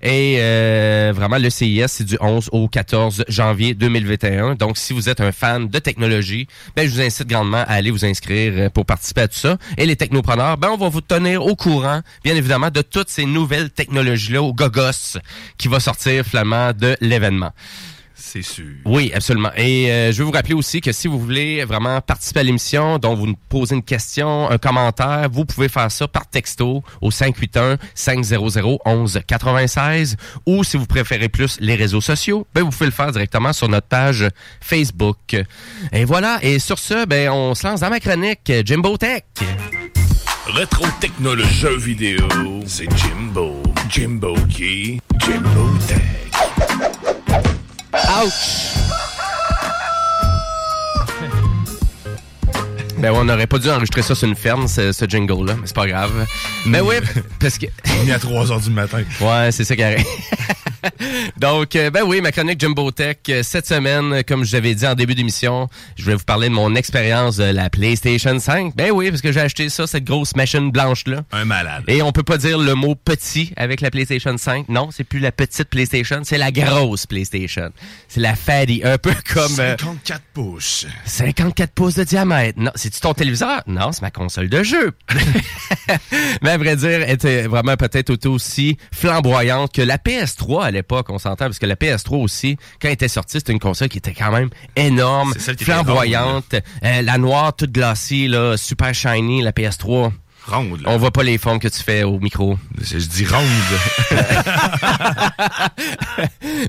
Et 0.01 0.37
euh, 0.39 1.13
vraiment, 1.15 1.37
le 1.37 1.51
CIS, 1.51 1.85
c'est 1.87 2.03
du 2.03 2.17
11 2.19 2.49
au 2.51 2.67
14 2.67 3.25
janvier 3.27 3.75
2021. 3.75 4.55
Donc, 4.55 4.79
si 4.79 4.93
vous 4.93 5.07
êtes 5.07 5.21
un 5.21 5.31
fan 5.31 5.67
de 5.67 5.77
technologie, 5.77 6.47
ben, 6.75 6.87
je 6.87 6.95
vous 6.95 7.01
incite 7.01 7.27
grandement 7.27 7.59
à 7.59 7.73
aller 7.73 7.91
vous 7.91 8.03
inscrire 8.03 8.53
euh, 8.55 8.69
pour 8.69 8.87
participer 8.87 9.21
à 9.21 9.27
tout 9.27 9.37
ça. 9.37 9.57
Et 9.77 9.85
les 9.85 9.95
technopreneurs, 9.95 10.57
ben, 10.57 10.69
on 10.71 10.77
va 10.77 10.89
vous 10.89 11.01
tenir 11.01 11.45
au 11.45 11.55
courant, 11.55 12.01
bien 12.23 12.35
évidemment, 12.35 12.71
de 12.71 12.81
toutes 12.81 13.09
ces 13.09 13.25
nouvelles 13.25 13.69
technologies-là 13.69 14.41
au 14.41 14.51
gogos 14.51 15.19
qui 15.59 15.67
va 15.67 15.79
sortir 15.79 16.25
finalement 16.25 16.73
de 16.73 16.97
l'événement. 17.01 17.51
C'est 18.21 18.43
sûr. 18.43 18.65
Oui, 18.85 19.11
absolument. 19.13 19.51
Et 19.57 19.91
euh, 19.91 20.11
je 20.11 20.19
veux 20.19 20.25
vous 20.25 20.31
rappeler 20.31 20.53
aussi 20.53 20.79
que 20.79 20.91
si 20.91 21.07
vous 21.07 21.19
voulez 21.19 21.65
vraiment 21.65 21.99
participer 22.01 22.41
à 22.41 22.43
l'émission, 22.43 22.99
dont 22.99 23.15
vous 23.15 23.25
nous 23.25 23.37
posez 23.49 23.75
une 23.75 23.83
question, 23.83 24.49
un 24.49 24.57
commentaire, 24.57 25.27
vous 25.31 25.43
pouvez 25.43 25.67
faire 25.67 25.91
ça 25.91 26.07
par 26.07 26.27
texto 26.27 26.83
au 27.01 27.09
581 27.11 27.77
500 27.95 28.41
1196 28.85 30.17
ou 30.45 30.63
si 30.63 30.77
vous 30.77 30.85
préférez 30.85 31.29
plus 31.29 31.57
les 31.59 31.75
réseaux 31.75 32.01
sociaux, 32.01 32.45
ben 32.53 32.63
vous 32.63 32.69
pouvez 32.69 32.85
le 32.85 32.91
faire 32.91 33.11
directement 33.11 33.53
sur 33.53 33.67
notre 33.67 33.87
page 33.87 34.27
Facebook. 34.61 35.35
Et 35.91 36.05
voilà, 36.05 36.37
et 36.43 36.59
sur 36.59 36.77
ce, 36.77 37.05
ben 37.05 37.29
on 37.31 37.55
se 37.55 37.65
lance 37.65 37.79
dans 37.79 37.89
ma 37.89 37.99
chronique 37.99 38.51
Jimbo 38.63 38.97
Tech. 38.97 39.23
Rétro 40.45 40.85
technologie 40.99 41.59
jeux 41.59 41.77
vidéo, 41.77 42.27
c'est 42.65 42.87
Jimbo. 42.97 43.63
Jimbo 43.89 44.35
qui? 44.49 45.01
Jimbo 45.19 45.69
Tech. 45.87 46.20
Ouch! 48.23 48.71
Ben, 52.99 53.11
on 53.13 53.23
n'aurait 53.23 53.47
pas 53.47 53.57
dû 53.57 53.67
enregistrer 53.67 54.03
ça 54.03 54.13
sur 54.13 54.27
une 54.27 54.35
ferme, 54.35 54.67
ce, 54.67 54.91
ce 54.91 55.05
jingle-là, 55.05 55.55
mais 55.55 55.65
c'est 55.65 55.75
pas 55.75 55.87
grave. 55.87 56.27
Ben 56.67 56.81
oui, 56.81 56.95
parce 57.39 57.57
que... 57.57 57.65
Il 58.03 58.09
est 58.09 58.13
à 58.13 58.19
3 58.19 58.45
h 58.45 58.63
du 58.63 58.69
matin. 58.69 59.01
Ouais, 59.21 59.51
c'est 59.51 59.63
ça 59.63 59.75
qui 59.75 59.81
arrive. 59.81 60.05
Donc, 61.37 61.75
euh, 61.75 61.89
ben 61.89 62.03
oui, 62.03 62.21
ma 62.21 62.31
chronique 62.31 62.59
Jumbo 62.59 62.91
Tech, 62.91 63.17
euh, 63.29 63.43
cette 63.43 63.67
semaine, 63.67 64.13
euh, 64.13 64.21
comme 64.27 64.43
je 64.43 64.53
l'avais 64.53 64.75
dit 64.75 64.85
en 64.87 64.95
début 64.95 65.15
d'émission, 65.15 65.67
je 65.95 66.05
vais 66.05 66.15
vous 66.15 66.23
parler 66.23 66.49
de 66.49 66.53
mon 66.53 66.75
expérience 66.75 67.37
de 67.37 67.43
la 67.45 67.69
PlayStation 67.69 68.37
5. 68.39 68.75
Ben 68.75 68.91
oui, 68.91 69.09
parce 69.09 69.21
que 69.21 69.31
j'ai 69.31 69.39
acheté 69.41 69.69
ça, 69.69 69.87
cette 69.87 70.03
grosse 70.03 70.35
machine 70.35 70.71
blanche-là. 70.71 71.23
Un 71.31 71.45
malade. 71.45 71.83
Et 71.87 72.01
on 72.01 72.11
peut 72.11 72.23
pas 72.23 72.37
dire 72.37 72.57
le 72.57 72.73
mot 72.75 72.95
petit 72.95 73.53
avec 73.55 73.81
la 73.81 73.91
PlayStation 73.91 74.37
5. 74.37 74.69
Non, 74.69 74.89
c'est 74.91 75.03
plus 75.03 75.19
la 75.19 75.31
petite 75.31 75.69
PlayStation, 75.69 76.21
c'est 76.23 76.37
la 76.37 76.51
grosse 76.51 77.05
PlayStation. 77.05 77.71
C'est 78.07 78.21
la 78.21 78.35
fatty, 78.35 78.81
un 78.83 78.97
peu 78.97 79.13
comme... 79.33 79.59
euh, 79.59 79.75
54 79.77 80.21
pouces. 80.33 80.87
54 81.05 81.73
pouces 81.73 81.95
de 81.95 82.03
diamètre. 82.03 82.59
Non, 82.59 82.71
c'est-tu 82.75 82.99
ton 82.99 83.13
téléviseur? 83.13 83.61
Non, 83.67 83.91
c'est 83.91 84.01
ma 84.01 84.11
console 84.11 84.49
de 84.49 84.63
jeu. 84.63 84.91
Mais 86.41 86.51
à 86.51 86.57
vrai 86.57 86.75
dire, 86.75 87.01
elle 87.03 87.11
était 87.11 87.43
vraiment 87.43 87.75
peut-être 87.77 88.11
aussi 88.27 88.77
flamboyante 88.93 89.73
que 89.73 89.81
la 89.81 89.97
PS3 89.97 90.70
à 90.71 90.73
l'époque, 90.73 91.07
on 91.09 91.19
s'entend, 91.19 91.45
parce 91.45 91.59
que 91.59 91.65
la 91.65 91.75
PS3 91.75 92.15
aussi, 92.21 92.57
quand 92.81 92.87
elle 92.87 92.93
était 92.93 93.07
sortie, 93.07 93.37
c'était 93.39 93.51
une 93.51 93.59
console 93.59 93.89
qui 93.89 93.97
était 93.99 94.13
quand 94.13 94.31
même 94.31 94.49
énorme, 94.75 95.33
flamboyante, 95.65 96.55
Euh, 96.83 97.01
la 97.01 97.17
noire 97.17 97.55
toute 97.55 97.71
glacée, 97.71 98.27
là, 98.27 98.57
super 98.57 98.93
shiny, 98.93 99.41
la 99.41 99.51
PS3. 99.51 100.11
Ronde, 100.47 100.81
On 100.87 100.97
voit 100.97 101.11
pas 101.11 101.21
les 101.21 101.37
formes 101.37 101.59
que 101.59 101.67
tu 101.67 101.83
fais 101.83 102.01
au 102.03 102.19
micro. 102.19 102.57
Je 102.81 102.97
dis 102.97 103.27
ronde. 103.27 103.43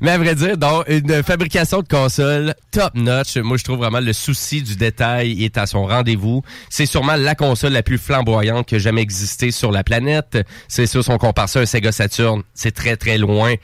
Mais 0.03 0.11
à 0.11 0.19
vrai 0.19 0.35
dire, 0.35 0.59
donc, 0.59 0.85
une 0.89 1.23
fabrication 1.23 1.81
de 1.81 1.89
console 1.89 2.55
top 2.71 2.95
notch. 2.95 3.39
Moi, 3.39 3.57
je 3.57 3.65
trouve 3.65 3.79
vraiment 3.79 4.01
le 4.01 4.13
souci 4.13 4.63
du 4.63 4.77
détail 4.77 5.43
est 5.43 5.57
à 5.57 5.67
son 5.67 5.87
rendez-vous. 5.87 6.43
C'est 6.69 6.85
sûrement 6.85 7.17
la 7.17 7.35
console 7.35 7.73
la 7.73 7.83
plus 7.83 7.97
flamboyante 7.97 8.67
qui 8.67 8.75
a 8.75 8.79
jamais 8.79 9.01
existé 9.01 9.51
sur 9.51 9.73
la 9.73 9.83
planète. 9.83 10.39
C'est 10.69 10.87
sûr, 10.87 11.03
si 11.03 11.11
on 11.11 11.19
compare 11.19 11.49
ça 11.49 11.61
à 11.61 11.63
un 11.63 11.67
Sega 11.67 11.93
Saturn, 11.93 12.43
c'est 12.53 12.73
très, 12.73 12.97
très 12.97 13.17
loin. 13.17 13.55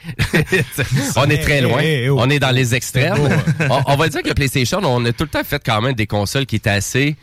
on 1.17 1.29
est 1.29 1.37
très 1.37 1.61
loin. 1.61 1.79
Hey, 1.79 2.03
hey, 2.03 2.09
oh. 2.09 2.17
On 2.19 2.29
est 2.31 2.39
dans 2.39 2.51
les 2.51 2.73
extrêmes. 2.73 3.13
Hein. 3.13 3.67
on, 3.69 3.93
on 3.93 3.95
va 3.95 4.09
dire 4.09 4.23
que 4.23 4.29
le 4.29 4.33
PlayStation, 4.33 4.79
on 4.83 5.05
a 5.05 5.11
tout 5.11 5.25
le 5.25 5.29
temps 5.29 5.43
fait 5.43 5.61
quand 5.63 5.81
même 5.81 5.93
des 5.93 6.07
consoles 6.07 6.47
qui 6.47 6.55
étaient 6.55 6.71
assez 6.71 7.15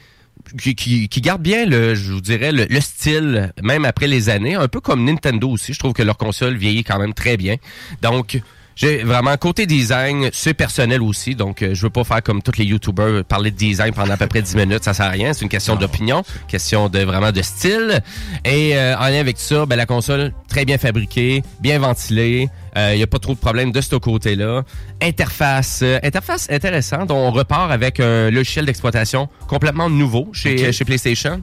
qui, 0.59 1.09
qui, 1.09 1.21
gardent 1.21 1.43
bien 1.43 1.67
le, 1.67 1.95
je 1.95 2.13
vous 2.13 2.21
dirais, 2.21 2.53
le, 2.53 2.67
le 2.69 2.81
style, 2.81 3.53
même 3.63 3.85
après 3.85 4.07
les 4.07 4.29
années, 4.29 4.55
un 4.55 4.69
peu 4.69 4.81
comme 4.81 5.05
Nintendo 5.05 5.51
aussi. 5.51 5.73
Je 5.73 5.79
trouve 5.79 5.93
que 5.93 6.03
leur 6.03 6.17
console 6.17 6.57
vieillit 6.57 6.85
quand 6.85 6.99
même 6.99 7.15
très 7.15 7.37
bien. 7.37 7.57
Donc, 8.03 8.41
j'ai 8.77 9.03
vraiment 9.05 9.35
côté 9.39 9.65
design, 9.65 10.29
c'est 10.35 10.53
personnel 10.53 11.01
aussi. 11.01 11.35
Donc, 11.35 11.63
euh, 11.63 11.75
je 11.75 11.83
veux 11.83 11.91
pas 11.91 12.05
faire 12.05 12.23
comme 12.23 12.43
tous 12.43 12.59
les 12.59 12.67
YouTubers 12.67 13.25
parler 13.25 13.51
de 13.51 13.57
design 13.57 13.95
pendant 13.95 14.13
à 14.13 14.17
peu 14.19 14.27
près 14.27 14.43
10 14.43 14.55
minutes, 14.55 14.85
ça 14.85 14.93
sert 14.93 15.07
à 15.07 15.11
rien. 15.11 15.33
C'est 15.33 15.43
une 15.43 15.49
question 15.49 15.77
d'opinion, 15.77 16.23
question 16.47 16.91
de 16.91 16.99
vraiment 16.99 17.33
de 17.33 17.41
style. 17.41 18.03
Et 18.45 18.77
euh, 18.77 18.95
en 18.99 19.07
lien 19.09 19.21
avec 19.21 19.39
ça, 19.39 19.65
ben, 19.65 19.77
la 19.77 19.87
console 19.87 20.35
très 20.51 20.67
bien 20.67 20.77
fabriquée, 20.77 21.43
bien 21.61 21.79
ventilée. 21.79 22.51
Il 22.77 22.97
n'y 22.97 23.03
a 23.03 23.07
pas 23.07 23.19
trop 23.19 23.33
de 23.33 23.39
problèmes 23.39 23.73
de 23.73 23.81
ce 23.81 23.97
côté-là. 23.97 24.63
Interface, 25.01 25.81
euh, 25.83 25.99
interface 26.03 26.47
intéressante. 26.51 27.11
On 27.11 27.31
repart 27.31 27.73
avec 27.73 28.01
un 28.01 28.31
logiciel 28.31 28.67
d'exploitation 28.67 29.31
complètement 29.49 29.89
nouveau 29.89 30.29
chez, 30.35 30.71
chez 30.71 30.85
PlayStation. 30.85 31.41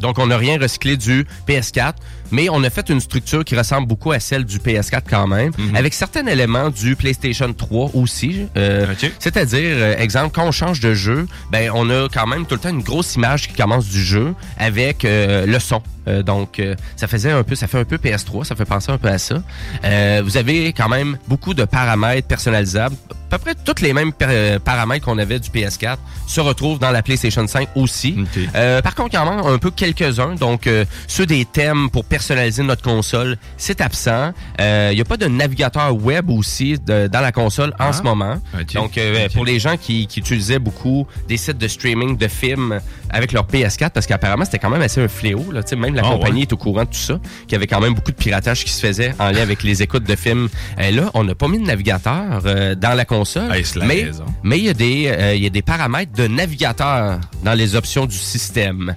Donc, 0.00 0.18
on 0.18 0.26
n'a 0.26 0.36
rien 0.36 0.58
recyclé 0.58 0.98
du 0.98 1.26
PS4, 1.48 1.94
mais 2.30 2.48
on 2.50 2.62
a 2.64 2.70
fait 2.70 2.88
une 2.88 3.00
structure 3.00 3.44
qui 3.44 3.56
ressemble 3.56 3.86
beaucoup 3.86 4.12
à 4.12 4.20
celle 4.20 4.44
du 4.44 4.58
PS4 4.58 5.02
quand 5.08 5.26
même, 5.26 5.52
avec 5.74 5.94
certains 5.94 6.26
éléments 6.26 6.70
du 6.70 6.96
PlayStation 6.96 7.52
3 7.52 7.90
aussi. 7.94 8.46
Euh, 8.56 8.86
C'est-à-dire, 9.18 9.60
euh, 9.62 9.96
exemple, 9.98 10.30
quand 10.34 10.46
on 10.46 10.52
change 10.52 10.80
de 10.80 10.94
jeu, 10.94 11.26
ben 11.50 11.70
on 11.74 11.88
a 11.90 12.08
quand 12.12 12.26
même 12.26 12.46
tout 12.46 12.54
le 12.54 12.60
temps 12.60 12.70
une 12.70 12.82
grosse 12.82 13.14
image 13.16 13.48
qui 13.48 13.54
commence 13.54 13.86
du 13.86 14.02
jeu 14.02 14.34
avec 14.58 15.04
euh, 15.04 15.46
le 15.46 15.58
son. 15.58 15.82
Euh, 16.06 16.22
donc, 16.22 16.60
ça 16.96 17.06
faisait 17.08 17.30
un 17.30 17.42
peu, 17.44 17.54
ça 17.54 17.66
fait 17.66 17.78
un 17.78 17.84
peu 17.84 17.96
PS3, 17.96 18.44
ça 18.44 18.54
fait 18.54 18.66
penser 18.66 18.92
un 18.92 18.98
peu 18.98 19.08
à 19.08 19.16
ça. 19.18 19.42
Vous 20.22 20.36
avez 20.36 20.72
quand 20.74 20.88
même 20.88 21.16
beaucoup 21.28 21.54
de 21.54 21.64
paramètres 21.64 22.28
personnalisables. 22.28 22.94
À 23.30 23.38
peu 23.38 23.52
près 23.52 23.54
tous 23.64 23.82
les 23.82 23.92
mêmes 23.92 24.12
par- 24.12 24.28
paramètres 24.64 25.06
qu'on 25.06 25.18
avait 25.18 25.40
du 25.40 25.48
PS4 25.50 25.96
se 26.26 26.40
retrouvent 26.40 26.78
dans 26.78 26.90
la 26.92 27.02
PlayStation 27.02 27.44
5 27.48 27.68
aussi. 27.74 28.16
Par 28.52 28.94
contre, 28.94 29.10
il 29.12 29.16
y 29.16 29.18
en 29.18 29.24
manque 29.24 29.46
un 29.46 29.58
peu 29.58 29.70
quelques-uns. 29.70 30.34
Donc, 30.34 30.68
ceux 31.08 31.26
des 31.26 31.44
thèmes 31.46 31.88
pour 31.90 32.04
personnaliser 32.18 32.62
notre 32.62 32.82
console, 32.82 33.36
c'est 33.56 33.80
absent. 33.80 34.32
Euh, 34.60 34.90
Il 34.92 34.94
n'y 34.94 35.00
a 35.00 35.04
pas 35.04 35.16
de 35.16 35.26
navigateur 35.26 35.92
web 35.96 36.30
aussi 36.30 36.78
de- 36.78 37.08
dans 37.08 37.20
la 37.20 37.32
console 37.32 37.70
en 37.80 37.88
Ah. 37.88 37.92
ce 37.92 38.02
moment. 38.02 38.36
Donc, 38.72 38.96
euh, 38.98 39.28
pour 39.34 39.44
les 39.44 39.58
gens 39.58 39.76
qui, 39.76 40.06
qui 40.06 40.20
utilisaient 40.20 40.60
beaucoup 40.60 41.06
des 41.26 41.36
sites 41.36 41.58
de 41.58 41.66
streaming 41.66 42.16
de 42.16 42.28
films 42.28 42.78
avec 43.10 43.32
leur 43.32 43.46
PS4, 43.48 43.90
parce 43.92 44.06
qu'apparemment, 44.06 44.44
c'était 44.44 44.60
quand 44.60 44.70
même 44.70 44.82
assez 44.82 45.00
un 45.02 45.08
fléau. 45.08 45.44
Là. 45.50 45.62
Même 45.76 45.96
la 45.96 46.02
Ah, 46.04 46.10
compagnie 46.12 46.36
ouais. 46.36 46.42
est 46.42 46.52
au 46.52 46.56
courant 46.56 46.84
de 46.84 46.88
tout 46.90 47.04
ça, 47.10 47.18
qu'il 47.48 47.52
y 47.52 47.56
avait 47.56 47.66
quand 47.66 47.80
même 47.80 47.94
beaucoup 47.94 48.12
de 48.12 48.16
piratage 48.16 48.64
qui 48.64 48.70
se 48.70 48.80
faisait 48.86 49.12
en 49.18 49.30
lien 49.32 49.42
avec 49.42 49.64
les 49.64 49.82
écoutes 49.82 50.04
de 50.04 50.14
films. 50.14 50.48
Euh, 50.78 50.90
là, 50.92 51.10
on 51.14 51.24
n'a 51.24 51.34
pas 51.34 51.48
mis 51.48 51.58
de 51.58 51.64
navigateur 51.66 52.42
euh, 52.46 52.76
dans 52.76 52.94
la 52.94 53.04
console. 53.04 53.52
Hey, 53.52 53.64
c'est 53.64 53.80
la 53.80 53.86
mais 53.86 54.58
il 54.58 54.64
y, 54.64 54.68
a 54.68 54.74
des, 54.74 55.06
euh, 55.08 55.34
il 55.34 55.42
y 55.42 55.46
a 55.46 55.50
des 55.50 55.62
paramètres 55.62 56.12
de 56.12 56.28
navigateur 56.28 57.18
dans 57.42 57.54
les 57.54 57.74
options 57.74 58.06
du 58.06 58.16
système. 58.16 58.94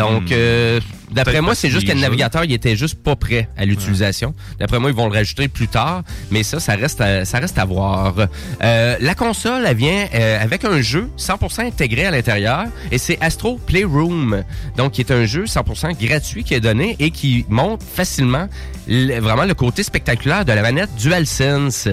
Donc, 0.00 0.22
Hmm. 0.24 0.32
euh, 0.32 0.80
d'après 1.10 1.40
moi, 1.40 1.54
c'est 1.54 1.68
juste 1.70 1.86
que 1.86 1.92
le 1.92 2.00
navigateur, 2.00 2.44
il 2.44 2.52
était 2.52 2.76
juste 2.76 3.02
pas 3.02 3.16
prêt 3.16 3.48
à 3.56 3.64
l'utilisation. 3.64 4.34
D'après 4.58 4.78
moi, 4.78 4.90
ils 4.90 4.96
vont 4.96 5.06
le 5.08 5.12
rajouter 5.14 5.48
plus 5.48 5.68
tard, 5.68 6.02
mais 6.30 6.42
ça, 6.42 6.58
ça 6.60 6.74
reste 6.74 7.00
à, 7.00 7.24
ça 7.24 7.38
reste 7.38 7.58
à 7.58 7.64
voir. 7.64 8.14
Euh, 8.62 8.96
la 9.00 9.14
console, 9.14 9.64
elle 9.66 9.76
vient 9.76 10.06
euh, 10.14 10.42
avec 10.42 10.64
un 10.64 10.80
jeu 10.80 11.08
100% 11.18 11.66
intégré 11.66 12.06
à 12.06 12.10
l'intérieur, 12.10 12.64
et 12.90 12.98
c'est 12.98 13.18
Astro 13.20 13.58
Playroom, 13.66 14.42
donc 14.76 14.92
qui 14.92 15.00
est 15.02 15.10
un 15.12 15.24
jeu 15.26 15.44
100% 15.46 15.92
gratuit 16.02 16.44
qui 16.44 16.54
est 16.54 16.60
donné 16.60 16.96
et 16.98 17.10
qui 17.10 17.44
montre 17.48 17.84
facilement 17.84 18.48
le- 18.88 19.20
vraiment 19.20 19.44
le 19.44 19.54
côté 19.54 19.82
spectaculaire 19.82 20.44
de 20.44 20.52
la 20.52 20.62
manette 20.62 20.90
DualSense. 20.98 21.88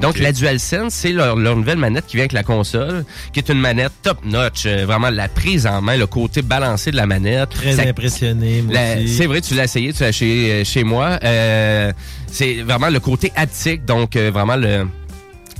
Donc, 0.00 0.18
la 0.18 0.32
DualSense, 0.32 0.94
c'est 0.94 1.12
leur, 1.12 1.36
leur 1.36 1.56
nouvelle 1.56 1.78
manette 1.78 2.06
qui 2.06 2.16
vient 2.16 2.22
avec 2.24 2.32
la 2.32 2.42
console, 2.42 3.04
qui 3.32 3.38
est 3.40 3.48
une 3.50 3.60
manette 3.60 3.92
top-notch. 4.02 4.64
euh, 4.66 4.84
vraiment, 4.86 5.10
la 5.10 5.28
prise 5.28 5.66
en 5.66 5.82
main, 5.82 5.96
le 5.96 6.06
côté 6.06 6.42
balancé 6.42 6.90
de 6.90 6.96
la 6.96 7.06
manette. 7.06 7.49
Très 7.50 7.72
Ça- 7.74 7.82
impressionné. 7.82 8.64
C'est 9.06 9.26
vrai, 9.26 9.40
tu 9.40 9.54
l'as 9.54 9.64
essayé, 9.64 9.92
tu 9.92 10.02
l'as 10.02 10.12
chez, 10.12 10.50
euh, 10.52 10.64
chez 10.64 10.84
moi. 10.84 11.18
Euh, 11.24 11.92
c'est 12.26 12.62
vraiment 12.62 12.88
le 12.88 13.00
côté 13.00 13.32
haptique, 13.36 13.84
donc 13.84 14.16
euh, 14.16 14.30
vraiment 14.30 14.56
le, 14.56 14.86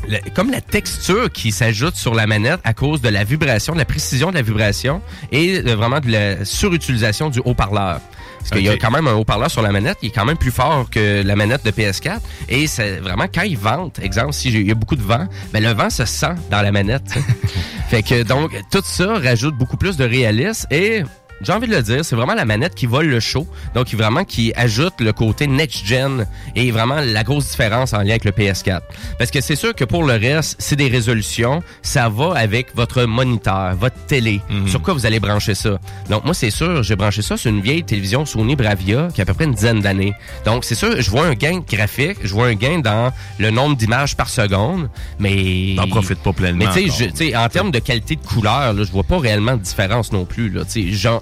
le- 0.08 0.18
comme 0.34 0.50
la 0.50 0.60
texture 0.60 1.30
qui 1.30 1.52
s'ajoute 1.52 1.96
sur 1.96 2.14
la 2.14 2.26
manette 2.26 2.60
à 2.64 2.72
cause 2.74 3.00
de 3.02 3.08
la 3.08 3.24
vibration, 3.24 3.72
de 3.74 3.78
la 3.78 3.84
précision 3.84 4.30
de 4.30 4.36
la 4.36 4.42
vibration 4.42 5.02
et 5.32 5.58
euh, 5.66 5.74
vraiment 5.76 6.00
de 6.00 6.10
la 6.10 6.44
surutilisation 6.44 7.28
du 7.28 7.40
haut-parleur. 7.44 8.00
Parce 8.38 8.52
qu'il 8.52 8.62
y 8.64 8.70
a 8.70 8.76
quand 8.78 8.90
même 8.90 9.06
un 9.06 9.12
haut-parleur 9.12 9.50
sur 9.50 9.60
la 9.60 9.70
manette, 9.70 9.98
il 10.02 10.08
est 10.08 10.12
quand 10.12 10.24
même 10.24 10.38
plus 10.38 10.50
fort 10.50 10.88
que 10.88 11.22
la 11.22 11.36
manette 11.36 11.62
de 11.62 11.70
PS4. 11.70 12.20
Et 12.48 12.66
c'est 12.66 12.96
vraiment 12.96 13.26
quand 13.32 13.42
il 13.42 13.58
vente, 13.58 13.98
exemple, 13.98 14.32
si 14.32 14.50
j'ai- 14.50 14.60
il 14.60 14.66
y 14.66 14.70
a 14.70 14.74
beaucoup 14.74 14.96
de 14.96 15.02
vent, 15.02 15.28
ben 15.52 15.62
le 15.62 15.74
vent 15.74 15.90
se 15.90 16.06
sent 16.06 16.32
dans 16.50 16.62
la 16.62 16.72
manette. 16.72 17.02
fait 17.90 18.02
que 18.02 18.22
donc 18.22 18.52
tout 18.70 18.80
ça 18.82 19.18
rajoute 19.18 19.58
beaucoup 19.58 19.76
plus 19.76 19.98
de 19.98 20.04
réalisme 20.04 20.66
et 20.70 21.02
j'ai 21.42 21.52
envie 21.52 21.68
de 21.68 21.74
le 21.74 21.82
dire, 21.82 22.04
c'est 22.04 22.16
vraiment 22.16 22.34
la 22.34 22.44
manette 22.44 22.74
qui 22.74 22.86
vole 22.86 23.06
le 23.06 23.20
show. 23.20 23.46
Donc, 23.74 23.86
qui 23.86 23.96
vraiment 23.96 24.24
qui 24.24 24.52
ajoute 24.56 25.00
le 25.00 25.12
côté 25.12 25.46
next-gen 25.46 26.26
et 26.54 26.70
vraiment 26.70 27.00
la 27.00 27.22
grosse 27.22 27.50
différence 27.50 27.92
en 27.92 27.98
lien 27.98 28.10
avec 28.10 28.24
le 28.24 28.32
PS4. 28.32 28.80
Parce 29.18 29.30
que 29.30 29.40
c'est 29.40 29.56
sûr 29.56 29.74
que 29.74 29.84
pour 29.84 30.04
le 30.04 30.14
reste, 30.14 30.56
c'est 30.58 30.76
des 30.76 30.88
résolutions. 30.88 31.62
Ça 31.82 32.08
va 32.08 32.34
avec 32.36 32.74
votre 32.74 33.04
moniteur, 33.04 33.74
votre 33.76 33.96
télé. 34.06 34.40
Sur 34.66 34.82
quoi 34.82 34.94
vous 34.94 35.06
allez 35.06 35.20
brancher 35.20 35.54
ça? 35.54 35.78
Donc, 36.08 36.24
moi, 36.24 36.34
c'est 36.34 36.50
sûr, 36.50 36.82
j'ai 36.82 36.96
branché 36.96 37.22
ça 37.22 37.36
sur 37.36 37.50
une 37.50 37.60
vieille 37.60 37.84
télévision 37.84 38.26
Sony 38.26 38.56
Bravia 38.56 39.08
qui 39.14 39.20
a 39.20 39.22
à 39.22 39.26
peu 39.26 39.34
près 39.34 39.44
une 39.44 39.54
dizaine 39.54 39.80
d'années. 39.80 40.14
Donc, 40.44 40.64
c'est 40.64 40.74
sûr, 40.74 41.00
je 41.00 41.10
vois 41.10 41.26
un 41.26 41.34
gain 41.34 41.60
graphique, 41.66 42.18
je 42.22 42.32
vois 42.32 42.48
un 42.48 42.54
gain 42.54 42.78
dans 42.80 43.12
le 43.38 43.50
nombre 43.50 43.76
d'images 43.76 44.16
par 44.16 44.28
seconde, 44.28 44.88
mais... 45.18 45.74
T'en 45.76 45.88
profites 45.88 46.18
pas 46.18 46.32
pleinement 46.32 46.66
Mais 46.74 46.88
tu 46.88 47.10
sais, 47.14 47.36
en 47.36 47.48
termes 47.48 47.70
de 47.70 47.78
qualité 47.78 48.16
de 48.16 48.24
couleur, 48.24 48.72
là, 48.72 48.84
je 48.84 48.90
vois 48.90 49.04
pas 49.04 49.18
réellement 49.18 49.56
de 49.56 49.62
différence 49.62 50.12
non 50.12 50.24
plus. 50.24 50.50
Là. 50.50 50.64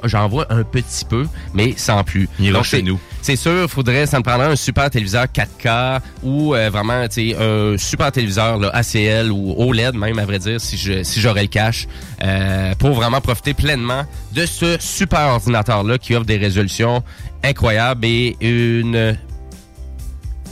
J'en, 0.09 0.29
vois 0.29 0.47
un 0.51 0.63
petit 0.63 1.05
peu, 1.05 1.27
mais 1.55 1.75
sans 1.77 2.05
plus. 2.05 2.29
Il 2.39 2.47
est 2.47 2.51
là 2.51 2.63
chez 2.63 2.83
nous. 2.83 2.99
C'est 3.23 3.37
sûr, 3.37 3.69
faudrait, 3.69 4.07
ça 4.07 4.19
me 4.19 4.23
prendrait 4.23 4.49
un 4.49 4.57
super 4.57 4.91
téléviseur 4.91 5.27
4K 5.27 6.01
ou 6.23 6.55
euh, 6.55 6.71
vraiment, 6.71 7.07
tu 7.09 7.31
sais, 7.31 7.37
un 7.39 7.77
super 7.77 8.11
téléviseur 8.13 8.59
là, 8.59 8.71
ACL 8.75 9.31
ou 9.31 9.55
OLED 9.59 9.95
même, 9.95 10.19
à 10.19 10.25
vrai 10.25 10.39
dire, 10.39 10.61
si 10.61 10.77
je 10.77 11.03
si 11.03 11.21
j'aurais 11.21 11.43
le 11.43 11.49
cash, 11.49 11.87
euh, 12.23 12.75
pour 12.77 12.93
vraiment 12.93 13.21
profiter 13.21 13.55
pleinement 13.55 14.05
de 14.33 14.47
ce 14.47 14.77
super 14.81 15.29
ordinateur-là 15.29 15.99
qui 15.99 16.15
offre 16.15 16.27
des 16.27 16.37
résolutions 16.39 17.03
incroyables 17.43 18.05
et 18.05 18.37
une 18.41 19.17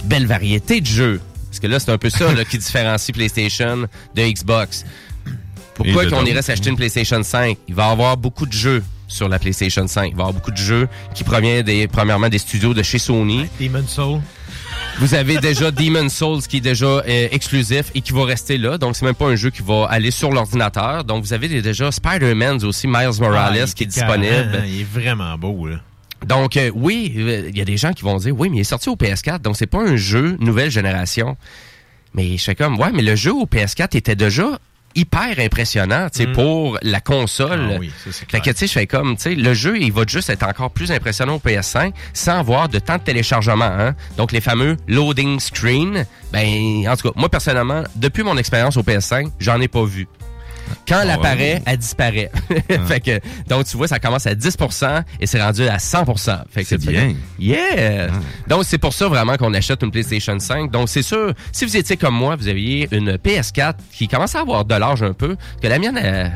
belle 0.05 0.27
variété 0.27 0.81
de 0.81 0.87
jeux. 0.87 1.21
Parce 1.51 1.61
que 1.61 1.67
là, 1.67 1.79
c'est 1.79 1.91
un 1.91 1.99
peu 1.99 2.11
ça 2.11 2.33
là, 2.33 2.45
qui 2.45 2.59
différencie 2.59 3.15
PlayStation 3.15 3.89
de 4.15 4.23
Xbox. 4.23 4.85
Pourquoi 5.75 6.07
qu'on 6.07 6.25
irait 6.25 6.43
s'acheter 6.43 6.71
une 6.71 6.77
PlayStation 6.77 7.23
5? 7.23 7.59
Il 7.69 7.75
va 7.75 7.89
y 7.89 7.91
avoir 7.91 8.17
beaucoup 8.17 8.47
de 8.47 8.53
jeux. 8.53 8.83
Sur 9.07 9.29
la 9.29 9.39
PlayStation 9.39 9.87
5. 9.87 10.07
Il 10.11 10.11
va 10.13 10.19
y 10.19 10.21
avoir 10.21 10.33
beaucoup 10.33 10.51
de 10.51 10.57
jeux 10.57 10.89
qui 11.15 11.25
proviennent 11.25 11.63
des, 11.65 11.89
premièrement 11.89 12.29
des 12.29 12.39
studios 12.39 12.75
de 12.75 12.83
chez 12.83 12.99
Sony. 12.99 13.47
Demon's 13.61 13.89
Soul. 13.89 14.21
Vous 14.99 15.15
avez 15.15 15.39
déjà 15.39 15.71
Demon's 15.71 16.13
Souls 16.15 16.43
qui 16.43 16.59
est 16.59 16.61
déjà 16.61 16.87
euh, 16.87 17.29
exclusif 17.31 17.91
et 17.95 18.01
qui 18.01 18.13
va 18.13 18.25
rester 18.25 18.57
là. 18.57 18.79
Donc, 18.79 18.97
c'est 18.97 19.05
même 19.05 19.15
pas 19.15 19.27
un 19.27 19.37
jeu 19.37 19.51
qui 19.51 19.63
va 19.63 19.87
aller 19.91 20.11
sur 20.11 20.31
l'ordinateur. 20.31 21.05
Donc, 21.05 21.23
vous 21.23 21.33
avez 21.33 21.49
déjà 21.61 21.93
Spider-Man 21.93 22.65
aussi, 22.65 22.87
Miles 22.87 23.11
Morales, 23.21 23.59
Ah, 23.63 23.73
qui 23.75 23.85
est 23.85 23.87
disponible. 23.87 24.65
Il 24.67 24.81
est 24.81 24.85
vraiment 24.85 25.37
beau, 25.37 25.67
là. 25.67 25.77
Donc, 26.25 26.57
euh, 26.57 26.71
oui, 26.75 27.13
euh, 27.19 27.49
il 27.51 27.57
y 27.57 27.61
a 27.61 27.65
des 27.67 27.77
gens 27.77 27.93
qui 27.93 28.03
vont 28.03 28.17
dire, 28.17 28.35
oui, 28.39 28.49
mais 28.49 28.57
il 28.57 28.61
est 28.61 28.65
sorti 28.65 28.89
au 28.89 28.97
PS4, 28.97 29.41
donc 29.43 29.57
c'est 29.57 29.67
pas 29.67 29.83
un 29.83 29.97
jeu 29.97 30.37
nouvelle 30.41 30.71
génération. 30.71 31.37
Mais 32.15 32.39
je 32.39 32.43
fais 32.43 32.55
comme, 32.55 32.79
ouais, 32.81 32.91
mais 32.93 33.03
le 33.03 33.15
jeu 33.17 33.35
au 33.35 33.45
PS4 33.45 33.97
était 33.97 34.17
déjà 34.17 34.59
hyper 34.97 35.39
impressionnant, 35.39 36.09
tu 36.13 36.19
sais, 36.23 36.27
Mm. 36.27 36.33
pour 36.33 36.79
la 36.83 37.01
console. 37.01 37.71
Ah 37.75 37.77
oui, 37.79 37.93
ça, 38.05 38.11
c'est 38.13 38.31
Fait 38.31 38.41
que, 38.41 38.51
tu 38.51 38.57
sais, 38.57 38.67
je 38.67 38.73
fais 38.73 38.87
comme, 38.87 39.17
tu 39.17 39.23
sais, 39.23 39.35
le 39.35 39.55
jeu, 39.55 39.79
il 39.79 39.93
va 39.93 40.03
juste 40.07 40.31
être 40.31 40.43
encore 40.45 40.71
plus 40.71 40.91
impressionnant 40.91 41.35
au 41.37 41.39
PS5 41.39 41.93
sans 42.13 42.39
avoir 42.39 42.69
de 42.69 42.79
temps 42.79 42.97
de 42.97 43.03
téléchargement, 43.03 43.65
hein. 43.65 43.95
Donc, 44.17 44.33
les 44.33 44.41
fameux 44.41 44.77
loading 44.89 45.39
screen, 45.39 46.07
ben, 46.33 46.89
en 46.89 46.97
tout 46.97 47.09
cas, 47.13 47.15
moi, 47.21 47.29
personnellement, 47.29 47.85
depuis 47.95 48.23
mon 48.23 48.37
expérience 48.37 48.77
au 48.77 48.83
PS5, 48.83 49.29
j'en 49.39 49.61
ai 49.61 49.69
pas 49.69 49.85
vu. 49.85 50.09
Quand 50.87 51.01
elle 51.03 51.11
Ah 51.11 51.15
apparaît, 51.15 51.63
elle 51.65 51.77
disparaît. 51.77 52.31
fait 52.87 53.01
que, 53.01 53.21
donc, 53.49 53.67
tu 53.67 53.77
vois, 53.77 53.89
ça 53.89 53.99
commence 53.99 54.27
à 54.27 54.35
10% 54.35 55.03
et 55.21 55.27
c'est 55.27 55.43
rendu 55.43 55.67
à 55.67 55.77
100%. 55.77 56.39
Fait 56.51 56.63
que 56.63 56.69
C'est 56.69 56.79
bien. 56.79 57.15
Yeah! 57.39 58.09
Donc, 58.49 58.65
c'est 58.65 58.79
pour 58.79 58.93
ça 58.93 59.09
vraiment 59.09 59.37
qu'on 59.37 59.55
achète 59.55 59.83
une 59.83 59.91
PlayStation 59.91 60.39
5. 60.39 60.71
Donc, 60.71 60.89
c'est 60.89 61.03
sûr, 61.03 61.33
si 61.53 61.65
vous 61.65 61.77
étiez 61.77 61.97
comme 61.97 62.15
moi, 62.15 62.37
vous 62.37 62.49
aviez 62.49 62.89
une 62.93 63.17
PS4 63.17 63.75
qui 63.93 64.09
commence 64.09 64.35
à 64.35 64.41
avoir 64.41 64.65
de 64.65 64.75
l'âge 64.75 65.03
un 65.03 65.13
peu, 65.13 65.37
que 65.63 65.69
la 65.69 65.79
mienne, 65.79 65.99
elle, 65.99 66.33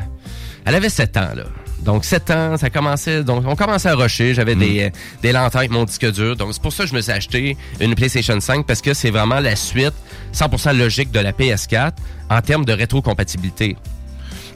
elle 0.65 0.75
avait 0.75 0.89
7 0.89 1.17
ans, 1.17 1.29
là. 1.35 1.43
Donc, 1.83 2.05
7 2.05 2.31
ans, 2.31 2.57
ça 2.57 2.69
commençait, 2.69 3.23
donc, 3.23 3.43
on 3.47 3.55
commençait 3.55 3.89
à 3.89 3.95
rusher. 3.95 4.35
J'avais 4.35 4.53
des, 4.55 4.83
euh, 4.83 4.89
des 5.23 5.31
lenteurs 5.31 5.59
avec 5.59 5.71
mon 5.71 5.83
disque 5.83 6.11
dur. 6.11 6.35
Donc, 6.35 6.53
c'est 6.53 6.61
pour 6.61 6.71
ça 6.71 6.83
que 6.83 6.89
je 6.89 6.95
me 6.95 7.01
suis 7.01 7.11
acheté 7.11 7.57
une 7.79 7.95
PlayStation 7.95 8.39
5 8.39 8.67
parce 8.67 8.81
que 8.81 8.93
c'est 8.93 9.09
vraiment 9.09 9.39
la 9.39 9.55
suite 9.55 9.93
100% 10.33 10.77
logique 10.77 11.11
de 11.11 11.19
la 11.19 11.31
PS4 11.31 11.93
en 12.29 12.41
termes 12.41 12.65
de 12.65 12.73
rétrocompatibilité. 12.73 13.77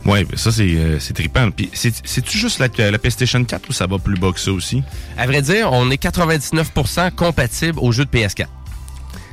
Ouais, 0.06 0.24
ben 0.24 0.38
ça, 0.38 0.51
c'est 0.51 0.64
euh, 0.76 0.99
c'est 0.99 1.14
trippant. 1.14 1.49
Puis, 1.51 1.70
c'est- 1.74 2.01
c'est-tu 2.06 2.38
juste 2.38 2.60
la, 2.60 2.91
la 2.91 2.97
PlayStation 2.99 3.43
4 3.43 3.70
ou 3.70 3.74
ça 3.74 3.88
va 3.88 3.97
plus 3.97 4.18
bas 4.20 4.32
que 4.32 4.39
ça 4.39 4.51
aussi? 4.51 4.84
À 5.18 5.26
vrai 5.26 5.41
dire, 5.41 5.70
on 5.72 5.89
est 5.89 5.97
99% 6.01 7.12
compatible 7.12 7.80
aux 7.80 7.91
jeux 7.91 8.06
de 8.06 8.10
PS4. 8.12 8.45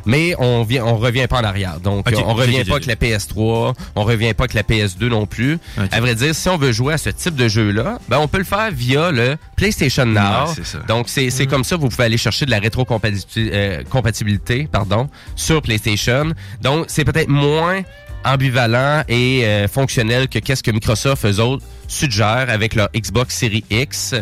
Mais 0.04 0.34
on 0.38 0.64
vient, 0.64 0.84
on 0.84 0.96
revient 0.96 1.28
pas 1.28 1.40
en 1.40 1.44
arrière. 1.44 1.78
Donc, 1.78 2.10
euh, 2.10 2.16
on 2.26 2.34
revient 2.34 2.64
pas 2.64 2.74
ok. 2.74 2.82
avec 2.82 2.86
la 2.86 2.96
PS3, 2.96 3.74
on 3.94 4.02
revient 4.02 4.34
pas 4.34 4.44
avec 4.44 4.54
la 4.54 4.64
PS2 4.64 5.06
non 5.08 5.26
plus. 5.26 5.58
À 5.92 6.00
vrai 6.00 6.16
dire, 6.16 6.34
si 6.34 6.48
on 6.48 6.56
veut 6.58 6.72
jouer 6.72 6.94
à 6.94 6.98
ce 6.98 7.10
type 7.10 7.36
de 7.36 7.46
jeu-là, 7.46 8.00
ben, 8.08 8.18
on 8.18 8.26
peut 8.26 8.38
le 8.38 8.44
faire 8.44 8.70
via 8.72 9.12
le 9.12 9.36
PlayStation 9.54 10.04
Now. 10.04 10.20
Ouais, 10.48 10.52
c'est 10.56 10.66
ça. 10.66 10.78
Donc, 10.88 11.08
c'est 11.08 11.30
c'est 11.30 11.46
comme 11.46 11.62
ça, 11.62 11.76
vous 11.76 11.88
pouvez 11.88 12.02
aller 12.04 12.16
chercher 12.18 12.46
de 12.46 12.50
la 12.50 12.58
rétrocompatibilité 12.58 13.50
euh, 13.54 13.82
compatibilité, 13.88 14.68
pardon, 14.72 15.08
sur 15.36 15.62
PlayStation. 15.62 16.32
Donc, 16.60 16.86
c'est 16.88 17.04
peut-être 17.04 17.28
moins 17.28 17.82
ambivalent 18.24 19.02
et 19.08 19.44
euh, 19.44 19.68
fonctionnel 19.68 20.28
que 20.28 20.38
qu'est-ce 20.38 20.62
que 20.62 20.70
Microsoft, 20.70 21.24
eux 21.24 21.40
autres, 21.40 21.64
suggèrent 21.88 22.48
avec 22.48 22.74
leur 22.74 22.88
Xbox 22.94 23.36
Series 23.36 23.64
X 23.70 24.14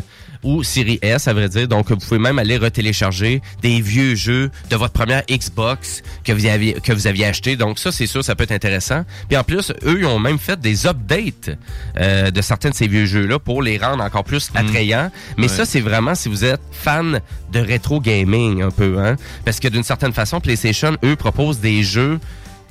ou 0.42 0.62
Series 0.62 0.98
S, 1.03 1.28
à 1.28 1.34
vrai 1.34 1.51
dire. 1.51 1.68
Donc, 1.68 1.90
vous 1.90 1.96
pouvez 1.98 2.18
même 2.18 2.38
aller 2.38 2.57
retélécharger 2.57 3.42
des 3.61 3.82
vieux 3.82 4.14
jeux 4.14 4.51
de 4.70 4.76
votre 4.76 4.94
première 4.94 5.22
Xbox 5.30 6.03
que 6.24 6.32
vous 6.32 6.46
aviez, 6.46 6.72
que 6.74 6.94
vous 6.94 7.07
aviez 7.07 7.26
acheté. 7.26 7.57
Donc, 7.57 7.78
ça, 7.78 7.92
c'est 7.92 8.07
sûr, 8.07 8.24
ça 8.24 8.34
peut 8.34 8.44
être 8.44 8.53
intéressant. 8.53 9.05
Puis 9.28 9.36
en 9.36 9.44
plus, 9.44 9.70
eux, 9.84 9.98
ils 10.01 10.07
ont 10.07 10.18
même 10.18 10.38
fait 10.38 10.59
des 10.59 10.86
updates 10.86 11.51
euh, 11.98 12.30
de 12.30 12.40
certains 12.40 12.70
de 12.70 12.74
ces 12.74 12.88
vieux 12.88 13.05
jeux-là 13.05 13.38
pour 13.38 13.62
les 13.62 13.76
rendre 13.76 14.03
encore 14.03 14.24
plus 14.24 14.51
attrayants. 14.55 15.11
Mais 15.36 15.42
Ouais. 15.42 15.48
ça, 15.48 15.66
c'est 15.66 15.80
vraiment 15.80 16.14
si 16.14 16.30
vous 16.30 16.42
êtes 16.44 16.62
fan 16.72 17.20
de 17.53 17.61
rétro 17.61 18.01
gaming 18.01 18.62
un 18.62 18.70
peu, 18.70 18.98
hein. 18.98 19.16
Parce 19.44 19.61
que 19.61 19.68
d'une 19.68 19.82
certaine 19.84 20.14
façon, 20.14 20.40
PlayStation, 20.40 20.96
eux, 21.05 21.16
proposent 21.16 21.61
des 21.61 21.82
jeux 21.82 22.18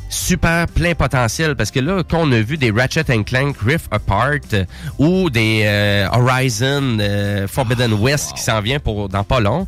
super 0.10 0.68
plein 0.68 0.96
potentiel 0.96 1.56
parce 1.56 1.72
que 1.72 1.80
là 1.80 2.04
quand 2.04 2.22
on 2.22 2.32
a 2.32 2.42
vu 2.42 2.58
des 2.58 2.72
Ratchet 2.72 3.04
Clank 3.24 3.56
Rift 3.64 3.88
Apart 3.92 4.40
euh, 4.54 4.66
ou 4.98 5.30
des 5.30 5.62
euh, 5.64 6.08
Horizon 6.12 6.98
euh, 7.00 7.48
Forbidden 7.48 7.94
West 7.94 8.34
qui 8.36 8.42
s'en 8.42 8.60
vient 8.60 8.80
pour 8.80 9.08
dans 9.08 9.24
pas 9.24 9.40
long 9.40 9.68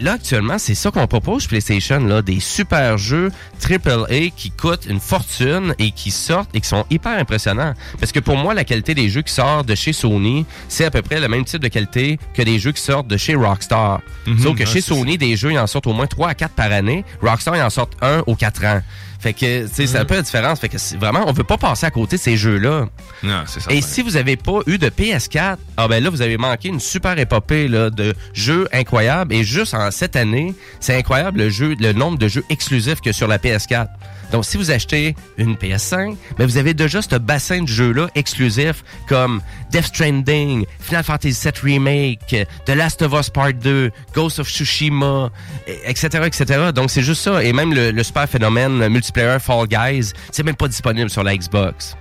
là 0.00 0.12
actuellement 0.12 0.58
c'est 0.58 0.74
ça 0.74 0.90
qu'on 0.90 1.06
propose 1.08 1.46
PlayStation 1.46 1.98
là 1.98 2.22
des 2.22 2.38
super 2.40 2.98
jeux 2.98 3.30
AAA 3.62 4.30
qui 4.36 4.50
coûtent 4.50 4.86
une 4.86 5.00
fortune 5.00 5.74
et 5.78 5.90
qui 5.90 6.10
sortent 6.10 6.54
et 6.54 6.60
qui 6.60 6.68
sont 6.68 6.84
hyper 6.90 7.18
impressionnants. 7.18 7.74
Parce 7.98 8.12
que 8.12 8.20
pour 8.20 8.36
moi 8.36 8.54
la 8.54 8.64
qualité 8.64 8.94
des 8.94 9.08
jeux 9.08 9.22
qui 9.22 9.32
sortent 9.32 9.66
de 9.66 9.74
chez 9.74 9.92
Sony 9.92 10.46
c'est 10.68 10.84
à 10.84 10.90
peu 10.90 11.02
près 11.02 11.20
le 11.20 11.28
même 11.28 11.44
type 11.44 11.62
de 11.62 11.68
qualité 11.68 12.18
que 12.34 12.42
des 12.42 12.58
jeux 12.58 12.72
qui 12.72 12.82
sortent 12.82 13.08
de 13.08 13.16
chez 13.16 13.34
Rockstar. 13.34 14.00
Mhm, 14.26 14.38
sauf 14.38 14.56
que 14.56 14.64
chez 14.64 14.80
Sony 14.80 15.18
des 15.18 15.36
jeux 15.36 15.52
ils 15.52 15.58
en 15.58 15.66
sortent 15.66 15.86
au 15.86 15.92
moins 15.92 16.06
3 16.06 16.28
à 16.28 16.34
4 16.34 16.54
par 16.54 16.70
année. 16.70 17.04
Rockstar 17.22 17.56
ils 17.56 17.62
en 17.62 17.70
sortent 17.70 17.96
un 18.02 18.22
aux 18.26 18.36
4 18.36 18.64
ans 18.64 18.80
fait 19.18 19.32
que, 19.32 19.66
tu 19.66 19.74
sais, 19.74 19.86
c'est 19.88 19.98
un 19.98 20.04
peu 20.04 20.14
la 20.14 20.22
différence. 20.22 20.60
Fait 20.60 20.68
que 20.68 20.76
vraiment, 20.96 21.24
on 21.26 21.32
veut 21.32 21.44
pas 21.44 21.58
passer 21.58 21.86
à 21.86 21.90
côté 21.90 22.16
de 22.16 22.20
ces 22.20 22.36
jeux-là. 22.36 22.86
Non, 23.24 23.42
c'est 23.46 23.60
ça. 23.60 23.72
Et 23.72 23.80
si 23.82 24.02
vous 24.02 24.16
avez 24.16 24.36
pas 24.36 24.60
eu 24.66 24.78
de 24.78 24.88
PS4, 24.88 25.56
ah 25.76 25.88
ben 25.88 26.02
là, 26.02 26.08
vous 26.08 26.22
avez 26.22 26.36
manqué 26.36 26.68
une 26.68 26.78
super 26.78 27.18
épopée 27.18 27.66
là, 27.66 27.90
de 27.90 28.14
jeux 28.32 28.68
incroyables. 28.72 29.34
Et 29.34 29.42
juste 29.42 29.74
en 29.74 29.90
cette 29.90 30.14
année, 30.14 30.54
c'est 30.78 30.96
incroyable 30.96 31.40
le 31.40 31.50
jeu, 31.50 31.74
le 31.80 31.92
nombre 31.92 32.16
de 32.16 32.28
jeux 32.28 32.44
exclusifs 32.48 33.00
que 33.00 33.10
sur 33.10 33.26
la 33.26 33.38
PS4. 33.38 33.88
Donc, 34.32 34.44
si 34.44 34.56
vous 34.58 34.70
achetez 34.70 35.14
une 35.38 35.54
PS5, 35.54 36.16
ben 36.36 36.46
vous 36.46 36.58
avez 36.58 36.74
déjà 36.74 37.00
ce 37.00 37.16
bassin 37.16 37.62
de 37.62 37.68
jeux-là 37.68 38.08
exclusifs 38.14 38.84
comme 39.08 39.40
Death 39.70 39.86
Stranding, 39.86 40.66
Final 40.80 41.02
Fantasy 41.04 41.40
VII 41.48 41.52
Remake, 41.74 42.36
The 42.66 42.70
Last 42.70 43.00
of 43.02 43.12
Us 43.18 43.30
Part 43.30 43.54
2, 43.54 43.90
Ghost 44.14 44.38
of 44.38 44.48
Tsushima, 44.48 45.30
et- 45.66 45.78
etc., 45.90 46.24
etc. 46.26 46.70
Donc, 46.74 46.90
c'est 46.90 47.02
juste 47.02 47.22
ça. 47.22 47.42
Et 47.42 47.52
même 47.52 47.72
le, 47.72 47.90
le 47.90 48.02
super 48.02 48.28
phénomène 48.28 48.78
le 48.78 48.88
multiplayer 48.88 49.38
Fall 49.40 49.66
Guys, 49.66 50.12
c'est 50.30 50.42
même 50.42 50.56
pas 50.56 50.68
disponible 50.68 51.08
sur 51.10 51.22
la 51.22 51.34
Xbox. 51.36 51.96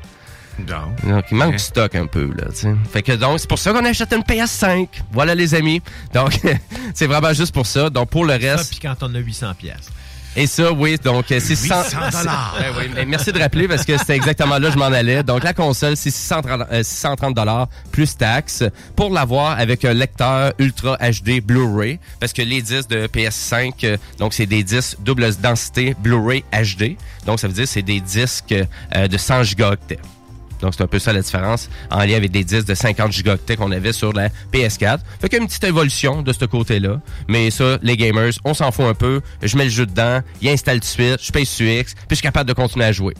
Donc, 0.59 1.25
il 1.32 1.38
manque 1.38 1.51
du 1.53 1.59
stock 1.59 1.93
un 1.95 2.07
peu, 2.07 2.32
là, 2.36 2.45
tu 2.49 2.55
sais. 2.61 2.75
Fait 2.91 3.03
que 3.03 3.11
donc, 3.11 3.39
c'est 3.39 3.47
pour 3.47 3.59
ça 3.59 3.71
qu'on 3.73 3.86
achète 3.86 4.11
une 4.11 4.23
PS5. 4.23 4.88
Voilà, 5.11 5.36
les 5.36 5.53
amis. 5.53 5.82
Donc, 6.13 6.39
c'est 6.95 7.05
vraiment 7.05 7.32
juste 7.34 7.53
pour 7.53 7.67
ça. 7.67 7.89
Donc, 7.91 8.09
pour 8.09 8.25
le 8.25 8.34
Ça, 8.34 8.55
reste. 8.55 8.69
puis 8.71 8.80
quand 8.80 8.95
on 9.01 9.13
a 9.13 9.19
800 9.19 9.53
pièces. 9.53 9.89
Et 10.39 10.45
ça, 10.45 10.71
oui, 10.71 10.97
donc 11.03 11.31
euh, 11.31 11.39
c'est 11.39 11.55
600 11.55 11.83
800 11.85 11.97
dollars. 12.11 12.55
Ouais, 12.59 12.67
oui, 12.77 12.91
mais 12.93 13.05
merci 13.05 13.31
de 13.31 13.39
rappeler 13.39 13.67
parce 13.67 13.83
que 13.83 13.97
c'était 13.97 14.15
exactement 14.15 14.59
là 14.59 14.67
que 14.67 14.73
je 14.75 14.77
m'en 14.77 14.85
allais. 14.85 15.23
Donc 15.23 15.43
la 15.43 15.51
console, 15.51 15.97
c'est 15.97 16.11
630 16.11 16.67
euh, 16.71 16.83
630 16.83 17.33
dollars 17.33 17.67
plus 17.91 18.15
taxes 18.15 18.63
pour 18.95 19.09
l'avoir 19.09 19.57
avec 19.57 19.83
un 19.83 19.93
lecteur 19.93 20.53
Ultra 20.59 20.95
HD 20.97 21.41
Blu-ray 21.41 21.99
parce 22.19 22.33
que 22.33 22.43
les 22.43 22.61
disques 22.61 22.89
de 22.89 23.07
PS5 23.07 23.73
euh, 23.83 23.97
donc 24.19 24.35
c'est 24.35 24.45
des 24.45 24.63
disques 24.63 24.97
double 24.99 25.27
densité 25.38 25.95
Blu-ray 25.99 26.43
HD. 26.53 26.97
Donc 27.25 27.39
ça 27.39 27.47
veut 27.47 27.53
dire 27.53 27.63
que 27.63 27.69
c'est 27.71 27.81
des 27.81 27.99
disques 27.99 28.53
euh, 28.95 29.07
de 29.07 29.17
100 29.17 29.41
gigaoctets. 29.41 29.97
Donc, 30.62 30.74
c'est 30.76 30.84
un 30.84 30.88
peu 30.88 30.99
ça 30.99 31.14
la 31.14 31.22
différence 31.22 31.70
en 31.91 31.99
lien 31.99 32.16
avec 32.16 32.32
des 32.32 32.43
disques 32.43 32.68
de 32.68 32.74
50 32.76 33.12
gigaoctets 33.12 33.55
qu'on 33.55 33.72
avait 33.72 33.93
sur 33.93 34.14
la 34.14 34.30
PS4. 34.51 34.99
Fait 35.20 35.30
qu'il 35.30 35.38
y 35.38 35.39
a 35.39 35.41
une 35.41 35.47
petite 35.47 35.64
évolution 35.64 36.22
de 36.22 36.34
ce 36.34 36.45
côté-là. 36.45 36.99
Mais 37.28 37.51
ça, 37.51 37.78
les 37.82 37.97
gamers, 37.97 38.34
on 38.43 38.53
s'en 38.53 38.72
fout 38.72 38.86
un 38.86 38.93
peu. 38.93 39.22
Je 39.41 39.58
mets 39.58 39.66
le 39.66 39.70
jeu 39.70 39.86
dedans, 39.86 40.22
il 40.41 40.49
installe 40.49 40.80
tout 40.80 40.82
de 40.82 40.86
suite, 40.86 41.20
je 41.22 41.32
paye 41.32 41.45
sur 41.45 41.68
X, 41.68 41.93
puis 41.93 42.03
je 42.12 42.16
suis 42.16 42.24
capable 42.24 42.47
de 42.47 42.53
continuer 42.53 42.86
à 42.86 42.91
jouer. 42.91 43.14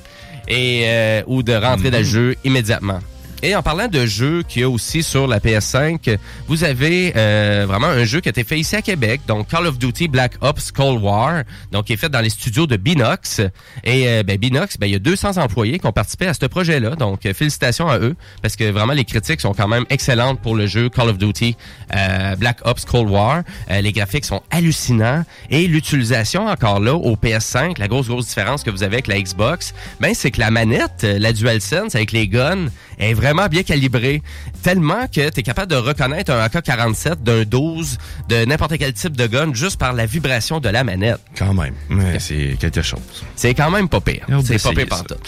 Et, 0.48 0.84
euh, 0.86 1.22
ou 1.28 1.44
de 1.44 1.54
rentrer 1.54 1.92
dans 1.92 1.98
le 1.98 2.04
jeu 2.04 2.36
immédiatement. 2.44 3.00
Et 3.44 3.56
en 3.56 3.62
parlant 3.62 3.88
de 3.88 4.08
jeux 4.08 4.42
qu'il 4.42 4.64
y 4.64 4.66
a 4.66 4.70
aussi 4.70 5.04
sur 5.04 5.28
la 5.28 5.40
PS5, 5.40 6.18
vous 6.48 6.64
avez 6.64 7.14
euh, 7.16 7.66
vraiment 7.68 7.86
un 7.86 8.04
jeu 8.04 8.20
qui 8.20 8.30
a 8.30 8.32
été 8.32 8.44
fait 8.44 8.58
ici 8.58 8.76
à 8.76 8.82
Québec, 8.82 9.22
donc 9.28 9.48
Call 9.48 9.68
of 9.68 9.78
Duty 9.78 10.08
Black 10.08 10.34
Ops 10.42 10.72
Cold 10.72 11.04
War, 11.04 11.44
donc 11.72 11.86
qui 11.86 11.94
est 11.94 11.98
fait 11.98 12.10
dans 12.10 12.20
les 12.20 12.32
studios 12.32 12.66
de 12.66 12.78
Binox. 12.78 13.42
Et 13.84 14.08
euh, 14.08 14.24
ben, 14.24 14.38
Binox, 14.38 14.80
ben, 14.80 14.88
il 14.88 14.94
y 14.94 14.96
a 14.96 15.00
200 15.00 15.38
employés 15.38 15.78
qui 15.78 15.86
ont 15.86 15.92
participé 15.92 16.26
à 16.26 16.34
ce 16.34 16.48
projet-là, 16.48 16.96
donc 16.96 17.28
euh, 17.28 17.34
félicitations 17.36 17.88
à 17.88 18.00
eux, 18.00 18.16
parce 18.42 18.56
que 18.56 18.72
vraiment 18.72 18.94
les 18.94 19.06
critiques 19.06 19.42
sont 19.42 19.54
quand 19.54 19.68
même 19.68 19.86
excellentes 19.92 20.42
pour 20.42 20.56
le 20.56 20.66
jeu 20.66 20.90
Call 20.90 21.10
of 21.10 21.20
Duty 21.20 21.56
euh, 21.96 22.36
Black 22.38 22.58
Ops 22.66 22.86
Cold 22.86 23.10
War. 23.10 23.44
Les 23.70 23.92
graphiques 23.92 24.26
sont 24.26 24.42
hallucinants 24.50 25.24
et 25.52 25.68
l'utilisation 25.68 26.48
encore 26.48 26.80
là 26.80 26.96
au 26.96 27.16
PS5, 27.16 27.78
la 27.78 27.88
grosse 27.88 28.08
grosse 28.08 28.28
différence 28.28 28.64
que 28.64 28.72
vous 28.72 28.82
avez 28.82 28.96
avec 28.96 29.08
la 29.08 29.22
Xbox, 29.22 29.76
ben 30.00 30.14
c'est 30.16 30.32
que 30.32 30.40
la 30.40 30.50
manette, 30.50 31.04
la 31.04 31.34
DualSense 31.34 31.94
avec 31.94 32.12
les 32.12 32.28
guns 32.28 32.68
est 33.00 33.14
vraiment 33.14 33.48
bien 33.48 33.64
calibrée, 33.64 34.22
tellement 34.64 35.08
que 35.08 35.30
tu 35.30 35.39
es 35.39 35.43
capable 35.43 35.72
de 35.72 35.78
reconnaître 35.78 36.32
un 36.32 36.39
AK-47 36.43 37.24
d'un 37.24 37.43
12 37.43 37.98
de 38.30 38.45
n'importe 38.45 38.78
quel 38.78 38.93
type 38.93 39.16
de 39.16 39.28
gun 39.28 39.54
juste 39.54 39.78
par 39.78 39.93
la 39.93 40.06
vibration 40.06 40.60
de 40.60 40.70
la 40.70 40.84
manette. 40.84 41.20
Quand 41.38 41.54
même, 41.54 41.76
mais 41.89 42.20
c'est 42.20 42.58
quelque 42.60 42.82
chose. 42.82 43.26
C'est 43.36 43.54
quand 43.54 43.72
même 43.72 43.89
pas 43.89 44.02
pire. 44.02 44.26
C'est 44.43 44.62
pas 44.62 44.72
pire 44.72 44.88
pantoute. 44.88 45.20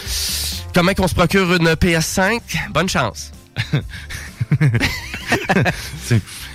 Comment 0.74 0.94
qu'on 0.94 1.08
se 1.08 1.14
procure 1.14 1.54
une 1.54 1.72
PS5 1.74 2.40
Bonne 2.72 2.88
chance. 2.88 3.32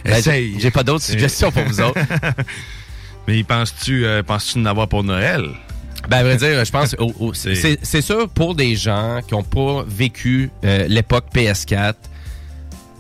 Ben, 0.05 0.21
J'ai 0.59 0.71
pas 0.71 0.83
d'autres 0.83 1.03
suggestions 1.03 1.51
pour 1.51 1.63
vous 1.63 1.81
autres. 1.81 1.99
Mais 3.27 3.43
penses-tu 3.43 4.05
euh, 4.05 4.21
penses-tu 4.21 4.59
en 4.59 4.65
avoir 4.65 4.87
pour 4.87 5.03
Noël? 5.03 5.49
Ben, 6.09 6.17
à 6.17 6.23
vrai 6.23 6.37
dire, 6.37 6.63
je 6.65 6.71
pense, 6.71 6.95
C'est- 7.83 8.01
sûr 8.01 8.29
pour 8.29 8.55
des 8.55 8.75
gens 8.75 9.19
qui 9.27 9.33
ont 9.33 9.43
pas 9.43 9.83
vécu 9.87 10.51
euh, 10.63 10.87
l'époque 10.87 11.25
PS4. 11.33 11.93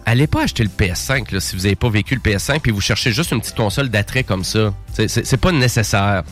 allez 0.07 0.27
pas 0.27 0.43
acheter 0.43 0.63
le 0.63 0.69
PS5 0.69 1.31
là, 1.33 1.39
si 1.39 1.55
vous 1.55 1.63
n'avez 1.63 1.75
pas 1.75 1.89
vécu 1.89 2.13
le 2.15 2.21
PS5 2.21 2.59
puis 2.59 2.71
vous 2.71 2.81
cherchez 2.81 3.11
juste 3.11 3.31
une 3.31 3.41
petite 3.41 3.55
console 3.55 3.89
d'attrait 3.89 4.23
comme 4.23 4.43
ça. 4.43 4.73
C'est 4.93 5.37
pas 5.37 5.51
nécessaire. 5.51 6.23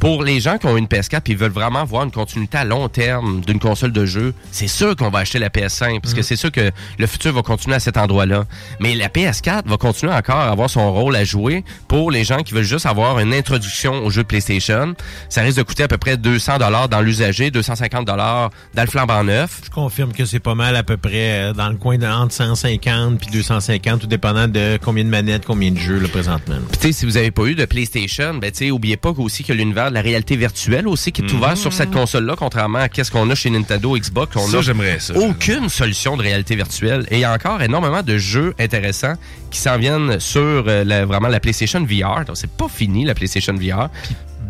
Pour 0.00 0.22
les 0.22 0.38
gens 0.38 0.58
qui 0.58 0.66
ont 0.66 0.76
une 0.76 0.86
PS4 0.86 1.22
et 1.26 1.34
veulent 1.34 1.50
vraiment 1.50 1.84
voir 1.84 2.04
une 2.04 2.12
continuité 2.12 2.56
à 2.56 2.64
long 2.64 2.88
terme 2.88 3.40
d'une 3.40 3.58
console 3.58 3.90
de 3.90 4.06
jeu, 4.06 4.32
c'est 4.52 4.68
sûr 4.68 4.94
qu'on 4.94 5.10
va 5.10 5.20
acheter 5.20 5.40
la 5.40 5.48
PS5 5.48 6.00
parce 6.00 6.14
que 6.14 6.22
c'est 6.22 6.36
sûr 6.36 6.52
que 6.52 6.70
le 6.98 7.06
futur 7.08 7.32
va 7.32 7.42
continuer 7.42 7.74
à 7.74 7.80
cet 7.80 7.96
endroit-là. 7.96 8.44
Mais 8.78 8.94
la 8.94 9.08
PS4 9.08 9.66
va 9.66 9.76
continuer 9.76 10.12
encore 10.12 10.36
à 10.36 10.50
avoir 10.50 10.70
son 10.70 10.92
rôle 10.92 11.16
à 11.16 11.24
jouer 11.24 11.64
pour 11.88 12.12
les 12.12 12.22
gens 12.22 12.44
qui 12.44 12.54
veulent 12.54 12.62
juste 12.62 12.86
avoir 12.86 13.18
une 13.18 13.34
introduction 13.34 14.04
au 14.04 14.10
jeu 14.10 14.22
de 14.22 14.28
PlayStation. 14.28 14.94
Ça 15.28 15.42
risque 15.42 15.58
de 15.58 15.64
coûter 15.64 15.82
à 15.82 15.88
peu 15.88 15.98
près 15.98 16.16
200 16.16 16.58
dollars 16.58 16.88
dans 16.88 17.00
l'usager, 17.00 17.50
250 17.50 18.06
dollars 18.06 18.50
dans 18.74 18.82
le 18.82 18.88
flambant 18.88 19.24
neuf. 19.24 19.62
Je 19.64 19.70
confirme 19.70 20.12
que 20.12 20.24
c'est 20.24 20.38
pas 20.38 20.54
mal 20.54 20.76
à 20.76 20.84
peu 20.84 20.96
près 20.96 21.48
euh, 21.48 21.52
dans 21.52 21.70
le 21.70 21.76
coin 21.76 21.98
de 21.98 22.06
entre 22.06 22.32
150 22.32 23.18
puis 23.18 23.30
250, 23.32 24.02
tout 24.02 24.06
dépendant 24.06 24.46
de 24.46 24.78
combien 24.80 25.04
de 25.04 25.10
manettes, 25.10 25.44
combien 25.44 25.72
de 25.72 25.78
jeux 25.78 25.98
là, 25.98 26.06
présentement. 26.06 26.56
Tu 26.74 26.78
sais, 26.78 26.92
si 26.92 27.04
vous 27.04 27.16
avez 27.16 27.32
pas 27.32 27.46
eu 27.46 27.56
de 27.56 27.64
PlayStation, 27.64 28.34
ben, 28.34 28.52
tu 28.52 28.58
sais, 28.58 28.70
oubliez 28.70 28.96
pas 28.96 29.10
aussi 29.10 29.42
que 29.42 29.52
l'univers 29.52 29.87
de 29.90 29.94
la 29.94 30.00
réalité 30.00 30.36
virtuelle 30.36 30.86
aussi 30.88 31.12
qui 31.12 31.22
est 31.22 31.32
ouvert 31.32 31.56
sur 31.56 31.72
cette 31.72 31.90
console-là, 31.90 32.34
contrairement 32.36 32.78
à 32.78 32.88
qu'est-ce 32.88 33.10
qu'on 33.10 33.28
a 33.30 33.34
chez 33.34 33.50
Nintendo, 33.50 33.96
Xbox. 33.96 34.36
On 34.36 34.46
Ça, 34.46 34.58
a 34.58 34.62
j'aimerais 34.62 34.98
ça. 35.00 35.14
Aucune 35.16 35.68
solution 35.68 36.16
de 36.16 36.22
réalité 36.22 36.56
virtuelle. 36.56 37.06
Et 37.10 37.16
il 37.16 37.20
y 37.20 37.24
a 37.24 37.32
encore 37.32 37.60
énormément 37.62 38.02
de 38.02 38.18
jeux 38.18 38.54
intéressants 38.58 39.14
qui 39.50 39.58
s'en 39.60 39.78
viennent 39.78 40.20
sur 40.20 40.40
euh, 40.66 40.84
la- 40.84 41.04
vraiment 41.06 41.28
la 41.28 41.40
PlayStation 41.40 41.80
VR. 41.84 42.24
Donc, 42.24 42.36
c'est 42.36 42.50
pas 42.50 42.68
fini, 42.68 43.04
la 43.04 43.14
PlayStation 43.14 43.54
VR. 43.54 43.88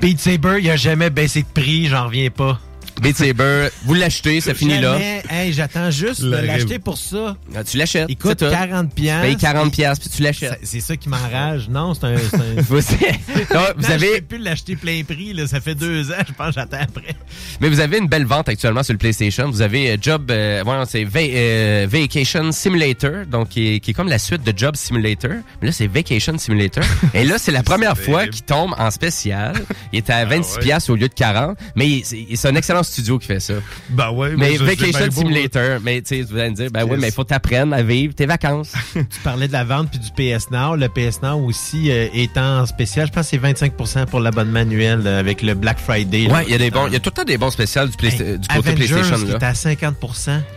Beat 0.00 0.20
Saber, 0.20 0.58
il 0.60 0.70
a 0.70 0.76
jamais 0.76 1.10
baissé 1.10 1.42
de 1.42 1.46
prix, 1.60 1.86
j'en 1.86 2.06
reviens 2.06 2.30
pas. 2.30 2.58
Beat 3.00 3.16
Saber, 3.16 3.68
vous 3.84 3.94
l'achetez, 3.94 4.40
ça 4.40 4.54
finit 4.54 4.78
là. 4.80 4.98
Hey, 5.30 5.52
j'attends 5.52 5.90
juste 5.90 6.22
de 6.22 6.30
l'acheter 6.36 6.78
pour 6.78 6.98
ça. 6.98 7.36
Ah, 7.54 7.64
Tu 7.64 7.76
l'achètes. 7.76 8.06
Il 8.08 8.16
coûte 8.16 8.36
c'est 8.40 8.46
tout. 8.46 8.50
40 8.52 8.88
Tu 8.94 9.02
piastres. 9.02 9.22
payes 9.26 9.36
40 9.36 9.72
piastres, 9.72 10.06
puis 10.08 10.16
tu 10.16 10.22
l'achètes. 10.22 10.58
C'est 10.62 10.80
ça 10.80 10.96
qui 10.96 11.08
m'enrage. 11.08 11.68
Non, 11.68 11.94
c'est 11.94 12.04
un... 12.04 12.14
un- 12.14 12.16
Vous- 12.62 12.76
Non, 13.54 13.60
vous 13.76 13.90
avez- 13.90 14.06
Je 14.06 14.20
peux 14.20 14.26
plus 14.26 14.38
l'acheter 14.38 14.76
plein 14.76 15.02
prix, 15.04 15.32
là. 15.32 15.46
Ça 15.46 15.60
fait 15.60 15.74
deux 15.74 16.10
ans, 16.10 16.14
je 16.26 16.32
pense, 16.32 16.54
j'attends 16.54 16.78
après. 16.80 17.14
Mais 17.60 17.68
vous 17.68 17.80
avez 17.80 17.98
une 17.98 18.08
belle 18.08 18.24
vente 18.26 18.48
actuellement 18.48 18.82
sur 18.82 18.92
le 18.94 18.98
PlayStation. 18.98 19.50
Vous 19.50 19.62
avez 19.62 19.90
euh, 19.92 19.96
Job, 20.00 20.30
euh, 20.30 20.62
voyons, 20.64 20.84
c'est 20.86 21.04
Va- 21.04 21.20
euh, 21.20 21.86
Vacation 21.88 22.52
Simulator, 22.52 23.26
donc 23.26 23.50
qui 23.50 23.74
est, 23.76 23.80
qui 23.80 23.90
est 23.90 23.94
comme 23.94 24.08
la 24.08 24.18
suite 24.18 24.42
de 24.42 24.52
Job 24.56 24.76
Simulator. 24.76 25.30
Mais 25.60 25.68
là, 25.68 25.72
c'est 25.72 25.86
Vacation 25.86 26.36
Simulator. 26.38 26.84
Et 27.14 27.24
là, 27.24 27.36
c'est 27.38 27.52
la 27.52 27.62
première 27.62 27.96
fois 27.96 28.26
qu'il 28.26 28.42
tombe 28.42 28.74
en 28.78 28.90
spécial. 28.90 29.54
Il 29.92 30.00
était 30.00 30.12
à 30.12 30.24
26 30.24 30.54
ouais. 30.56 30.60
piastres 30.62 30.90
au 30.90 30.96
lieu 30.96 31.08
de 31.08 31.14
40. 31.14 31.56
Mais 31.76 32.02
c'est 32.04 32.48
un 32.48 32.54
excellent 32.54 32.82
studio 32.88 33.18
qui 33.18 33.26
fait 33.26 33.40
ça. 33.40 33.54
Ben 33.90 34.10
ouais, 34.10 34.34
Mais 34.36 34.56
ça, 34.56 34.64
c'est 34.66 34.76
Vacation 34.76 35.10
Simulator, 35.10 35.78
mais 35.82 36.02
tu 36.02 36.16
sais, 36.16 36.22
vous 36.22 36.36
allez 36.36 36.50
me 36.50 36.54
dire, 36.54 36.70
ben 36.70 36.84
oui, 36.84 36.96
mais 36.98 37.08
il 37.08 37.12
faut 37.12 37.24
t'apprendre 37.24 37.74
à 37.74 37.82
vivre 37.82 38.14
tes 38.14 38.26
vacances. 38.26 38.72
Tu 38.94 39.20
parlais 39.22 39.48
de 39.48 39.52
la 39.52 39.64
vente 39.64 39.90
puis 39.90 39.98
du 39.98 40.10
PS 40.10 40.50
Now. 40.50 40.76
Le 40.76 40.88
PS 40.88 41.22
Now 41.22 41.38
aussi 41.44 41.90
euh, 41.90 42.08
est 42.12 42.36
en 42.36 42.66
spécial. 42.66 43.06
Je 43.06 43.12
pense 43.12 43.30
que 43.30 43.38
c'est 43.38 43.42
25% 43.42 44.06
pour 44.06 44.20
l'abonnement 44.20 44.60
annuel 44.60 45.02
euh, 45.06 45.20
avec 45.20 45.42
le 45.42 45.54
Black 45.54 45.78
Friday. 45.78 46.26
là. 46.26 46.34
Ouais, 46.34 46.44
il 46.46 46.52
y 46.52 46.54
a 46.54 46.58
des 46.58 46.70
bons, 46.70 46.86
il 46.88 46.92
y 46.92 46.96
a 46.96 47.00
tout 47.00 47.10
le 47.10 47.14
temps 47.14 47.24
des 47.24 47.38
bons 47.38 47.50
spécials 47.50 47.88
du, 47.88 47.96
côté 47.96 48.38
Avengers, 48.50 48.74
PlayStation 48.74 49.16
qui 49.16 49.32
là. 49.32 49.38
est 49.38 49.44
à 49.44 49.54
50 49.54 49.96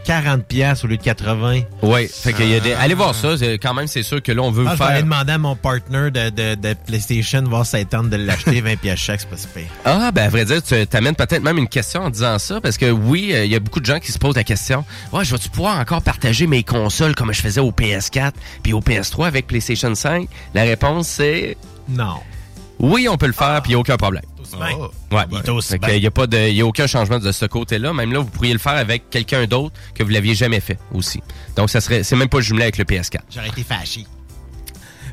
40 0.05 0.45
pièces 0.45 0.83
au 0.83 0.87
lieu 0.87 0.97
de 0.97 1.03
80. 1.03 1.61
Oui, 1.81 2.07
fait 2.07 2.33
qu'il 2.33 2.49
y 2.49 2.55
a 2.55 2.59
des, 2.59 2.73
allez 2.73 2.93
voir 2.93 3.15
ça, 3.15 3.35
quand 3.61 3.73
même 3.73 3.87
c'est 3.87 4.03
sûr 4.03 4.21
que 4.21 4.31
là 4.31 4.41
on 4.41 4.51
veut 4.51 4.65
Ah, 4.67 4.73
je 4.73 4.83
faire 4.83 5.03
demander 5.03 5.33
à 5.33 5.37
mon 5.37 5.55
partner 5.55 6.11
de, 6.11 6.29
de, 6.29 6.55
de 6.55 6.75
PlayStation 6.85 7.43
voir 7.43 7.65
si 7.65 7.71
ça 7.71 7.85
tente 7.85 8.09
de 8.09 8.17
l'acheter 8.17 8.61
20 8.61 8.75
pièces 8.77 8.99
chaque, 8.99 9.21
c'est 9.21 9.29
pas 9.29 9.37
super. 9.37 9.63
Ah, 9.85 10.11
ben 10.11 10.23
à 10.23 10.29
vrai 10.29 10.45
dire, 10.45 10.61
tu 10.61 10.87
t'amènes 10.87 11.15
peut-être 11.15 11.43
même 11.43 11.57
une 11.57 11.67
question 11.67 12.01
en 12.01 12.09
disant 12.09 12.20
ça, 12.39 12.61
parce 12.61 12.77
que 12.77 12.89
oui, 12.91 13.31
euh, 13.33 13.45
il 13.45 13.51
y 13.51 13.55
a 13.55 13.59
beaucoup 13.59 13.79
de 13.79 13.85
gens 13.85 13.99
qui 13.99 14.11
se 14.11 14.17
posent 14.19 14.35
la 14.35 14.43
question, 14.43 14.83
ouais, 15.13 15.23
je 15.25 15.31
vais-tu 15.31 15.49
pouvoir 15.49 15.79
encore 15.79 16.01
partager 16.01 16.47
mes 16.47 16.63
consoles 16.63 17.15
comme 17.15 17.33
je 17.33 17.41
faisais 17.41 17.61
au 17.61 17.71
PS4 17.71 18.31
puis 18.63 18.73
au 18.73 18.79
PS3 18.81 19.27
avec 19.27 19.47
PlayStation 19.47 19.93
5? 19.95 20.27
La 20.53 20.63
réponse 20.63 21.07
c'est 21.07 21.57
non. 21.89 22.15
Oui, 22.79 23.07
on 23.07 23.15
peut 23.17 23.27
le 23.27 23.33
faire, 23.33 23.61
puis 23.61 23.71
il 23.71 23.75
n'y 23.75 23.77
a 23.77 23.79
aucun 23.79 23.97
problème. 23.97 24.23
Ouais, 25.11 25.25
Il 25.31 25.37
que 25.77 25.85
bien. 25.85 25.95
Il 25.95 26.01
n'y 26.01 26.07
a, 26.07 26.11
pas 26.11 26.25
de- 26.27 26.49
y 26.49 26.61
a 26.61 26.65
aucun 26.65 26.87
changement 26.87 27.19
de 27.19 27.31
ce 27.31 27.45
côté-là. 27.45 27.93
Même 27.93 28.11
là, 28.11 28.19
vous 28.19 28.25
pourriez 28.25 28.53
le 28.53 28.59
faire 28.59 28.73
avec 28.73 29.09
quelqu'un 29.09 29.45
d'autre 29.45 29.75
que 29.93 30.03
vous 30.03 30.09
l'aviez 30.09 30.33
jamais 30.35 30.59
fait 30.59 30.79
aussi. 30.93 31.21
Donc, 31.55 31.69
ça 31.69 31.79
serait, 31.79 32.01
c'est 32.03 32.15
même 32.15 32.27
pas 32.27 32.41
jumelé 32.41 32.63
avec 32.63 32.77
le 32.79 32.83
PS4. 32.85 33.19
J'aurais 33.33 33.49
été 33.49 33.63
fâché. 33.63 34.05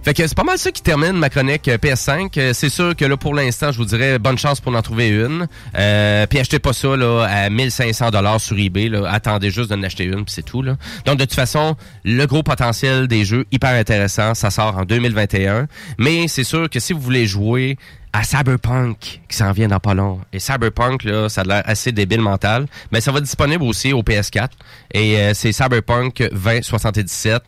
Fait 0.08 0.14
que 0.14 0.26
c'est 0.26 0.34
pas 0.34 0.42
mal 0.42 0.56
ça 0.56 0.72
qui 0.72 0.80
termine 0.80 1.12
ma 1.18 1.28
chronique 1.28 1.68
euh, 1.68 1.76
PS5. 1.76 2.30
Euh, 2.38 2.54
C'est 2.54 2.70
sûr 2.70 2.96
que 2.96 3.04
là, 3.04 3.18
pour 3.18 3.34
l'instant, 3.34 3.72
je 3.72 3.76
vous 3.76 3.84
dirais 3.84 4.18
bonne 4.18 4.38
chance 4.38 4.58
pour 4.58 4.74
en 4.74 4.80
trouver 4.80 5.08
une. 5.08 5.46
Euh, 5.76 6.26
puis 6.26 6.38
achetez 6.38 6.58
pas 6.58 6.72
ça 6.72 6.96
là, 6.96 7.26
à 7.28 7.50
1500 7.50 8.08
dollars 8.08 8.40
sur 8.40 8.58
eBay. 8.58 8.88
Là. 8.88 9.06
Attendez 9.06 9.50
juste 9.50 9.68
d'en 9.68 9.82
acheter 9.82 10.04
une, 10.04 10.24
puis 10.24 10.32
c'est 10.32 10.46
tout. 10.46 10.62
Là. 10.62 10.78
Donc, 11.04 11.18
de 11.18 11.24
toute 11.24 11.34
façon, 11.34 11.76
le 12.06 12.24
gros 12.24 12.42
potentiel 12.42 13.06
des 13.06 13.26
jeux, 13.26 13.44
hyper 13.52 13.72
intéressant. 13.72 14.32
Ça 14.32 14.48
sort 14.48 14.78
en 14.78 14.86
2021. 14.86 15.66
Mais 15.98 16.26
c'est 16.26 16.42
sûr 16.42 16.70
que 16.70 16.80
si 16.80 16.94
vous 16.94 17.00
voulez 17.00 17.26
jouer 17.26 17.76
à 18.14 18.22
Cyberpunk, 18.24 19.20
qui 19.28 19.36
s'en 19.36 19.52
vient 19.52 19.68
dans 19.68 19.78
pas 19.78 19.92
long, 19.92 20.20
et 20.32 20.38
Cyberpunk, 20.38 21.04
là, 21.04 21.28
ça 21.28 21.42
a 21.42 21.44
l'air 21.44 21.62
assez 21.66 21.92
débile 21.92 22.22
mental, 22.22 22.64
mais 22.90 23.02
ça 23.02 23.12
va 23.12 23.18
être 23.18 23.24
disponible 23.24 23.62
aussi 23.62 23.92
au 23.92 24.02
PS4. 24.02 24.48
Et 24.94 25.18
euh, 25.18 25.34
c'est 25.34 25.52
Cyberpunk 25.52 26.30
2077 26.32 27.42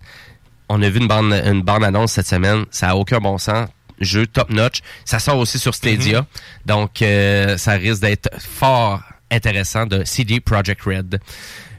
on 0.71 0.81
a 0.83 0.89
vu 0.89 1.01
une 1.01 1.09
bande, 1.09 1.33
une 1.33 1.63
bande 1.63 1.83
annonce 1.83 2.13
cette 2.13 2.29
semaine. 2.29 2.65
Ça 2.71 2.91
a 2.91 2.95
aucun 2.95 3.19
bon 3.19 3.39
sens. 3.39 3.69
Jeu 4.01 4.27
top 4.27 4.51
notch. 4.51 4.81
Ça 5.05 5.19
sort 5.19 5.37
aussi 5.37 5.59
sur 5.59 5.75
Stadia. 5.75 6.25
Donc, 6.65 7.03
euh, 7.03 7.59
ça 7.59 7.73
risque 7.73 8.03
d'être 8.03 8.31
fort 8.39 9.03
intéressant 9.33 9.87
de 9.87 10.05
CD 10.05 10.39
Projekt 10.39 10.83
Red. 10.83 11.21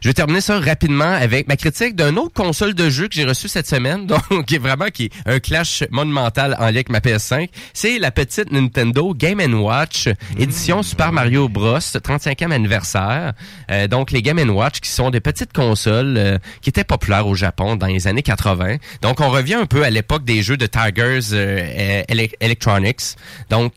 Je 0.01 0.09
vais 0.09 0.13
terminer 0.13 0.41
ça 0.41 0.59
rapidement 0.59 1.05
avec 1.13 1.47
ma 1.47 1.55
critique 1.55 1.95
d'un 1.95 2.17
autre 2.17 2.33
console 2.33 2.73
de 2.73 2.89
jeu 2.89 3.07
que 3.07 3.13
j'ai 3.13 3.23
reçu 3.23 3.47
cette 3.47 3.67
semaine, 3.67 4.07
donc 4.29 4.45
qui 4.47 4.55
est 4.55 4.59
vraiment 4.59 4.87
qui 4.87 5.05
est 5.05 5.11
un 5.27 5.39
clash 5.39 5.83
monumental 5.91 6.55
en 6.59 6.63
lien 6.65 6.69
avec 6.71 6.89
ma 6.89 6.99
PS5. 6.99 7.49
C'est 7.73 7.99
la 7.99 8.09
petite 8.09 8.51
Nintendo 8.51 9.13
Game 9.13 9.39
Watch 9.53 10.09
édition 10.39 10.81
Super 10.81 11.11
Mario 11.11 11.47
Bros 11.49 11.77
35e 11.77 12.51
anniversaire. 12.51 13.33
Euh, 13.69 13.87
donc 13.87 14.09
les 14.11 14.23
Game 14.23 14.39
Watch 14.49 14.79
qui 14.79 14.89
sont 14.89 15.11
des 15.11 15.19
petites 15.19 15.53
consoles 15.53 16.15
euh, 16.17 16.37
qui 16.61 16.69
étaient 16.69 16.83
populaires 16.83 17.27
au 17.27 17.35
Japon 17.35 17.75
dans 17.75 17.85
les 17.87 18.07
années 18.07 18.23
80. 18.23 18.77
Donc 19.03 19.19
on 19.19 19.29
revient 19.29 19.53
un 19.53 19.65
peu 19.67 19.83
à 19.83 19.91
l'époque 19.91 20.23
des 20.25 20.41
jeux 20.41 20.57
de 20.57 20.65
Tigers 20.65 21.33
euh, 21.33 22.03
Ele- 22.09 22.31
Electronics. 22.39 23.15
Donc 23.51 23.73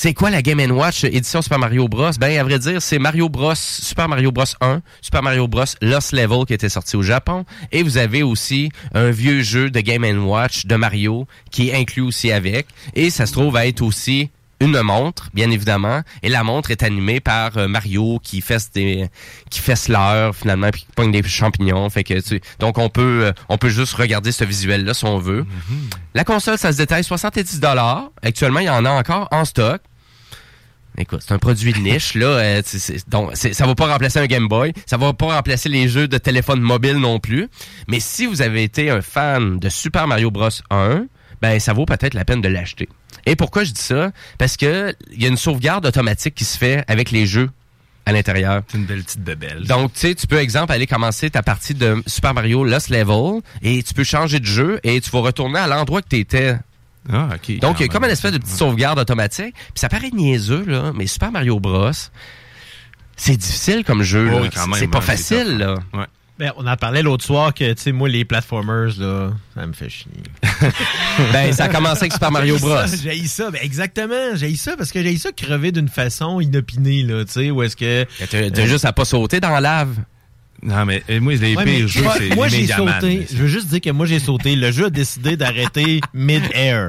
c'est 0.00 0.14
quoi 0.14 0.30
la 0.30 0.42
Game 0.42 0.60
Watch 0.70 1.02
édition 1.02 1.42
Super 1.42 1.58
Mario 1.58 1.88
Bros? 1.88 2.12
Ben, 2.20 2.38
à 2.38 2.44
vrai 2.44 2.60
dire, 2.60 2.80
c'est 2.80 3.00
Mario 3.00 3.28
Bros, 3.28 3.56
Super 3.56 4.08
Mario 4.08 4.30
Bros 4.30 4.44
1, 4.60 4.80
Super 5.00 5.24
Mario 5.24 5.48
Bros 5.48 5.64
Lost 5.82 6.12
Level 6.12 6.44
qui 6.46 6.54
était 6.54 6.68
sorti 6.68 6.94
au 6.94 7.02
Japon. 7.02 7.44
Et 7.72 7.82
vous 7.82 7.98
avez 7.98 8.22
aussi 8.22 8.70
un 8.94 9.10
vieux 9.10 9.42
jeu 9.42 9.70
de 9.70 9.80
Game 9.80 10.04
Watch 10.24 10.66
de 10.66 10.76
Mario 10.76 11.26
qui 11.50 11.70
est 11.70 11.74
inclus 11.74 12.02
aussi 12.02 12.30
avec. 12.30 12.68
Et 12.94 13.10
ça 13.10 13.26
se 13.26 13.32
trouve 13.32 13.56
à 13.56 13.66
être 13.66 13.82
aussi 13.82 14.30
une 14.60 14.80
montre, 14.82 15.30
bien 15.34 15.50
évidemment. 15.50 16.02
Et 16.22 16.28
la 16.28 16.42
montre 16.42 16.70
est 16.70 16.82
animée 16.82 17.20
par 17.20 17.56
euh, 17.56 17.68
Mario 17.68 18.18
qui 18.22 18.40
fesse 18.40 18.70
des, 18.72 19.08
qui 19.50 19.60
fesse 19.60 19.88
l'heure 19.88 20.34
finalement, 20.34 20.70
puis 20.70 20.82
qui 20.82 20.88
pogne 20.94 21.12
des 21.12 21.22
champignons. 21.22 21.88
Fait 21.90 22.04
que 22.04 22.20
tu, 22.20 22.40
donc 22.58 22.78
on 22.78 22.88
peut, 22.88 23.26
euh, 23.26 23.32
on 23.48 23.58
peut 23.58 23.68
juste 23.68 23.94
regarder 23.94 24.32
ce 24.32 24.44
visuel 24.44 24.84
là 24.84 24.94
si 24.94 25.04
on 25.04 25.18
veut. 25.18 25.46
La 26.14 26.24
console, 26.24 26.58
ça 26.58 26.72
se 26.72 26.78
détaille 26.78 27.04
70 27.04 27.60
dollars. 27.60 28.10
Actuellement, 28.22 28.60
il 28.60 28.66
y 28.66 28.70
en 28.70 28.84
a 28.84 28.90
encore 28.90 29.28
en 29.30 29.44
stock. 29.44 29.80
Écoute, 31.00 31.20
c'est 31.24 31.32
un 31.32 31.38
produit 31.38 31.72
de 31.72 31.78
niche 31.78 32.14
là. 32.14 32.26
euh, 32.26 32.62
donc, 33.06 33.36
ça 33.36 33.66
va 33.66 33.74
pas 33.76 33.86
remplacer 33.86 34.18
un 34.18 34.26
Game 34.26 34.48
Boy, 34.48 34.72
ça 34.84 34.96
va 34.96 35.12
pas 35.12 35.36
remplacer 35.36 35.68
les 35.68 35.88
jeux 35.88 36.08
de 36.08 36.18
téléphone 36.18 36.60
mobile 36.60 36.96
non 36.96 37.20
plus. 37.20 37.48
Mais 37.86 38.00
si 38.00 38.26
vous 38.26 38.42
avez 38.42 38.64
été 38.64 38.90
un 38.90 39.00
fan 39.00 39.60
de 39.60 39.68
Super 39.68 40.08
Mario 40.08 40.32
Bros 40.32 40.48
1, 40.70 41.06
ben 41.40 41.60
ça 41.60 41.72
vaut 41.72 41.86
peut-être 41.86 42.14
la 42.14 42.24
peine 42.24 42.40
de 42.40 42.48
l'acheter. 42.48 42.88
Et 43.28 43.36
pourquoi 43.36 43.64
je 43.64 43.72
dis 43.72 43.80
ça? 43.80 44.10
Parce 44.38 44.56
que 44.56 44.94
il 45.12 45.22
y 45.22 45.26
a 45.26 45.28
une 45.28 45.36
sauvegarde 45.36 45.84
automatique 45.86 46.34
qui 46.34 46.44
se 46.44 46.56
fait 46.56 46.84
avec 46.88 47.10
les 47.10 47.26
jeux 47.26 47.50
à 48.06 48.12
l'intérieur. 48.12 48.62
C'est 48.68 48.78
une 48.78 48.86
belle 48.86 49.04
petite 49.04 49.22
bebelle. 49.22 49.66
Donc, 49.66 49.92
tu 49.92 50.00
sais, 50.00 50.14
tu 50.14 50.26
peux, 50.26 50.38
exemple, 50.38 50.72
aller 50.72 50.86
commencer 50.86 51.28
ta 51.28 51.42
partie 51.42 51.74
de 51.74 52.02
Super 52.06 52.32
Mario 52.32 52.64
Lost 52.64 52.88
Level 52.88 53.42
et 53.60 53.82
tu 53.82 53.92
peux 53.92 54.04
changer 54.04 54.40
de 54.40 54.46
jeu 54.46 54.80
et 54.82 54.98
tu 55.02 55.10
vas 55.10 55.20
retourner 55.20 55.58
à 55.58 55.66
l'endroit 55.66 56.00
que 56.00 56.08
tu 56.08 56.16
étais. 56.16 56.56
Ah, 57.12 57.28
OK. 57.34 57.58
Donc, 57.58 57.80
il 57.80 57.82
y 57.82 57.84
a 57.84 57.88
comme 57.88 58.04
une 58.04 58.10
espèce 58.10 58.32
de 58.32 58.38
petite 58.38 58.56
sauvegarde 58.56 58.98
automatique. 58.98 59.54
Puis 59.54 59.72
ça 59.76 59.90
paraît 59.90 60.10
niaiseux, 60.10 60.64
là, 60.66 60.92
mais 60.94 61.06
Super 61.06 61.30
Mario 61.30 61.60
Bros, 61.60 61.90
c'est 63.16 63.36
difficile 63.36 63.84
comme 63.84 64.02
jeu. 64.02 64.30
Oui, 64.40 64.48
quand 64.54 64.66
même, 64.66 64.80
c'est 64.80 64.88
pas 64.88 64.98
hein, 64.98 65.02
facile, 65.02 65.58
là. 65.58 65.74
Ouais. 65.92 66.06
Ben, 66.38 66.52
on 66.56 66.66
en 66.68 66.76
parlait 66.76 67.02
l'autre 67.02 67.24
soir 67.24 67.52
que, 67.52 67.72
tu 67.72 67.82
sais, 67.82 67.92
moi, 67.92 68.08
les 68.08 68.24
platformers, 68.24 68.96
là, 68.98 69.32
ça 69.56 69.66
me 69.66 69.72
fait 69.72 69.88
chier. 69.88 70.06
ben, 71.32 71.52
ça 71.52 71.64
a 71.64 71.68
commencé 71.68 72.02
avec 72.02 72.12
Super 72.12 72.30
Mario 72.30 72.58
Bros. 72.58 72.86
J'ai 73.02 73.26
ça, 73.26 73.50
ben 73.50 73.60
exactement. 73.60 74.36
J'ai 74.36 74.54
ça 74.54 74.76
parce 74.76 74.92
que 74.92 75.02
j'ai 75.02 75.16
ça 75.18 75.32
crever 75.32 75.72
d'une 75.72 75.88
façon 75.88 76.40
inopinée, 76.40 77.02
là, 77.02 77.24
tu 77.24 77.32
sais, 77.32 77.50
où 77.50 77.62
est-ce 77.62 77.76
que... 77.76 78.06
T'as 78.30 78.50
t'as 78.50 78.66
juste 78.66 78.84
à 78.84 78.92
pas 78.92 79.04
sauter 79.04 79.40
dans 79.40 79.50
la 79.50 79.60
lave. 79.60 79.96
Non, 80.62 80.84
mais 80.84 81.02
euh, 81.10 81.20
moi, 81.20 81.34
les 81.34 81.56
Ouais, 81.56 81.64
mais 81.64 81.76
pires 81.76 81.88
jeux, 81.88 82.02
moi, 82.02 82.14
c'est 82.18 82.34
moi 82.34 82.48
j'ai 82.48 82.66
Man, 82.66 82.76
sauté. 82.76 83.26
Je 83.30 83.36
veux 83.36 83.46
juste 83.46 83.68
dire 83.68 83.80
que 83.80 83.90
moi 83.90 84.06
j'ai 84.06 84.18
sauté. 84.18 84.56
Le 84.56 84.72
jeu 84.72 84.86
a 84.86 84.90
décidé 84.90 85.36
d'arrêter 85.36 86.00
mid-air. 86.14 86.88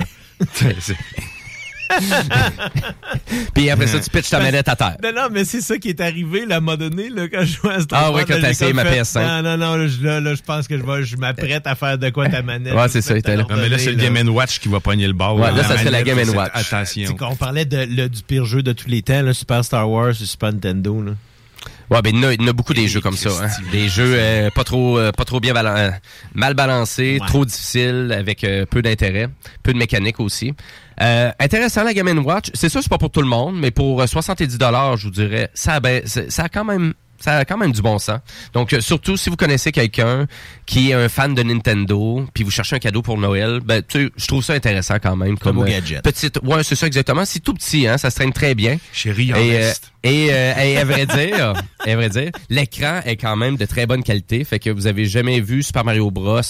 Puis 3.53 3.69
après 3.69 3.87
ça, 3.87 3.99
tu 3.99 4.09
pitches 4.09 4.29
ta 4.29 4.39
manette 4.39 4.67
à 4.67 4.75
terre. 4.75 4.97
Non, 5.03 5.11
non, 5.15 5.27
mais 5.31 5.45
c'est 5.45 5.61
ça 5.61 5.77
qui 5.77 5.89
est 5.89 6.01
arrivé, 6.01 6.45
là, 6.45 6.55
à 6.55 6.57
un 6.57 6.61
moment 6.61 6.77
donné, 6.77 7.09
là, 7.09 7.27
quand 7.27 7.41
je 7.41 7.55
jouais 7.57 7.73
à 7.73 7.79
Star 7.81 8.01
Ah 8.05 8.11
ouais, 8.11 8.23
quand 8.27 8.35
t'as 8.39 8.51
essayé 8.51 8.73
ma 8.73 8.85
fait, 8.85 9.01
PS5. 9.01 9.21
Non, 9.41 9.41
non, 9.43 9.57
non, 9.57 9.75
là, 9.75 9.87
je, 9.87 10.03
là, 10.03 10.19
là, 10.19 10.35
je 10.35 10.41
pense 10.41 10.67
que 10.67 10.77
je, 10.77 10.83
vais, 10.83 11.03
je 11.03 11.17
m'apprête 11.17 11.65
à 11.67 11.75
faire 11.75 11.97
de 11.97 12.09
quoi 12.09 12.29
ta 12.29 12.41
manette. 12.41 12.73
Ouais, 12.73 12.87
c'est 12.89 13.01
ça, 13.01 13.13
il 13.15 13.19
était 13.19 13.35
là. 13.35 13.45
Non, 13.49 13.55
mais 13.57 13.69
là, 13.69 13.77
c'est 13.77 13.91
le 13.91 13.97
Game 13.97 14.29
Watch 14.29 14.59
qui 14.59 14.67
va 14.69 14.79
pogner 14.79 15.07
le 15.07 15.13
bord. 15.13 15.35
Ouais, 15.37 15.51
là, 15.51 15.63
ça 15.63 15.77
serait 15.77 15.91
la 15.91 16.03
Game 16.03 16.17
Watch. 16.29 16.51
Attention. 16.53 17.15
On 17.21 17.35
parlait 17.35 17.65
de, 17.65 17.77
le- 17.89 18.09
du 18.09 18.21
pire 18.23 18.45
jeu 18.45 18.61
de 18.63 18.71
tous 18.73 18.87
les 18.89 19.01
temps, 19.01 19.21
là, 19.21 19.33
Super 19.33 19.63
Star 19.63 19.89
Wars, 19.89 20.13
Super 20.13 20.51
Nintendo. 20.53 21.01
Là. 21.01 21.11
Ouais, 21.89 22.01
ben 22.03 22.15
il 22.15 22.21
y 22.21 22.43
en 22.45 22.47
a- 22.47 22.53
beaucoup 22.53 22.73
des 22.75 22.87
jeux 22.87 23.01
comme 23.01 23.17
ça. 23.17 23.29
Hein. 23.41 23.47
Des 23.71 23.89
jeux 23.89 24.13
euh, 24.15 24.49
pas 24.51 24.63
trop 24.63 24.99
euh, 24.99 25.11
pas 25.11 25.25
trop 25.25 25.39
bien 25.39 25.53
balan- 25.53 25.75
euh, 25.75 25.89
mal 26.35 26.53
balancés, 26.53 27.17
Ouais. 27.19 27.27
trop 27.27 27.45
difficiles, 27.45 28.15
avec 28.17 28.43
euh, 28.43 28.65
peu 28.67 28.81
d'intérêt, 28.83 29.27
peu 29.63 29.73
de 29.73 29.77
mécanique 29.79 30.19
aussi. 30.19 30.53
Euh, 31.01 31.31
intéressant 31.39 31.83
la 31.83 31.93
Game 31.93 32.25
Watch. 32.25 32.49
C'est 32.53 32.69
sûr 32.69 32.81
c'est 32.83 32.89
pas 32.89 32.97
pour 32.97 33.11
tout 33.11 33.21
le 33.21 33.27
monde, 33.27 33.57
mais 33.59 33.71
pour 33.71 34.01
euh, 34.01 34.07
70 34.07 34.57
dollars, 34.57 34.97
je 34.97 35.05
vous 35.05 35.13
dirais, 35.13 35.49
ça 35.53 35.79
ben- 35.79 36.05
ça 36.05 36.43
a 36.43 36.49
quand 36.49 36.65
même 36.65 36.93
ça 37.19 37.37
a 37.37 37.45
quand 37.45 37.57
même 37.57 37.71
du 37.71 37.81
bon 37.81 37.99
sens. 37.99 38.19
Donc 38.53 38.73
euh, 38.73 38.81
surtout 38.81 39.17
si 39.17 39.29
vous 39.29 39.35
connaissez 39.35 39.71
quelqu'un 39.71 40.27
qui 40.65 40.91
est 40.91 40.93
un 40.93 41.09
fan 41.09 41.33
de 41.33 41.43
Nintendo, 41.43 42.25
puis 42.33 42.43
vous 42.43 42.51
cherchez 42.51 42.75
un 42.75 42.79
cadeau 42.79 43.01
pour 43.01 43.17
Noël, 43.17 43.59
ben 43.63 43.81
tu 43.87 44.05
sais, 44.05 44.11
je 44.15 44.27
trouve 44.27 44.43
ça 44.43 44.53
intéressant 44.53 44.95
quand 45.01 45.15
même 45.15 45.37
comme 45.37 45.57
beau 45.57 45.63
euh, 45.63 45.67
gadget. 45.67 46.03
petite 46.03 46.39
ouais, 46.43 46.63
c'est 46.63 46.75
ça 46.75 46.87
exactement, 46.87 47.25
c'est 47.25 47.39
tout 47.39 47.53
petit 47.53 47.87
hein, 47.87 47.97
ça 47.97 48.09
se 48.09 48.15
traîne 48.15 48.33
très 48.33 48.55
bien. 48.55 48.77
Chérie, 48.93 49.25
il 49.25 49.33
en 49.33 49.37
Et, 49.37 49.55
euh, 49.55 49.57
reste. 49.67 49.91
et, 50.03 50.27
euh, 50.31 50.53
et 50.63 50.77
à 50.77 50.85
vrai 50.85 51.05
dire, 51.05 51.53
à 51.85 51.95
vrai 51.95 52.09
dire, 52.09 52.31
l'écran 52.49 53.01
est 53.05 53.17
quand 53.17 53.35
même 53.35 53.57
de 53.57 53.65
très 53.65 53.85
bonne 53.85 54.03
qualité, 54.03 54.43
fait 54.43 54.59
que 54.59 54.69
vous 54.69 54.87
avez 54.87 55.05
jamais 55.05 55.39
vu 55.41 55.63
Super 55.63 55.83
Mario 55.83 56.11
Bros 56.11 56.41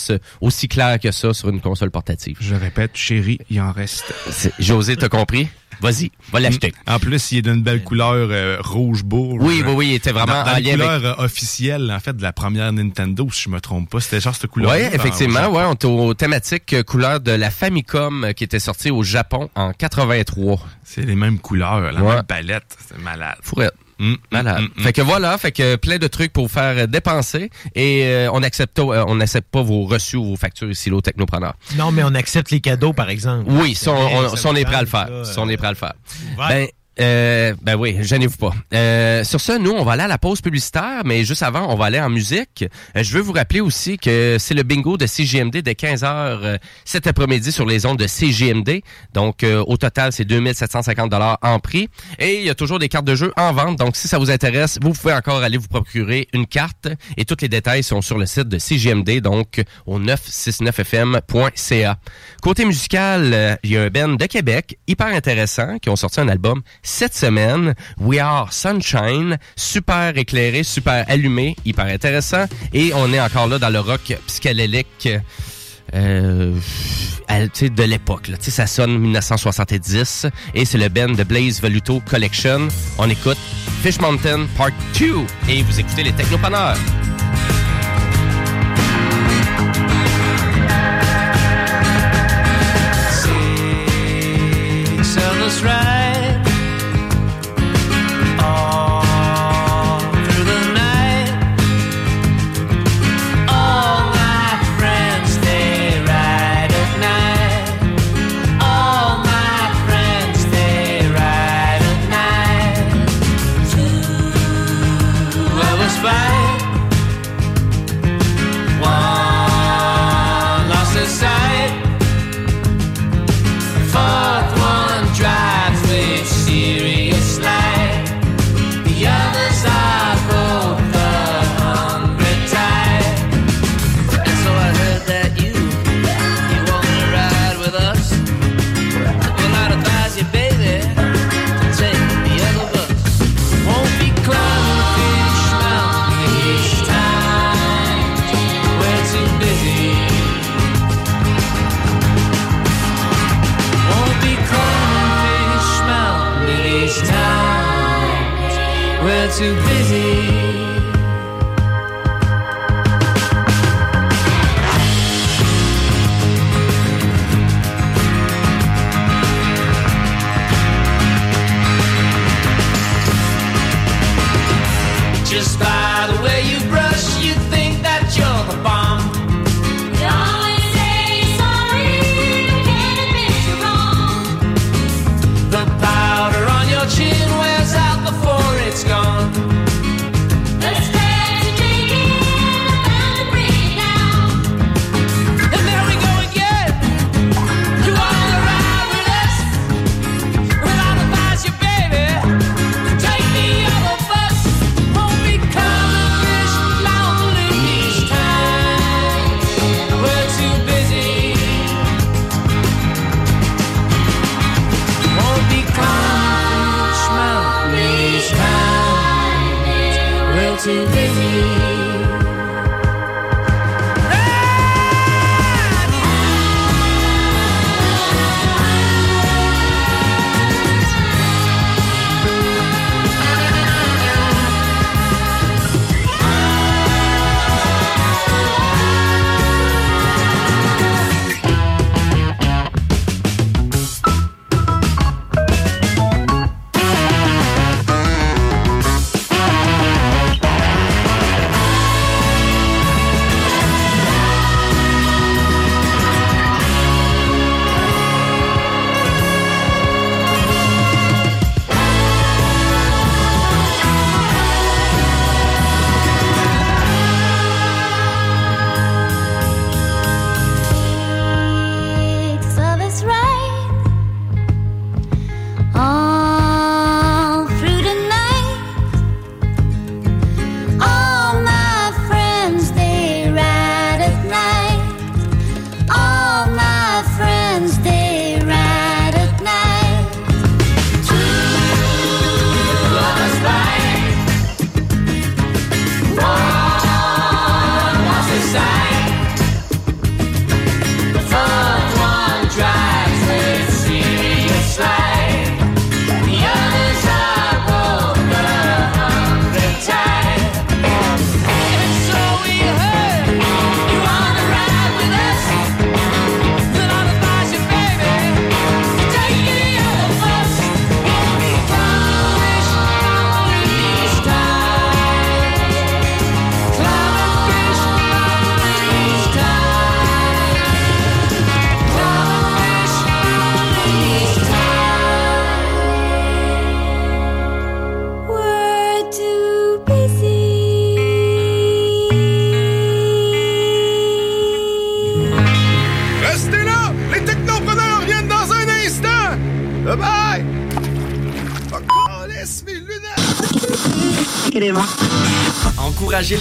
aussi 0.41 0.67
clair 0.67 0.99
que 0.99 1.11
ça 1.11 1.33
sur 1.33 1.49
une 1.49 1.61
console 1.61 1.91
portative. 1.91 2.37
Je 2.41 2.55
répète, 2.55 2.91
chérie, 2.93 3.39
il 3.49 3.61
en 3.61 3.71
reste. 3.71 4.13
José, 4.59 4.95
t'as 4.97 5.09
compris? 5.09 5.47
Vas-y, 5.81 6.11
va 6.31 6.39
l'acheter. 6.39 6.73
En 6.87 6.99
plus, 6.99 7.31
il 7.31 7.37
est 7.39 7.41
d'une 7.41 7.61
belle 7.63 7.83
couleur 7.83 8.11
euh, 8.13 8.57
rouge 8.59 9.03
bourge. 9.03 9.37
Oui, 9.41 9.63
oui, 9.65 9.73
oui, 9.75 9.87
il 9.89 9.93
était 9.95 10.11
vraiment 10.11 10.33
dans, 10.33 10.43
dans 10.43 10.51
en 10.51 10.53
avec- 10.55 10.71
couleurs 10.71 11.05
euh, 11.19 11.23
officielles, 11.25 11.91
en 11.91 11.99
fait, 11.99 12.15
de 12.17 12.21
la 12.21 12.33
première 12.33 12.71
Nintendo, 12.73 13.27
si 13.31 13.43
je 13.43 13.49
me 13.49 13.59
trompe 13.61 13.89
pas. 13.89 13.99
C'était 13.99 14.19
genre 14.19 14.35
cette 14.35 14.49
couleur. 14.51 14.71
Oui, 14.71 14.79
effectivement, 14.93 15.47
ouais, 15.49 15.63
on 15.65 15.73
était 15.73 15.85
aux 15.87 16.13
thématiques 16.13 16.73
euh, 16.73 16.83
couleurs 16.83 17.19
de 17.19 17.31
la 17.31 17.49
Famicom 17.51 18.33
qui 18.35 18.43
était 18.43 18.59
sortie 18.59 18.91
au 18.91 19.03
Japon 19.03 19.49
en 19.55 19.71
83. 19.73 20.59
C'est 20.83 21.05
les 21.05 21.15
mêmes 21.15 21.39
couleurs, 21.39 21.79
la 21.91 22.01
Ouais. 22.03 22.15
même 22.15 22.23
palette. 22.23 22.77
C'est 22.87 22.99
malade. 22.99 23.37
Fourette. 23.41 23.73
Mm, 23.99 24.13
Malade. 24.31 24.61
mm, 24.61 24.79
mm, 24.79 24.83
Fait 24.83 24.93
que 24.93 25.01
voilà, 25.01 25.37
fait 25.37 25.51
que 25.51 25.75
plein 25.75 25.97
de 25.97 26.07
trucs 26.07 26.31
pour 26.31 26.47
vous 26.47 26.53
faire 26.53 26.77
euh, 26.77 26.87
dépenser 26.87 27.49
et 27.75 28.05
euh, 28.05 28.29
on 28.31 28.41
accepte 28.43 28.79
euh, 28.79 29.03
on 29.07 29.15
n'accepte 29.15 29.49
pas 29.51 29.61
vos 29.61 29.83
reçus 29.85 30.15
ou 30.15 30.23
vos 30.23 30.35
factures 30.37 30.71
ici 30.71 30.89
au 30.89 31.01
Technopreneur. 31.01 31.53
Non, 31.75 31.91
mais 31.91 32.03
on 32.03 32.15
accepte 32.15 32.49
les 32.51 32.61
cadeaux, 32.61 32.93
par 32.93 33.09
exemple. 33.09 33.45
Oui, 33.51 33.75
ça, 33.75 33.91
on, 33.91 34.55
est 34.55 34.63
prêt 34.65 34.75
à 34.77 34.81
le 34.81 34.87
faire. 34.87 35.07
euh, 35.09 35.25
on 35.37 35.49
est 35.49 35.57
prêt 35.57 35.67
à 35.67 35.71
le 35.71 35.75
faire. 35.75 35.93
Ouais. 36.37 36.47
Ben, 36.47 36.67
euh, 36.99 37.53
ben 37.61 37.75
oui, 37.75 37.97
gênez-vous 38.01 38.37
pas. 38.37 38.53
Euh, 38.73 39.23
sur 39.23 39.39
ça, 39.39 39.57
nous, 39.57 39.71
on 39.71 39.83
va 39.83 39.93
aller 39.93 40.03
à 40.03 40.07
la 40.07 40.17
pause 40.17 40.41
publicitaire, 40.41 41.03
mais 41.05 41.23
juste 41.23 41.43
avant, 41.43 41.71
on 41.71 41.75
va 41.75 41.85
aller 41.85 41.99
en 41.99 42.09
musique. 42.09 42.65
Euh, 42.95 43.03
je 43.03 43.13
veux 43.13 43.21
vous 43.21 43.31
rappeler 43.31 43.61
aussi 43.61 43.97
que 43.97 44.37
c'est 44.39 44.53
le 44.53 44.63
bingo 44.63 44.97
de 44.97 45.05
CGMD 45.05 45.61
de 45.61 45.71
15h 45.71 46.03
euh, 46.05 46.57
cet 46.85 47.07
après-midi 47.07 47.51
sur 47.51 47.65
les 47.65 47.85
ondes 47.85 47.99
de 47.99 48.07
CGMD. 48.07 48.81
Donc, 49.13 49.45
au 49.45 49.77
total, 49.77 50.11
c'est 50.11 50.25
2750 50.25 51.09
dollars 51.09 51.37
en 51.41 51.59
prix. 51.59 51.87
Et 52.17 52.39
il 52.39 52.45
y 52.45 52.49
a 52.49 52.55
toujours 52.55 52.79
des 52.79 52.89
cartes 52.89 53.05
de 53.05 53.15
jeu 53.15 53.31
en 53.37 53.53
vente. 53.53 53.77
Donc, 53.77 53.95
si 53.95 54.07
ça 54.07 54.17
vous 54.17 54.31
intéresse, 54.31 54.77
vous 54.81 54.91
pouvez 54.93 55.13
encore 55.13 55.41
aller 55.41 55.57
vous 55.57 55.67
procurer 55.67 56.27
une 56.33 56.47
carte. 56.47 56.87
Et 57.17 57.25
tous 57.25 57.37
les 57.41 57.49
détails 57.49 57.83
sont 57.83 58.01
sur 58.01 58.17
le 58.17 58.25
site 58.25 58.47
de 58.49 58.57
CGMD, 58.57 59.21
donc 59.21 59.61
au 59.85 59.99
969fm.ca. 59.99 61.97
Côté 62.41 62.65
musical, 62.65 63.59
il 63.63 63.71
y 63.71 63.77
a 63.77 63.83
un 63.83 63.89
band 63.89 64.09
de 64.09 64.25
Québec, 64.25 64.77
hyper 64.87 65.07
intéressant, 65.07 65.77
qui 65.79 65.89
ont 65.89 65.95
sorti 65.95 66.19
un 66.19 66.27
album 66.27 66.61
cette 66.89 67.15
semaine. 67.15 67.75
We 67.99 68.19
Are 68.19 68.51
Sunshine, 68.51 69.37
super 69.55 70.17
éclairé, 70.17 70.63
super 70.63 71.05
allumé, 71.07 71.55
hyper 71.65 71.85
intéressant. 71.85 72.45
Et 72.73 72.91
on 72.93 73.13
est 73.13 73.21
encore 73.21 73.47
là 73.47 73.59
dans 73.59 73.69
le 73.69 73.79
rock 73.79 74.17
psychédélique. 74.27 75.09
Euh, 75.95 76.53
de 77.29 77.83
l'époque. 77.83 78.31
Ça 78.39 78.67
sonne 78.67 78.97
1970 78.97 80.27
et 80.55 80.65
c'est 80.65 80.77
le 80.77 80.89
band 80.89 81.13
de 81.13 81.23
Blaze 81.23 81.61
Voluto 81.61 82.01
Collection. 82.09 82.67
On 82.97 83.09
écoute 83.09 83.37
Fish 83.81 83.99
Mountain 83.99 84.45
Part 84.57 84.71
2 84.99 85.25
et 85.47 85.61
vous 85.63 85.79
écoutez 85.79 86.03
les 86.03 86.11
Technopreneurs. 86.11 86.75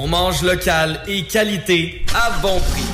On 0.00 0.06
mange 0.06 0.42
local 0.42 1.00
et 1.08 1.24
qualité 1.24 2.04
à 2.14 2.38
bon 2.40 2.60
prix. 2.70 2.84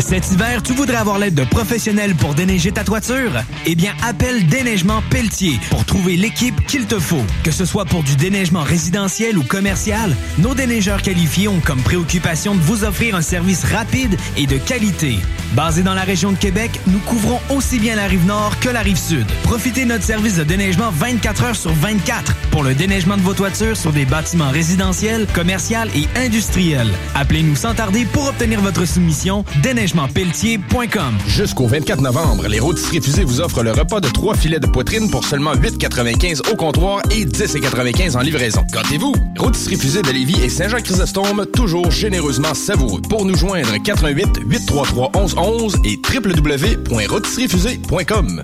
Cet 0.00 0.32
hiver, 0.32 0.60
tu 0.64 0.72
voudrais 0.72 0.96
avoir 0.96 1.20
l'aide 1.20 1.34
de 1.34 1.44
professionnels 1.44 2.16
pour 2.16 2.34
déneiger 2.34 2.72
ta 2.72 2.82
toiture? 2.82 3.30
Eh 3.66 3.76
bien, 3.76 3.92
appelle 4.02 4.44
Déneigement 4.48 5.00
Pelletier 5.10 5.60
pour 5.70 5.84
trouver 5.92 6.16
l'équipe 6.16 6.58
qu'il 6.66 6.86
te 6.86 6.98
faut. 6.98 7.22
Que 7.44 7.50
ce 7.50 7.66
soit 7.66 7.84
pour 7.84 8.02
du 8.02 8.16
déneigement 8.16 8.62
résidentiel 8.62 9.36
ou 9.36 9.42
commercial, 9.42 10.16
nos 10.38 10.54
déneigeurs 10.54 11.02
qualifiés 11.02 11.48
ont 11.48 11.60
comme 11.60 11.82
préoccupation 11.82 12.54
de 12.54 12.60
vous 12.60 12.84
offrir 12.84 13.14
un 13.14 13.20
service 13.20 13.62
rapide 13.64 14.16
et 14.38 14.46
de 14.46 14.56
qualité. 14.56 15.18
Basé 15.54 15.82
dans 15.82 15.92
la 15.92 16.00
région 16.00 16.32
de 16.32 16.38
Québec, 16.38 16.70
nous 16.86 16.98
couvrons 17.00 17.38
aussi 17.54 17.78
bien 17.78 17.94
la 17.94 18.06
rive 18.06 18.24
nord 18.24 18.58
que 18.60 18.70
la 18.70 18.80
rive 18.80 18.96
sud. 18.96 19.26
Profitez 19.42 19.84
de 19.84 19.90
notre 19.90 20.04
service 20.04 20.36
de 20.36 20.44
déneigement 20.44 20.90
24 20.90 21.44
heures 21.44 21.56
sur 21.56 21.74
24 21.74 22.34
pour 22.50 22.62
le 22.62 22.72
déneigement 22.72 23.18
de 23.18 23.22
vos 23.22 23.34
toitures 23.34 23.76
sur 23.76 23.92
des 23.92 24.06
bâtiments 24.06 24.50
résidentiels, 24.50 25.26
commerciaux 25.34 25.76
et 25.94 26.08
industriels. 26.18 26.90
Appelez-nous 27.14 27.56
sans 27.56 27.74
tarder 27.74 28.06
pour 28.06 28.28
obtenir 28.28 28.62
votre 28.62 28.86
soumission 28.86 29.44
déneigementpelletier.com. 29.62 31.18
Jusqu'au 31.26 31.66
24 31.66 32.00
novembre, 32.00 32.48
les 32.48 32.60
rôtisseries 32.60 33.02
fusées 33.02 33.24
vous 33.24 33.42
offrent 33.42 33.62
le 33.62 33.72
repas 33.72 34.00
de 34.00 34.08
trois 34.08 34.34
filets 34.34 34.58
de 34.58 34.66
poitrine 34.66 35.10
pour 35.10 35.24
seulement 35.24 35.52
8,95 35.82 36.52
au 36.52 36.56
comptoir 36.56 37.00
et 37.10 37.24
10,95 37.24 38.16
en 38.16 38.20
livraison. 38.20 38.62
Gâtez-vous! 38.72 39.12
Rôtisserie 39.36 39.76
fusée 39.76 40.02
de 40.02 40.10
Lévis 40.10 40.40
et 40.44 40.48
Saint-Jean-Chrysostome, 40.48 41.44
toujours 41.46 41.90
généreusement 41.90 42.54
savoureux. 42.54 43.02
Pour 43.02 43.24
nous 43.24 43.34
joindre, 43.34 43.72
88 43.82 44.42
833 44.46 45.10
1111 45.16 45.78
et 45.84 45.96
www.rôtisseriefusée.com. 45.96 48.42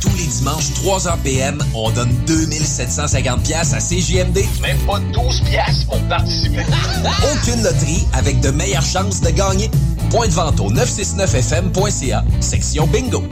Tous 0.00 0.16
les 0.16 0.26
dimanches, 0.26 0.70
3h 0.82 1.18
PM, 1.22 1.62
on 1.74 1.90
donne 1.90 2.14
2750 2.26 3.42
pièces 3.42 3.74
à 3.74 3.78
CJMD. 3.78 4.38
Même 4.62 4.78
pas 4.86 5.00
12 5.12 5.42
pièces 5.42 5.84
pour 5.84 6.00
participer. 6.08 6.64
Aucune 7.34 7.62
loterie 7.62 8.06
avec 8.14 8.40
de 8.40 8.48
meilleures 8.50 8.86
chances 8.86 9.20
de 9.20 9.28
gagner. 9.30 9.70
Point 10.10 10.28
de 10.28 10.32
vente 10.32 10.58
au 10.60 10.72
969fm.ca, 10.72 12.24
section 12.40 12.86
bingo. 12.86 13.22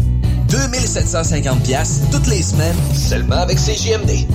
2750 0.50 1.62
pièces 1.62 2.00
toutes 2.10 2.26
les 2.26 2.42
semaines, 2.42 2.76
seulement 2.94 3.36
avec 3.36 3.58
CJMD. 3.58 4.26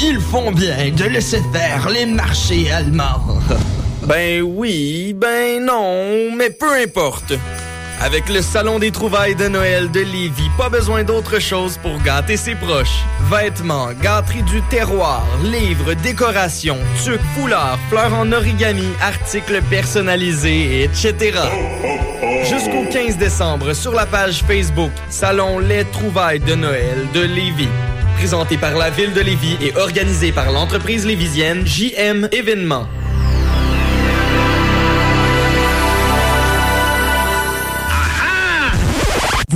Ils 0.00 0.20
font 0.20 0.52
bien 0.52 0.90
de 0.90 1.04
laisser 1.04 1.42
faire 1.52 1.88
les 1.90 2.06
marchés 2.06 2.70
allemands. 2.70 3.20
ben 4.06 4.42
oui, 4.42 5.12
ben 5.14 5.64
non, 5.64 6.34
mais 6.36 6.50
peu 6.50 6.72
importe. 6.72 7.32
Avec 8.00 8.28
le 8.28 8.42
Salon 8.42 8.78
des 8.78 8.92
trouvailles 8.92 9.34
de 9.34 9.48
Noël 9.48 9.90
de 9.90 9.98
Lévis, 10.00 10.50
pas 10.56 10.68
besoin 10.68 11.02
d'autre 11.02 11.40
chose 11.40 11.78
pour 11.78 12.00
gâter 12.00 12.36
ses 12.36 12.54
proches. 12.54 13.04
Vêtements, 13.28 13.88
gâteries 14.00 14.44
du 14.44 14.62
terroir, 14.62 15.26
livres, 15.42 15.94
décorations, 15.94 16.78
tucs, 17.02 17.20
foulards, 17.34 17.78
fleurs 17.90 18.14
en 18.14 18.30
origami, 18.30 18.86
articles 19.00 19.60
personnalisés, 19.68 20.84
etc. 20.84 21.40
Jusqu'au 22.48 22.84
15 22.88 23.16
décembre, 23.16 23.72
sur 23.72 23.92
la 23.92 24.06
page 24.06 24.44
Facebook 24.46 24.92
Salon 25.10 25.58
Les 25.58 25.84
trouvailles 25.84 26.40
de 26.40 26.54
Noël 26.54 27.08
de 27.12 27.20
Lévis. 27.20 27.68
Présenté 28.16 28.56
par 28.56 28.76
la 28.76 28.90
ville 28.90 29.12
de 29.12 29.20
Lévis 29.20 29.56
et 29.60 29.76
organisé 29.76 30.30
par 30.30 30.52
l'entreprise 30.52 31.04
lévisienne 31.04 31.66
JM 31.66 32.28
Événements. 32.30 32.86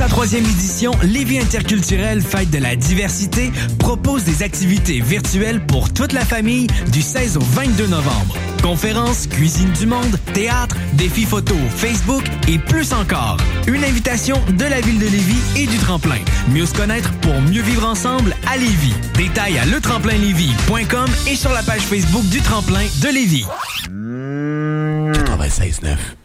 Sa 0.00 0.08
troisième 0.08 0.46
édition, 0.46 0.92
Lévis 1.02 1.40
Interculturel 1.40 2.22
Fête 2.22 2.50
de 2.50 2.56
la 2.56 2.74
diversité 2.74 3.52
propose 3.78 4.24
des 4.24 4.42
activités 4.42 5.02
virtuelles 5.02 5.60
pour 5.66 5.92
toute 5.92 6.14
la 6.14 6.24
famille 6.24 6.68
du 6.90 7.02
16 7.02 7.36
au 7.36 7.40
22 7.40 7.88
novembre. 7.88 8.34
Conférences, 8.62 9.26
cuisine 9.26 9.70
du 9.72 9.84
monde, 9.84 10.16
théâtre, 10.32 10.74
défis 10.94 11.26
photo, 11.26 11.54
Facebook 11.76 12.24
et 12.48 12.58
plus 12.58 12.94
encore. 12.94 13.36
Une 13.66 13.84
invitation 13.84 14.40
de 14.56 14.64
la 14.64 14.80
ville 14.80 14.98
de 14.98 15.06
Lévis 15.06 15.42
et 15.58 15.66
du 15.66 15.76
tremplin. 15.76 16.16
Mieux 16.48 16.64
se 16.64 16.72
connaître 16.72 17.12
pour 17.20 17.38
mieux 17.42 17.60
vivre 17.60 17.86
ensemble 17.86 18.34
à 18.50 18.56
Lévis. 18.56 18.94
Détails 19.18 19.58
à 19.58 19.66
letremplinlévis.com 19.66 21.10
et 21.30 21.36
sur 21.36 21.52
la 21.52 21.62
page 21.62 21.82
Facebook 21.82 22.26
du 22.30 22.40
tremplin 22.40 22.86
de 23.02 23.08
Lévis. 23.08 23.44
96.9. 23.90 26.19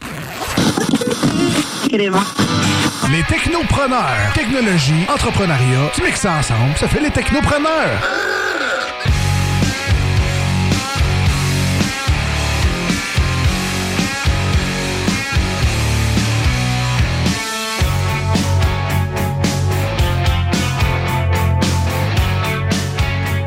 Les 3.11 3.23
technopreneurs. 3.23 4.33
Technologie, 4.33 5.05
entrepreneuriat, 5.07 5.91
tu 5.93 6.03
mixes 6.03 6.21
ça 6.21 6.33
ensemble, 6.33 6.75
ça 6.77 6.87
fait 6.87 6.99
les 6.99 7.11
technopreneurs. 7.11 8.01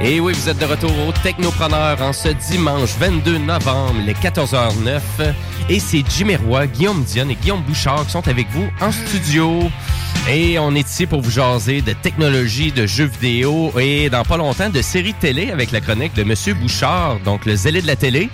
Et 0.01 0.21
oui, 0.21 0.33
vous 0.33 0.49
êtes 0.49 0.59
de 0.59 0.65
retour 0.65 0.93
au 1.07 1.13
Technopreneur 1.23 2.01
en 2.01 2.15
ce 2.15 2.29
dimanche 2.29 2.97
22 2.99 3.37
novembre, 3.39 4.01
les 4.07 4.15
14h09. 4.15 5.01
Et 5.70 5.81
c'est 5.81 6.03
Jimmy 6.16 6.36
Roy, 6.36 6.66
Guillaume 6.66 7.05
Dion 7.05 7.28
et 7.28 7.35
Guillaume 7.35 7.62
Bouchard 7.62 8.07
qui 8.07 8.12
sont 8.12 8.27
avec 8.27 8.47
vous 8.53 8.66
en 8.81 8.90
studio. 8.90 9.70
Et 10.28 10.59
on 10.59 10.74
est 10.74 10.89
ici 10.89 11.07
pour 11.07 11.20
vous 11.20 11.31
jaser 11.31 11.82
de 11.82 11.93
technologie, 11.93 12.73
de 12.73 12.86
jeux 12.86 13.05
vidéo 13.20 13.73
et 13.78 14.09
dans 14.09 14.23
pas 14.24 14.39
longtemps 14.39 14.70
de 14.70 14.81
séries 14.81 15.15
télé 15.15 15.51
avec 15.51 15.70
la 15.70 15.81
chronique 15.81 16.15
de 16.15 16.24
Monsieur 16.24 16.55
Bouchard, 16.55 17.19
donc 17.20 17.45
le 17.45 17.55
zélé 17.55 17.82
de 17.82 17.86
la 17.86 17.97
télé. 17.97 18.31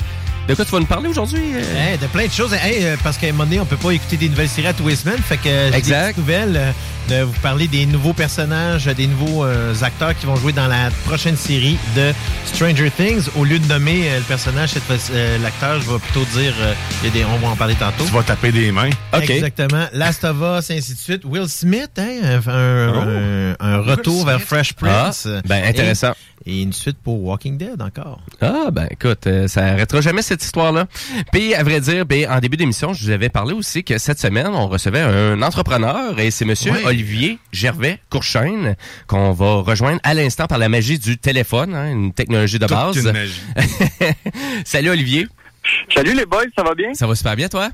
De 0.48 0.54
quoi 0.54 0.64
tu 0.64 0.70
vas 0.72 0.80
nous 0.80 0.86
parler 0.86 1.08
aujourd'hui? 1.08 1.40
euh? 1.54 1.92
Hey, 1.92 1.98
de 1.98 2.06
plein 2.06 2.26
de 2.26 2.30
choses. 2.30 2.52
Hey, 2.52 2.84
euh, 2.84 2.96
parce 3.02 3.16
qu'à 3.16 3.28
un 3.28 3.32
moment 3.32 3.44
donné, 3.44 3.60
on 3.60 3.64
peut 3.64 3.78
pas 3.78 3.92
écouter 3.92 4.16
des 4.18 4.28
nouvelles 4.28 4.48
séries 4.48 4.68
à 4.68 4.74
tous 4.74 4.86
les 4.86 4.96
semaines. 4.96 5.18
Fait 5.18 5.38
que 5.38 5.48
euh, 5.48 5.72
j'ai 5.72 5.80
des 5.80 6.12
nouvelles. 6.18 6.74
De 7.08 7.20
vous 7.22 7.38
parler 7.42 7.68
des 7.68 7.84
nouveaux 7.84 8.14
personnages, 8.14 8.86
des 8.86 9.06
nouveaux 9.06 9.44
euh, 9.44 9.74
acteurs 9.82 10.16
qui 10.16 10.24
vont 10.24 10.36
jouer 10.36 10.52
dans 10.52 10.68
la 10.68 10.88
prochaine 11.04 11.36
série 11.36 11.76
de 11.94 12.12
Stranger 12.46 12.90
Things. 12.90 13.28
Au 13.36 13.44
lieu 13.44 13.58
de 13.58 13.66
nommer 13.66 14.08
euh, 14.08 14.16
le 14.18 14.22
personnage, 14.24 14.70
cette 14.70 14.84
fois- 14.84 14.96
euh, 15.12 15.36
l'acteur, 15.42 15.82
je 15.82 15.90
vais 15.90 15.98
plutôt 15.98 16.24
dire, 16.38 16.54
euh, 16.60 16.72
il 17.02 17.08
y 17.08 17.10
a 17.10 17.12
des, 17.12 17.24
on 17.26 17.36
va 17.36 17.48
en 17.48 17.56
parler 17.56 17.74
tantôt. 17.74 18.04
Tu 18.06 18.10
vas 18.12 18.22
taper 18.22 18.52
des 18.52 18.72
mains. 18.72 18.88
Exactement. 19.20 19.84
Last 19.92 20.24
of 20.24 20.36
Us, 20.40 20.70
ainsi 20.70 20.94
de 20.94 20.98
suite. 20.98 21.24
Will 21.26 21.46
Smith, 21.48 21.90
hein, 21.98 22.40
un, 22.46 22.92
Oh. 22.94 23.00
un- 23.00 23.56
un 23.60 23.78
retour 23.82 24.24
vers. 24.24 24.40
Fresh 24.40 24.72
Prince. 24.72 25.28
Ah, 25.30 25.42
ben, 25.46 25.62
intéressant. 25.64 26.12
Et, 26.46 26.58
et 26.58 26.62
une 26.62 26.72
suite 26.72 26.98
pour 27.02 27.22
Walking 27.22 27.56
Dead 27.58 27.80
encore. 27.80 28.20
Ah, 28.42 28.70
ben 28.72 28.86
écoute, 28.90 29.26
euh, 29.26 29.48
ça 29.48 29.64
arrêtera 29.64 30.00
jamais 30.02 30.20
cette 30.22 30.42
histoire-là. 30.44 30.86
Puis, 31.32 31.54
à 31.54 31.62
vrai 31.62 31.80
dire, 31.80 32.04
ben, 32.06 32.28
en 32.30 32.38
début 32.40 32.56
d'émission, 32.58 32.92
je 32.92 33.04
vous 33.04 33.10
avais 33.10 33.28
parlé 33.30 33.52
aussi 33.54 33.82
que 33.84 33.96
cette 33.98 34.20
semaine, 34.20 34.48
on 34.48 34.68
recevait 34.68 35.00
un 35.00 35.40
entrepreneur 35.42 36.18
et 36.18 36.30
c'est 36.30 36.44
monsieur 36.44 36.72
Ouais. 36.72 36.82
Olivier 36.98 37.38
Gervais 37.52 37.98
Courchaine 38.08 38.76
qu'on 39.08 39.32
va 39.32 39.62
rejoindre 39.62 39.98
à 40.04 40.14
l'instant 40.14 40.46
par 40.46 40.58
la 40.58 40.68
magie 40.68 40.96
du 40.96 41.18
téléphone, 41.18 41.74
hein, 41.74 41.90
une 41.90 42.12
technologie 42.12 42.60
de 42.60 42.66
Toute 42.66 42.76
base. 42.76 42.96
une 43.04 43.12
magie. 43.12 43.42
Salut 44.64 44.90
Olivier. 44.90 45.26
Salut 45.92 46.14
les 46.14 46.24
boys, 46.24 46.44
ça 46.56 46.62
va 46.62 46.74
bien? 46.74 46.94
Ça 46.94 47.08
va 47.08 47.16
super 47.16 47.34
bien, 47.34 47.48
toi? 47.48 47.70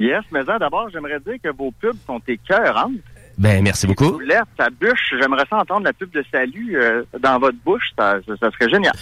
Yes, 0.00 0.22
mais 0.32 0.42
d'abord, 0.44 0.88
j'aimerais 0.90 1.20
dire 1.20 1.34
que 1.42 1.50
vos 1.50 1.70
pubs 1.70 1.98
sont 2.06 2.20
écœurantes. 2.26 2.92
Ben, 3.36 3.62
merci 3.62 3.86
beaucoup. 3.86 4.12
Vous 4.12 4.20
lèvez 4.20 4.40
ta 4.56 4.70
bûche. 4.70 5.12
J'aimerais 5.20 5.44
ça 5.50 5.56
entendre 5.58 5.84
la 5.84 5.92
pub 5.92 6.10
de 6.12 6.24
salut 6.32 6.78
euh, 6.78 7.02
dans 7.20 7.38
votre 7.38 7.58
bouche. 7.62 7.90
Ça, 7.98 8.16
ça, 8.26 8.32
ça 8.40 8.50
serait 8.52 8.70
génial. 8.70 8.94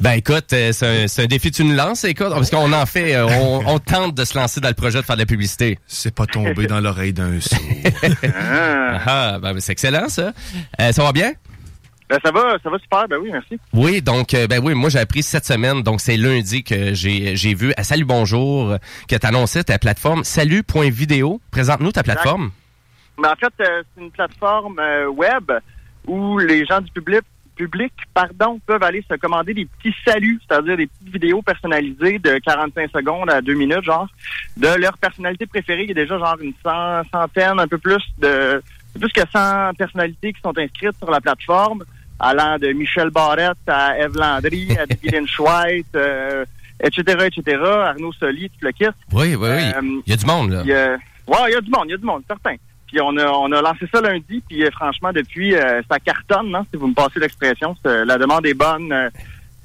Ben 0.00 0.12
écoute, 0.12 0.52
euh, 0.52 0.70
c'est 0.72 1.04
un, 1.04 1.08
c'est 1.08 1.24
un 1.24 1.26
défi 1.26 1.50
que 1.50 1.56
tu 1.56 1.64
nous 1.64 1.74
lances, 1.74 2.04
écoute, 2.04 2.28
parce 2.30 2.50
qu'on 2.50 2.72
en 2.72 2.86
fait, 2.86 3.14
euh, 3.14 3.26
on, 3.26 3.62
on 3.66 3.78
tente 3.80 4.14
de 4.14 4.24
se 4.24 4.38
lancer 4.38 4.60
dans 4.60 4.68
le 4.68 4.74
projet 4.74 5.00
de 5.00 5.04
faire 5.04 5.16
de 5.16 5.22
la 5.22 5.26
publicité. 5.26 5.78
C'est 5.86 6.14
pas 6.14 6.26
tombé 6.26 6.66
dans 6.66 6.80
l'oreille 6.80 7.12
d'un 7.12 7.40
sourd. 7.40 7.58
ah, 8.34 9.38
ben, 9.42 9.58
c'est 9.58 9.72
excellent 9.72 10.08
ça. 10.08 10.32
Euh, 10.80 10.92
ça 10.92 11.02
va 11.02 11.12
bien? 11.12 11.32
Ben, 12.08 12.18
ça 12.24 12.30
va, 12.30 12.56
ça 12.62 12.70
va 12.70 12.78
super. 12.78 13.06
Ben 13.08 13.18
oui, 13.20 13.30
merci. 13.32 13.58
Oui, 13.72 14.00
donc 14.00 14.32
euh, 14.32 14.46
ben 14.46 14.60
oui, 14.64 14.74
moi 14.74 14.88
j'ai 14.88 14.98
appris 14.98 15.22
cette 15.22 15.44
semaine, 15.44 15.82
donc 15.82 16.00
c'est 16.00 16.16
lundi 16.16 16.64
que 16.64 16.94
j'ai 16.94 17.36
j'ai 17.36 17.54
vu 17.54 17.74
à 17.76 17.84
Salut 17.84 18.06
Bonjour 18.06 18.76
que 19.08 19.16
tu 19.16 19.26
annonçais 19.26 19.64
ta 19.64 19.78
plateforme 19.78 20.24
salut.video. 20.24 21.40
Présente-nous 21.50 21.92
ta 21.92 22.02
plateforme. 22.02 22.50
Mais 23.20 23.28
en 23.28 23.36
fait, 23.36 23.52
euh, 23.60 23.82
c'est 23.94 24.02
une 24.02 24.10
plateforme 24.10 24.78
euh, 24.78 25.08
web 25.08 25.50
où 26.06 26.38
les 26.38 26.64
gens 26.64 26.80
du 26.80 26.90
public 26.92 27.20
public, 27.58 27.92
pardon, 28.14 28.58
peuvent 28.64 28.82
aller 28.82 29.04
se 29.10 29.14
commander 29.16 29.52
des 29.52 29.66
petits 29.66 29.94
saluts, 30.06 30.40
c'est-à-dire 30.48 30.76
des 30.76 30.86
petites 30.86 31.12
vidéos 31.12 31.42
personnalisées 31.42 32.18
de 32.18 32.38
45 32.38 32.90
secondes 32.90 33.28
à 33.30 33.40
2 33.42 33.52
minutes, 33.54 33.82
genre, 33.82 34.08
de 34.56 34.68
leur 34.80 34.96
personnalité 34.96 35.44
préférée. 35.46 35.82
Il 35.82 35.88
y 35.88 35.92
a 35.92 35.94
déjà 35.94 36.18
genre 36.18 36.36
une 36.40 36.54
cent- 36.64 37.02
centaine, 37.12 37.58
un 37.60 37.66
peu 37.68 37.78
plus 37.78 38.02
de 38.18 38.62
plus 38.98 39.10
que 39.12 39.20
100 39.32 39.74
personnalités 39.76 40.32
qui 40.32 40.40
sont 40.40 40.56
inscrites 40.58 40.96
sur 40.98 41.10
la 41.10 41.20
plateforme, 41.20 41.84
allant 42.18 42.58
de 42.58 42.68
Michel 42.72 43.10
Barrette 43.10 43.58
à 43.66 43.98
Eve 43.98 44.16
Landry, 44.16 44.76
à 44.78 44.86
Dylan 45.02 45.26
Schweight, 45.28 45.86
euh, 45.94 46.44
etc., 46.82 47.26
etc., 47.26 47.60
Arnaud 47.62 48.12
Soli, 48.12 48.48
tout 48.50 48.56
le 48.62 48.72
kit. 48.72 48.86
Oui, 49.12 49.34
oui, 49.34 49.36
oui. 49.36 49.72
Euh, 49.76 50.00
Il 50.06 50.10
y 50.10 50.12
a 50.12 50.16
du 50.16 50.26
monde 50.26 50.50
là. 50.52 50.62
ouais, 50.62 51.36
il 51.48 51.52
y 51.52 51.56
a 51.56 51.60
du 51.60 51.70
monde, 51.70 51.84
il 51.86 51.90
y 51.90 51.94
a 51.94 51.98
du 51.98 52.04
monde, 52.06 52.22
certain. 52.26 52.54
Puis 52.88 53.00
on 53.00 53.16
a, 53.18 53.26
on 53.26 53.52
a 53.52 53.60
lancé 53.62 53.86
ça 53.92 54.00
lundi, 54.00 54.42
puis 54.48 54.64
euh, 54.64 54.70
franchement, 54.72 55.12
depuis, 55.12 55.54
euh, 55.54 55.80
ça 55.90 55.98
cartonne, 56.00 56.50
non? 56.50 56.64
si 56.70 56.78
vous 56.78 56.88
me 56.88 56.94
passez 56.94 57.20
l'expression. 57.20 57.76
C'est- 57.84 58.04
La 58.04 58.18
demande 58.18 58.46
est 58.46 58.54
bonne, 58.54 58.90
euh, 58.92 59.10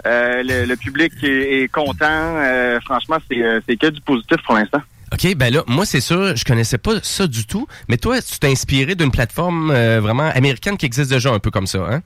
euh, 0.05 0.43
le, 0.43 0.65
le 0.65 0.75
public 0.75 1.11
est, 1.23 1.63
est 1.63 1.67
content. 1.69 2.05
euh, 2.09 2.79
franchement, 2.81 3.17
c'est 3.29 3.41
euh, 3.41 3.59
que 3.67 3.87
du 3.89 4.01
positif 4.01 4.37
pour 4.45 4.55
l'instant. 4.55 4.81
OK, 5.13 5.35
ben 5.35 5.53
là, 5.53 5.63
moi 5.67 5.85
c'est 5.85 6.01
sûr, 6.01 6.35
je 6.35 6.43
connaissais 6.43 6.77
pas 6.79 6.99
ça 7.03 7.27
du 7.27 7.45
tout, 7.45 7.67
mais 7.87 7.97
toi 7.97 8.19
tu 8.21 8.39
t'es 8.39 8.47
inspiré 8.47 8.95
d'une 8.95 9.11
plateforme 9.11 9.69
euh, 9.71 9.99
vraiment 10.01 10.27
américaine 10.33 10.75
qui 10.75 10.87
existe 10.87 11.11
déjà 11.11 11.31
un 11.31 11.37
peu 11.39 11.51
comme 11.51 11.67
ça, 11.67 11.79
hein? 11.87 12.01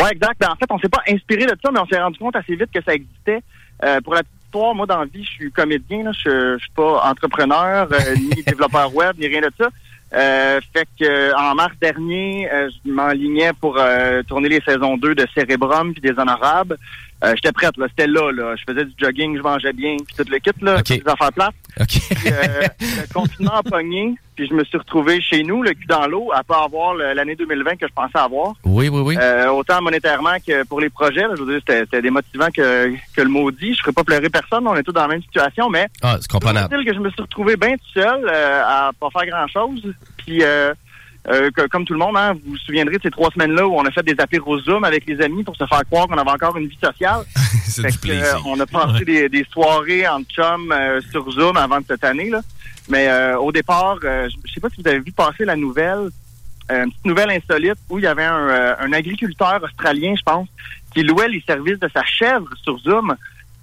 Ouais, 0.00 0.10
exact. 0.12 0.36
Ben, 0.38 0.50
en 0.50 0.56
fait, 0.56 0.66
on 0.70 0.78
s'est 0.78 0.88
pas 0.88 1.02
inspiré 1.08 1.44
de 1.46 1.56
ça, 1.62 1.70
mais 1.72 1.80
on 1.80 1.86
s'est 1.86 1.98
rendu 2.00 2.18
compte 2.18 2.36
assez 2.36 2.54
vite 2.54 2.68
que 2.72 2.82
ça 2.82 2.94
existait. 2.94 3.40
Euh, 3.84 4.00
pour 4.00 4.14
la 4.14 4.22
moi, 4.74 4.86
dans 4.86 5.00
la 5.00 5.04
vie, 5.04 5.22
je 5.22 5.28
suis 5.30 5.52
comédien. 5.52 6.02
Là, 6.04 6.12
je, 6.12 6.54
je 6.56 6.62
suis 6.62 6.72
pas 6.74 7.02
entrepreneur, 7.10 7.88
euh, 7.92 8.14
ni 8.16 8.42
développeur 8.46 8.94
web, 8.94 9.14
ni 9.18 9.26
rien 9.26 9.42
de 9.42 9.50
ça. 9.58 9.68
Euh, 10.16 10.60
fait 10.72 10.88
que 10.98 11.04
euh, 11.04 11.36
en 11.36 11.54
mars 11.54 11.74
dernier, 11.80 12.50
euh, 12.50 12.70
je 12.70 12.90
m'enlignais 12.90 13.52
pour 13.60 13.76
euh, 13.78 14.22
tourner 14.22 14.48
les 14.48 14.62
saisons 14.62 14.96
2 14.96 15.14
de 15.14 15.26
Cérébrum 15.34 15.92
puis 15.92 16.00
des 16.00 16.18
Honorables. 16.18 16.78
Euh, 17.24 17.32
J'étais 17.34 17.52
prête, 17.52 17.76
là. 17.78 17.86
C'était 17.88 18.06
là, 18.06 18.30
là. 18.30 18.54
Je 18.56 18.62
faisais 18.70 18.84
du 18.84 18.92
jogging, 18.98 19.36
je 19.36 19.42
mangeais 19.42 19.72
bien, 19.72 19.96
puis 19.96 20.14
tout 20.16 20.30
le 20.30 20.38
kit, 20.38 20.50
là. 20.60 20.76
Toutes 20.78 20.88
les 20.90 21.02
affaires 21.08 21.32
plates. 21.32 21.54
Puis, 21.88 22.00
euh, 22.26 22.62
le 22.80 23.12
confinement 23.14 23.54
a 23.54 23.62
pogné, 23.62 24.14
puis 24.34 24.46
je 24.46 24.52
me 24.54 24.62
suis 24.64 24.76
retrouvé 24.76 25.20
chez 25.22 25.42
nous, 25.42 25.62
le 25.62 25.70
cul 25.72 25.86
dans 25.86 26.06
l'eau, 26.06 26.30
à 26.34 26.42
pas 26.44 26.64
avoir 26.64 26.94
l'année 26.94 27.34
2020 27.36 27.76
que 27.76 27.86
je 27.88 27.92
pensais 27.94 28.18
avoir. 28.18 28.52
Oui, 28.64 28.88
oui, 28.90 29.00
oui. 29.00 29.16
Euh, 29.18 29.48
autant 29.48 29.80
monétairement 29.80 30.36
que 30.46 30.64
pour 30.64 30.80
les 30.80 30.90
projets. 30.90 31.22
là. 31.22 31.34
je 31.36 31.42
veux 31.42 31.58
dire, 31.58 31.62
c'était 31.66 32.02
démotivant 32.02 32.48
que, 32.54 32.92
que 33.14 33.22
le 33.22 33.28
maudit. 33.28 33.72
Je 33.74 33.80
ferais 33.80 33.92
pas 33.92 34.04
pleurer 34.04 34.28
personne. 34.28 34.66
On 34.68 34.76
est 34.76 34.82
tous 34.82 34.92
dans 34.92 35.02
la 35.02 35.08
même 35.08 35.22
situation, 35.22 35.70
mais 35.70 35.86
Ah, 36.02 36.16
c'est 36.20 36.30
comprenable. 36.30 36.84
que 36.84 36.94
je 36.94 36.98
me 37.00 37.08
suis 37.10 37.22
retrouvé 37.22 37.56
bien 37.56 37.72
tout 37.76 38.00
seul 38.00 38.28
euh, 38.28 38.62
à 38.64 38.90
pas 39.00 39.08
faire 39.10 39.26
grand-chose. 39.26 39.82
Puis, 40.18 40.42
euh, 41.28 41.50
que- 41.50 41.66
comme 41.68 41.84
tout 41.84 41.92
le 41.92 41.98
monde, 41.98 42.16
hein, 42.16 42.34
vous 42.34 42.52
vous 42.52 42.56
souviendrez 42.58 42.96
de 42.96 43.02
ces 43.02 43.10
trois 43.10 43.30
semaines-là 43.32 43.66
où 43.66 43.74
on 43.74 43.84
a 43.84 43.90
fait 43.90 44.02
des 44.02 44.14
apéros 44.18 44.58
Zoom 44.60 44.84
avec 44.84 45.06
les 45.06 45.20
amis 45.20 45.42
pour 45.44 45.56
se 45.56 45.66
faire 45.66 45.82
croire 45.90 46.06
qu'on 46.06 46.18
avait 46.18 46.30
encore 46.30 46.56
une 46.56 46.66
vie 46.68 46.78
sociale. 46.82 47.20
Fait 47.82 47.88
que, 47.88 47.94
euh, 48.22 48.38
on 48.46 48.58
a 48.60 48.66
passé 48.66 49.04
des, 49.04 49.28
des 49.28 49.44
soirées 49.50 50.06
en 50.08 50.22
chum 50.22 50.72
euh, 50.72 51.00
sur 51.10 51.30
Zoom 51.30 51.56
avant 51.56 51.78
de 51.80 51.84
cette 51.88 52.04
année. 52.04 52.30
Là. 52.30 52.40
Mais 52.88 53.08
euh, 53.08 53.36
au 53.38 53.50
départ, 53.52 53.98
euh, 54.04 54.28
je 54.46 54.52
sais 54.52 54.60
pas 54.60 54.68
si 54.70 54.80
vous 54.80 54.88
avez 54.88 55.00
vu 55.00 55.12
passer 55.12 55.44
la 55.44 55.56
nouvelle, 55.56 56.08
euh, 56.70 56.84
une 56.84 56.90
petite 56.90 57.04
nouvelle 57.04 57.30
insolite 57.30 57.76
où 57.90 57.98
il 57.98 58.04
y 58.04 58.06
avait 58.06 58.24
un, 58.24 58.48
euh, 58.48 58.74
un 58.80 58.92
agriculteur 58.92 59.60
australien, 59.62 60.14
je 60.16 60.22
pense, 60.22 60.48
qui 60.94 61.02
louait 61.02 61.28
les 61.28 61.42
services 61.46 61.78
de 61.80 61.88
sa 61.92 62.04
chèvre 62.04 62.48
sur 62.62 62.78
Zoom. 62.78 63.14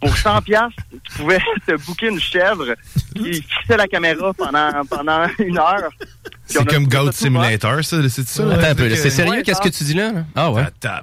Pour 0.03 0.17
100 0.17 0.41
piastres, 0.41 0.83
tu 0.91 1.17
pouvais 1.17 1.39
te 1.67 1.85
booker 1.85 2.07
une 2.07 2.19
chèvre 2.19 2.75
qui 3.15 3.33
fixait 3.33 3.77
la 3.77 3.87
caméra 3.87 4.33
pendant 4.33 4.83
pendant 4.89 5.25
une 5.39 5.57
heure. 5.57 5.89
C'est 6.45 6.67
comme 6.67 6.87
Goat. 6.87 7.11
Simulator, 7.13 7.83
ça, 7.83 7.97
c'est 8.09 8.27
ça? 8.27 8.43
Attends 8.43 8.67
un 8.67 8.75
peu, 8.75 8.87
là, 8.87 8.95
c'est 8.95 9.09
sérieux, 9.09 9.31
Ouais, 9.31 9.43
qu'est-ce 9.43 9.61
que 9.61 9.69
tu 9.69 9.83
dis 9.85 9.93
là? 9.93 10.11
Ah 10.35 10.51
ouais. 10.51 10.63
Ah 10.83 11.01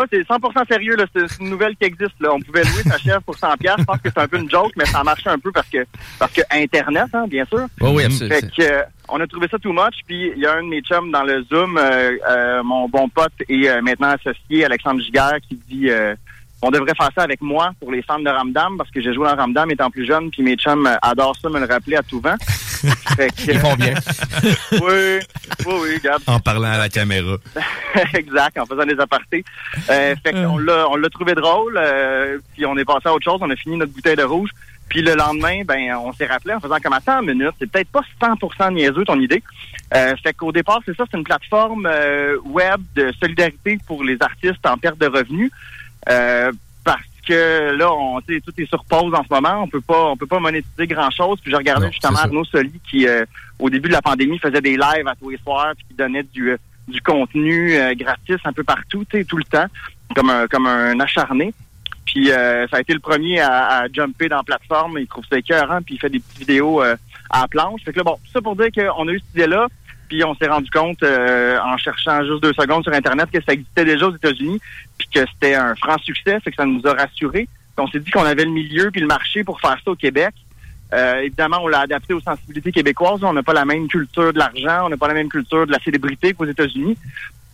ouais, 0.00 0.06
c'est 0.10 0.22
100% 0.26 0.66
sérieux, 0.66 0.96
là. 0.96 1.04
C'est 1.14 1.40
une 1.40 1.50
nouvelle 1.50 1.76
qui 1.76 1.84
existe, 1.84 2.18
là. 2.20 2.30
On 2.32 2.40
pouvait 2.40 2.62
louer 2.64 2.82
sa 2.84 2.98
chèvre 2.98 3.22
pour 3.22 3.36
100 3.36 3.56
pièces. 3.58 3.74
Je 3.78 3.84
pense 3.84 3.98
que 3.98 4.08
c'est 4.08 4.18
un 4.18 4.26
peu 4.28 4.38
une 4.38 4.50
joke, 4.50 4.72
mais 4.76 4.86
ça 4.86 5.00
a 5.00 5.04
marché 5.04 5.28
un 5.28 5.38
peu 5.38 5.52
parce 5.52 5.68
que, 5.68 5.84
parce 6.18 6.32
que 6.32 6.40
Internet, 6.50 7.06
hein, 7.12 7.26
bien 7.28 7.44
sûr. 7.44 7.66
Oui, 7.80 7.90
oui, 7.94 8.04
absolument. 8.04 8.34
Fait 8.34 8.50
que, 8.50 8.62
euh, 8.62 8.82
on 9.08 9.20
a 9.20 9.26
trouvé 9.26 9.46
ça 9.48 9.58
too 9.58 9.72
much, 9.72 9.94
puis 10.06 10.32
il 10.34 10.42
y 10.42 10.46
a 10.46 10.54
un 10.54 10.62
de 10.62 10.68
mes 10.68 10.80
chums 10.80 11.12
dans 11.12 11.22
le 11.22 11.44
Zoom, 11.44 11.76
euh, 11.78 12.16
euh, 12.28 12.62
mon 12.62 12.88
bon 12.88 13.08
pote 13.08 13.32
et 13.48 13.68
euh, 13.68 13.80
maintenant 13.82 14.08
associé, 14.08 14.64
Alexandre 14.64 15.00
Giguère, 15.00 15.38
qui 15.48 15.60
dit, 15.68 15.90
euh, 15.90 16.14
on 16.62 16.70
devrait 16.70 16.94
faire 16.96 17.10
ça 17.14 17.22
avec 17.22 17.40
moi 17.40 17.72
pour 17.80 17.92
les 17.92 18.02
fans 18.02 18.18
de 18.18 18.28
Ramdam, 18.28 18.76
parce 18.76 18.90
que 18.90 19.00
j'ai 19.00 19.12
joué 19.12 19.26
dans 19.26 19.36
Ramdam 19.36 19.70
étant 19.70 19.90
plus 19.90 20.06
jeune, 20.06 20.30
puis 20.30 20.42
mes 20.42 20.56
chums 20.56 20.88
adorent 21.02 21.36
ça, 21.40 21.48
me 21.48 21.60
le 21.60 21.66
rappeler 21.66 21.96
à 21.96 22.02
tout 22.02 22.20
vent. 22.20 22.36
Fait 23.16 23.30
que, 23.30 23.52
Ils 23.52 23.58
font 23.58 23.74
bien. 23.74 23.94
oui, 24.72 25.18
oui, 25.66 25.74
oui, 25.80 25.94
regarde. 25.96 26.22
En 26.26 26.40
parlant 26.40 26.72
à 26.72 26.78
la 26.78 26.88
caméra. 26.88 27.36
exact, 28.14 28.58
en 28.58 28.66
faisant 28.66 28.84
des 28.84 28.98
apartés. 28.98 29.44
Euh, 29.90 30.14
fait 30.22 30.32
qu'on 30.32 30.58
l'a, 30.58 30.88
on 30.90 30.96
l'a 30.96 31.08
trouvé 31.08 31.34
drôle, 31.34 31.78
euh, 31.80 32.38
puis 32.54 32.66
on 32.66 32.76
est 32.76 32.84
passé 32.84 33.08
à 33.08 33.14
autre 33.14 33.24
chose, 33.24 33.38
on 33.40 33.50
a 33.50 33.56
fini 33.56 33.76
notre 33.76 33.92
bouteille 33.92 34.16
de 34.16 34.24
rouge. 34.24 34.50
Puis 34.88 35.02
le 35.02 35.14
lendemain, 35.14 35.62
ben, 35.64 35.96
on 35.96 36.12
s'est 36.12 36.26
rappelé 36.26 36.54
en 36.54 36.60
faisant 36.60 36.76
comme 36.82 36.92
attends 36.92 37.20
une 37.20 37.32
minute, 37.32 37.54
c'est 37.58 37.70
peut-être 37.70 37.90
pas 37.90 38.02
100% 38.22 38.74
niaiseux 38.74 39.04
ton 39.04 39.18
idée. 39.20 39.42
Euh, 39.94 40.14
fait 40.22 40.32
qu'au 40.32 40.52
départ, 40.52 40.80
c'est 40.86 40.96
ça, 40.96 41.04
c'est 41.10 41.16
une 41.16 41.24
plateforme 41.24 41.86
euh, 41.90 42.36
web 42.44 42.80
de 42.94 43.12
solidarité 43.20 43.78
pour 43.86 44.04
les 44.04 44.16
artistes 44.20 44.64
en 44.64 44.76
perte 44.76 44.98
de 44.98 45.06
revenus. 45.06 45.50
Euh, 46.08 46.52
parce 46.84 47.02
que 47.26 47.72
là, 47.72 47.92
on, 47.92 48.20
tu 48.20 48.34
sais, 48.34 48.40
tout 48.40 48.52
est 48.58 48.66
sur 48.66 48.84
pause 48.84 49.12
en 49.14 49.22
ce 49.24 49.28
moment. 49.32 49.62
On 49.62 49.68
peut 49.68 49.80
pas, 49.80 50.04
on 50.04 50.16
peut 50.16 50.26
pas 50.26 50.38
monétiser 50.38 50.86
grand 50.86 51.10
chose. 51.10 51.40
Puis 51.40 51.50
je 51.50 51.56
regardais 51.56 51.86
Non, 51.86 51.92
justement. 51.92 52.18
Arnaud 52.18 52.44
Soli 52.44 52.80
qui, 52.88 53.06
euh, 53.06 53.24
au 53.58 53.70
début 53.70 53.88
de 53.88 53.94
la 53.94 54.02
pandémie, 54.02 54.38
faisait 54.38 54.60
des 54.60 54.76
lives 54.76 55.08
à 55.08 55.14
tous 55.14 55.30
les 55.30 55.38
soirs, 55.38 55.72
puis 55.76 55.86
qui 55.88 55.94
donnait 55.94 56.22
du, 56.22 56.50
euh, 56.50 56.56
du 56.88 57.00
contenu 57.02 57.74
euh, 57.76 57.94
gratis 57.94 58.36
un 58.44 58.52
peu 58.52 58.64
partout, 58.64 59.04
tu 59.10 59.18
sais, 59.18 59.24
tout 59.24 59.36
le 59.36 59.44
temps, 59.44 59.66
comme 60.14 60.30
un, 60.30 60.46
comme 60.46 60.66
un 60.66 60.98
acharné. 61.00 61.52
Puis 62.04 62.30
euh, 62.30 62.66
ça 62.68 62.76
a 62.76 62.80
été 62.80 62.94
le 62.94 63.00
premier 63.00 63.40
à, 63.40 63.80
à 63.80 63.88
jumper 63.88 64.28
dans 64.28 64.36
la 64.36 64.42
plateforme. 64.44 64.98
Il 64.98 65.08
trouve 65.08 65.24
ça 65.28 65.36
écœurant, 65.38 65.82
puis 65.82 65.96
il 65.96 65.98
fait 65.98 66.08
des 66.08 66.20
petites 66.20 66.38
vidéos 66.38 66.82
euh, 66.82 66.96
à 67.30 67.42
la 67.42 67.48
planche. 67.48 67.82
Fait 67.84 67.92
que 67.92 67.98
là, 67.98 68.04
bon, 68.04 68.14
tout 68.24 68.30
ça 68.32 68.40
pour 68.40 68.54
dire 68.54 68.68
qu'on 68.72 69.08
a 69.08 69.10
eu 69.10 69.18
cette 69.18 69.34
idée-là, 69.34 69.66
puis 70.08 70.24
on 70.24 70.34
s'est 70.34 70.48
rendu 70.48 70.70
compte 70.70 71.02
euh, 71.02 71.58
en 71.60 71.76
cherchant 71.76 72.24
juste 72.24 72.42
deux 72.42 72.52
secondes 72.52 72.82
sur 72.82 72.92
Internet 72.92 73.28
que 73.32 73.42
ça 73.42 73.52
existait 73.52 73.84
déjà 73.84 74.06
aux 74.06 74.14
États-Unis, 74.14 74.60
puis 74.98 75.08
que 75.12 75.20
c'était 75.32 75.54
un 75.54 75.74
franc 75.74 75.98
succès, 75.98 76.38
fait 76.40 76.50
que 76.50 76.56
ça 76.56 76.64
nous 76.64 76.80
a 76.86 76.94
rassurés. 76.94 77.48
On 77.78 77.86
s'est 77.88 78.00
dit 78.00 78.10
qu'on 78.10 78.24
avait 78.24 78.44
le 78.44 78.50
milieu 78.50 78.90
puis 78.90 79.00
le 79.00 79.06
marché 79.06 79.44
pour 79.44 79.60
faire 79.60 79.76
ça 79.84 79.90
au 79.90 79.96
Québec. 79.96 80.34
Euh, 80.94 81.20
évidemment, 81.20 81.58
on 81.62 81.68
l'a 81.68 81.80
adapté 81.80 82.14
aux 82.14 82.20
sensibilités 82.20 82.72
québécoises. 82.72 83.22
On 83.22 83.32
n'a 83.32 83.42
pas 83.42 83.52
la 83.52 83.64
même 83.64 83.88
culture 83.88 84.32
de 84.32 84.38
l'argent, 84.38 84.86
on 84.86 84.88
n'a 84.88 84.96
pas 84.96 85.08
la 85.08 85.14
même 85.14 85.28
culture 85.28 85.66
de 85.66 85.72
la 85.72 85.78
célébrité 85.80 86.32
qu'aux 86.32 86.46
États-Unis. 86.46 86.96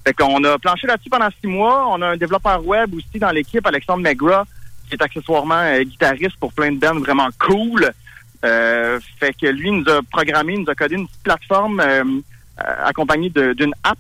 Fait 0.05 0.13
qu'on 0.15 0.43
a 0.45 0.59
planché 0.59 0.87
là-dessus 0.87 1.11
pendant 1.11 1.29
six 1.41 1.47
mois. 1.47 1.87
On 1.89 2.03
a 2.03 2.09
un 2.09 2.17
développeur 2.17 2.65
web 2.65 2.95
aussi 2.95 3.19
dans 3.19 3.31
l'équipe, 3.31 3.67
Alexandre 3.67 4.03
McGrath, 4.03 4.49
qui 4.89 4.95
est 4.95 5.03
accessoirement 5.03 5.55
euh, 5.55 5.83
guitariste 5.83 6.37
pour 6.39 6.53
plein 6.53 6.73
de 6.73 6.79
bands 6.79 6.99
vraiment 6.99 7.29
cool. 7.39 7.93
Euh, 8.45 8.99
fait 9.21 9.33
que 9.41 9.47
lui 9.47 9.71
nous 9.71 9.89
a 9.89 10.01
programmé, 10.11 10.57
nous 10.57 10.69
a 10.69 10.75
codé 10.75 10.97
une 10.97 11.07
petite 11.07 11.23
plateforme 11.23 11.81
euh, 11.81 12.05
accompagné 12.59 13.31
de- 13.31 13.53
d'une 13.55 13.73
app. 13.85 13.99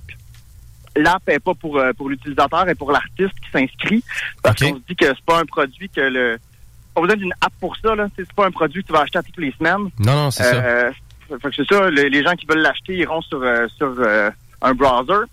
L'app 0.95 1.23
est 1.29 1.39
pas 1.41 1.55
pour 1.55 1.79
euh, 1.79 1.93
pour 1.95 2.11
l'utilisateur, 2.11 2.62
elle 2.65 2.70
est 2.70 2.74
pour 2.74 2.93
l'artiste 2.93 3.33
qui 3.43 3.51
s'inscrit. 3.51 4.05
Parce 4.43 4.57
qu'on 4.61 4.77
se 4.77 4.81
dit 4.89 4.95
que 4.97 5.07
c'est 5.07 5.24
pas 5.24 5.39
un 5.41 5.47
produit 5.47 5.89
que 5.89 6.01
le 6.03 6.39
pas 6.95 7.01
besoin 7.01 7.16
d'une 7.16 7.33
app 7.41 7.53
pour 7.61 7.74
ça 7.79 7.95
là. 7.95 8.09
C'est 8.16 8.31
pas 8.35 8.47
un 8.47 8.51
produit 8.51 8.83
que 8.83 8.89
tu 8.89 8.93
vas 8.93 9.01
acheter 9.01 9.19
à 9.19 9.23
toutes 9.23 9.39
les 9.39 9.53
semaines. 9.53 9.89
Non, 9.99 10.15
non, 10.24 10.31
c'est 10.31 10.43
ça. 10.51 10.57
Euh, 10.57 10.93
fait 11.41 11.49
que 11.51 11.57
c'est 11.57 11.74
ça. 11.74 11.89
le- 11.89 12.09
les 12.09 12.23
gens 12.23 12.35
qui 12.35 12.45
veulent 12.45 12.59
l'acheter 12.61 12.95
iront 12.97 13.23
sur 13.23 13.43
euh, 13.43 13.66
sur 13.79 13.95
euh, 14.01 14.31
un 14.61 14.74
browser. 14.74 15.24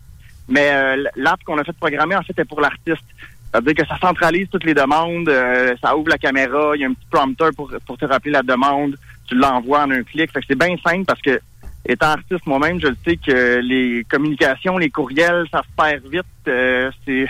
Mais 0.48 0.70
euh, 0.72 1.04
l'app 1.18 1.44
qu'on 1.44 1.58
a 1.58 1.64
fait 1.66 1.74
programmer 1.78 2.16
en 2.16 2.22
fait 2.24 2.40
est 2.40 2.46
pour 2.46 2.62
l'artiste. 2.62 3.04
C'est-à-dire 3.52 3.74
que 3.74 3.86
ça 3.86 3.98
centralise 4.00 4.48
toutes 4.50 4.64
les 4.64 4.74
demandes, 4.76 5.28
euh, 5.28 5.76
ça 5.82 5.98
ouvre 5.98 6.10
la 6.10 6.18
caméra, 6.20 6.72
il 6.76 6.82
y 6.82 6.86
a 6.86 6.88
un 6.88 6.94
petit 6.94 7.08
prompteur 7.12 7.50
pour, 7.56 7.70
pour 7.86 7.98
te 7.98 8.06
rappeler 8.06 8.32
la 8.32 8.44
demande, 8.44 8.96
tu 9.28 9.36
l'envoies 9.36 9.82
en 9.84 9.92
un 9.92 10.04
clic. 10.04 10.32
Fait 10.32 10.40
que 10.40 10.46
c'est 10.48 10.58
bien 10.58 10.76
simple 10.86 11.04
parce 11.06 11.22
que 11.22 11.40
étant 11.86 12.08
artiste 12.08 12.46
moi-même, 12.46 12.80
je 12.82 12.88
le 12.88 12.98
sais 13.06 13.18
que 13.18 13.60
les 13.60 14.06
communications, 14.10 14.78
les 14.78 14.90
courriels, 14.90 15.46
ça 15.52 15.62
se 15.62 15.76
perd 15.82 16.04
vite. 16.12 16.24
euh, 16.48 16.92
c'est 17.06 17.26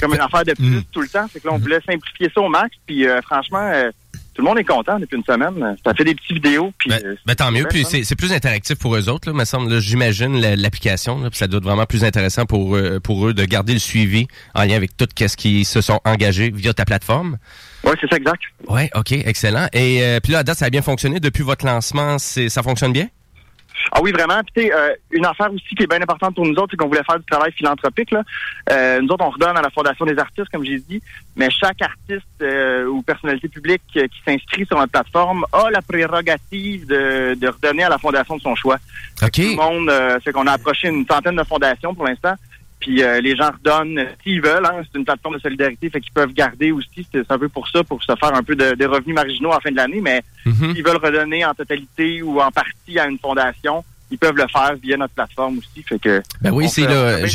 comme 0.00 0.14
une 0.14 0.20
affaire 0.20 0.44
de 0.44 0.52
plus 0.52 0.82
tout 0.92 1.00
le 1.00 1.08
temps. 1.08 1.26
C'est 1.32 1.40
que 1.40 1.48
là, 1.48 1.54
on 1.54 1.58
voulait 1.58 1.80
simplifier 1.86 2.30
ça 2.34 2.40
au 2.42 2.48
max. 2.48 2.70
Puis 2.86 3.06
euh, 3.06 3.22
franchement, 3.22 3.70
euh, 3.72 3.90
tout 4.34 4.42
le 4.42 4.48
monde 4.48 4.58
est 4.58 4.64
content 4.64 4.98
depuis 4.98 5.16
une 5.16 5.24
semaine. 5.24 5.76
Ça 5.82 5.94
fait 5.94 6.04
des 6.04 6.14
petites 6.14 6.32
vidéos. 6.34 6.70
Puis, 6.76 6.92
euh, 6.92 7.14
Ben, 7.24 7.34
tant 7.34 7.50
mieux. 7.50 7.66
c'est 7.70 7.88
Puis 7.90 8.04
c'est 8.04 8.16
plus 8.16 8.32
interactif 8.34 8.76
pour 8.78 8.94
eux 8.94 9.08
autres, 9.08 9.30
là, 9.30 9.34
me 9.34 9.46
semble. 9.46 9.80
J'imagine 9.80 10.38
la- 10.38 10.54
l'application. 10.56 11.18
ça 11.32 11.46
doit 11.46 11.56
être 11.58 11.64
vraiment 11.64 11.86
plus 11.86 12.04
intéressant 12.04 12.44
pour 12.44 12.76
eux, 12.76 13.00
pour 13.00 13.26
eux 13.26 13.32
de 13.32 13.44
garder 13.46 13.72
le 13.72 13.78
suivi 13.78 14.28
en 14.54 14.64
lien 14.64 14.76
avec 14.76 14.94
tout 14.98 15.06
ce 15.16 15.34
qui 15.36 15.64
se 15.64 15.80
sont 15.80 16.00
engagés 16.04 16.50
via 16.54 16.74
ta 16.74 16.84
plateforme. 16.84 17.38
Oui, 17.84 17.92
c'est 17.98 18.10
ça, 18.10 18.16
exact. 18.18 18.42
Ouais, 18.68 18.90
ok, 18.94 19.12
excellent. 19.12 19.68
Et 19.72 20.18
puis 20.22 20.32
là, 20.34 20.40
à 20.40 20.42
date, 20.42 20.58
ça 20.58 20.66
a 20.66 20.70
bien 20.70 20.82
fonctionné 20.82 21.20
depuis 21.20 21.42
votre 21.42 21.64
lancement. 21.64 22.18
Ça 22.18 22.62
fonctionne 22.62 22.92
bien? 22.92 23.08
Ah 23.92 24.00
oui, 24.02 24.12
vraiment. 24.12 24.40
Puis, 24.54 24.70
euh, 24.70 24.94
une 25.10 25.24
affaire 25.24 25.52
aussi 25.52 25.74
qui 25.74 25.82
est 25.82 25.86
bien 25.86 26.00
importante 26.00 26.34
pour 26.34 26.46
nous 26.46 26.54
autres, 26.54 26.68
c'est 26.72 26.76
qu'on 26.76 26.88
voulait 26.88 27.04
faire 27.04 27.18
du 27.18 27.24
travail 27.24 27.52
philanthropique. 27.52 28.10
Là. 28.10 28.22
Euh, 28.70 29.00
nous 29.00 29.08
autres, 29.08 29.24
on 29.24 29.30
redonne 29.30 29.56
à 29.56 29.62
la 29.62 29.70
Fondation 29.70 30.04
des 30.04 30.18
artistes, 30.18 30.48
comme 30.52 30.64
j'ai 30.64 30.78
dit, 30.78 31.02
mais 31.36 31.48
chaque 31.50 31.80
artiste 31.82 32.26
euh, 32.42 32.86
ou 32.86 33.02
personnalité 33.02 33.48
publique 33.48 33.82
euh, 33.96 34.06
qui 34.08 34.20
s'inscrit 34.24 34.66
sur 34.66 34.78
notre 34.78 34.92
plateforme 34.92 35.44
a 35.52 35.70
la 35.70 35.82
prérogative 35.82 36.86
de, 36.86 37.34
de 37.34 37.48
redonner 37.48 37.84
à 37.84 37.88
la 37.88 37.98
Fondation 37.98 38.36
de 38.36 38.42
son 38.42 38.54
choix. 38.54 38.78
OK. 39.22 39.30
Tout 39.32 39.42
le 39.42 39.56
monde, 39.56 39.88
euh, 39.90 40.18
c'est 40.24 40.32
qu'on 40.32 40.46
a 40.46 40.52
approché 40.52 40.88
une 40.88 41.06
centaine 41.06 41.36
de 41.36 41.44
fondations 41.44 41.94
pour 41.94 42.06
l'instant. 42.06 42.34
Puis 42.78 43.02
euh, 43.02 43.20
les 43.20 43.34
gens 43.34 43.50
redonnent 43.50 44.06
s'ils 44.22 44.40
veulent. 44.42 44.64
Hein, 44.66 44.82
c'est 44.84 44.98
une 44.98 45.04
plateforme 45.04 45.36
de 45.36 45.40
solidarité, 45.40 45.88
fait 45.90 46.00
qu'ils 46.00 46.12
peuvent 46.12 46.32
garder 46.32 46.72
aussi. 46.72 47.06
C'est 47.10 47.30
un 47.30 47.38
peu 47.38 47.48
pour 47.48 47.66
ça, 47.68 47.82
pour 47.82 48.02
se 48.02 48.14
faire 48.14 48.34
un 48.34 48.42
peu 48.42 48.54
de, 48.54 48.74
de 48.74 48.84
revenus 48.86 49.14
marginaux 49.14 49.50
à 49.50 49.54
la 49.54 49.60
fin 49.60 49.70
de 49.70 49.76
l'année. 49.76 50.00
Mais 50.00 50.22
Mhm. 50.44 50.74
s'ils 50.74 50.84
veulent 50.84 50.96
redonner 51.02 51.44
en 51.44 51.54
totalité 51.54 52.22
ou 52.22 52.40
en 52.40 52.50
partie 52.50 52.98
à 52.98 53.06
une 53.08 53.18
fondation, 53.18 53.82
ils 54.10 54.18
peuvent 54.18 54.36
le 54.36 54.46
faire 54.48 54.74
via 54.80 54.96
notre 54.96 55.14
plateforme 55.14 55.58
aussi. 55.58 55.82
Fait 55.82 55.98
que 55.98 56.22
Ben 56.40 56.52
oui, 56.52 56.68
c'est 56.68 56.86
là. 56.86 57.26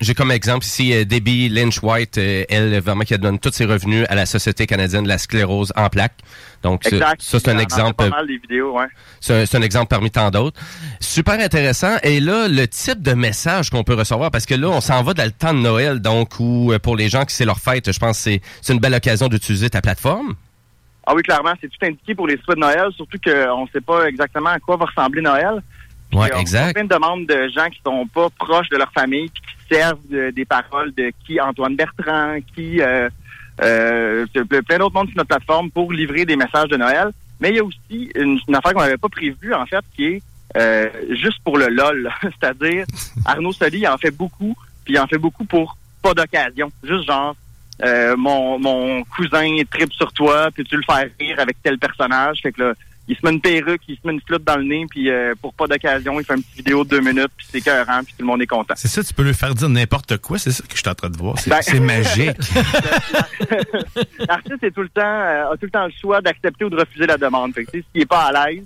J'ai 0.00 0.14
comme 0.14 0.30
exemple 0.30 0.64
ici 0.64 0.92
euh, 0.92 1.04
Debbie 1.04 1.48
Lynch 1.48 1.82
White, 1.82 2.18
euh, 2.18 2.44
elle 2.48 2.78
vraiment 2.80 3.04
qui 3.04 3.16
donne 3.18 3.38
tous 3.38 3.52
ses 3.52 3.64
revenus 3.64 4.06
à 4.08 4.14
la 4.14 4.26
Société 4.26 4.66
canadienne 4.66 5.04
de 5.04 5.08
la 5.08 5.18
sclérose 5.18 5.72
en 5.76 5.88
plaques. 5.88 6.18
Donc 6.62 6.84
ça, 6.84 6.90
Exact. 6.90 7.22
ça, 7.22 7.38
c'est 7.40 7.50
un 7.50 7.58
exemple. 7.58 8.04
Ouais. 8.04 8.86
C'est 9.20 9.54
un, 9.54 9.62
exemple 9.62 9.88
parmi 9.88 10.10
tant 10.10 10.30
d'autres. 10.30 10.58
Super 10.98 11.34
intéressant. 11.34 11.96
Et 12.02 12.20
là, 12.20 12.48
le 12.48 12.66
type 12.66 13.02
de 13.02 13.12
message 13.12 13.68
qu'on 13.70 13.84
peut 13.84 13.94
recevoir, 13.94 14.30
parce 14.30 14.46
que 14.46 14.54
là, 14.54 14.68
on 14.68 14.80
s'en 14.80 15.02
va 15.02 15.12
dans 15.12 15.24
le 15.24 15.30
temps 15.30 15.52
de 15.52 15.60
Noël, 15.60 16.00
donc 16.00 16.40
où 16.40 16.72
euh, 16.72 16.78
pour 16.78 16.96
les 16.96 17.08
gens 17.10 17.24
qui 17.24 17.34
c'est 17.34 17.44
leur 17.44 17.58
fête, 17.58 17.92
je 17.92 17.98
pense 17.98 18.16
que 18.16 18.22
c'est 18.22 18.40
c'est 18.62 18.72
une 18.72 18.80
belle 18.80 18.94
occasion 18.94 19.28
d'utiliser 19.28 19.68
ta 19.68 19.82
plateforme. 19.82 20.34
Ah 21.06 21.14
oui, 21.14 21.22
clairement, 21.22 21.52
c'est 21.60 21.68
tout 21.68 21.84
indiqué 21.84 22.14
pour 22.14 22.26
les 22.26 22.38
souhaits 22.38 22.56
de 22.56 22.60
Noël, 22.60 22.90
surtout 22.96 23.18
qu'on 23.22 23.64
ne 23.64 23.68
sait 23.70 23.82
pas 23.82 24.06
exactement 24.06 24.50
à 24.50 24.58
quoi 24.58 24.76
va 24.76 24.86
ressembler 24.86 25.20
Noël. 25.20 25.62
Ouais, 26.12 26.30
on 26.34 26.38
exact. 26.38 26.70
a 26.70 26.72
plein 26.74 26.84
de 26.84 26.94
demandes 26.94 27.26
de 27.26 27.48
gens 27.48 27.68
qui 27.68 27.80
sont 27.84 28.06
pas 28.06 28.28
proches 28.38 28.68
de 28.68 28.76
leur 28.76 28.92
famille, 28.92 29.28
puis 29.30 29.42
qui 29.42 29.74
servent 29.74 29.98
de- 30.08 30.30
des 30.30 30.44
paroles 30.44 30.92
de 30.94 31.10
qui 31.26 31.40
Antoine 31.40 31.74
Bertrand, 31.74 32.36
qui 32.54 32.80
euh, 32.80 33.08
euh, 33.62 34.26
plein 34.66 34.78
d'autres 34.78 34.94
mondes 34.94 35.08
sur 35.08 35.16
notre 35.16 35.28
plateforme 35.28 35.70
pour 35.70 35.92
livrer 35.92 36.24
des 36.24 36.36
messages 36.36 36.68
de 36.68 36.76
Noël. 36.76 37.10
Mais 37.40 37.50
il 37.50 37.56
y 37.56 37.58
a 37.58 37.64
aussi 37.64 38.10
une, 38.14 38.38
une 38.48 38.54
affaire 38.54 38.72
qu'on 38.74 38.80
n'avait 38.80 38.96
pas 38.96 39.08
prévue, 39.08 39.52
en 39.54 39.66
fait, 39.66 39.84
qui 39.96 40.04
est 40.06 40.22
euh, 40.56 40.88
juste 41.10 41.38
pour 41.44 41.58
le 41.58 41.66
LOL. 41.68 42.10
C'est-à-dire, 42.22 42.84
Arnaud 43.24 43.52
Soli 43.52 43.78
il 43.80 43.88
en 43.88 43.98
fait 43.98 44.12
beaucoup, 44.12 44.54
puis 44.84 44.94
il 44.94 44.98
en 45.00 45.06
fait 45.08 45.18
beaucoup 45.18 45.44
pour 45.44 45.76
pas 46.00 46.14
d'occasion. 46.14 46.70
Juste 46.84 47.06
genre, 47.06 47.34
euh, 47.82 48.16
mon, 48.16 48.58
mon 48.60 49.02
cousin 49.04 49.48
tripe 49.68 49.92
sur 49.94 50.12
toi, 50.12 50.48
puis 50.54 50.62
tu 50.64 50.76
le 50.76 50.82
fais 50.82 51.10
rire 51.18 51.40
avec 51.40 51.56
tel 51.62 51.76
personnage. 51.78 52.38
Fait 52.40 52.52
que 52.52 52.62
là, 52.62 52.74
il 53.06 53.14
se 53.16 53.20
met 53.24 53.32
une 53.32 53.40
perruque, 53.40 53.82
il 53.86 53.96
se 53.96 54.06
met 54.06 54.14
une 54.14 54.20
flûte 54.20 54.44
dans 54.44 54.56
le 54.56 54.64
nez, 54.64 54.86
puis 54.88 55.10
euh, 55.10 55.34
pour 55.40 55.52
pas 55.54 55.66
d'occasion, 55.66 56.18
il 56.18 56.24
fait 56.24 56.34
une 56.34 56.42
petite 56.42 56.56
vidéo 56.56 56.84
de 56.84 56.88
deux 56.90 57.00
minutes, 57.00 57.30
puis 57.36 57.46
c'est 57.50 57.58
écœurant, 57.58 58.02
puis 58.02 58.14
tout 58.16 58.22
le 58.22 58.26
monde 58.26 58.40
est 58.42 58.46
content. 58.46 58.74
C'est 58.76 58.88
ça, 58.88 59.04
tu 59.04 59.12
peux 59.12 59.22
lui 59.24 59.34
faire 59.34 59.54
dire 59.54 59.68
n'importe 59.68 60.16
quoi, 60.18 60.38
c'est 60.38 60.50
ça 60.52 60.62
que 60.62 60.72
je 60.74 60.78
suis 60.80 60.88
en 60.88 60.94
train 60.94 61.10
de 61.10 61.16
voir. 61.16 61.38
C'est 61.38 61.50
Ben- 61.50 61.84
magique. 61.84 62.36
L'artiste 64.28 64.62
est 64.62 64.70
tout 64.70 64.82
le 64.82 64.88
temps, 64.88 65.02
euh, 65.02 65.52
a 65.52 65.56
tout 65.56 65.64
le 65.66 65.70
temps 65.70 65.86
le 65.86 65.92
choix 66.00 66.20
d'accepter 66.20 66.64
ou 66.64 66.70
de 66.70 66.76
refuser 66.76 67.06
la 67.06 67.16
demande. 67.16 67.52
Fait 67.54 67.64
que, 67.64 67.70
s'il 67.72 67.82
est 68.02 68.06
pas 68.06 68.24
à 68.32 68.46
l'aise, 68.50 68.64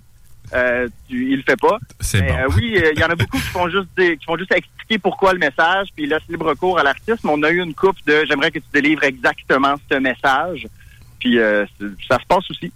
euh, 0.55 0.89
tu, 1.09 1.31
il 1.33 1.37
le 1.39 1.43
fait 1.43 1.59
pas. 1.61 1.79
C'est 2.01 2.23
bon. 2.23 2.35
euh, 2.35 2.49
oui, 2.57 2.81
il 2.95 2.99
y 2.99 3.05
en 3.05 3.09
a 3.09 3.15
beaucoup 3.17 3.37
qui 3.39 3.49
font 3.49 3.69
juste 3.69 3.89
des- 3.97 4.17
qui 4.17 4.25
font 4.25 4.37
juste 4.39 4.53
expliquer 4.55 4.99
pourquoi 4.99 5.33
le 5.33 5.39
message, 5.39 5.89
puis 5.95 6.07
laissent 6.07 6.27
libre 6.29 6.55
cours 6.55 6.79
à 6.79 6.83
l'artiste. 6.83 7.25
Mais 7.25 7.31
on 7.33 7.43
a 7.43 7.51
eu 7.51 7.63
une 7.63 7.75
coupe 7.75 7.97
de 8.07 8.25
j'aimerais 8.27 8.51
que 8.51 8.59
tu 8.59 8.65
délivres 8.73 9.05
exactement 9.05 9.75
ce 9.91 9.97
message. 9.99 10.67
Puis 11.21 11.39
euh, 11.39 11.67
ça 12.09 12.19
se 12.19 12.27
passe 12.27 12.49
aussi. 12.51 12.73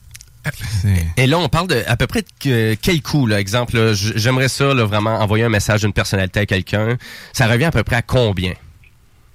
Et 1.16 1.27
là, 1.27 1.39
on 1.39 1.48
parle 1.48 1.69
de 1.69 1.82
à 1.86 1.97
peu 1.97 2.06
près 2.06 2.23
de 2.23 2.28
que- 2.43 2.74
quel 2.81 3.02
coût, 3.02 3.27
là, 3.27 3.39
exemple. 3.40 3.93
J'aimerais 3.94 4.48
ça, 4.48 4.74
là, 4.74 4.85
vraiment, 4.85 5.19
envoyer 5.20 5.44
un 5.44 5.48
message 5.48 5.82
d'une 5.82 5.93
personnalité 5.93 6.40
à 6.40 6.47
quelqu'un. 6.47 6.97
Ça 7.32 7.47
revient 7.47 7.66
à 7.66 7.70
peu 7.70 7.82
près 7.85 7.97
à 7.97 8.02
combien? 8.02 8.55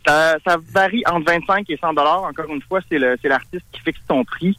Ça, 0.06 0.38
ça 0.46 0.58
varie 0.74 1.04
entre 1.06 1.26
25 1.32 1.70
et 1.70 1.78
100 1.78 1.94
dollars. 1.94 2.24
Encore 2.24 2.54
une 2.54 2.62
fois, 2.62 2.80
c'est 2.90 2.98
le 2.98 3.18
c'est 3.22 3.28
l'artiste 3.28 3.66
qui 3.72 3.82
fixe 3.82 4.00
son 4.10 4.24
prix. 4.24 4.58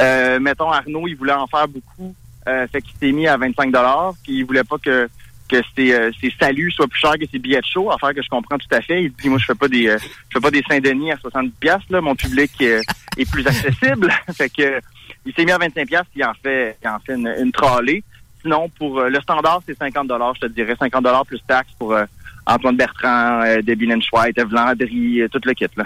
Euh, 0.00 0.40
mettons 0.40 0.70
Arnaud, 0.72 1.06
il 1.06 1.14
voulait 1.14 1.32
en 1.32 1.46
faire 1.46 1.68
beaucoup, 1.68 2.14
euh, 2.48 2.66
fait 2.66 2.82
qu'il 2.82 2.94
s'est 2.98 3.12
mis 3.12 3.28
à 3.28 3.36
25 3.36 3.70
dollars. 3.70 4.14
Puis 4.24 4.38
il 4.38 4.44
voulait 4.44 4.64
pas 4.64 4.78
que 4.78 5.08
que 5.48 5.62
ses, 5.74 5.94
euh, 5.94 6.10
ses 6.20 6.30
saluts 6.38 6.70
soient 6.72 6.86
plus 6.88 7.00
chers 7.00 7.14
que 7.18 7.24
ses 7.32 7.38
billets 7.38 7.60
de 7.60 7.64
show, 7.64 7.90
affaire 7.90 8.12
que 8.14 8.22
je 8.22 8.28
comprends 8.28 8.58
tout 8.58 8.66
à 8.70 8.82
fait. 8.82 9.04
Il 9.04 9.12
dit 9.12 9.28
moi 9.30 9.38
je 9.38 9.46
fais 9.46 9.54
pas 9.54 9.68
des 9.68 9.88
euh, 9.88 9.96
je 10.28 10.34
fais 10.34 10.40
pas 10.42 10.50
des 10.50 10.62
Saint-Denis 10.68 11.12
à 11.12 11.16
70 11.16 11.52
pièces 11.58 11.76
là, 11.88 12.00
mon 12.02 12.14
public 12.14 12.50
euh, 12.60 12.82
est 13.16 13.30
plus 13.30 13.46
accessible. 13.46 14.12
fait 14.36 14.50
que 14.50 14.80
il 15.28 15.34
s'est 15.34 15.44
mis 15.44 15.52
à 15.52 15.58
25 15.58 15.86
pièces, 15.86 16.02
il 16.16 16.24
en 16.24 16.32
fait 16.42 16.76
il 16.82 16.88
en 16.88 16.98
fait 16.98 17.14
une, 17.14 17.32
une 17.38 17.52
trolley. 17.52 18.02
Sinon 18.40 18.70
pour 18.78 18.98
euh, 18.98 19.08
le 19.08 19.20
standard 19.20 19.60
c'est 19.66 19.76
50 19.76 20.08
dollars, 20.08 20.34
je 20.36 20.46
te 20.46 20.46
dirais 20.46 20.74
50 20.78 21.04
dollars 21.04 21.26
plus 21.26 21.40
taxes 21.46 21.72
pour 21.78 21.92
euh, 21.92 22.04
Antoine 22.46 22.76
Bertrand, 22.76 23.42
euh, 23.42 23.60
Debbie 23.62 23.86
White, 23.86 24.38
Eve 24.38 24.52
Landry, 24.52 25.22
tout 25.30 25.40
le 25.44 25.52
kit 25.52 25.66
là. 25.76 25.84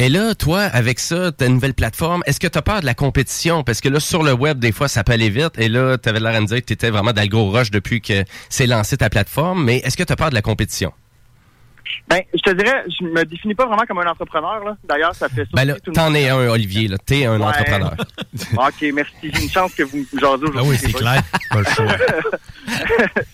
Et 0.00 0.08
là, 0.08 0.34
toi, 0.34 0.62
avec 0.62 0.98
ça, 0.98 1.30
ta 1.30 1.48
nouvelle 1.48 1.72
plateforme, 1.72 2.24
est-ce 2.26 2.40
que 2.40 2.48
tu 2.48 2.58
as 2.58 2.62
peur 2.62 2.80
de 2.80 2.84
la 2.84 2.94
compétition? 2.94 3.62
Parce 3.62 3.80
que 3.80 3.88
là, 3.88 4.00
sur 4.00 4.24
le 4.24 4.32
web, 4.32 4.58
des 4.58 4.72
fois, 4.72 4.88
ça 4.88 5.04
peut 5.04 5.12
aller 5.12 5.30
vite. 5.30 5.56
Et 5.56 5.68
là, 5.68 5.96
tu 5.98 6.08
avais 6.08 6.18
l'air 6.18 6.34
de 6.34 6.40
me 6.40 6.46
dire 6.46 6.56
que 6.56 6.66
tu 6.66 6.72
étais 6.72 6.90
vraiment 6.90 7.12
dans 7.12 7.22
le 7.22 7.28
gros 7.28 7.48
rush 7.48 7.70
depuis 7.70 8.00
que 8.00 8.24
c'est 8.48 8.66
lancé 8.66 8.96
ta 8.96 9.08
plateforme. 9.08 9.62
Mais 9.62 9.76
est-ce 9.78 9.96
que 9.96 10.02
tu 10.02 10.12
as 10.12 10.16
peur 10.16 10.30
de 10.30 10.34
la 10.34 10.42
compétition? 10.42 10.92
Ben, 12.08 12.20
je 12.32 12.38
te 12.40 12.50
dirais, 12.50 12.84
je 12.88 13.04
me 13.04 13.24
définis 13.24 13.54
pas 13.54 13.66
vraiment 13.66 13.84
comme 13.86 13.98
un 13.98 14.06
entrepreneur, 14.10 14.64
là. 14.64 14.76
D'ailleurs, 14.84 15.14
ça 15.14 15.28
fait 15.28 15.42
ça. 15.44 15.50
Ben 15.54 15.64
là, 15.64 15.74
tout 15.74 15.90
le 15.90 15.94
t'en 15.94 16.14
es 16.14 16.28
un, 16.28 16.48
Olivier. 16.48 16.88
là. 16.88 16.96
T'es 17.04 17.26
un 17.26 17.38
Ouais. 17.38 17.44
entrepreneur. 17.46 17.94
OK, 18.56 18.84
merci. 18.94 19.12
J'ai 19.22 19.42
une 19.42 19.50
chance 19.50 19.74
que 19.74 19.82
vous 19.82 19.98
me 19.98 20.04
jasez 20.20 20.44
aujourd'hui. 20.44 20.60
Ah 20.60 20.62
oui, 20.64 20.76
c'est 20.78 20.92
clair. 20.92 21.22
Pas 21.50 21.58
le 21.58 21.64
choix. 21.64 21.96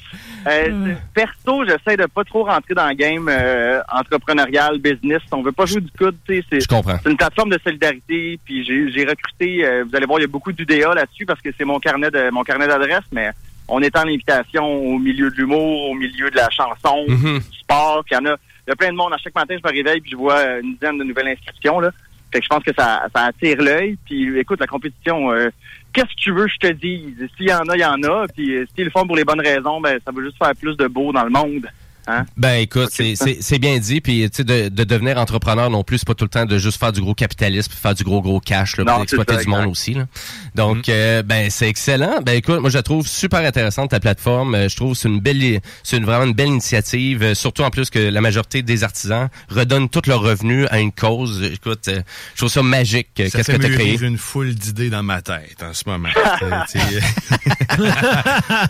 Euh, 0.47 0.95
Perso, 1.13 1.67
j'essaie 1.67 1.99
de 1.99 2.07
pas 2.07 2.25
trop 2.25 2.45
rentrer 2.45 2.73
dans 2.73 2.89
le 2.89 2.95
game 2.95 3.29
euh, 3.29 3.83
entrepreneurial, 3.93 4.79
business. 4.79 5.21
On 5.33 5.43
veut 5.43 5.53
pas 5.53 5.67
jouer 5.67 5.83
du 5.83 5.91
coude, 5.91 6.17
c'est- 6.27 6.43
Je 6.51 6.67
comprends. 6.67 6.97
C'est 7.03 7.11
une 7.11 7.19
plateforme 7.19 7.51
de 7.51 7.59
solidarité. 7.63 8.41
Puis 8.43 8.65
j'ai 8.65 8.91
j'ai 8.91 9.05
recruté, 9.05 9.67
euh, 9.67 9.85
vous 9.87 9.95
allez 9.95 10.07
voir, 10.07 10.19
il 10.19 10.23
y 10.23 10.25
a 10.25 10.29
beaucoup 10.29 10.51
d'UDA 10.53 10.95
là-dessus 10.95 11.27
parce 11.27 11.43
que 11.43 11.51
c'est 11.59 11.67
mon 11.67 11.79
carnet 11.79 12.11
de 12.11 12.31
mon 12.31 12.43
carnet 12.43 12.67
d'adresse, 12.67 13.05
mais 13.13 13.31
on 13.71 13.81
étend 13.83 14.05
l'invitation 14.05 14.65
au 14.67 14.99
milieu 14.99 15.31
de 15.31 15.37
l'humour, 15.37 15.91
au 15.91 15.95
milieu 15.95 16.31
de 16.31 16.37
la 16.37 16.51
chanson, 16.51 17.05
Mhm. 17.09 17.39
du 17.39 17.59
sport. 17.59 18.03
Puis 18.05 18.15
il 18.15 18.19
y 18.25 18.29
en 18.29 18.33
a, 18.33 18.37
il 18.67 18.71
y 18.71 18.73
a 18.73 18.77
plein 18.77 18.91
de 18.91 18.97
monde. 18.97 19.13
À 19.13 19.19
chaque 19.19 19.35
matin, 19.35 19.57
je 19.63 19.69
me 19.69 19.73
réveille 19.75 20.01
puis 20.01 20.11
je 20.13 20.17
vois 20.17 20.59
une 20.59 20.75
dizaine 20.75 20.99
de 20.99 21.05
nouvelles 21.05 21.29
inscriptions. 21.29 21.81
Là. 21.81 21.91
Fait 22.33 22.39
que 22.41 22.45
je 22.45 22.49
pense 22.49 22.63
que 22.63 22.73
ça, 22.79 23.07
ça 23.15 23.25
attire 23.25 23.61
l'œil. 23.63 23.97
Puis 24.05 24.39
écoute, 24.39 24.61
la 24.61 24.67
compétition, 24.67 25.33
euh, 25.33 25.49
qu'est-ce 25.93 26.07
que 26.07 26.21
tu 26.21 26.33
veux 26.33 26.47
que 26.47 26.53
je 26.53 26.69
te 26.69 26.73
dise? 26.73 27.29
S'il 27.37 27.49
y 27.49 27.53
en 27.53 27.61
a, 27.69 27.77
il 27.77 27.81
y 27.81 27.85
en 27.85 28.03
a. 28.05 28.27
Puis 28.29 28.55
euh, 28.55 28.67
s'ils 28.75 28.85
le 28.85 28.91
font 28.91 29.07
pour 29.07 29.17
les 29.17 29.25
bonnes 29.25 29.41
raisons, 29.41 29.81
ben 29.81 29.99
ça 30.05 30.13
va 30.13 30.23
juste 30.23 30.37
faire 30.39 30.55
plus 30.55 30.77
de 30.77 30.87
beau 30.87 31.13
dans 31.13 31.25
le 31.25 31.31
monde. 31.31 31.67
Hein? 32.07 32.25
Ben 32.37 32.55
écoute, 32.61 32.91
c'est- 32.93 33.15
c'est 33.17 33.39
c'est 33.41 33.59
bien 33.59 33.79
dit, 33.79 34.01
puis 34.01 34.29
tu 34.31 34.37
sais 34.39 34.45
de, 34.45 34.69
de 34.69 34.85
devenir 34.85 35.19
entrepreneur 35.19 35.71
non 35.71 35.83
plus, 35.85 35.99
c'est 35.99 36.07
pas 36.07 36.15
tout 36.15 36.25
le 36.25 36.31
temps 36.31 36.47
de 36.47 36.59
juste 36.59 36.79
faire 36.79 36.93
du 36.93 37.01
gros 37.01 37.15
capitalisme, 37.15 37.73
faire 37.73 37.95
du 37.95 38.05
gros 38.05 38.23
gros 38.23 38.41
cash, 38.41 38.77
là, 38.77 38.85
Non, 38.85 38.95
pour 38.95 39.03
exploiter 39.03 39.35
ça, 39.35 39.43
du 39.43 39.49
monde 39.49 39.67
aussi. 39.67 39.95
Là. 39.95 40.07
Donc 40.55 40.89
euh, 40.89 41.23
ben 41.23 41.51
c'est 41.51 41.69
excellent. 41.69 42.21
Ben 42.25 42.33
écoute, 42.37 42.61
moi 42.61 42.71
je 42.71 42.79
la 42.79 42.83
trouve 42.83 43.07
super 43.07 43.41
intéressante 43.41 43.91
ta 43.91 44.01
plateforme. 44.01 44.55
Euh, 44.55 44.69
Je 44.69 44.77
trouve 44.77 44.93
que 44.93 44.99
c'est 44.99 45.09
une 45.09 45.21
belle, 45.21 45.61
c'est 45.83 45.97
une 45.97 46.05
vraiment 46.05 46.25
une 46.25 46.35
belle 46.35 46.49
initiative, 46.49 47.23
euh, 47.23 47.35
surtout 47.35 47.63
en 47.63 47.71
plus 47.71 47.91
que 47.91 47.99
la 47.99 48.21
majorité 48.21 48.63
des 48.63 48.85
artisans 48.85 49.29
redonnent 49.49 49.89
tous 49.89 50.07
leurs 50.07 50.21
revenus 50.21 50.67
à 50.71 50.81
une 50.81 50.93
cause. 50.93 51.43
Écoute, 51.43 51.89
je 51.89 52.37
trouve 52.37 52.49
ça 52.51 52.63
magique. 52.63 53.09
Ça 53.17 53.25
Qu'est-ce 53.25 53.43
fait 53.53 53.59
que 53.59 53.67
tu 53.67 53.73
as 53.73 53.77
créé? 53.77 53.93
mûrir 53.93 54.03
une 54.05 54.19
foule 54.19 54.55
d'idées 54.55 54.91
dans 54.91 55.03
ma 55.03 55.23
tête 55.23 55.63
en 55.63 55.73
ce 55.75 55.85
moment. 55.87 56.09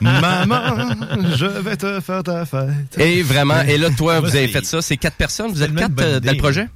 Maman, 0.01 0.95
je 1.37 1.47
vais 1.47 1.77
te 1.77 2.01
faire 2.01 2.23
ta 2.23 2.45
fête. 2.45 2.99
Et 2.99 3.20
vraiment, 3.23 3.61
et 3.63 3.79
là 3.79 3.89
toi 3.97 4.21
vous 4.21 4.37
avez 4.37 4.49
fait 4.49 4.65
ça, 4.65 4.83
c'est 4.83 4.97
quatre 4.97 5.17
personnes, 5.17 5.51
vous 5.51 5.63
êtes 5.63 5.75
quatre 5.75 5.93
euh, 6.01 6.21
dans 6.21 6.33
le 6.33 6.39
projet? 6.39 6.67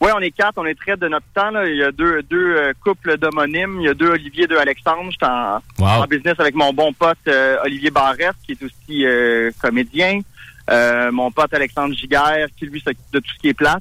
Oui, 0.00 0.10
on 0.16 0.18
est 0.20 0.32
quatre, 0.32 0.54
on 0.56 0.66
est 0.66 0.74
très 0.74 0.96
de 0.96 1.06
notre 1.06 1.26
temps. 1.32 1.52
Là. 1.52 1.64
Il 1.68 1.76
y 1.76 1.82
a 1.84 1.92
deux, 1.92 2.22
deux 2.24 2.56
euh, 2.56 2.72
couples 2.82 3.16
d'homonymes. 3.18 3.76
Il 3.80 3.84
y 3.84 3.88
a 3.88 3.94
deux 3.94 4.08
Olivier, 4.08 4.48
deux 4.48 4.58
Alexandre. 4.58 5.04
Je 5.04 5.10
suis 5.10 5.24
en, 5.24 5.60
Wow. 5.78 6.02
en 6.02 6.06
business 6.06 6.34
avec 6.40 6.56
mon 6.56 6.72
bon 6.72 6.92
pote 6.92 7.18
euh, 7.28 7.58
Olivier 7.64 7.92
Barrette, 7.92 8.34
qui 8.44 8.50
est 8.50 8.62
aussi 8.64 9.06
euh, 9.06 9.52
comédien. 9.60 10.18
Euh, 10.70 11.12
mon 11.12 11.30
pote 11.30 11.54
Alexandre 11.54 11.94
Giguère, 11.94 12.48
qui 12.58 12.66
lui 12.66 12.80
s'occupe 12.80 13.12
de 13.12 13.20
tout 13.20 13.30
ce 13.32 13.40
qui 13.40 13.48
est 13.50 13.54
place, 13.54 13.80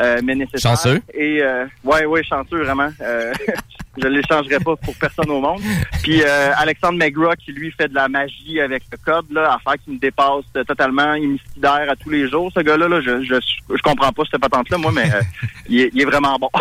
euh, 0.00 0.20
mais 0.24 0.34
nécessaire. 0.34 0.72
Chanceux. 0.72 1.00
Et 1.14 1.42
euh, 1.42 1.66
ouais, 1.84 2.04
ouais, 2.04 2.22
chanceux 2.24 2.62
vraiment. 2.62 2.90
Euh, 3.00 3.32
je 4.02 4.06
l'échangerai 4.06 4.58
pas 4.60 4.76
pour 4.76 4.94
personne 4.96 5.30
au 5.30 5.40
monde. 5.40 5.60
Puis 6.02 6.22
euh, 6.22 6.50
Alexandre 6.56 6.98
McGraw, 6.98 7.34
qui 7.36 7.52
lui 7.52 7.70
fait 7.72 7.88
de 7.88 7.94
la 7.94 8.08
magie 8.08 8.60
avec 8.60 8.82
le 8.92 8.98
code, 9.04 9.30
là, 9.30 9.54
affaire 9.54 9.80
qui 9.84 9.90
me 9.92 9.98
dépasse 9.98 10.44
totalement, 10.66 11.14
il 11.14 11.30
me 11.30 11.38
sidère 11.54 11.86
à 11.90 11.96
tous 11.96 12.10
les 12.10 12.28
jours. 12.28 12.50
Ce 12.54 12.60
gars-là, 12.60 12.88
là, 12.88 13.00
je, 13.00 13.22
je 13.22 13.34
je 13.70 13.82
comprends 13.82 14.12
pas 14.12 14.22
cette 14.30 14.40
patente-là, 14.40 14.78
moi, 14.78 14.92
mais 14.94 15.10
euh, 15.12 15.20
il, 15.68 15.80
est, 15.80 15.90
il 15.94 16.02
est 16.02 16.06
vraiment 16.06 16.36
bon. 16.38 16.50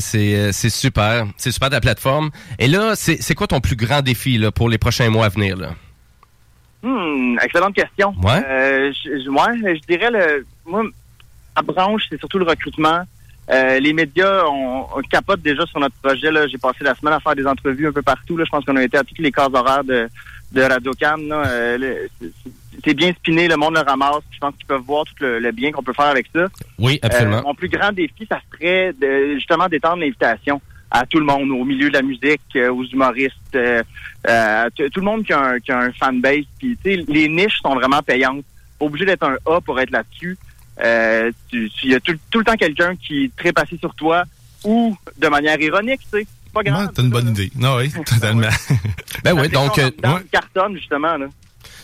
C'est 0.00 0.50
c'est 0.52 0.70
super, 0.70 1.26
c'est 1.36 1.50
super 1.52 1.68
ta 1.68 1.78
plateforme. 1.80 2.30
Et 2.58 2.68
là, 2.68 2.94
c'est 2.94 3.20
c'est 3.20 3.34
quoi 3.34 3.46
ton 3.46 3.60
plus 3.60 3.76
grand 3.76 4.00
défi 4.00 4.38
là, 4.38 4.50
pour 4.50 4.70
les 4.70 4.78
prochains 4.78 5.10
mois 5.10 5.26
à 5.26 5.28
venir 5.28 5.58
là? 5.58 5.74
Hmm, 6.82 7.36
excellente 7.42 7.74
question. 7.74 8.14
Ouais. 8.22 8.42
Euh, 8.46 8.92
je, 8.92 9.10
je- 9.22 9.28
ouais, 9.28 9.74
je 9.76 9.80
dirais 9.94 10.10
le 10.10 10.46
moi 10.64 10.84
ma 11.56 11.62
branche, 11.62 12.04
c'est 12.10 12.18
surtout 12.18 12.38
le 12.38 12.44
recrutement. 12.44 13.02
Euh, 13.50 13.78
les 13.78 13.92
médias, 13.92 14.44
on, 14.46 14.86
on 14.96 15.00
capote 15.02 15.42
déjà 15.42 15.66
sur 15.66 15.78
notre 15.78 15.94
projet. 15.96 16.30
Là. 16.30 16.46
J'ai 16.48 16.56
passé 16.58 16.78
la 16.82 16.94
semaine 16.94 17.12
à 17.14 17.20
faire 17.20 17.34
des 17.36 17.46
entrevues 17.46 17.86
un 17.88 17.92
peu 17.92 18.00
partout. 18.02 18.36
Là. 18.36 18.44
Je 18.46 18.50
pense 18.50 18.64
qu'on 18.64 18.76
a 18.76 18.82
été 18.82 18.96
à 18.96 19.04
toutes 19.04 19.18
les 19.18 19.30
cases 19.32 19.50
horaires 19.52 19.84
de, 19.84 20.08
de 20.52 20.62
Radio-Can. 20.62 21.16
là. 21.28 21.42
Euh, 21.46 22.06
c'est- 22.84 22.94
bien 22.94 23.12
spiné, 23.12 23.46
le 23.48 23.56
monde 23.56 23.74
le 23.74 23.80
ramasse. 23.80 24.22
Je 24.30 24.38
pense 24.38 24.54
qu'ils 24.56 24.66
peuvent 24.66 24.80
voir 24.82 25.04
tout 25.04 25.14
le, 25.20 25.38
le 25.40 25.52
bien 25.52 25.72
qu'on 25.72 25.82
peut 25.82 25.92
faire 25.92 26.06
avec 26.06 26.26
ça. 26.34 26.46
Oui, 26.78 26.98
absolument. 27.02 27.38
Euh, 27.38 27.42
mon 27.42 27.54
plus 27.54 27.68
grand 27.68 27.92
défi, 27.92 28.26
ça 28.28 28.40
serait 28.52 28.92
de, 28.94 29.34
justement 29.34 29.68
d'étendre 29.68 29.98
l'invitation 30.02 30.60
à 30.90 31.04
tout 31.06 31.18
le 31.18 31.24
monde, 31.24 31.50
au 31.50 31.64
milieu 31.64 31.88
de 31.88 31.94
la 31.94 32.02
musique, 32.02 32.40
euh, 32.56 32.70
aux 32.72 32.84
humoristes, 32.84 33.34
euh, 33.56 33.82
euh, 34.28 34.64
à 34.66 34.70
t- 34.70 34.88
tout 34.90 35.00
le 35.00 35.06
monde 35.06 35.24
qui 35.24 35.32
a 35.32 35.40
un, 35.40 35.58
qui 35.60 35.72
a 35.72 35.78
un 35.80 35.92
fanbase. 35.92 36.44
Puis, 36.58 36.78
les 36.84 37.28
niches 37.28 37.58
sont 37.62 37.74
vraiment 37.74 38.00
payantes. 38.00 38.44
Pas 38.78 38.86
obligé 38.86 39.04
d'être 39.04 39.24
un 39.24 39.36
A 39.46 39.60
pour 39.60 39.78
être 39.80 39.90
là-dessus. 39.90 40.36
Euh, 40.82 41.30
tu- 41.50 41.70
tu- 41.70 41.86
Il 41.86 41.92
y 41.92 41.94
a 41.94 42.00
tout, 42.00 42.14
tout 42.30 42.38
le 42.40 42.44
temps 42.44 42.56
quelqu'un 42.56 42.94
qui 42.96 43.30
tripe 43.36 43.58
assis 43.58 43.78
sur 43.78 43.94
toi 43.94 44.24
ou 44.64 44.96
de 45.18 45.28
manière 45.28 45.60
ironique, 45.60 46.00
tu 46.12 46.18
sais. 46.20 46.26
C'est 46.44 46.52
Pas 46.52 46.62
grave. 46.62 46.86
Ouais, 46.86 46.92
T'as 46.94 47.02
une 47.02 47.10
bonne 47.10 47.28
idée. 47.28 47.50
Non, 47.56 47.76
oui, 47.76 47.90
totalement. 48.06 48.48
Ben 49.24 49.32
oui, 49.34 49.48
donc 49.48 49.78
euh, 49.78 49.90
Dans 50.02 50.18
le 50.18 50.24
carton, 50.24 50.74
justement, 50.74 51.16
là. 51.16 51.26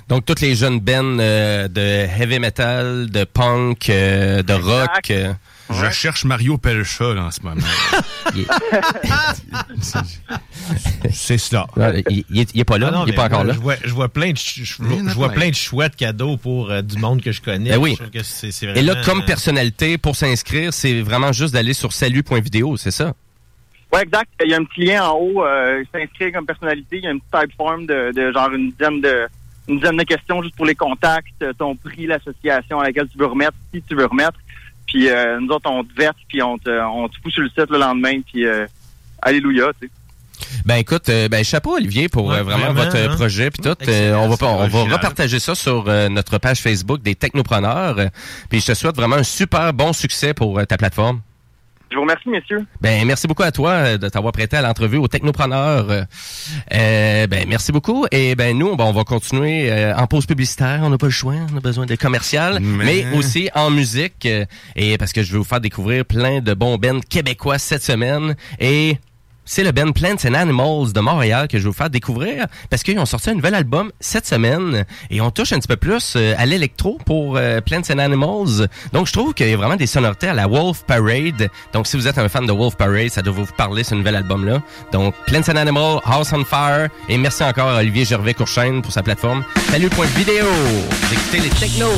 donc 0.09 0.25
toutes 0.25 0.41
les 0.41 0.55
jeunes 0.55 0.81
bands 0.81 1.19
euh, 1.21 1.69
de 1.69 1.81
heavy 1.81 2.39
metal, 2.39 3.11
de 3.11 3.25
punk, 3.25 3.91
euh, 3.91 4.43
de 4.43 4.53
rock. 4.55 5.13
Je 5.73 5.91
cherche 5.91 6.25
Mario 6.25 6.59
Pelcha 6.59 7.15
là, 7.15 7.25
en 7.25 7.31
ce 7.31 7.41
moment. 7.43 7.61
C'est 11.13 11.39
cela. 11.39 11.67
Il, 12.09 12.25
il 12.31 12.41
est, 12.41 12.51
il 12.55 12.61
est 12.61 12.65
pas 12.65 12.79
là, 12.79 12.89
Ah 12.91 12.97
non, 12.99 13.07
il 13.07 13.13
est 13.13 13.17
pas 13.17 13.25
encore 13.27 13.45
moi, 13.45 13.49
là. 13.49 13.53
Je 13.55 13.61
vois, 13.61 13.75
je 13.85 13.93
vois 13.95 14.09
plein 14.09 14.33
de, 14.33 14.37
je, 14.39 14.83
vois- 14.83 14.99
je 15.09 15.15
plein. 15.15 15.29
plein 15.29 15.49
de 15.51 15.55
chouettes 15.55 15.97
cadeaux 15.97 16.37
pour 16.37 16.71
euh, 16.71 16.83
du 16.83 16.99
monde 16.99 17.23
que 17.23 17.33
je 17.33 17.41
connais. 17.41 17.71
Ben 17.71 17.79
oui. 17.79 17.97
Je 18.13 18.67
Et 18.67 18.83
là, 18.83 18.97
comme 19.05 19.21
euh, 19.21 19.27
personnalité, 19.27 19.99
pour 19.99 20.17
s'inscrire, 20.17 20.73
c'est 20.73 21.01
vraiment 21.01 21.33
juste 21.33 21.55
d'aller 21.55 21.73
sur 21.75 21.93
salut.video, 21.93 22.77
c'est 22.77 22.91
ça? 22.91 23.15
Ouais, 23.93 24.03
exact. 24.03 24.31
Il 24.45 24.51
y 24.51 24.55
a 24.55 24.57
un 24.59 24.65
petit 24.65 24.85
lien 24.85 25.05
en 25.05 25.19
haut, 25.19 25.45
euh, 25.45 25.83
s'inscrire 25.93 26.33
comme 26.33 26.47
personnalité. 26.47 26.99
Il 26.99 27.05
y 27.05 27.07
a 27.09 27.11
une 27.11 27.21
petite 27.21 27.49
type 27.49 27.57
form 27.57 27.87
de, 27.87 28.13
de 28.15 28.33
genre 28.33 28.51
une 28.53 28.71
dizaine 28.71 29.01
de 29.01 29.27
une 29.69 29.79
dizaine 29.79 29.97
de 29.99 30.03
questions 30.05 30.43
juste 30.43 30.57
pour 30.57 30.67
les 30.67 30.75
contacts, 30.75 31.29
euh, 31.43 31.53
ton 31.53 31.77
prix, 31.77 32.07
l'association 32.07 32.81
à 32.81 32.85
laquelle 32.85 33.09
tu 33.09 33.19
veux 33.19 33.27
remettre, 33.27 33.53
si 33.73 33.81
tu 33.83 33.95
veux 33.95 34.07
remettre. 34.07 34.35
Puis 34.91 35.09
euh, 35.09 35.39
nous 35.41 35.49
autres, 35.49 35.71
on 35.71 35.85
te 35.85 35.95
verse, 35.97 36.17
puis 36.29 36.43
on 36.43 36.59
te, 36.59 36.69
on 36.69 37.09
te 37.09 37.15
fout 37.23 37.33
sur 37.33 37.43
le 37.43 37.49
site 37.49 37.71
le 37.71 37.79
lendemain, 37.79 38.21
puis 38.23 38.45
euh, 38.45 38.67
alléluia, 39.23 39.71
tu 39.81 39.87
sais. 39.87 39.93
Ben 40.65 40.77
écoute, 40.77 41.09
euh, 41.11 41.29
ben 41.29 41.45
chapeau 41.45 41.77
Olivier 41.77 42.09
pour 42.09 42.27
Ouais, 42.27 42.39
euh, 42.39 42.43
vraiment, 42.43 42.73
vraiment, 42.73 42.85
votre 42.85 42.97
hein? 42.97 43.15
projet 43.15 43.51
puis 43.51 43.63
tout. 43.63 43.77
Euh, 43.89 44.15
on 44.15 44.29
va 44.29 44.47
on 44.47 44.67
va 44.67 44.97
repartager 44.97 45.39
ça 45.39 45.55
sur 45.55 45.85
euh, 45.87 46.09
notre 46.09 46.39
page 46.39 46.61
Facebook 46.61 47.03
des 47.03 47.15
technopreneurs. 47.15 47.99
Euh, 47.99 48.07
Puis 48.49 48.61
je 48.61 48.67
te 48.67 48.75
souhaite 48.75 48.97
vraiment 48.97 49.17
un 49.17 49.23
super 49.23 49.73
bon 49.73 49.93
succès 49.93 50.35
pour 50.35 50.59
euh, 50.59 50.65
ta 50.65 50.77
plateforme. 50.77 51.21
Je 51.91 51.97
vous 51.97 52.03
remercie, 52.03 52.29
messieurs. 52.29 52.65
Ben 52.81 53.05
merci 53.05 53.27
beaucoup 53.27 53.43
à 53.43 53.51
toi 53.51 53.71
euh, 53.73 53.99
de 53.99 54.09
t'avoir 54.09 54.33
prêté 54.33 54.57
à 54.57 54.63
l'entrevue 54.63 54.99
au 54.99 55.09
Technopreneur. 55.09 55.91
Euh, 55.91 56.05
euh, 56.73 57.27
ben 57.27 57.47
merci 57.49 57.73
beaucoup. 57.73 58.07
Et 58.13 58.37
ben 58.37 58.57
nous 58.57 58.77
ben, 58.77 58.85
on 58.85 58.93
va 58.93 59.03
continuer 59.03 59.71
euh, 59.73 59.97
en 59.97 60.07
pause 60.07 60.25
publicitaire, 60.25 60.81
on 60.85 60.91
n'a 60.91 60.99
pas 60.99 61.07
le 61.07 61.13
choix, 61.13 61.35
on 61.53 61.57
a 61.57 61.61
besoin 61.61 61.87
de 61.87 61.97
commercial, 61.97 62.61
mais, 62.61 63.05
Mais- 63.11 63.17
aussi 63.19 63.51
en 63.57 63.71
musique. 63.71 64.25
Euh, 64.27 64.45
et 64.77 64.99
parce 64.99 65.13
que 65.13 65.25
je 65.25 65.33
vais 65.33 65.39
vous 65.39 65.45
faire 65.45 65.61
découvrir 65.61 66.05
plein 66.05 66.41
de 66.41 66.55
bons 66.55 66.77
bands 66.79 67.01
québécois 67.01 67.59
cette 67.59 67.83
semaine. 67.83 68.37
Et 68.61 68.97
c'est 69.51 69.65
le 69.65 69.73
band 69.73 69.91
Plants 69.91 70.25
and 70.25 70.35
Animals 70.35 70.93
de 70.93 71.01
Montréal 71.01 71.49
que 71.49 71.59
je 71.59 71.65
vais 71.65 71.71
vous 71.71 71.75
faire 71.75 71.91
découvrir 71.91 72.47
parce 72.71 72.85
qu'ils 72.85 72.97
ont 73.01 73.05
sorti 73.05 73.31
un 73.31 73.35
nouvel 73.35 73.57
album 73.57 73.91
cette 73.99 74.25
semaine 74.25 74.85
et 75.11 75.21
on 75.21 75.33
touche 75.33 75.53
un 75.53 75.59
petit 75.59 75.67
peu 75.67 75.75
plus 75.75 76.15
euh, 76.15 76.35
à 76.39 76.47
l'électro 76.47 77.01
pour 77.05 77.37
euh, 77.37 77.61
Plants 77.61 77.83
and 77.93 77.99
Animals. 77.99 78.69
Donc 78.93 79.09
je 79.09 79.13
trouve 79.13 79.35
qu'il 79.35 79.49
y 79.49 79.53
a 79.53 79.57
vraiment 79.57 79.75
des 79.75 79.89
sonorités 79.89 80.29
à 80.29 80.35
la 80.35 80.47
Wolf 80.47 80.85
Parade. 80.87 81.51
Donc 81.73 81.89
si 81.89 81.97
vous 81.97 82.07
êtes 82.07 82.19
un 82.19 82.29
fan 82.29 82.47
de 82.47 82.53
Wolf 82.53 82.77
Parade, 82.77 83.09
ça 83.09 83.23
doit 83.23 83.33
vous 83.33 83.47
parler 83.57 83.83
ce 83.83 83.97
nouvel 83.97 84.15
album 84.15 84.47
là. 84.47 84.63
Donc 84.93 85.17
Plants 85.27 85.49
and 85.49 85.57
Animals, 85.57 85.99
House 86.05 86.33
on 86.33 86.45
Fire 86.45 86.89
et 87.09 87.19
merci 87.19 87.43
encore 87.43 87.71
à 87.71 87.79
Olivier 87.79 88.05
Gervais 88.05 88.35
Courchaine 88.35 88.83
pour 88.83 88.93
sa 88.93 89.03
plateforme. 89.03 89.43
Salut 89.73 89.89
point 89.89 90.07
vidéo. 90.17 90.45
Vous 90.47 91.37
les 91.37 91.49
technos. 91.49 91.91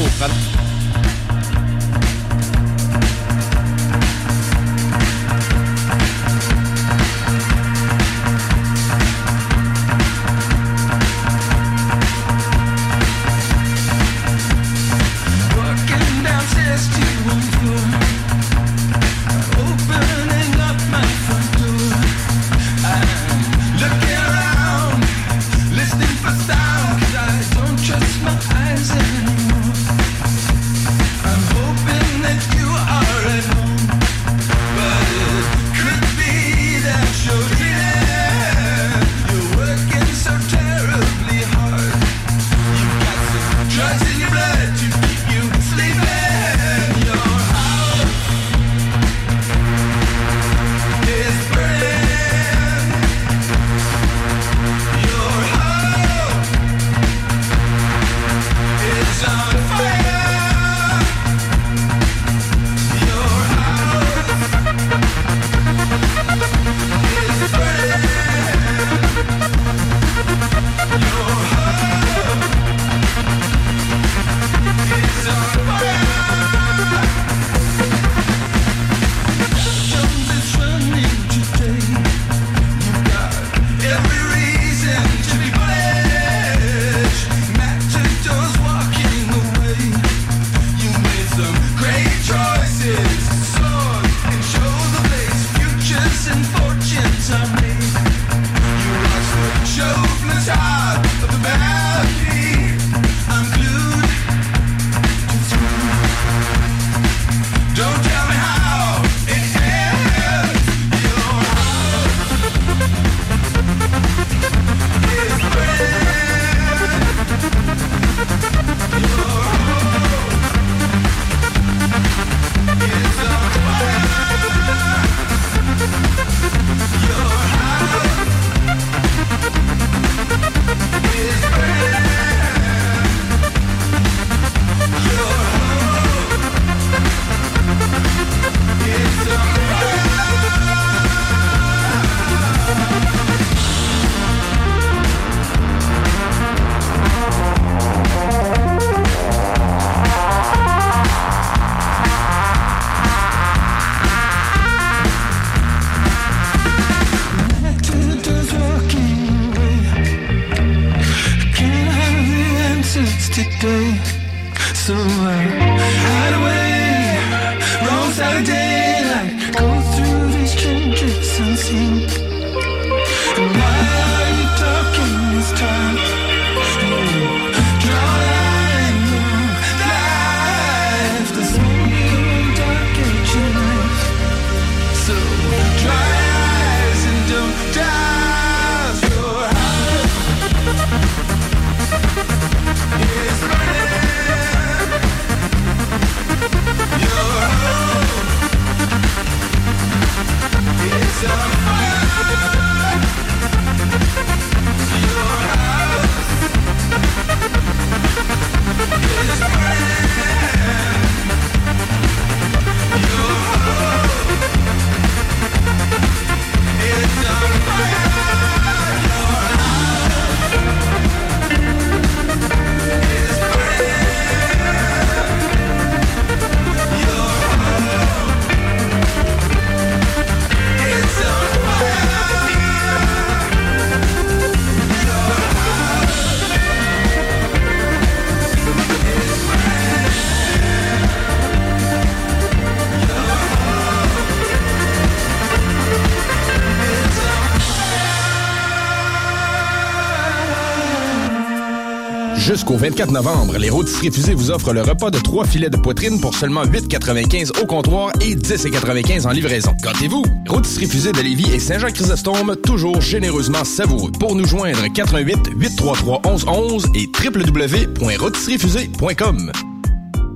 Jusqu'au 252.42 252.76
24 252.76 253.10
novembre, 253.12 253.56
les 253.56 253.70
rôtisseries 253.70 254.10
fusées 254.10 254.34
vous 254.34 254.50
offrent 254.50 254.72
le 254.72 254.82
repas 254.82 255.12
de 255.12 255.20
trois 255.20 255.44
filets 255.44 255.70
de 255.70 255.76
poitrine 255.76 256.20
pour 256.20 256.34
seulement 256.34 256.64
8,95 256.64 257.62
au 257.62 257.66
comptoir 257.66 258.10
et 258.20 258.34
10,95 258.34 259.28
en 259.28 259.30
livraison. 259.30 259.70
Gâtez-vous! 259.80 260.24
Rôtisserie 260.48 260.88
fusée 260.88 261.12
de 261.12 261.20
Lévis 261.20 261.54
et 261.54 261.60
Saint-Jean-Chrysostome, 261.60 262.56
toujours 262.56 263.00
généreusement 263.00 263.62
savoureux. 263.62 264.10
Pour 264.18 264.34
nous 264.34 264.44
joindre, 264.44 264.92
88 264.92 265.50
833 265.56 266.22
1111 266.24 266.86
et 266.96 267.06
www.rôtisseriefusée.com. 267.06 269.52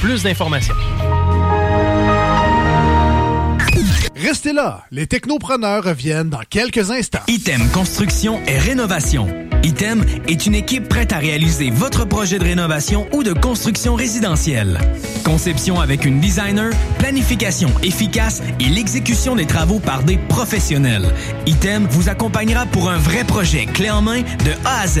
plus 0.00 0.22
d'informations. 0.22 0.74
Restez 4.16 4.52
là, 4.52 4.84
les 4.90 5.06
technopreneurs 5.06 5.84
reviennent 5.84 6.28
dans 6.28 6.42
quelques 6.48 6.90
instants. 6.90 7.20
Item 7.28 7.62
Construction 7.72 8.40
et 8.46 8.58
Rénovation. 8.58 9.28
Item 9.62 10.04
est 10.28 10.46
une 10.46 10.54
équipe 10.54 10.88
prête 10.88 11.12
à 11.12 11.18
réaliser 11.18 11.70
votre 11.70 12.04
projet 12.04 12.38
de 12.38 12.44
rénovation 12.44 13.06
ou 13.12 13.22
de 13.22 13.32
construction 13.32 13.94
résidentielle. 13.94 14.78
Conception 15.24 15.80
avec 15.80 16.04
une 16.04 16.20
designer, 16.20 16.72
planification 16.98 17.70
efficace 17.82 18.42
et 18.60 18.68
l'exécution 18.68 19.34
des 19.34 19.46
travaux 19.46 19.78
par 19.80 20.02
des 20.02 20.16
professionnels. 20.16 21.06
Item 21.46 21.86
vous 21.90 22.08
accompagnera 22.08 22.66
pour 22.66 22.90
un 22.90 22.98
vrai 22.98 23.24
projet 23.24 23.66
clé 23.66 23.90
en 23.90 24.02
main 24.02 24.22
de 24.22 24.52
A 24.64 24.80
à 24.80 24.86
Z. 24.86 25.00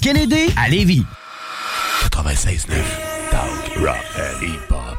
Kennedy 0.00 0.54
à 0.56 0.68
Lévis. 0.68 1.04
96.9 2.12 2.76
Talk, 3.32 3.76
rock 3.78 3.96
and 4.16 4.40
hip-hop. 4.40 4.96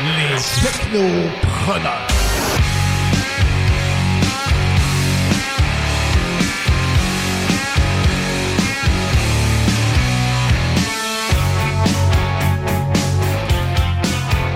Les 0.00 0.40
technopreneurs. 0.62 2.06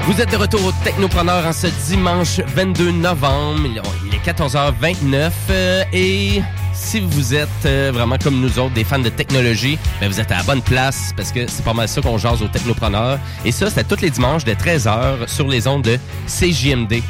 Vous 0.07 0.21
êtes 0.21 0.31
de 0.31 0.37
retour 0.37 0.65
au 0.65 0.73
Technopreneur 0.83 1.45
en 1.45 1.53
ce 1.53 1.67
dimanche 1.89 2.41
22 2.41 2.91
novembre. 2.93 3.83
Il 4.23 4.29
est 4.29 4.33
14h29 4.33 5.31
euh, 5.51 5.85
et 5.93 6.43
si 6.73 7.01
vous 7.01 7.35
êtes 7.35 7.49
euh, 7.65 7.91
vraiment 7.93 8.17
comme 8.19 8.41
nous 8.41 8.59
autres, 8.59 8.75
des 8.75 8.85
fans 8.85 8.99
de 8.99 9.09
technologie, 9.09 9.79
ben 10.01 10.09
vous 10.09 10.21
êtes 10.21 10.31
à 10.33 10.39
la 10.39 10.43
bonne 10.43 10.63
place 10.63 11.13
parce 11.17 11.33
que 11.33 11.47
c'est 11.47 11.65
pas 11.65 11.75
mal 11.75 11.89
ça 11.89 12.01
qu'on 12.01 12.19
jase 12.19 12.43
au 12.43 12.49
Technopreneur. 12.49 13.19
Et 13.45 13.53
ça, 13.53 13.71
c'est 13.71 13.87
tous 13.87 14.01
les 14.01 14.11
dimanches 14.11 14.45
de 14.45 14.53
13h 14.53 15.27
sur 15.29 15.47
les 15.49 15.67
ondes 15.67 15.83
de 15.83 15.99
CJMD. 16.27 17.03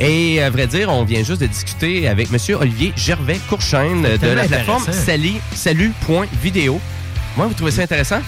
Et 0.00 0.42
à 0.42 0.50
vrai 0.50 0.66
dire, 0.66 0.88
on 0.90 1.04
vient 1.04 1.22
juste 1.22 1.40
de 1.40 1.46
discuter 1.46 2.08
avec 2.08 2.30
Monsieur 2.30 2.56
Olivier 2.56 2.92
Gervais 2.96 3.38
Courchaine 3.48 4.06
C'est 4.06 4.22
de 4.22 4.32
la 4.34 4.44
plateforme 4.44 4.84
Salut.video. 5.54 6.80
Moi, 7.36 7.46
vous 7.46 7.54
trouvez 7.54 7.70
ça 7.70 7.82
intéressant? 7.82 8.20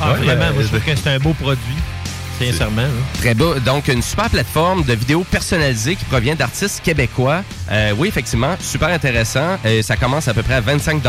Ah, 0.00 0.12
Ouais, 0.12 0.18
vraiment, 0.18 0.44
euh, 0.44 0.52
moi, 0.54 0.62
je 0.62 0.68
trouve 0.68 0.80
que 0.80 0.96
c'est 0.96 1.10
un 1.10 1.18
beau 1.18 1.32
produit. 1.34 1.76
Sincèrement. 2.50 2.82
hein. 2.82 3.18
Très 3.20 3.34
beau. 3.34 3.54
Donc, 3.60 3.88
une 3.88 4.02
super 4.02 4.28
plateforme 4.30 4.82
de 4.84 4.94
vidéos 4.94 5.24
personnalisées 5.30 5.96
qui 5.96 6.04
provient 6.04 6.34
d'artistes 6.34 6.80
québécois. 6.82 7.42
Euh, 7.70 7.92
oui, 7.96 8.08
effectivement, 8.08 8.56
super 8.60 8.88
intéressant. 8.88 9.58
Euh, 9.64 9.82
ça 9.82 9.96
commence 9.96 10.28
à 10.28 10.34
peu 10.34 10.42
près 10.42 10.54
à 10.54 10.60
25 10.60 11.02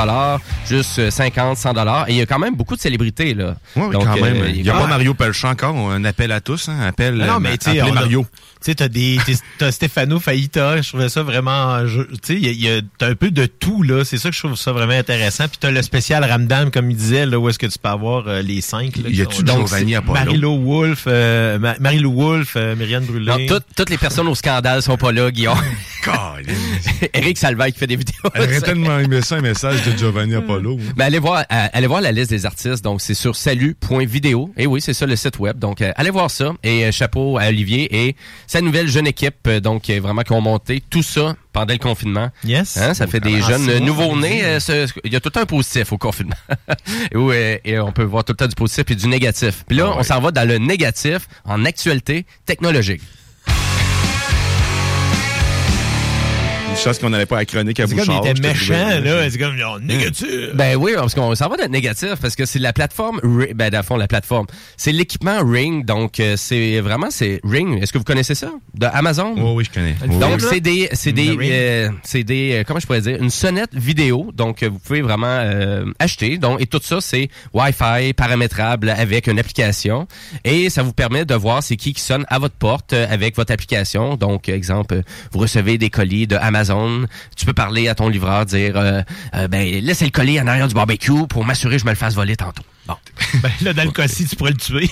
juste 0.68 1.10
50, 1.10 1.58
100 1.58 1.74
Et 2.08 2.12
il 2.14 2.16
y 2.18 2.22
a 2.22 2.26
quand 2.26 2.40
même 2.40 2.56
beaucoup 2.56 2.76
de 2.76 2.82
célébrités, 2.82 3.34
là. 3.34 3.56
Oui, 3.76 3.84
oui, 3.88 3.94
Donc, 3.94 4.04
quand 4.06 4.16
même. 4.16 4.42
euh, 4.42 4.50
Il 4.50 4.62
n'y 4.64 4.70
a 4.70 4.74
pas 4.74 4.80
même- 4.82 4.90
Mario 4.90 5.14
Pelchat 5.14 5.50
encore. 5.50 5.76
Un 5.92 6.04
appel 6.06 6.32
à 6.32 6.40
tous. 6.42 6.70
Hein? 6.70 6.80
Appel, 6.88 7.20
Ah 7.24 7.34
non, 7.34 7.40
mais 7.40 7.58
tu 7.58 7.66
sais, 7.72 7.80
appelez 7.80 7.92
on 7.92 7.98
a- 7.98 8.02
Mario. 8.02 8.26
Sais, 8.66 8.76
t'as 8.76 8.88
des, 8.88 9.18
t'as 9.58 9.72
Stefano 9.72 10.20
Faïta, 10.20 10.82
je 10.82 10.90
trouvais 10.90 11.10
ça 11.10 11.24
vraiment, 11.24 11.80
tu 11.86 12.06
sais, 12.24 12.34
il 12.36 12.46
y 12.46 12.48
a- 12.48 12.52
il 12.52 12.62
y 12.62 12.70
a, 12.70 12.82
t'as 12.98 13.08
un 13.10 13.16
peu 13.16 13.32
de 13.32 13.46
tout, 13.46 13.84
là. 13.84 14.04
C'est 14.06 14.18
ça 14.18 14.30
que 14.30 14.36
je 14.36 14.40
trouve 14.42 14.56
ça 14.56 14.72
vraiment 14.72 14.94
intéressant. 14.94 15.48
Puis 15.48 15.58
t'as 15.60 15.72
le 15.72 15.82
spécial 15.82 16.24
Ramdam, 16.24 16.72
comme 16.72 16.90
il 16.92 16.98
disait, 16.98 17.26
là, 17.26 17.40
où 17.40 17.50
est-ce 17.50 17.60
que 17.60 17.68
tu 17.68 17.78
peux 17.80 17.90
avoir 17.90 18.28
euh, 18.28 18.42
les 18.42 18.62
cinq, 18.62 18.98
là. 18.98 19.10
Y 19.10 19.14
qui 19.14 19.22
a-tu 19.22 19.36
sont- 19.38 19.46
Giovanni 19.46 19.92
c'est 19.92 19.98
Apollo? 19.98 20.14
Marie-Lou 20.26 20.64
Wolfe, 20.64 21.04
euh, 21.08 21.60
Ma- 21.60 21.76
Marie-Lou 21.80 22.14
Wolfe, 22.14 22.54
euh, 22.56 22.76
Myriane 22.76 23.06
Brûlé. 23.06 23.26
Non, 23.26 23.38
toutes- 23.48 23.66
toutes 23.76 23.90
les 23.90 23.98
personnes 23.98 24.28
au 24.28 24.36
scandale 24.36 24.82
sont 24.82 24.98
pas 24.98 25.12
là, 25.12 25.30
Guillaume. 25.32 25.58
Eric 27.14 27.38
Salvaille 27.44 27.72
qui 27.74 27.80
fait 27.80 27.88
des 27.88 27.96
vidéos. 27.96 28.14
Elle 28.34 28.44
aurait 28.44 28.62
tellement 28.62 29.00
aimé 29.00 29.22
ça, 29.22 29.36
un 29.38 29.42
message 29.42 29.84
de 29.86 29.98
Giovanni 29.98 30.36
Apollo. 30.36 30.78
Ben, 30.96 31.06
allez 31.06 31.20
voir, 31.20 31.40
euh, 31.52 31.68
allez 31.74 31.88
voir 31.88 32.02
la 32.02 32.12
liste 32.12 32.30
des 32.30 32.46
artistes. 32.46 32.84
Donc, 32.84 33.02
c'est 33.02 33.14
sur 33.14 33.36
salut.video. 33.36 34.52
Et 34.58 34.68
oui, 34.68 34.82
c'est 34.82 34.94
ça 34.94 35.06
le 35.06 35.16
site 35.16 35.40
web. 35.40 35.58
Donc, 35.60 35.82
euh, 35.82 35.92
allez 35.96 36.10
voir 36.10 36.30
ça. 36.30 36.52
Et 36.64 36.86
euh, 36.86 36.92
chapeau 36.92 37.38
à 37.38 37.48
Olivier 37.48 38.08
et 38.08 38.16
sa 38.54 38.62
nouvelle 38.62 38.88
jeune 38.88 39.08
équipe. 39.08 39.36
euh, 39.48 39.60
donc, 39.60 39.90
vraiment, 39.90 40.22
qui 40.22 40.32
ont 40.32 40.42
monté 40.42 40.82
tout 40.90 41.04
ça 41.04 41.36
pendant 41.52 41.74
le 41.74 41.80
confinement. 41.80 42.30
Yes. 42.44 42.78
Hein, 42.78 42.94
ça 42.94 43.08
fait 43.08 43.20
des 43.20 43.42
Ah, 43.44 43.48
jeunes 43.50 43.80
nouveaux-nés. 43.80 44.44
euh, 44.46 44.60
ce- 44.60 44.88
Il 45.04 45.12
y 45.12 45.16
a 45.16 45.20
tout 45.20 45.28
le 45.30 45.32
temps 45.32 45.42
un 45.42 45.46
positif 45.46 45.92
au 45.92 45.98
confinement. 45.98 46.36
et, 47.12 47.18
où, 47.18 47.32
euh, 47.32 47.58
et 47.66 47.80
on 47.80 47.92
peut 47.92 48.04
voir 48.04 48.24
tout 48.24 48.34
le 48.34 48.38
temps 48.38 48.48
du 48.48 48.56
positif 48.56 48.86
et 48.90 48.96
du 48.96 49.08
négatif. 49.08 49.64
Puis 49.68 49.78
là, 49.78 49.92
on 49.98 50.04
s'en 50.04 50.20
va 50.22 50.32
dans 50.32 50.48
le 50.48 50.58
négatif 50.60 51.28
en 51.46 51.66
actualité 51.66 52.26
technologique. 52.46 53.02
Une 56.74 56.80
chose 56.80 56.98
qu'on 56.98 57.12
n'avait 57.12 57.28
pas 57.28 57.38
à 57.38 57.46
chronique 57.46 57.80
à 57.80 57.86
C'est 57.86 57.96
comme 57.96 58.06
Bouchard. 58.08 58.24
il 58.26 58.30
était 58.32 58.48
méchant, 58.48 59.00
là. 59.04 59.30
C'est 59.30 59.38
comme, 59.38 59.56
oh, 59.64 59.80
négatif. 59.80 60.28
Ben 60.56 60.76
oui, 60.76 60.94
parce 60.96 61.14
qu'on 61.14 61.36
s'en 61.36 61.48
va 61.48 61.56
le 61.62 61.68
négatif 61.68 62.16
parce 62.20 62.36
que 62.36 62.46
c'est 62.46 62.58
la 62.58 62.74
plateforme, 62.74 63.20
ben 63.54 63.70
le 63.72 63.82
fond 63.84 63.96
la 63.96 64.08
plateforme, 64.08 64.48
c'est 64.76 64.92
l'équipement 64.92 65.38
Ring, 65.46 65.86
donc 65.86 66.20
euh, 66.20 66.34
c'est 66.36 66.80
vraiment 66.82 67.12
c'est 67.12 67.40
Ring. 67.44 67.80
Est-ce 67.82 67.94
que 67.94 68.00
vous 68.00 68.04
connaissez 68.04 68.34
ça? 68.34 68.50
De 68.74 68.88
Amazon? 68.88 69.36
Oh 69.38 69.54
oui, 69.56 69.66
je 69.66 69.70
connais. 69.72 69.94
Donc 70.20 70.38
Oui, 70.38 70.42
oui. 70.42 70.48
c'est 70.50 70.60
des 70.62 70.90
c'est 70.94 71.12
des 71.12 71.38
euh, 71.40 71.90
c'est 72.02 72.24
des 72.24 72.54
euh, 72.54 72.64
comment 72.66 72.80
je 72.80 72.88
pourrais 72.88 73.02
dire? 73.02 73.22
Une 73.22 73.30
sonnette 73.30 73.76
vidéo 73.76 74.32
donc 74.34 74.64
vous 74.64 74.80
pouvez 74.80 75.04
vraiment 75.04 75.28
euh, 75.28 75.86
acheter 76.00 76.40
donc 76.40 76.60
et 76.60 76.66
tout 76.66 76.80
ça 76.82 77.02
c'est 77.02 77.30
Wi-Fi 77.54 78.14
paramétrable 78.14 78.90
avec 78.90 79.28
une 79.28 79.38
application 79.38 80.08
et 80.44 80.72
ça 80.72 80.82
vous 80.82 80.94
permet 80.94 81.24
de 81.24 81.36
voir 81.36 81.62
c'est 81.62 81.76
qui 81.76 81.94
qui 81.94 82.02
sonne 82.02 82.26
à 82.30 82.40
votre 82.40 82.56
porte 82.56 82.94
avec 82.94 83.36
votre 83.36 83.54
application 83.54 84.16
donc 84.16 84.50
exemple 84.50 85.02
vous 85.32 85.40
recevez 85.40 85.78
des 85.78 85.92
colis 85.92 86.26
de 86.26 86.36
Amazon 86.36 86.63
tu 87.36 87.46
peux 87.46 87.54
parler 87.54 87.88
à 87.88 87.96
ton 87.96 88.10
livreur 88.10 88.46
dire 88.46 88.78
euh, 88.78 89.02
euh, 89.36 89.48
ben 89.48 89.68
laissez 89.82 90.06
le 90.06 90.12
colis 90.12 90.40
en 90.40 90.48
arrière 90.48 90.68
du 90.68 90.76
barbecue 90.76 91.28
pour 91.28 91.46
m'assurer 91.46 91.76
que 91.76 91.82
je 91.82 91.86
me 91.86 91.92
le 91.92 91.96
fasse 91.96 92.16
voler 92.16 92.36
tantôt 92.36 92.64
bon 92.88 92.96
Ben 93.42 93.50
là, 93.62 93.74
dans 93.74 93.84
le 93.86 93.92
cas-ci, 93.92 94.26
tu 94.26 94.36
pourrais 94.36 94.52
le 94.52 94.58
tuer. 94.58 94.90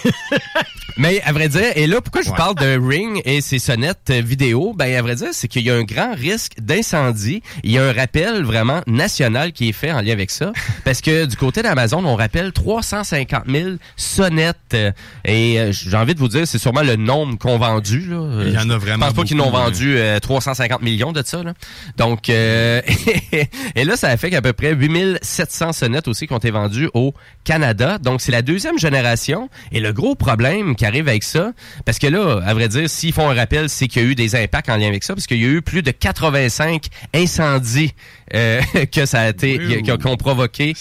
mais 0.98 1.22
à 1.24 1.32
vrai 1.32 1.50
dire, 1.50 1.72
et 1.76 1.88
là, 1.88 2.02
pourquoi 2.02 2.22
je 2.22 2.28
vous 2.28 2.32
Ouais. 2.34 2.38
parle 2.38 2.56
de 2.56 2.80
Ring 2.80 3.22
et 3.26 3.42
ses 3.42 3.60
sonnettes 3.60 4.10
euh, 4.10 4.22
vidéo? 4.22 4.74
Ben, 4.76 4.96
à 4.96 5.02
vrai 5.02 5.16
dire, 5.16 5.30
c'est 5.32 5.48
qu'il 5.48 5.64
y 5.64 5.70
a 5.70 5.76
un 5.76 5.84
grand 5.84 6.14
risque 6.16 6.54
d'incendie. 6.60 7.42
Il 7.64 7.72
y 7.72 7.78
a 7.78 7.84
un 7.86 7.94
rappel 7.94 8.44
vraiment 8.44 8.82
national 8.88 9.52
qui 9.52 9.70
est 9.70 9.74
fait 9.74 9.92
en 9.92 10.02
lien 10.02 10.14
avec 10.14 10.32
ça. 10.32 10.54
Parce 10.86 11.02
que 11.02 11.26
du 11.26 11.36
côté 11.36 11.62
d'Amazon, 11.62 12.04
on 12.06 12.16
rappelle 12.16 12.52
350 12.54 13.44
000 13.48 13.70
sonnettes. 13.98 14.56
euh, 14.74 14.92
Et 15.26 15.60
euh, 15.60 15.72
j'ai 15.72 15.96
envie 15.98 16.14
de 16.16 16.20
vous 16.20 16.28
dire, 16.30 16.48
c'est 16.48 16.58
sûrement 16.60 16.82
le 16.84 16.96
nombre 16.96 17.38
qu'ont 17.38 17.58
vendu. 17.58 18.08
Là. 18.08 18.16
Euh, 18.18 18.44
Il 18.48 18.54
y 18.54 18.58
en 18.58 18.70
a 18.70 18.74
Je 18.74 18.78
vraiment 18.80 19.06
pense 19.08 19.16
pas 19.16 19.24
qu'ils 19.24 19.38
n'ont 19.38 19.52
vendu 19.52 19.98
euh, 19.98 20.20
350 20.20 20.82
millions 20.82 21.12
de 21.12 21.22
ça. 21.26 21.44
Là. 21.44 21.54
Donc, 21.98 22.30
euh, 22.30 22.82
et 23.76 23.84
là, 23.86 23.96
ça 23.98 24.08
a 24.10 24.18
fait 24.18 24.30
qu'à 24.30 24.42
peu 24.42 24.54
près 24.54 24.74
8700 24.74 25.74
sonnettes 25.74 26.08
aussi 26.08 26.28
qui 26.28 26.34
ont 26.34 26.38
été 26.38 26.52
vendues 26.52 26.90
au 26.94 27.14
Canada. 27.44 27.81
Donc, 28.00 28.22
c'est 28.22 28.32
la 28.32 28.42
deuxième 28.42 28.78
génération. 28.78 29.50
Et 29.72 29.80
le 29.80 29.94
gros 29.94 30.16
problème 30.16 30.76
qui 30.76 30.86
arrive 30.86 31.08
avec 31.08 31.24
ça, 31.24 31.52
parce 31.86 32.00
que 32.00 32.08
là, 32.08 32.42
à 32.46 32.54
vrai 32.54 32.68
dire, 32.68 32.90
s'ils 32.90 33.14
font 33.14 33.30
un 33.30 33.34
rappel, 33.34 33.70
c'est 33.70 33.88
qu'il 33.88 34.02
y 34.02 34.06
a 34.06 34.08
eu 34.10 34.16
des 34.16 34.36
impacts 34.36 34.70
en 34.70 34.78
lien 34.78 34.88
avec 34.88 35.04
ça, 35.04 35.14
parce 35.16 35.28
qu'il 35.28 35.42
y 35.42 35.46
a 35.46 35.50
eu 35.50 35.62
plus 35.62 35.82
de 35.82 35.92
85 35.92 36.86
incendies 37.14 37.94
euh, 38.34 38.62
que 38.92 39.06
ça 39.06 39.22
a 39.22 39.30
été, 39.30 39.58
Oui, 39.60 39.84
qui 39.84 39.92
ont- 39.92 39.98
qui 39.98 40.08
ont 40.08 40.16
provoqué 40.18 40.74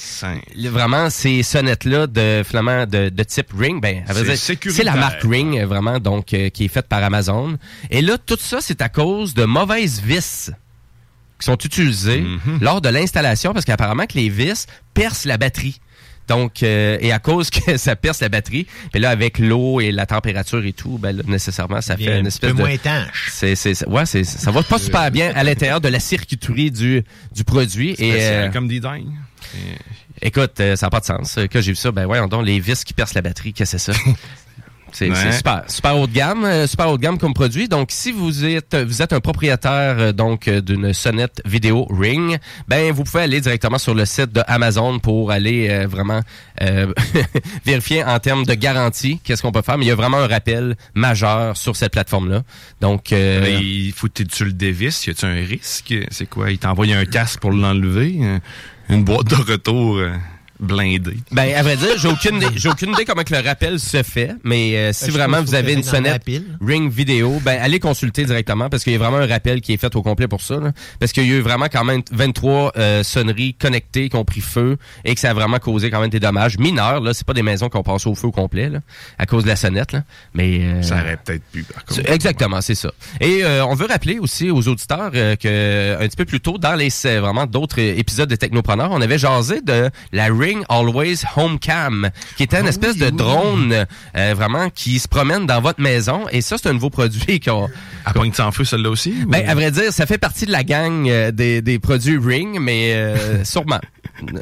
vraiment 0.71 1.11
ces 1.11 1.43
sonnettes-là 1.43 2.07
de 2.07 2.43
flamand 2.45 2.87
de, 2.87 3.09
de 3.09 3.23
type 3.23 3.53
Ring. 3.59 3.81
Ben, 3.81 4.03
C'est 4.73 4.85
la 4.85 4.93
marque 5.01 5.23
Ring, 5.23 5.63
vraiment, 5.65 5.99
donc, 5.99 6.33
euh, 6.35 6.49
qui 6.51 6.65
est 6.65 6.69
faite 6.69 6.87
par 6.89 7.03
Amazon. 7.03 7.57
Et 7.91 8.03
là, 8.03 8.19
tout 8.19 8.39
ça, 8.39 8.59
c'est 8.61 8.83
à 8.83 8.89
cause 8.89 9.35
de 9.35 9.45
mauvaises 9.45 10.01
vis 10.01 10.51
qui 11.39 11.47
sont 11.47 11.57
utilisées 11.57 12.23
lors 12.61 12.81
de 12.83 12.89
l'installation, 12.91 13.53
parce 13.55 13.65
qu'apparemment 13.65 14.05
que 14.07 14.19
les 14.19 14.29
vis 14.29 14.67
percent 14.95 15.27
la 15.27 15.39
batterie. 15.39 15.81
Donc, 16.31 16.63
euh, 16.63 16.97
et 17.01 17.11
à 17.11 17.19
cause 17.19 17.51
que 17.51 17.77
ça 17.77 17.97
perce 17.97 18.21
la 18.21 18.29
batterie, 18.29 18.65
puis 18.93 19.01
là, 19.01 19.11
avec 19.11 19.41
l'eau 19.41 19.81
et 19.81 19.91
la 19.91 20.07
température 20.07 20.65
et 20.65 20.73
tout, 20.73 20.97
ben 20.97 21.17
là, 21.17 21.25
nécessairement, 21.27 21.81
ça 21.81 21.97
fait 21.97 22.13
un 22.13 22.21
une 22.21 22.29
espèce 22.29 22.51
peu 22.51 22.57
de... 22.57 22.63
moins 22.63 22.71
étanche. 22.71 23.31
C'est, 23.33 23.57
c'est, 23.57 23.75
c'est- 23.75 23.89
ouais, 23.89 24.07
c'est, 24.07 24.23
ça 24.23 24.53
va 24.53 24.63
pas 24.63 24.79
super 24.79 25.11
bien 25.11 25.33
à 25.35 25.43
l'intérieur 25.43 25.81
de 25.81 25.89
la 25.89 25.99
circuiterie 25.99 26.71
du, 26.71 27.03
du 27.35 27.43
produit. 27.43 27.91
Et, 27.99 28.13
Spécial, 28.13 28.45
euh, 28.45 28.53
comme 28.53 28.69
des 28.69 28.79
dingues. 28.79 29.09
Écoute, 30.23 30.61
euh, 30.61 30.77
ça 30.77 30.87
n'a 30.87 30.91
pas 30.91 31.01
de 31.01 31.07
sens. 31.07 31.37
Euh, 31.39 31.47
Quand 31.51 31.61
j'ai 31.61 31.73
vu 31.73 31.77
ça, 31.77 31.91
ben 31.91 32.07
voyons 32.07 32.29
donc, 32.29 32.47
les 32.47 32.61
vis 32.61 32.85
qui 32.85 32.93
percent 32.93 33.15
la 33.17 33.23
batterie, 33.23 33.53
qu'est-ce 33.53 33.73
que 33.73 33.79
c'est 33.79 33.93
ça? 33.93 33.99
C'est 34.93 35.11
Ouais. 35.11 35.33
super, 35.33 35.63
super 35.69 35.97
haut 35.99 36.07
de 36.07 36.13
gamme, 36.13 36.45
euh, 36.45 36.67
super 36.67 36.91
haut 36.91 36.97
de 36.97 37.03
gamme 37.03 37.19
comme 37.19 37.35
produit. 37.35 37.69
Donc, 37.69 37.89
si 37.91 38.13
vous 38.13 38.45
êtes, 38.45 38.75
vous 38.77 39.03
êtes 39.03 39.13
un 39.13 39.21
propriétaire 39.21 39.97
euh, 39.99 40.13
donc 40.13 40.49
euh, 40.49 40.61
d'une 40.61 40.93
sonnette 40.93 41.41
vidéo 41.45 41.87
Ring, 41.91 42.39
ben 42.69 42.93
vous 42.93 43.05
pouvez 43.05 43.23
aller 43.25 43.41
directement 43.41 43.79
sur 43.79 43.95
le 43.95 44.05
site 44.05 44.33
de 44.33 44.43
Amazon 44.47 44.99
pour 44.99 45.31
aller 45.31 45.69
euh, 45.71 45.87
vraiment 45.87 46.21
euh, 46.63 46.93
vérifier 47.65 48.05
en 48.05 48.19
termes 48.19 48.45
de 48.45 48.55
garantie 48.55 49.21
qu'est-ce 49.23 49.43
qu'on 49.43 49.53
peut 49.53 49.63
faire. 49.63 49.79
Mais 49.79 49.85
il 49.85 49.89
y 49.89 49.93
a 49.93 49.95
vraiment 49.97 50.19
un 50.19 50.27
rappel 50.29 50.77
majeur 50.95 51.57
sur 51.57 51.77
cette 51.77 51.93
plateforme-là. 51.93 52.43
Donc, 52.81 53.13
euh, 53.13 53.41
Mais 53.43 53.61
il 53.65 53.93
faut 53.93 54.09
que 54.09 54.23
tu 54.23 54.45
le 54.45 54.53
dévisses. 54.53 55.07
Y 55.07 55.11
a-tu 55.11 55.25
un 55.27 55.35
risque? 55.35 55.95
C'est 56.11 56.27
quoi? 56.29 56.51
Il 56.51 56.59
t'envoie 56.59 56.87
un 56.87 57.05
casque 57.05 57.41
pour 57.41 57.53
l'enlever? 57.53 58.19
Une 58.89 59.05
boîte 59.05 59.29
de 59.29 59.37
retour 59.37 60.01
blindée. 60.61 61.17
Ben, 61.33 61.55
à 61.55 61.63
vrai 61.63 61.77
dire, 61.77 61.97
j'ai 61.99 62.09
aucune 62.09 62.41
j'ai 62.55 62.69
aucune 62.69 62.91
idée 62.93 63.05
comment 63.05 63.23
que 63.25 63.35
le 63.35 63.41
rappel 63.47 63.81
se 63.81 64.03
fait, 64.03 64.33
mais 64.45 64.77
euh, 64.77 64.93
si 64.93 65.07
je 65.07 65.11
vraiment 65.13 65.43
vous 65.43 65.55
avez 65.55 65.73
une 65.73 65.83
sonnette 65.83 66.23
pile. 66.25 66.45
Ring 66.65 66.91
vidéo, 66.91 67.41
ben 67.45 67.59
allez 67.61 67.81
consulter 67.81 68.25
directement 68.25 68.69
parce 68.69 68.85
qu'il 68.85 68.93
y 68.93 68.97
a 68.97 68.99
vraiment 68.99 69.17
un 69.19 69.27
rappel 69.27 69.61
qui 69.61 69.73
est 69.73 69.77
fait 69.77 69.95
au 69.97 70.03
complet 70.03 70.29
pour 70.29 70.43
ça. 70.43 70.57
là. 70.61 70.73
parce 70.99 71.13
qu'il 71.13 71.27
y 71.27 71.33
a 71.33 71.37
eu 71.37 71.41
vraiment 71.41 71.67
quand 71.73 71.85
même 71.85 72.03
23 72.13 72.73
euh, 72.77 73.03
sonneries 73.03 73.55
connectées 73.55 74.09
qui 74.09 74.17
ont 74.17 74.25
pris 74.25 74.41
feu 74.41 74.77
et 75.05 75.15
que 75.15 75.21
ça 75.21 75.31
a 75.31 75.35
vraiment 75.35 75.59
causé 75.59 75.91
quand 75.91 76.01
même 76.01 76.11
des 76.11 76.21
dommages 76.21 76.59
mineurs. 76.59 77.01
Là, 77.01 77.15
c'est 77.15 77.27
pas 77.27 77.35
des 77.35 77.43
maisons 77.43 77.69
qui 77.69 77.77
ont 77.77 77.83
passé 77.83 78.09
au 78.09 78.15
feu 78.15 78.27
au 78.29 78.33
complet 78.33 78.69
là, 78.69 78.81
à 79.19 79.27
cause 79.27 79.45
de 79.45 79.49
la 79.49 79.57
sonnette. 79.57 79.93
Là. 79.93 80.03
Mais 80.35 80.61
euh, 80.63 80.83
Ça 80.83 80.97
aurait 81.01 81.17
peut-être 81.25 81.43
pu, 81.53 81.63
par 81.65 81.85
contre. 81.85 82.03
c'est- 82.03 82.11
Exactement, 82.11 82.61
c'est 82.61 82.75
ça. 82.75 82.91
Et 83.21 83.45
euh, 83.45 83.65
on 83.65 83.75
veut 83.75 83.87
rappeler 83.87 84.19
aussi 84.19 84.51
aux 84.51 84.67
auditeurs 84.69 85.11
euh, 85.15 85.37
que 85.37 85.95
un 86.01 86.07
petit 86.07 86.17
peu 86.17 86.25
plus 86.27 86.41
tôt 86.41 86.59
dans 86.59 86.75
les 86.75 86.91
c'est 86.91 87.19
vraiment 87.19 87.47
d'autres 87.47 87.81
euh, 87.81 87.95
épisodes 87.97 88.29
de 88.29 88.37
Technopreneur, 88.37 88.91
on 88.91 89.01
avait 89.01 89.19
jasé 89.19 89.61
de 89.63 89.89
la 90.13 90.27
Ring 90.27 90.50
Always 90.69 91.25
Home 91.37 91.59
Cam, 91.59 92.11
qui 92.37 92.43
était 92.43 92.61
une 92.61 92.67
espèce 92.67 92.97
de 92.97 93.11
drone 93.11 93.87
euh, 94.17 94.35
vraiment 94.35 94.71
qui 94.71 94.99
se 94.99 95.09
promène 95.09 95.47
dans 95.47 95.61
votre 95.61 95.81
maison. 95.81 96.27
Et 96.31 96.41
ça, 96.41 96.57
c'est 96.59 96.69
un 96.69 96.73
nouveau 96.73 96.91
produit 96.91 97.41
qu'on. 97.45 97.69
À 98.05 98.13
pointe 98.13 98.35
sans 98.35 98.51
feu, 98.51 98.65
celle-là 98.65 98.91
aussi? 98.91 99.15
Ben, 99.27 99.47
à 99.49 99.55
vrai 99.55 99.71
dire, 99.71 99.93
ça 99.93 100.07
fait 100.07 100.19
partie 100.19 100.47
de 100.47 100.53
la 100.53 100.65
gang 100.65 101.09
euh, 101.09 101.31
des, 101.31 101.61
des 101.63 101.79
produits 101.79 102.19
Ring, 102.19 102.59
mais 102.61 102.95
euh, 102.95 103.45
sûrement. 103.45 103.81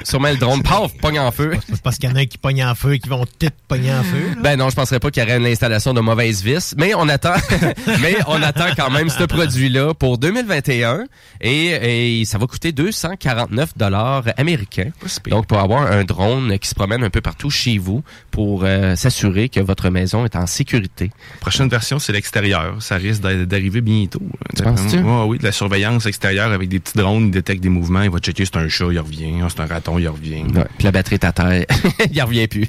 Sûrement 0.04 0.30
le 0.30 0.36
drone, 0.36 0.62
paf, 0.62 0.96
pogne 0.98 1.18
en 1.20 1.30
feu. 1.30 1.52
C'est 1.68 1.82
parce 1.82 1.96
qu'il 1.98 2.08
y 2.08 2.12
en 2.12 2.16
a 2.16 2.24
qui 2.26 2.38
pognent 2.38 2.64
en 2.64 2.74
feu 2.74 2.94
et 2.94 2.98
qui 2.98 3.08
vont 3.08 3.24
toutes 3.38 3.50
pogner 3.68 3.92
en 3.92 4.02
feu. 4.02 4.30
là. 4.36 4.42
Ben 4.42 4.56
non, 4.58 4.70
je 4.70 4.74
penserais 4.76 5.00
pas 5.00 5.10
qu'il 5.10 5.22
y 5.22 5.26
aurait 5.26 5.36
une 5.38 5.46
installation 5.46 5.94
de 5.94 6.00
mauvaise 6.00 6.42
vis, 6.42 6.74
mais 6.78 6.94
on 6.94 7.08
attend, 7.08 7.34
mais 8.00 8.16
on 8.26 8.42
attend 8.42 8.66
quand 8.76 8.90
même 8.90 9.08
ce 9.08 9.24
produit-là 9.24 9.94
pour 9.94 10.18
2021 10.18 11.04
et, 11.40 12.20
et 12.20 12.24
ça 12.24 12.38
va 12.38 12.46
coûter 12.46 12.72
249 12.72 13.76
dollars 13.76 14.24
américains. 14.36 14.90
Donc 15.30 15.46
pour 15.46 15.58
avoir 15.58 15.82
un 15.90 16.04
drone 16.04 16.58
qui 16.58 16.68
se 16.68 16.74
promène 16.74 17.02
un 17.04 17.10
peu 17.10 17.20
partout 17.20 17.50
chez 17.50 17.78
vous 17.78 18.02
pour 18.30 18.62
euh, 18.64 18.96
s'assurer 18.96 19.48
que 19.48 19.60
votre 19.60 19.90
maison 19.90 20.24
est 20.24 20.36
en 20.36 20.46
sécurité. 20.46 21.10
Prochaine 21.40 21.68
version, 21.68 21.98
c'est 21.98 22.12
l'extérieur. 22.12 22.80
Ça 22.82 22.96
risque 22.96 23.22
d'a- 23.22 23.44
d'arriver 23.46 23.80
bientôt. 23.80 24.22
Tu 24.56 24.62
penses-tu? 24.62 24.98
Ouais, 24.98 25.24
oui, 25.26 25.38
de 25.38 25.44
la 25.44 25.52
surveillance 25.52 26.06
extérieure 26.06 26.52
avec 26.52 26.68
des 26.68 26.80
petits 26.80 26.96
drones, 26.96 27.26
ils 27.26 27.30
détectent 27.30 27.62
des 27.62 27.68
mouvements, 27.68 28.02
il 28.02 28.10
va 28.10 28.18
checker 28.18 28.44
c'est 28.44 28.56
un 28.56 28.68
chat, 28.68 28.86
il 28.90 28.98
revient, 29.00 29.34
c'est 29.48 29.60
un 29.60 29.66
raton, 29.68 29.98
il 29.98 30.08
revient. 30.08 30.42
Ouais, 30.54 30.64
puis 30.76 30.84
la 30.84 30.92
batterie 30.92 31.14
est 31.14 31.24
à 31.24 31.32
terre, 31.32 31.64
il 32.12 32.22
revient 32.22 32.48
plus. 32.48 32.68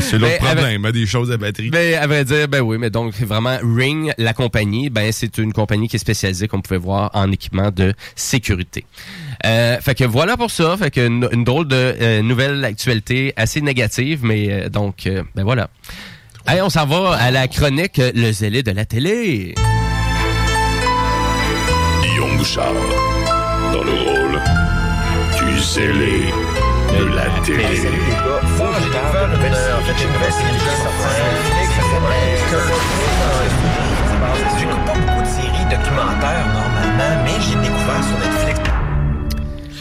c'est 0.00 0.18
l'autre 0.18 0.38
problème, 0.38 0.84
hein, 0.84 0.90
des 0.90 1.06
choses 1.06 1.30
à 1.30 1.36
batterie. 1.36 1.70
Ben, 1.70 1.94
à 1.94 2.06
vrai 2.06 2.24
dire, 2.24 2.48
ben 2.48 2.60
oui, 2.60 2.78
mais 2.78 2.90
donc 2.90 3.14
vraiment 3.14 3.58
Ring, 3.62 4.12
la 4.18 4.32
compagnie, 4.34 4.90
ben 4.90 5.12
c'est 5.12 5.38
une 5.38 5.52
compagnie 5.52 5.88
qui 5.88 5.96
est 5.96 6.00
spécialisée, 6.00 6.48
comme 6.48 6.58
vous 6.58 6.68
pouvez 6.68 6.78
voir, 6.78 7.10
en 7.14 7.30
équipement 7.32 7.70
de 7.70 7.94
sécurité. 8.14 8.84
Euh, 9.46 9.78
fait 9.80 9.94
que 9.94 10.04
voilà 10.04 10.36
pour 10.36 10.50
ça. 10.50 10.76
Fait 10.76 10.90
que 10.90 11.06
une, 11.06 11.28
une 11.32 11.44
drôle 11.44 11.68
de 11.68 11.76
euh, 11.76 12.22
nouvelle 12.22 12.64
actualité 12.64 13.32
assez 13.36 13.60
négative, 13.60 14.20
mais 14.22 14.50
euh, 14.50 14.68
donc, 14.68 15.06
euh, 15.06 15.22
ben 15.34 15.44
voilà. 15.44 15.68
Allez, 16.46 16.62
on 16.62 16.70
s'en 16.70 16.86
va 16.86 17.14
à 17.14 17.30
la 17.30 17.48
chronique 17.48 18.00
Le 18.14 18.32
zélé 18.32 18.62
de 18.62 18.70
la 18.70 18.84
télé. 18.84 19.54
Le 22.16 22.22
rôle 22.22 23.19
zélé 25.58 26.32
de 26.98 27.04
la 27.14 27.26
télé. 27.44 27.76
J'écoute 34.58 34.84
pas 34.84 34.92
beaucoup 34.94 35.22
de 35.22 35.26
séries 35.26 35.64
documentaires 35.70 36.46
normalement, 36.52 37.24
mais 37.24 37.40
j'ai 37.40 37.56
découvert 37.56 38.04
sur. 38.04 38.39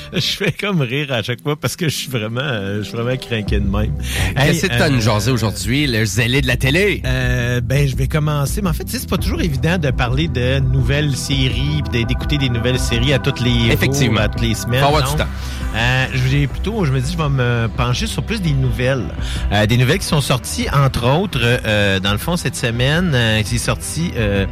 Je 0.13 0.19
fais 0.21 0.51
comme 0.51 0.81
rire 0.81 1.11
à 1.11 1.21
chaque 1.23 1.41
fois 1.41 1.55
parce 1.55 1.75
que 1.75 1.87
je 1.89 1.95
suis 1.95 2.09
vraiment, 2.09 2.41
euh, 2.41 2.79
je 2.79 2.83
suis 2.87 2.97
vraiment 2.97 3.15
craqué 3.17 3.59
de 3.59 3.67
même. 3.69 3.93
Qu'est-ce 4.35 4.65
que 4.67 4.73
euh, 4.81 4.89
nous 4.89 5.01
jaser 5.01 5.31
aujourd'hui, 5.31 5.87
le 5.87 6.05
zélé 6.05 6.41
de 6.41 6.47
la 6.47 6.57
télé? 6.57 7.01
Euh, 7.05 7.61
ben, 7.61 7.87
je 7.87 7.95
vais 7.95 8.07
commencer. 8.07 8.61
Mais 8.61 8.69
en 8.69 8.73
fait, 8.73 8.85
tu 8.85 8.91
sais, 8.93 8.99
c'est 8.99 9.09
pas 9.09 9.17
toujours 9.17 9.41
évident 9.41 9.77
de 9.77 9.91
parler 9.91 10.27
de 10.27 10.59
nouvelles 10.59 11.15
séries 11.15 11.81
puis 11.91 12.05
d'écouter 12.05 12.37
des 12.37 12.49
nouvelles 12.49 12.79
séries 12.79 13.13
à 13.13 13.19
toutes 13.19 13.39
les 13.41 13.71
Effectivement. 13.71 14.21
à 14.21 14.27
toutes 14.27 14.41
les 14.41 14.55
semaines. 14.55 14.81
Faut 14.81 14.87
avoir 14.87 15.09
du 15.11 15.17
temps. 15.17 15.27
euh, 15.75 16.05
j'ai 16.29 16.47
plutôt, 16.47 16.85
je 16.85 16.91
me 16.91 16.99
dis, 16.99 17.11
je 17.11 17.17
vais 17.17 17.29
me 17.29 17.67
pencher 17.77 18.07
sur 18.07 18.23
plus 18.23 18.41
des 18.41 18.53
nouvelles, 18.53 19.05
Euh, 19.51 19.65
des 19.65 19.77
nouvelles 19.77 19.99
qui 19.99 20.05
sont 20.05 20.21
sorties 20.21 20.67
entre 20.71 21.07
autres, 21.07 21.39
euh, 21.43 21.99
dans 21.99 22.11
le 22.11 22.17
fond 22.17 22.37
cette 22.37 22.55
semaine, 22.55 23.11
euh, 23.13 23.41
c'est 23.45 23.57
sorti 23.57 24.11
euh, 24.17 24.45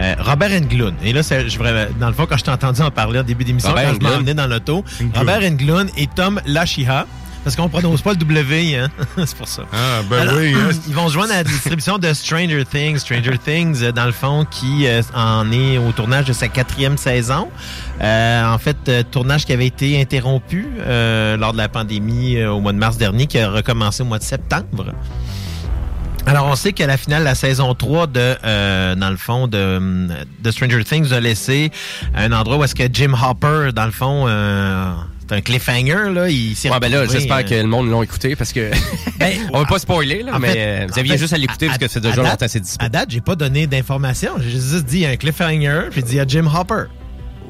euh, 0.00 0.14
Robert 0.20 0.50
Englund. 0.52 0.94
Et 1.04 1.12
là, 1.12 1.22
je, 1.22 1.58
dans 1.98 2.08
le 2.08 2.12
fond, 2.14 2.26
quand 2.28 2.36
je 2.36 2.44
t'ai 2.44 2.50
entendu 2.50 2.80
en 2.82 2.90
parler 2.90 3.18
au 3.20 3.22
début 3.22 3.44
d'émission, 3.44 3.72
quand 3.74 4.08
je 4.12 4.18
venais 4.18 4.34
dans 4.34 4.46
l'auto, 4.46 4.84
Englund. 5.02 5.16
Robert 5.18 5.42
Englund 5.50 5.90
et 5.96 6.06
Tom 6.06 6.40
Lachiha. 6.46 7.06
Parce 7.44 7.56
qu'on 7.56 7.68
prononce 7.68 8.02
pas 8.02 8.10
le 8.12 8.18
W, 8.18 8.76
hein? 8.76 8.88
c'est 9.26 9.34
pour 9.36 9.48
ça. 9.48 9.62
Ah, 9.72 10.02
ben 10.08 10.20
Alors, 10.20 10.36
oui. 10.36 10.54
hein. 10.54 10.70
Ils 10.86 10.94
vont 10.94 11.08
se 11.08 11.14
joindre 11.14 11.32
à 11.32 11.38
la 11.38 11.44
distribution 11.44 11.98
de 11.98 12.12
Stranger 12.12 12.64
Things. 12.64 12.98
Stranger 12.98 13.36
Things, 13.44 13.82
euh, 13.82 13.90
dans 13.90 14.04
le 14.06 14.12
fond, 14.12 14.46
qui 14.48 14.86
euh, 14.86 15.02
en 15.12 15.50
est 15.50 15.76
au 15.76 15.90
tournage 15.90 16.26
de 16.26 16.32
sa 16.32 16.46
quatrième 16.46 16.96
saison. 16.96 17.48
Euh, 18.00 18.44
en 18.46 18.58
fait, 18.58 18.76
euh, 18.88 19.02
tournage 19.02 19.44
qui 19.44 19.52
avait 19.52 19.66
été 19.66 20.00
interrompu 20.00 20.68
euh, 20.86 21.36
lors 21.36 21.52
de 21.52 21.58
la 21.58 21.68
pandémie 21.68 22.40
au 22.44 22.60
mois 22.60 22.72
de 22.72 22.78
mars 22.78 22.96
dernier, 22.96 23.26
qui 23.26 23.40
a 23.40 23.50
recommencé 23.50 24.04
au 24.04 24.06
mois 24.06 24.20
de 24.20 24.24
septembre. 24.24 24.92
Alors, 26.26 26.46
on 26.46 26.54
sait 26.54 26.72
qu'à 26.72 26.86
la 26.86 26.96
finale, 26.96 27.24
la 27.24 27.34
saison 27.34 27.74
3 27.74 28.06
de, 28.06 28.36
euh, 28.44 28.94
dans 28.94 29.10
le 29.10 29.16
fond, 29.16 29.48
de, 29.48 30.08
de 30.40 30.50
Stranger 30.50 30.84
Things 30.84 31.12
a 31.12 31.20
laissé 31.20 31.70
un 32.14 32.32
endroit 32.32 32.58
où 32.58 32.64
est-ce 32.64 32.74
que 32.76 32.84
Jim 32.92 33.12
Hopper, 33.20 33.70
dans 33.74 33.84
le 33.86 33.90
fond, 33.90 34.26
euh, 34.28 34.92
c'est 35.28 35.34
un 35.34 35.40
cliffhanger, 35.40 36.10
là, 36.14 36.28
il 36.28 36.54
s'est 36.54 36.70
Ouais, 36.70 36.78
ben 36.78 36.90
là, 36.92 37.06
j'espère 37.06 37.38
euh, 37.38 37.42
que 37.42 37.54
le 37.54 37.66
monde 37.66 37.90
l'ont 37.90 38.02
écouté 38.04 38.36
parce 38.36 38.52
que 38.52 38.70
on 39.52 39.58
veut 39.58 39.66
pas 39.66 39.78
spoiler 39.80 40.22
là, 40.22 40.36
en 40.36 40.38
mais 40.38 40.52
fait- 40.52 40.58
euh, 40.82 40.86
vous 40.88 40.94
en 40.94 40.98
aviez 40.98 41.12
fait, 41.14 41.18
juste 41.18 41.32
à 41.32 41.38
l'écouter 41.38 41.66
parce 41.66 41.78
que 41.78 41.88
c'est 41.88 42.00
déjà 42.00 42.22
longtemps 42.22 42.46
c'est 42.48 42.60
disponible. 42.60 42.96
À 42.96 43.00
date, 43.00 43.10
j'ai 43.10 43.20
pas 43.20 43.34
donné 43.34 43.66
d'informations. 43.66 44.32
J'ai 44.38 44.50
juste 44.50 44.84
dit 44.86 45.04
un 45.04 45.16
cliffhanger, 45.16 45.88
puis 45.90 46.02
dit 46.04 46.20
à 46.20 46.24
Jim 46.26 46.46
Hopper. 46.46 46.84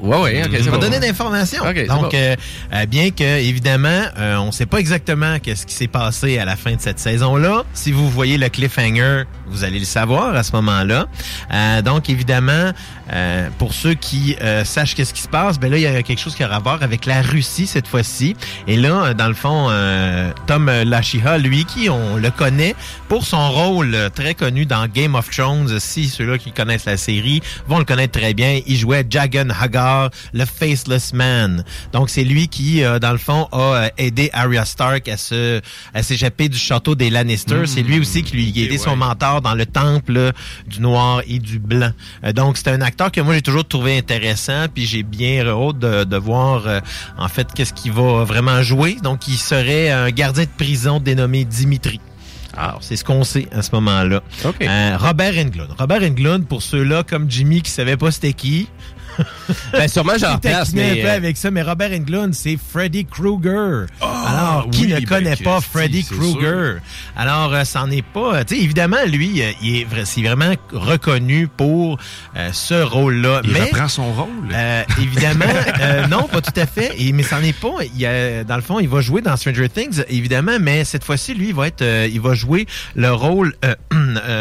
Ouais, 0.03 0.17
ouais, 0.19 0.43
ok, 0.43 0.65
pas 0.65 0.71
bon. 0.71 0.77
donné 0.79 0.99
d'informations. 0.99 1.63
Ok, 1.63 1.75
c'est 1.75 1.87
Donc, 1.87 2.13
euh, 2.13 2.35
euh, 2.73 2.85
bien 2.85 3.11
que, 3.11 3.23
évidemment, 3.23 4.01
euh, 4.17 4.35
on 4.35 4.51
sait 4.51 4.65
pas 4.65 4.79
exactement 4.79 5.39
qu'est-ce 5.39 5.65
qui 5.65 5.73
s'est 5.73 5.87
passé 5.87 6.37
à 6.37 6.43
la 6.43 6.57
fin 6.57 6.73
de 6.73 6.81
cette 6.81 6.99
saison-là. 6.99 7.63
Si 7.73 7.93
vous 7.93 8.09
voyez 8.09 8.37
le 8.37 8.49
cliffhanger, 8.49 9.23
vous 9.47 9.63
allez 9.63 9.79
le 9.79 9.85
savoir 9.85 10.35
à 10.35 10.43
ce 10.43 10.51
moment-là. 10.57 11.07
Euh, 11.53 11.81
donc, 11.81 12.09
évidemment, 12.09 12.71
euh, 13.11 13.49
pour 13.57 13.73
ceux 13.73 13.93
qui 13.93 14.35
euh, 14.41 14.63
sachent 14.63 14.95
qu'est-ce 14.95 15.13
qui 15.13 15.21
se 15.21 15.27
passe, 15.27 15.59
ben 15.59 15.69
là, 15.69 15.77
il 15.77 15.81
y 15.81 15.87
a 15.87 16.03
quelque 16.03 16.19
chose 16.19 16.35
qui 16.35 16.43
a 16.43 16.53
à 16.53 16.59
voir 16.59 16.83
avec 16.83 17.05
la 17.05 17.21
Russie 17.21 17.67
cette 17.67 17.87
fois-ci. 17.87 18.35
Et 18.67 18.77
là, 18.77 19.05
euh, 19.05 19.13
dans 19.13 19.27
le 19.27 19.33
fond, 19.33 19.67
euh, 19.69 20.31
Tom 20.47 20.69
Lachiha, 20.69 21.37
lui, 21.37 21.65
qui 21.65 21.89
on 21.89 22.17
le 22.17 22.29
connaît 22.31 22.75
pour 23.09 23.25
son 23.25 23.51
rôle 23.51 23.95
euh, 23.95 24.09
très 24.09 24.35
connu 24.35 24.65
dans 24.65 24.87
Game 24.87 25.15
of 25.15 25.29
Thrones. 25.29 25.79
Si 25.79 26.07
ceux-là 26.07 26.37
qui 26.37 26.51
connaissent 26.51 26.85
la 26.85 26.97
série 26.97 27.41
vont 27.67 27.79
le 27.79 27.85
connaître 27.85 28.19
très 28.19 28.33
bien, 28.33 28.59
il 28.65 28.77
jouait 28.77 29.05
Jagan 29.09 29.49
Hagar, 29.49 30.09
le 30.33 30.45
Faceless 30.45 31.13
Man. 31.13 31.63
Donc, 31.91 32.09
c'est 32.09 32.23
lui 32.23 32.47
qui, 32.47 32.83
euh, 32.83 32.99
dans 32.99 33.11
le 33.11 33.17
fond, 33.17 33.47
a 33.51 33.57
euh, 33.57 33.89
aidé 33.97 34.29
Arya 34.33 34.65
Stark 34.65 35.07
à 35.07 35.17
se 35.17 35.61
à 35.93 36.03
s'échapper 36.03 36.49
du 36.49 36.57
château 36.57 36.95
des 36.95 37.09
Lannister. 37.09 37.65
C'est 37.65 37.81
lui 37.81 37.99
aussi 37.99 38.23
qui 38.23 38.35
lui 38.35 38.53
a 38.61 38.65
aidé 38.65 38.77
son 38.77 38.95
mentor 38.95 39.41
dans 39.41 39.55
le 39.55 39.65
temple 39.65 40.13
là, 40.13 40.31
du 40.67 40.79
noir 40.81 41.21
et 41.27 41.39
du 41.39 41.59
blanc. 41.59 41.91
Euh, 42.23 42.33
donc, 42.33 42.57
c'est 42.57 42.69
un 42.69 42.81
acteur 42.81 42.92
que 42.95 43.21
moi, 43.21 43.33
j'ai 43.35 43.41
toujours 43.41 43.67
trouvé 43.67 43.97
intéressant, 43.97 44.65
puis 44.73 44.85
j'ai 44.85 45.03
bien 45.03 45.45
hâte 45.47 45.79
de, 45.79 46.03
de 46.03 46.17
voir, 46.17 46.67
euh, 46.67 46.79
en 47.17 47.27
fait, 47.27 47.47
qu'est-ce 47.53 47.73
qu'il 47.73 47.91
va 47.91 48.23
vraiment 48.23 48.61
jouer. 48.61 48.97
Donc, 49.03 49.27
il 49.27 49.37
serait 49.37 49.89
un 49.91 50.09
gardien 50.11 50.43
de 50.43 50.49
prison 50.57 50.99
dénommé 50.99 51.45
Dimitri. 51.45 51.99
Alors, 52.55 52.79
c'est 52.81 52.95
ce 52.95 53.03
qu'on 53.03 53.23
sait 53.23 53.47
à 53.51 53.63
ce 53.63 53.71
moment-là. 53.73 54.21
Euh, 54.61 54.97
Robert 54.97 55.33
Englund. 55.37 55.69
Robert 55.77 56.03
Englund, 56.03 56.45
pour 56.45 56.61
ceux-là 56.61 57.03
comme 57.03 57.29
Jimmy 57.29 57.61
qui 57.61 57.71
savaient 57.71 57.97
pas 57.97 58.11
c'était 58.11 58.33
qui. 58.33 58.67
Ben, 59.71 59.87
sûrement, 59.87 60.13
j'en 60.19 60.37
taquinait 60.37 60.93
mais, 60.93 60.99
un 61.01 61.03
peu 61.03 61.09
euh, 61.09 61.15
avec 61.17 61.37
ça, 61.37 61.51
mais 61.51 61.61
Robert 61.61 61.91
Englund, 61.91 62.33
c'est 62.33 62.57
Freddy 62.71 63.05
Krueger. 63.05 63.87
Alors, 64.01 64.67
qui 64.71 64.81
oui, 64.83 64.87
ne 64.93 64.99
ben, 64.99 65.05
connaît 65.05 65.35
pas 65.35 65.59
Freddy 65.61 66.03
Krueger? 66.05 66.79
Alors, 67.15 67.53
euh, 67.53 67.63
c'en 67.65 67.89
est 67.91 68.01
pas... 68.01 68.35
euh, 68.35 68.43
Tu 68.47 68.55
sais, 68.55 68.61
évidemment, 68.61 68.97
lui, 69.07 69.41
euh, 69.41 69.51
il 69.61 69.77
est, 69.81 69.87
c'est 70.05 70.21
vraiment 70.21 70.53
reconnu 70.71 71.47
pour 71.47 71.97
euh, 72.35 72.49
ce 72.53 72.75
rôle-là. 72.83 73.41
Il 73.43 73.51
mais, 73.51 73.61
reprend 73.63 73.87
son 73.87 74.11
rôle. 74.13 74.27
évidemment, 75.01 75.45
non, 76.09 76.27
pas 76.27 76.41
tout 76.41 76.57
à 76.59 76.65
fait. 76.65 76.93
Et, 76.97 77.11
mais 77.11 77.23
c'en 77.23 77.41
est 77.41 77.57
pas. 77.57 77.83
Il 77.93 77.99
y 77.99 78.05
a, 78.05 78.43
dans 78.43 78.55
le 78.55 78.61
fond, 78.61 78.79
il 78.79 78.89
va 78.89 79.01
jouer 79.01 79.21
dans 79.21 79.35
Stranger 79.35 79.69
Things, 79.69 80.03
évidemment, 80.09 80.57
mais 80.59 80.83
cette 80.85 81.03
fois-ci, 81.03 81.33
lui, 81.33 81.49
il 81.49 81.55
va 81.55 81.67
être, 81.67 81.83
il 81.83 82.21
va 82.21 82.33
jouer 82.33 82.65
le 82.95 83.11
rôle. 83.11 83.53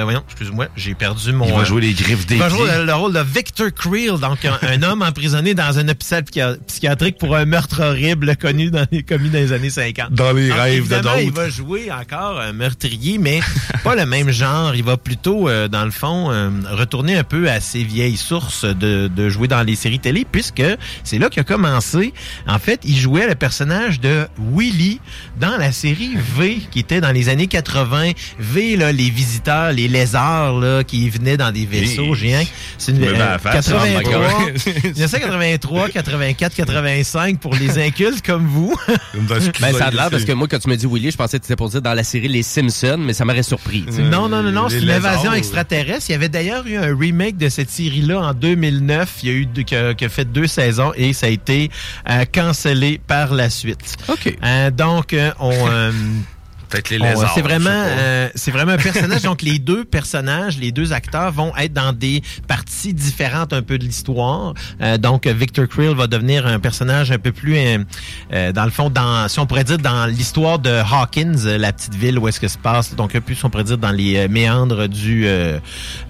Voyons, 0.03 0.23
excuse-moi, 0.29 0.67
j'ai 0.77 0.95
perdu 0.95 1.33
mon. 1.33 1.47
Il 1.47 1.53
va 1.55 1.65
jouer 1.65 1.81
les 1.83 1.93
griffes 1.93 2.27
des 2.27 2.37
Il 2.37 2.41
va 2.41 2.49
jouer 2.49 2.69
le, 2.79 2.85
le 2.85 2.95
rôle 2.95 3.13
de 3.13 3.21
Victor 3.21 3.69
Creel, 3.75 4.19
donc 4.21 4.45
un, 4.45 4.59
un 4.63 4.83
homme 4.83 5.03
emprisonné 5.03 5.55
dans 5.55 5.79
un 5.79 5.89
hôpital 5.89 6.23
psychi- 6.23 6.59
psychiatrique 6.67 7.19
pour 7.19 7.35
un 7.37 7.45
meurtre 7.45 7.83
horrible 7.83 8.37
connu 8.37 8.71
dans 8.71 8.87
les, 8.91 9.03
commis 9.03 9.29
dans 9.29 9.39
les 9.39 9.53
années 9.53 9.71
50. 9.71 10.13
Dans 10.13 10.33
les 10.33 10.53
rêves 10.53 10.75
de 10.89 10.95
évidemment, 10.95 11.11
Il 11.19 11.27
d'autres. 11.27 11.37
va 11.43 11.49
jouer 11.49 11.91
encore 11.91 12.41
un 12.41 12.53
meurtrier, 12.53 13.19
mais 13.19 13.41
pas 13.85 13.95
le 13.95 14.07
même 14.07 14.31
genre. 14.31 14.75
Il 14.75 14.85
va 14.85 14.97
plutôt, 14.97 15.49
euh, 15.49 15.69
dans 15.69 15.85
le 15.85 15.91
fond, 15.91 16.31
euh, 16.31 16.51
retourner 16.71 17.17
un 17.17 17.25
peu 17.25 17.51
à 17.51 17.61
ses 17.61 17.83
vieilles 17.83 18.17
sources 18.17 18.65
de, 18.65 19.09
de 19.09 19.29
jouer 19.29 19.49
dans 19.49 19.63
les 19.63 19.75
séries 19.75 19.99
télé, 19.99 20.25
puisque 20.31 20.63
c'est 21.05 21.19
là 21.19 21.29
qu'il 21.29 21.41
a 21.41 21.45
commencé. 21.45 22.13
En 22.47 22.59
fait, 22.59 22.81
il 22.85 22.97
jouait 22.97 23.27
le 23.29 23.35
personnage 23.35 24.01
de 24.01 24.27
Willy 24.55 25.01
dans 25.41 25.57
la 25.57 25.73
série 25.73 26.13
V, 26.37 26.59
qui 26.71 26.79
était 26.81 27.01
dans 27.01 27.13
les 27.13 27.29
années 27.29 27.47
80. 27.49 28.13
V, 28.39 28.77
là, 28.77 28.93
les 28.93 29.11
visiteurs, 29.11 29.73
les 29.73 29.89
lézards, 29.89 30.59
là, 30.59 30.85
qui 30.85 31.09
venaient 31.11 31.37
dans 31.37 31.51
des 31.53 31.67
vaisseaux 31.67 32.15
Et- 32.15 32.19
géants. 32.19 32.45
C'est 32.79 32.93
une 32.93 32.99
my 33.01 33.07
83, 33.43 34.03
God. 34.03 34.52
1983, 34.53 35.89
84, 35.91 36.55
85 36.55 37.39
pour 37.39 37.55
les 37.55 37.79
incultes 37.79 38.25
comme 38.25 38.47
vous. 38.47 38.75
Ben, 39.61 39.73
ça 39.73 39.87
a 39.87 39.91
l'air 39.91 40.11
parce 40.11 40.25
que 40.25 40.33
moi, 40.33 40.49
quand 40.49 40.59
tu 40.59 40.69
m'as 40.69 40.77
dit 40.77 40.87
Willy, 40.87 41.11
je 41.11 41.17
pensais 41.17 41.39
que 41.39 41.45
c'était 41.45 41.57
pour 41.57 41.69
dire 41.69 41.83
dans 41.83 41.95
la 41.95 42.03
série 42.05 42.29
Les 42.29 42.43
Simpsons, 42.43 42.99
mais 42.99 43.13
ça 43.13 43.25
m'aurait 43.25 43.43
surpris. 43.43 43.85
sais. 43.91 44.03
Non, 44.03 44.29
non, 44.29 44.43
non, 44.43 44.51
non, 44.51 44.69
c'est 44.69 44.77
Les 44.79 44.83
une 44.85 44.91
invasion 44.91 45.23
lézards. 45.23 45.35
extraterrestre. 45.35 46.07
Il 46.09 46.13
y 46.13 46.15
avait 46.15 46.29
d'ailleurs 46.29 46.67
eu 46.67 46.77
un 46.77 46.97
remake 46.97 47.37
de 47.37 47.49
cette 47.49 47.71
série-là 47.71 48.21
en 48.21 48.35
2009. 48.35 49.19
Il 49.23 49.29
y 49.29 49.33
a 49.33 49.35
eu 49.35 49.47
deux- 49.47 49.63
qui, 49.63 49.77
a, 49.77 49.95
qui 49.95 50.05
a 50.05 50.09
fait 50.09 50.25
deux 50.31 50.47
saisons 50.47 50.93
et 50.97 51.13
ça 51.13 51.27
a 51.27 51.31
été 51.31 51.71
euh, 52.11 52.25
cancellé 52.33 53.01
par 53.07 53.33
la 53.35 53.51
suite. 53.51 53.97
OK. 54.09 54.37
donc, 54.77 55.13
euh, 55.13 55.31
on... 55.41 55.53
Peut-être 56.73 56.91
les 56.91 57.01
on- 57.01 57.05
lézards. 57.05 57.33
C'est 57.35 57.43
vraiment, 57.43 57.71
euh, 57.71 58.29
c'est 58.35 58.51
vraiment 58.51 58.73
un 58.73 58.77
personnage. 58.79 59.23
Donc, 59.23 59.43
les 59.43 59.59
deux 59.59 59.85
personnages, 59.85 60.59
les 60.59 60.73
deux 60.73 60.93
acteurs 60.93 61.31
vont 61.31 61.53
être 61.57 61.73
dans 61.75 61.93
des 61.93 62.23
parties 62.49 62.95
différentes 62.95 63.53
un 63.53 63.63
peu 63.63 63.79
de 63.79 63.85
l'histoire. 63.85 64.55
Euh, 64.81 64.97
donc, 64.99 65.27
Victor 65.27 65.69
Creel 65.69 65.95
va 65.95 66.07
devenir 66.07 66.47
un 66.47 66.59
personnage 66.59 67.11
un 67.13 67.19
peu 67.19 67.31
plus, 67.33 67.57
euh, 67.59 67.79
euh, 68.33 68.53
dans 68.53 68.65
le 68.65 68.71
fond, 68.71 68.89
dans, 68.91 69.29
si 69.29 69.39
on 69.39 69.47
pourrait 69.47 69.65
dire, 69.65 69.79
dans 69.79 70.07
l'histoire 70.07 70.59
de 70.59 70.71
Hawkins, 70.71 71.37
la 71.59 71.73
petite 71.73 71.95
ville 71.95 72.19
où 72.19 72.27
est-ce 72.27 72.41
que 72.41 72.49
se 72.49 72.59
passe. 72.59 72.95
Donc, 72.95 73.15
un 73.15 73.21
peu, 73.21 73.35
si 73.35 73.45
on 73.45 73.51
pourrait 73.51 73.65
dire, 73.65 73.79
dans 73.79 73.91
les 73.93 74.17
euh, 74.17 74.29
méandres 74.29 74.89
du 74.89 75.27
euh, 75.27 75.59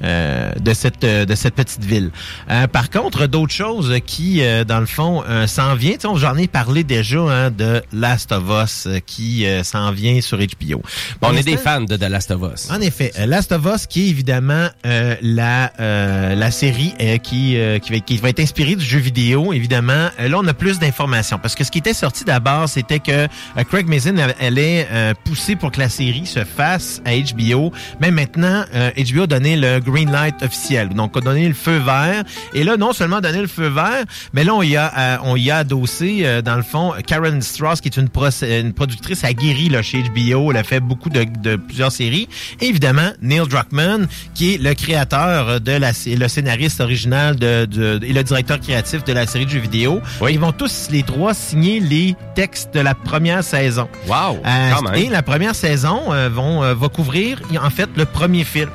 euh, 0.05 0.53
de 0.61 0.73
cette 0.75 1.03
de 1.03 1.35
cette 1.35 1.55
petite 1.55 1.85
ville. 1.85 2.11
Euh, 2.51 2.69
par 2.69 2.89
contre, 2.91 3.27
d'autres 3.27 3.53
choses 3.53 3.95
qui, 4.07 4.43
euh, 4.43 4.63
dans 4.65 4.79
le 4.81 4.87
fond, 4.87 5.25
s'en 5.47 5.75
vient. 5.75 5.97
J'en 6.15 6.37
ai 6.37 6.47
parlé 6.47 6.85
déjà 6.85 7.19
hein, 7.21 7.51
de 7.51 7.83
Last 7.93 8.31
of 8.33 8.45
Us 8.63 8.89
qui 9.07 9.45
s'en 9.65 9.91
vient 9.91 10.21
sur 10.21 10.39
HBO 10.39 10.52
HBO. 10.61 10.83
Bon, 11.21 11.29
on 11.31 11.37
est 11.37 11.43
des 11.43 11.57
fans 11.57 11.81
de 11.83 11.97
The 11.97 12.03
Last 12.09 12.31
of 12.31 12.43
Us. 12.53 12.71
En 12.71 12.81
effet, 12.81 13.13
euh, 13.19 13.27
Last 13.27 13.53
of 13.53 13.65
Us, 13.67 13.87
qui 13.87 14.07
est 14.07 14.09
évidemment 14.11 14.69
euh, 14.87 15.17
la 15.23 15.73
euh, 15.81 16.35
la 16.35 16.51
série 16.51 16.95
euh, 17.01 17.19
qui, 17.19 17.57
euh, 17.57 17.79
qui, 17.79 17.93
va, 17.93 17.99
qui 18.01 18.17
va 18.19 18.29
être 18.29 18.41
inspirée 18.41 18.75
du 18.77 18.85
jeu 18.85 18.99
vidéo, 18.99 19.53
évidemment. 19.53 20.09
Euh, 20.21 20.29
là, 20.29 20.39
on 20.39 20.47
a 20.47 20.55
plus 20.55 20.79
d'informations 20.79 21.39
parce 21.39 21.55
que 21.55 21.65
ce 21.65 21.71
qui 21.71 21.79
était 21.79 21.95
sorti 21.95 22.25
d'abord, 22.25 22.69
c'était 22.69 22.99
que 23.01 23.27
Craig 23.71 23.87
Mazin 23.87 24.17
allait 24.41 24.87
euh, 24.91 25.15
pousser 25.25 25.57
pour 25.57 25.71
que 25.73 25.79
la 25.81 25.89
série 25.89 26.27
se 26.27 26.45
fasse 26.45 27.01
à 27.05 27.13
HBO. 27.17 27.73
Mais 28.01 28.11
maintenant, 28.11 28.65
euh, 28.75 28.91
HBO 28.97 29.23
a 29.23 29.27
donné 29.27 29.57
le 29.57 29.79
green 29.81 30.11
light 30.11 30.43
officiel, 30.43 30.89
donc 30.91 31.17
a 31.17 31.21
donné 31.21 31.47
le 31.49 31.55
feu 31.55 31.79
vert. 31.79 32.25
Et 32.55 32.65
là, 32.65 32.77
non 32.77 32.93
seulement 32.93 33.21
donné 33.21 33.41
le 33.41 33.47
feu 33.47 33.69
vert, 33.69 34.05
mais 34.33 34.45
là, 34.45 34.55
on 34.55 34.63
y 34.63 34.77
a, 34.77 34.93
euh, 34.99 35.17
on 35.25 35.37
y 35.37 35.51
a 35.51 35.59
adossé, 35.59 36.23
euh, 36.25 36.43
dans 36.43 36.57
le 36.57 36.63
fond, 36.63 36.93
Karen 37.07 37.41
Strauss, 37.43 37.81
qui 37.81 37.89
est 37.89 37.97
une, 37.97 38.09
proc- 38.09 38.43
une 38.43 38.73
productrice 38.73 39.25
aguerrie 39.25 39.69
là, 39.69 39.83
chez 39.83 40.03
HBO. 40.03 40.42
Elle 40.51 40.57
a 40.59 40.65
fait 40.65 40.81
beaucoup 40.81 41.11
de, 41.11 41.25
de 41.25 41.57
plusieurs 41.57 41.93
séries. 41.93 42.29
Et 42.61 42.67
évidemment, 42.67 43.11
Neil 43.21 43.47
Druckmann, 43.49 44.09
qui 44.35 44.55
est 44.55 44.59
le 44.59 44.75
créateur 44.75 45.61
de 45.61 45.73
la 45.73 45.93
le 46.07 46.29
scénariste 46.29 46.81
original 46.81 47.37
de, 47.37 47.67
de- 47.67 48.01
et 48.03 48.13
le 48.13 48.23
directeur 48.25 48.59
créatif 48.59 49.05
de 49.05 49.13
la 49.13 49.27
série 49.27 49.45
de 49.47 49.51
jeux 49.51 49.59
vidéo. 49.61 50.01
Ils 50.29 50.41
vont 50.41 50.53
tous 50.53 50.89
les 50.91 51.03
trois 51.03 51.35
signer 51.35 51.79
les 51.81 52.17
textes 52.35 52.75
de 52.75 52.81
la 52.81 52.95
première 52.95 53.45
saison. 53.45 53.89
Wow! 54.09 54.41
Euh, 54.45 54.71
et 54.95 55.09
la 55.09 55.23
première 55.23 55.55
saison 55.55 56.01
euh, 56.13 56.29
vont, 56.29 56.63
euh, 56.65 56.75
va 56.75 56.89
couvrir 56.89 57.41
en 57.63 57.71
fait 57.71 57.89
le 57.97 58.05
premier 58.07 58.45
film. 58.45 58.71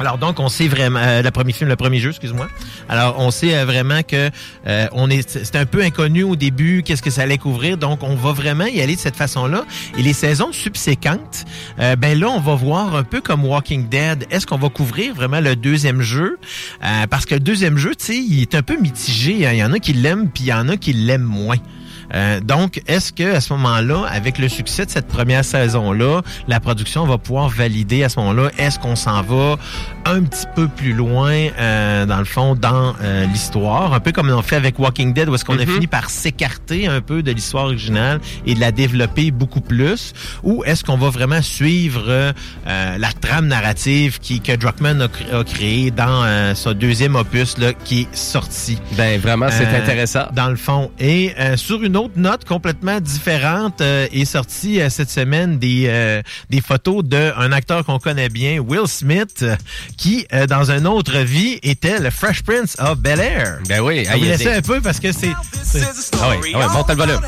Alors 0.00 0.16
donc 0.16 0.40
on 0.40 0.48
sait 0.48 0.66
vraiment 0.66 0.98
euh, 0.98 1.20
le 1.20 1.30
premier 1.30 1.52
film, 1.52 1.68
le 1.68 1.76
premier 1.76 1.98
jeu, 2.00 2.08
excuse-moi. 2.08 2.48
Alors 2.88 3.16
on 3.18 3.30
sait 3.30 3.54
euh, 3.54 3.66
vraiment 3.66 4.02
que 4.02 4.30
euh, 4.66 4.86
on 4.92 5.10
est 5.10 5.28
c'est 5.44 5.56
un 5.56 5.66
peu 5.66 5.82
inconnu 5.82 6.22
au 6.22 6.36
début 6.36 6.82
qu'est-ce 6.82 7.02
que 7.02 7.10
ça 7.10 7.20
allait 7.22 7.36
couvrir. 7.36 7.76
Donc 7.76 8.02
on 8.02 8.14
va 8.14 8.32
vraiment 8.32 8.64
y 8.64 8.80
aller 8.80 8.96
de 8.96 9.00
cette 9.00 9.16
façon-là. 9.16 9.66
Et 9.98 10.02
les 10.02 10.14
saisons 10.14 10.52
subséquentes, 10.52 11.44
euh, 11.78 11.96
ben 11.96 12.18
là 12.18 12.28
on 12.30 12.40
va 12.40 12.54
voir 12.54 12.96
un 12.96 13.04
peu 13.04 13.20
comme 13.20 13.44
Walking 13.44 13.90
Dead. 13.90 14.26
Est-ce 14.30 14.46
qu'on 14.46 14.56
va 14.56 14.70
couvrir 14.70 15.14
vraiment 15.14 15.40
le 15.40 15.54
deuxième 15.54 16.00
jeu? 16.00 16.38
Euh, 16.82 17.06
Parce 17.08 17.26
que 17.26 17.34
le 17.34 17.40
deuxième 17.40 17.76
jeu, 17.76 17.94
tu 17.94 18.06
sais, 18.06 18.16
il 18.16 18.40
est 18.40 18.54
un 18.54 18.62
peu 18.62 18.78
mitigé. 18.80 19.46
hein. 19.46 19.52
Il 19.52 19.58
y 19.58 19.64
en 19.64 19.72
a 19.74 19.78
qui 19.78 19.92
l'aiment 19.92 20.30
puis 20.30 20.44
il 20.44 20.48
y 20.48 20.52
en 20.54 20.68
a 20.70 20.78
qui 20.78 20.94
l'aiment 20.94 21.22
moins. 21.22 21.58
Euh, 22.14 22.40
donc, 22.40 22.82
est-ce 22.86 23.12
que 23.12 23.34
à 23.36 23.40
ce 23.40 23.52
moment-là, 23.54 24.04
avec 24.10 24.38
le 24.38 24.48
succès 24.48 24.84
de 24.86 24.90
cette 24.90 25.06
première 25.06 25.44
saison-là, 25.44 26.22
la 26.48 26.60
production 26.60 27.06
va 27.06 27.18
pouvoir 27.18 27.48
valider 27.48 28.02
à 28.04 28.08
ce 28.08 28.18
moment-là, 28.20 28.50
est-ce 28.58 28.78
qu'on 28.78 28.96
s'en 28.96 29.22
va 29.22 29.56
un 30.06 30.22
petit 30.22 30.46
peu 30.56 30.66
plus 30.68 30.92
loin, 30.92 31.30
euh, 31.32 32.06
dans 32.06 32.18
le 32.18 32.24
fond, 32.24 32.54
dans 32.54 32.94
euh, 33.02 33.26
l'histoire, 33.26 33.92
un 33.94 34.00
peu 34.00 34.12
comme 34.12 34.30
on 34.30 34.42
fait 34.42 34.56
avec 34.56 34.78
Walking 34.78 35.12
Dead, 35.12 35.28
où 35.28 35.34
est-ce 35.34 35.44
qu'on 35.44 35.58
a 35.58 35.64
Mhm. 35.64 35.74
fini 35.74 35.86
par 35.86 36.10
s'écarter 36.10 36.86
un 36.88 37.00
peu 37.00 37.22
de 37.22 37.30
l'histoire 37.32 37.64
originale 37.64 38.20
et 38.46 38.54
de 38.54 38.60
la 38.60 38.72
développer 38.72 39.30
beaucoup 39.30 39.60
plus, 39.60 40.12
ou 40.42 40.64
est-ce 40.64 40.82
qu'on 40.84 40.96
va 40.96 41.10
vraiment 41.10 41.42
suivre 41.42 42.04
euh, 42.08 42.32
la 42.98 43.12
trame 43.12 43.46
narrative 43.46 44.18
qui, 44.20 44.40
que 44.40 44.56
Druckmann 44.56 45.02
a, 45.02 45.36
a 45.38 45.44
créée 45.44 45.90
dans 45.90 46.24
euh, 46.24 46.54
son 46.54 46.72
deuxième 46.72 47.14
opus 47.14 47.58
là, 47.58 47.72
qui 47.72 48.00
est 48.02 48.14
sorti? 48.16 48.78
Ben 48.96 49.20
vraiment, 49.20 49.46
c'est 49.50 49.66
intéressant. 49.76 50.26
Dans 50.34 50.48
le 50.48 50.56
fond. 50.56 50.90
Et 50.98 51.32
euh, 51.38 51.56
sur 51.56 51.82
une 51.82 51.96
autre 51.96 51.99
note 52.16 52.44
complètement 52.44 53.00
différente, 53.00 53.80
euh, 53.80 54.06
est 54.12 54.24
sorti 54.24 54.80
euh, 54.80 54.88
cette 54.90 55.10
semaine 55.10 55.58
des, 55.58 55.84
euh, 55.88 56.22
des 56.48 56.60
photos 56.60 57.04
d'un 57.04 57.52
acteur 57.52 57.84
qu'on 57.84 57.98
connaît 57.98 58.28
bien, 58.28 58.58
Will 58.60 58.86
Smith, 58.86 59.40
euh, 59.42 59.56
qui, 59.96 60.26
euh, 60.32 60.46
dans 60.46 60.70
une 60.70 60.86
autre 60.86 61.18
vie, 61.18 61.58
était 61.62 61.98
le 61.98 62.10
Fresh 62.10 62.42
Prince 62.42 62.76
of 62.78 62.98
Bel-Air. 62.98 63.58
Ben 63.68 63.80
oui. 63.80 64.04
Vous 64.04 64.24
il 64.24 64.36
des- 64.36 64.48
un 64.48 64.62
peu 64.62 64.80
parce 64.80 65.00
que 65.00 65.12
c'est... 65.12 65.32
c'est- 65.62 65.80
Ah 66.20 66.30
oui, 66.40 66.52
ah 66.54 66.58
oui, 66.68 66.74
monte 66.76 66.88
le 66.88 66.94
volume. 66.94 67.20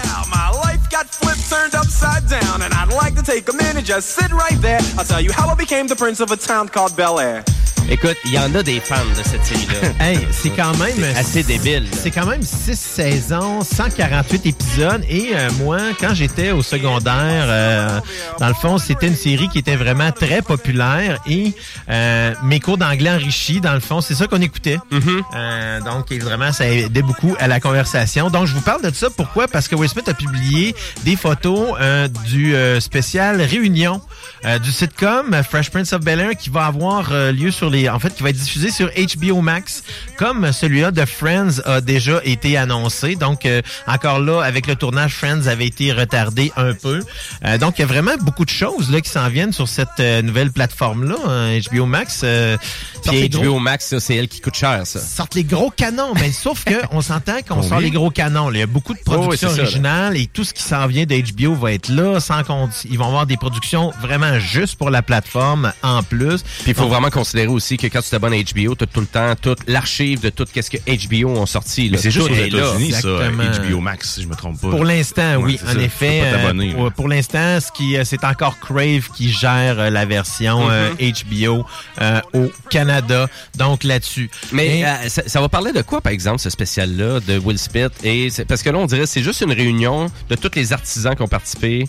My 0.93 0.99
life 0.99 1.07
got 1.07 1.15
flipped, 1.15 1.49
turned 1.49 1.75
upside 1.75 2.29
down, 2.29 2.63
and 2.63 2.73
I'd 2.75 2.93
like 2.93 3.15
to 3.17 3.23
take 3.23 3.49
a 3.49 3.53
minute, 3.53 3.85
just 3.85 4.11
sit 4.11 4.33
right 4.33 4.61
there. 4.61 4.81
I'll 4.99 5.05
tell 5.05 5.21
you 5.21 5.33
how 5.33 5.49
I 5.49 5.55
became 5.55 5.87
the 5.87 5.97
prince 5.97 6.21
of 6.21 6.31
a 6.31 6.37
town 6.37 6.69
called 6.69 6.97
Bel 6.97 7.19
Air. 7.19 7.45
Écoute, 7.91 8.17
il 8.25 8.33
y 8.33 8.39
en 8.39 8.55
a 8.55 8.63
des 8.63 8.81
fans 8.81 9.05
de 9.19 9.23
cette 9.23 9.45
série-là. 9.45 9.89
Hey, 10.01 10.19
c'est 10.31 10.51
quand 10.51 10.77
même 10.79 11.05
assez 11.17 11.43
débile. 11.43 11.87
C'est 11.93 12.11
quand 12.11 12.27
même 12.27 12.43
6 12.43 12.79
saisons, 12.79 13.63
148 13.63 14.47
épisodes. 14.47 15.05
Et 15.09 15.31
euh, 15.35 15.51
moi, 15.59 15.79
quand 16.01 16.15
j'étais 16.15 16.53
au 16.53 16.63
secondaire, 16.63 17.45
euh, 17.47 18.01
dans 18.39 18.49
le 18.49 18.55
fond, 18.55 18.79
c'était 18.79 19.09
une 19.09 19.17
série 19.17 19.49
qui 19.49 19.59
était 19.59 19.77
vraiment 19.77 20.11
très 20.11 20.43
populaire. 20.43 21.21
Et 21.27 21.55
euh, 21.91 22.35
mes 22.45 22.61
cours 22.61 22.79
d'anglais 22.79 23.11
enrichis, 23.11 23.61
dans 23.61 23.75
le 23.75 23.81
fond, 23.81 24.01
c'est 24.01 24.15
ça 24.15 24.27
qu'on 24.27 24.41
écoutait. 24.41 24.79
Euh, 24.93 25.81
donc, 25.81 26.11
évidemment, 26.11 26.53
ça 26.53 26.67
aidait 26.69 27.03
beaucoup 27.03 27.37
à 27.39 27.47
la 27.47 27.61
conversation. 27.61 28.31
Donc, 28.31 28.47
je 28.47 28.55
vous 28.55 28.61
parle 28.61 28.83
de 28.83 28.95
ça. 28.95 29.09
Pourquoi? 29.11 29.49
Parce 29.49 29.69
que 29.69 29.75
Will 29.75 29.89
Smith 29.91 30.09
a 30.09 30.15
publié 30.15 30.75
des 31.05 31.17
photos 31.17 31.75
euh, 31.81 32.09
du 32.27 32.55
euh, 32.55 32.81
spécial 32.81 33.41
Réunion 33.41 34.01
euh, 34.45 34.59
du 34.59 34.73
sitcom 34.73 35.35
euh, 35.35 35.43
Fresh 35.45 35.71
Prince 35.71 35.93
of 35.93 36.01
Bel-Air 36.01 36.37
qui 36.37 36.51
va 36.51 36.67
avoir 36.67 37.13
euh, 37.13 37.31
lieu 37.31 37.53
sur 37.53 37.71
les... 37.71 37.89
En 37.89 38.01
fait, 38.01 38.15
qui 38.15 38.23
va 38.25 38.31
être 38.31 38.37
diffusé 38.37 38.71
sur 38.71 38.91
HBO 38.91 39.41
Max, 39.41 39.85
comme 40.17 40.51
celui-là 40.53 40.91
de 40.91 41.05
Friends 41.05 41.61
a 41.65 41.81
déjà 41.81 42.21
été 42.25 42.57
annoncé. 42.57 43.15
Donc, 43.15 43.47
euh, 43.47 43.63
encore 43.87 44.19
là, 44.19 44.43
avec 44.43 44.67
le 44.67 44.75
tournage, 44.75 45.15
Friends 45.15 45.47
avait 45.47 45.67
été 45.67 45.93
retardé 45.93 46.53
un 46.57 46.75
peu. 46.75 47.01
Donc, 47.61 47.79
il 47.79 47.83
y 47.83 47.85
a 47.85 47.87
vraiment 47.87 48.17
beaucoup 48.21 48.45
de 48.45 48.51
choses 48.51 48.91
là 48.91 49.01
qui 49.01 49.11
s'en 49.11 49.29
viennent 49.29 49.53
sur 49.53 49.69
cette 49.69 49.99
nouvelle 49.99 50.51
plateforme-là, 50.51 51.17
hein, 51.27 51.59
HBO 51.71 51.87
Max. 51.87 52.25
Puis 53.11 53.29
HBO 53.29 53.43
gros- 53.43 53.59
Max, 53.61 53.87
ça, 53.89 54.01
c'est 54.01 54.15
elle 54.17 54.29
qui 54.29 54.41
coûte 54.41 54.55
cher, 54.55 54.87
ça. 54.87 55.01
sortent 55.01 55.35
les 55.35 55.45
gros 55.45 55.71
canons, 55.71 56.13
mais 56.15 56.33
sauf 56.33 56.65
que 56.65 56.75
on 56.93 57.01
s'entend 57.01 57.41
qu'on 57.47 57.63
sort 57.63 57.81
les 57.81 57.91
gros 57.91 58.11
canons. 58.11 58.49
là. 58.49 58.57
Il 58.59 58.61
y 58.61 58.63
a 58.63 58.67
beaucoup 58.67 58.95
de 58.95 58.99
Oh, 59.07 59.11
oui, 59.13 59.17
productions 59.19 59.51
ça, 59.51 59.63
originales 59.63 60.17
et 60.17 60.27
tout 60.27 60.45
ce 60.45 60.53
qui 60.55 60.63
s'en 60.63 60.87
vient 60.87 61.05
de 61.05 61.15
HBO 61.33 61.55
va 61.55 61.73
être 61.73 61.89
là, 61.89 62.21
sans 62.21 62.43
compte. 62.45 62.71
Ils 62.91 62.99
vont 62.99 63.07
avoir 63.07 63.27
des 63.27 63.37
productions 63.37 63.93
vraiment 64.01 64.39
juste 64.39 64.77
pour 64.77 64.91
la 64.91 65.03
plateforme 65.03 65.73
en 65.83 66.03
plus. 66.03 66.43
Puis 66.43 66.69
il 66.69 66.75
faut 66.75 66.89
vraiment 66.89 67.11
considérer 67.11 67.49
aussi 67.49 67.77
que 67.77 67.87
quand 67.89 68.03
tu 68.03 68.11
t'abonnes 68.11 68.35
à 68.35 68.37
HBO, 68.37 68.75
tu 68.75 68.85
as 68.85 68.87
tout 68.87 69.01
le 69.01 69.07
temps 69.07 69.35
toute 69.41 69.59
l'archive 69.69 70.21
de 70.21 70.31
tout 70.31 70.47
ce 70.55 70.71
que 70.71 70.77
HBO 70.79 71.31
ont 71.31 71.47
sorti. 71.47 71.89
Mais 71.91 71.99
c'est 71.99 72.11
juste 72.11 72.31
aux. 72.31 72.35
États-Unis, 72.35 72.93
ça, 72.93 73.09
Exactement. 73.09 73.69
HBO 73.77 73.81
Max, 73.81 74.15
si 74.15 74.23
je 74.23 74.29
me 74.29 74.35
trompe 74.35 74.61
pas. 74.61 74.71
Pour 74.71 74.85
l'instant, 74.85 75.37
oui, 75.37 75.59
en 75.65 75.73
ça. 75.73 75.81
effet. 75.81 76.21
Pas 76.33 76.39
euh, 76.51 76.73
pour, 76.75 76.93
pour 76.93 77.09
l'instant, 77.09 77.59
ce 77.61 77.71
qui, 77.73 77.97
euh, 77.97 78.05
c'est 78.05 78.25
encore 78.25 78.59
Crave 78.59 79.09
qui 79.15 79.31
gère 79.31 79.79
euh, 79.79 79.91
la 79.91 80.05
version 80.05 80.69
euh, 80.71 80.91
HBO 80.99 81.65
euh, 82.01 82.21
au 82.35 82.51
Canada. 82.71 82.92
Donc 83.57 83.85
là-dessus. 83.85 84.31
Mais 84.53 84.81
Et- 84.81 84.87
euh, 84.87 85.09
ça, 85.09 85.23
ça 85.27 85.41
va 85.41 85.49
parler 85.49 85.73
de 85.73 85.83
quoi, 85.83 86.01
par 86.01 86.13
exemple, 86.13 86.39
ce 86.41 86.51
spécial-là 86.51 87.21
de 87.21 87.39
Will 87.39 87.59
Smith? 87.59 87.93
Et 88.05 88.29
parce 88.49 88.63
que 88.63 88.71
là, 88.71 88.79
on 88.79 88.87
dirait 88.87 89.01
que 89.03 89.07
c'est 89.07 89.23
juste 89.23 89.41
une 89.41 89.53
réunion 89.53 90.11
de 90.29 90.35
tous 90.35 90.51
les 90.55 90.73
artisans 90.73 91.15
qui 91.15 91.23
ont 91.23 91.29
participé 91.29 91.89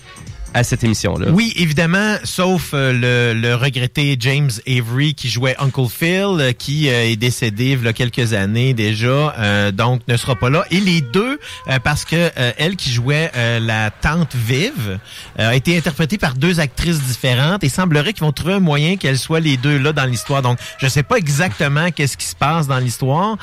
à 0.53 0.63
cette 0.63 0.83
émission-là. 0.83 1.27
Oui, 1.31 1.53
évidemment, 1.55 2.17
sauf 2.23 2.71
euh, 2.73 2.93
le, 2.93 3.39
le 3.39 3.55
regretté 3.55 4.15
James 4.19 4.51
Avery 4.67 5.15
qui 5.15 5.29
jouait 5.29 5.55
Uncle 5.59 5.87
Phil, 5.89 6.39
euh, 6.39 6.51
qui 6.51 6.89
euh, 6.89 7.09
est 7.09 7.15
décédé 7.15 7.77
il 7.79 7.83
y 7.83 7.87
a 7.87 7.93
quelques 7.93 8.33
années 8.33 8.73
déjà, 8.73 9.33
euh, 9.39 9.71
donc 9.71 10.01
ne 10.07 10.17
sera 10.17 10.35
pas 10.35 10.49
là. 10.49 10.65
Et 10.69 10.79
les 10.79 11.01
deux, 11.01 11.39
euh, 11.69 11.79
parce 11.83 12.05
que 12.05 12.31
elle 12.57 12.75
qui 12.75 12.91
jouait 12.91 13.31
la 13.61 13.89
tante 13.89 14.35
Viv, 14.35 14.99
euh, 15.39 15.49
a 15.49 15.55
été 15.55 15.77
interprétée 15.77 16.17
par 16.17 16.33
deux 16.35 16.59
actrices 16.59 17.01
différentes 17.01 17.63
et 17.63 17.69
semblerait 17.69 18.13
qu'ils 18.13 18.23
vont 18.23 18.31
trouver 18.31 18.53
un 18.53 18.59
moyen 18.59 18.97
qu'elles 18.97 19.17
soient 19.17 19.39
les 19.39 19.57
deux 19.57 19.77
là 19.77 19.93
dans 19.93 20.05
l'histoire. 20.05 20.41
Donc, 20.41 20.59
je 20.77 20.87
sais 20.87 21.03
pas 21.03 21.17
exactement 21.17 21.91
qu'est-ce 21.91 22.17
qui 22.17 22.25
se 22.25 22.35
passe 22.35 22.67
dans 22.67 22.79
l'histoire, 22.79 23.37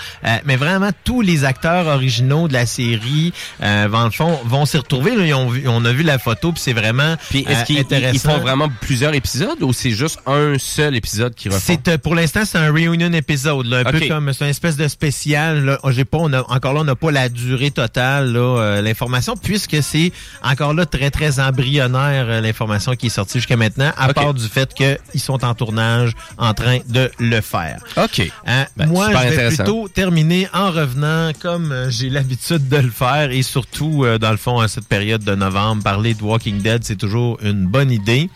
mais 0.45 0.57
vraiment 0.57 0.91
tous 1.05 1.23
les 1.23 1.45
acteurs 1.45 1.87
originaux 1.87 2.49
de 2.49 2.53
la 2.53 2.67
série, 2.67 3.33
dans 3.61 4.05
le 4.05 4.11
fond, 4.11 4.39
vont 4.45 4.67
s'y 4.67 4.77
retrouver. 4.77 5.17
Là, 5.17 5.27
ils 5.27 5.35
on 5.69 5.85
a 5.85 5.93
vu 5.93 6.03
la 6.03 6.19
photo, 6.19 6.53
puis 6.53 6.63
c'est 6.63 6.73
vraiment 6.73 7.00
Puis 7.29 7.45
est-ce 7.49 7.73
euh, 7.73 8.11
qu'ils 8.11 8.19
font 8.19 8.39
vraiment 8.39 8.69
plusieurs 8.81 9.15
épisodes 9.15 9.63
ou 9.63 9.73
c'est 9.73 9.91
juste 9.91 10.19
un 10.27 10.57
seul 10.59 10.97
épisode 10.97 11.35
qui 11.35 11.49
refont? 11.49 11.61
C'est 11.65 11.89
euh, 11.89 11.99
pour 11.99 12.15
l'instant 12.15 12.43
c'est 12.45 12.59
un 12.59 12.73
reunion 12.73 13.13
épisode, 13.13 13.67
là, 13.67 13.79
un 13.79 13.85
peu 13.85 14.01
comme 14.09 14.33
c'est 14.33 14.45
une 14.45 14.51
espèce 14.51 14.77
de 14.77 14.89
spécial. 14.89 15.65
Là. 15.65 15.79
J'ai 15.89 16.05
pas, 16.05 16.19
on 16.19 16.33
a- 16.33 16.43
encore 16.51 16.73
là 16.73 16.81
on 16.81 16.85
n'a 16.85 16.95
pas 16.95 17.11
la 17.11 17.29
durée 17.29 17.71
totale 17.71 18.33
là, 18.33 18.41
euh, 18.41 18.83
l'information 18.83 19.37
puisque 19.37 19.83
c'est 19.83 20.13
encore 20.43 20.75
là 20.75 20.87
très 20.87 21.11
très 21.11 21.41
embryonnaire 21.41 22.41
l'information 22.41 22.95
qui 22.95 23.07
est 23.07 23.11
sortie 23.11 23.39
jusqu'à 23.39 23.57
maintenant, 23.57 23.93
à 23.97 24.13
part 24.13 24.35
du 24.35 24.47
fait 24.47 24.73
qu'ils 24.75 25.21
sont 25.21 25.45
en 25.45 25.55
tournage 25.55 26.13
en 26.39 26.55
train 26.55 26.79
de 26.89 27.11
le 27.19 27.41
faire. 27.41 27.81
Ok. 27.97 28.31
Hein, 28.47 28.67
Ben, 28.77 28.87
moi, 28.89 29.11
je 29.11 29.35
vais 29.35 29.49
plutôt 29.49 29.89
terminer 29.89 30.49
en 30.53 30.71
revenant 30.71 31.33
comme 31.41 31.87
j'ai 31.89 32.11
l'habitude 32.11 32.69
de 32.69 32.77
le 32.77 32.91
faire 32.91 33.31
et 33.31 33.43
surtout, 33.43 34.05
dans 34.21 34.31
le 34.31 34.37
fond, 34.37 34.61
à 34.61 34.69
cette 34.69 34.87
période 34.87 35.23
de 35.25 35.35
novembre, 35.35 35.83
parler 35.83 36.15
de 36.15 36.23
Walking 36.23 36.61
Dead, 36.63 36.85
c'est 36.91 36.97
toujours 36.97 37.39
une 37.41 37.69
bonne 37.69 37.93
idée. 37.93 38.29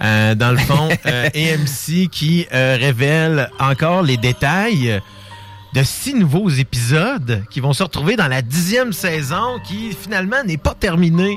Euh, 0.00 0.36
dans 0.36 0.52
le 0.52 0.58
fond, 0.58 0.88
euh, 1.06 1.28
AMC 1.34 2.08
qui 2.08 2.46
euh, 2.54 2.76
révèle 2.78 3.50
encore 3.58 4.02
les 4.02 4.16
détails 4.16 5.00
de 5.74 5.82
six 5.82 6.14
nouveaux 6.14 6.48
épisodes 6.48 7.42
qui 7.50 7.58
vont 7.58 7.72
se 7.72 7.82
retrouver 7.82 8.14
dans 8.14 8.28
la 8.28 8.42
dixième 8.42 8.92
saison 8.92 9.58
qui 9.64 9.90
finalement 9.92 10.44
n'est 10.44 10.56
pas 10.56 10.74
terminée. 10.74 11.36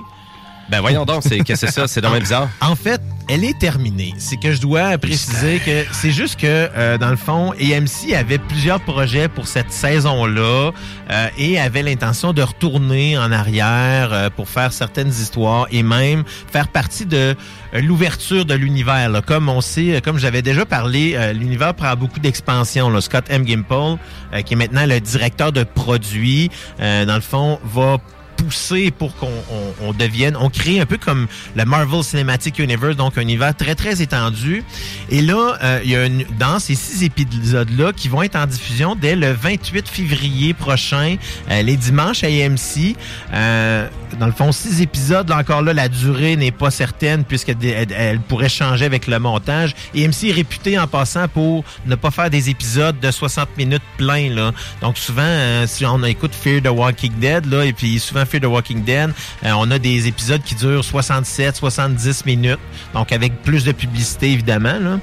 Ben 0.70 0.82
voyons 0.82 1.04
donc, 1.04 1.24
c'est 1.24 1.40
que 1.40 1.56
c'est 1.56 1.72
ça, 1.72 1.88
c'est 1.88 2.02
bizarre. 2.20 2.50
En 2.62 2.76
fait, 2.76 3.02
elle 3.28 3.44
est 3.44 3.58
terminée. 3.58 4.14
C'est 4.18 4.38
que 4.38 4.52
je 4.52 4.62
dois 4.62 4.98
préciser 4.98 5.60
que 5.60 5.84
c'est 5.92 6.12
juste 6.12 6.40
que, 6.40 6.70
euh, 6.76 6.98
dans 6.98 7.10
le 7.10 7.16
fond, 7.16 7.54
AMC 7.54 8.14
avait 8.16 8.38
plusieurs 8.38 8.80
projets 8.80 9.28
pour 9.28 9.48
cette 9.48 9.72
saison-là 9.72 10.72
euh, 11.10 11.28
et 11.38 11.60
avait 11.60 11.82
l'intention 11.84 12.34
de 12.34 12.42
retourner 12.42 13.18
en 13.18 13.32
arrière 13.32 14.14
euh, 14.14 14.30
pour 14.30 14.50
faire 14.50 14.74
certaines 14.74 15.10
histoires 15.10 15.68
et 15.72 15.84
même 15.84 16.24
faire 16.52 16.68
partie 16.68 17.06
de 17.06 17.36
euh, 17.74 17.82
l'ouverture 17.82 18.46
de 18.46 18.54
l'univers. 18.54 19.22
Comme 19.26 19.50
on 19.50 19.62
sait, 19.62 20.02
comme 20.04 20.18
j'avais 20.18 20.42
déjà 20.42 20.66
parlé, 20.66 21.16
l'univers 21.34 21.74
prend 21.74 21.96
beaucoup 21.96 22.20
d'expansion. 22.20 22.90
là. 22.90 23.02
Scott 23.02 23.26
M. 23.30 23.46
Gimple, 23.46 23.98
qui 24.46 24.54
est 24.54 24.58
maintenant 24.58 24.86
le 24.86 25.00
directeur 25.00 25.52
de 25.52 25.64
produits, 25.64 26.50
dans 26.80 27.16
le 27.16 27.22
fond, 27.22 27.60
va 27.64 27.98
pousser 28.40 28.92
pour 28.92 29.16
qu'on 29.16 29.28
on, 29.28 29.88
on 29.90 29.94
devienne, 29.94 30.36
on 30.40 30.50
crée 30.50 30.80
un 30.80 30.86
peu 30.86 30.98
comme 30.98 31.28
le 31.56 31.66
Marvel 31.66 32.04
Cinematic 32.04 32.60
Universe, 32.60 32.96
donc 32.96 33.18
un 33.18 33.22
univers 33.22 33.56
très 33.56 33.76
très 33.76 34.02
étendu. 34.02 34.64
Et 35.10 35.22
là, 35.22 35.58
euh, 35.62 35.82
il 35.84 35.92
y 35.92 35.96
a 35.96 36.06
une, 36.06 36.24
dans 36.38 36.60
ces 36.60 36.76
six 36.76 37.04
épisodes-là 37.04 37.92
qui 37.94 38.08
vont 38.08 38.24
être 38.24 38.36
en 38.36 38.46
diffusion 38.46 38.96
dès 38.96 39.16
le 39.16 39.32
28 39.32 39.88
février 39.88 40.54
prochain, 40.54 41.18
euh, 41.52 41.62
les 41.62 41.76
dimanches 41.76 42.24
à 42.24 42.28
AMC. 42.28 42.96
Euh, 43.34 43.88
dans 44.20 44.26
le 44.26 44.32
fond, 44.32 44.52
six 44.52 44.82
épisodes, 44.82 45.30
là 45.30 45.38
encore 45.38 45.62
là, 45.62 45.74
la 45.74 45.90
durée 45.90 46.36
n'est 46.36 46.52
pas 46.52 46.72
certaine 46.72 47.24
puisqu'elle 47.24 47.58
elle, 47.64 48.20
pourrait 48.20 48.50
changer 48.50 48.86
avec 48.86 49.08
le 49.08 49.20
montage. 49.20 49.76
AMC 49.96 50.30
est 50.30 50.32
réputé 50.32 50.80
en 50.80 50.88
passant 50.88 51.28
pour 51.28 51.64
ne 51.86 51.96
pas 51.96 52.12
faire 52.12 52.30
des 52.30 52.50
épisodes 52.50 53.00
de 53.00 53.12
60 53.12 53.50
minutes 53.58 53.84
pleins. 53.98 54.30
Là. 54.30 54.52
Donc 54.82 54.98
souvent, 54.98 55.22
euh, 55.24 55.68
si 55.68 55.86
on 55.86 56.04
écoute 56.04 56.34
Fear 56.34 56.62
the 56.62 56.70
Walking 56.70 57.14
Dead, 57.20 57.46
là, 57.46 57.66
et 57.66 57.74
puis 57.74 58.00
souvent 58.00 58.26
Fear 58.30 58.42
the 58.42 58.46
Walking 58.46 58.84
Dead, 58.84 59.12
euh, 59.44 59.52
on 59.58 59.70
a 59.72 59.80
des 59.80 60.08
épisodes 60.08 60.42
qui 60.44 60.56
durent 60.56 60.84
67, 60.84 61.56
70 61.56 62.26
minutes, 62.26 62.60
donc 62.94 63.12
avec 63.12 63.42
plus 63.42 63.64
de 63.64 63.72
publicité 63.72 64.32
évidemment. 64.32 64.80
Là. 64.80 65.00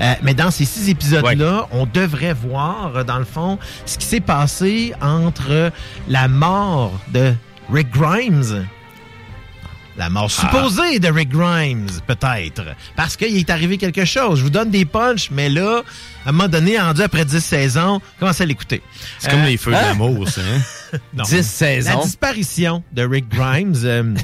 Euh, 0.00 0.14
mais 0.22 0.34
dans 0.34 0.50
ces 0.50 0.64
six 0.64 0.88
épisodes-là, 0.88 1.68
on 1.72 1.86
devrait 1.86 2.34
voir, 2.34 2.96
euh, 2.96 3.04
dans 3.04 3.18
le 3.18 3.24
fond, 3.24 3.58
ce 3.86 3.98
qui 3.98 4.06
s'est 4.06 4.20
passé 4.20 4.94
entre 5.00 5.72
la 6.08 6.28
mort 6.28 6.92
de 7.12 7.34
Rick 7.72 7.90
Grimes 7.90 8.66
la 9.96 10.08
mort 10.08 10.30
supposée 10.30 10.98
de 10.98 11.08
Rick 11.08 11.28
Grimes, 11.28 11.88
peut-être. 12.06 12.62
Parce 12.96 13.18
qu'il 13.18 13.36
est 13.36 13.50
arrivé 13.50 13.76
quelque 13.76 14.06
chose. 14.06 14.38
Je 14.38 14.44
vous 14.44 14.50
donne 14.50 14.70
des 14.70 14.86
punchs, 14.86 15.30
mais 15.30 15.50
là, 15.50 15.82
à 16.24 16.28
un 16.28 16.32
moment 16.32 16.48
donné, 16.48 16.78
rendu 16.78 17.02
après 17.02 17.24
10 17.24 17.40
saisons, 17.40 18.00
commencez 18.18 18.42
à 18.42 18.46
l'écouter. 18.46 18.82
C'est 19.18 19.30
comme 19.30 19.42
les 19.44 19.56
feux 19.56 19.70
de 19.70 19.76
l'amour, 19.76 20.28
ça, 20.28 20.42
hein? 20.42 20.98
Non. 21.14 21.24
10 21.24 21.42
saisons. 21.46 21.98
La 21.98 22.04
disparition 22.04 22.82
de 22.92 23.02
Rick 23.02 23.28
Grimes, 23.28 23.74
euh, 23.84 24.14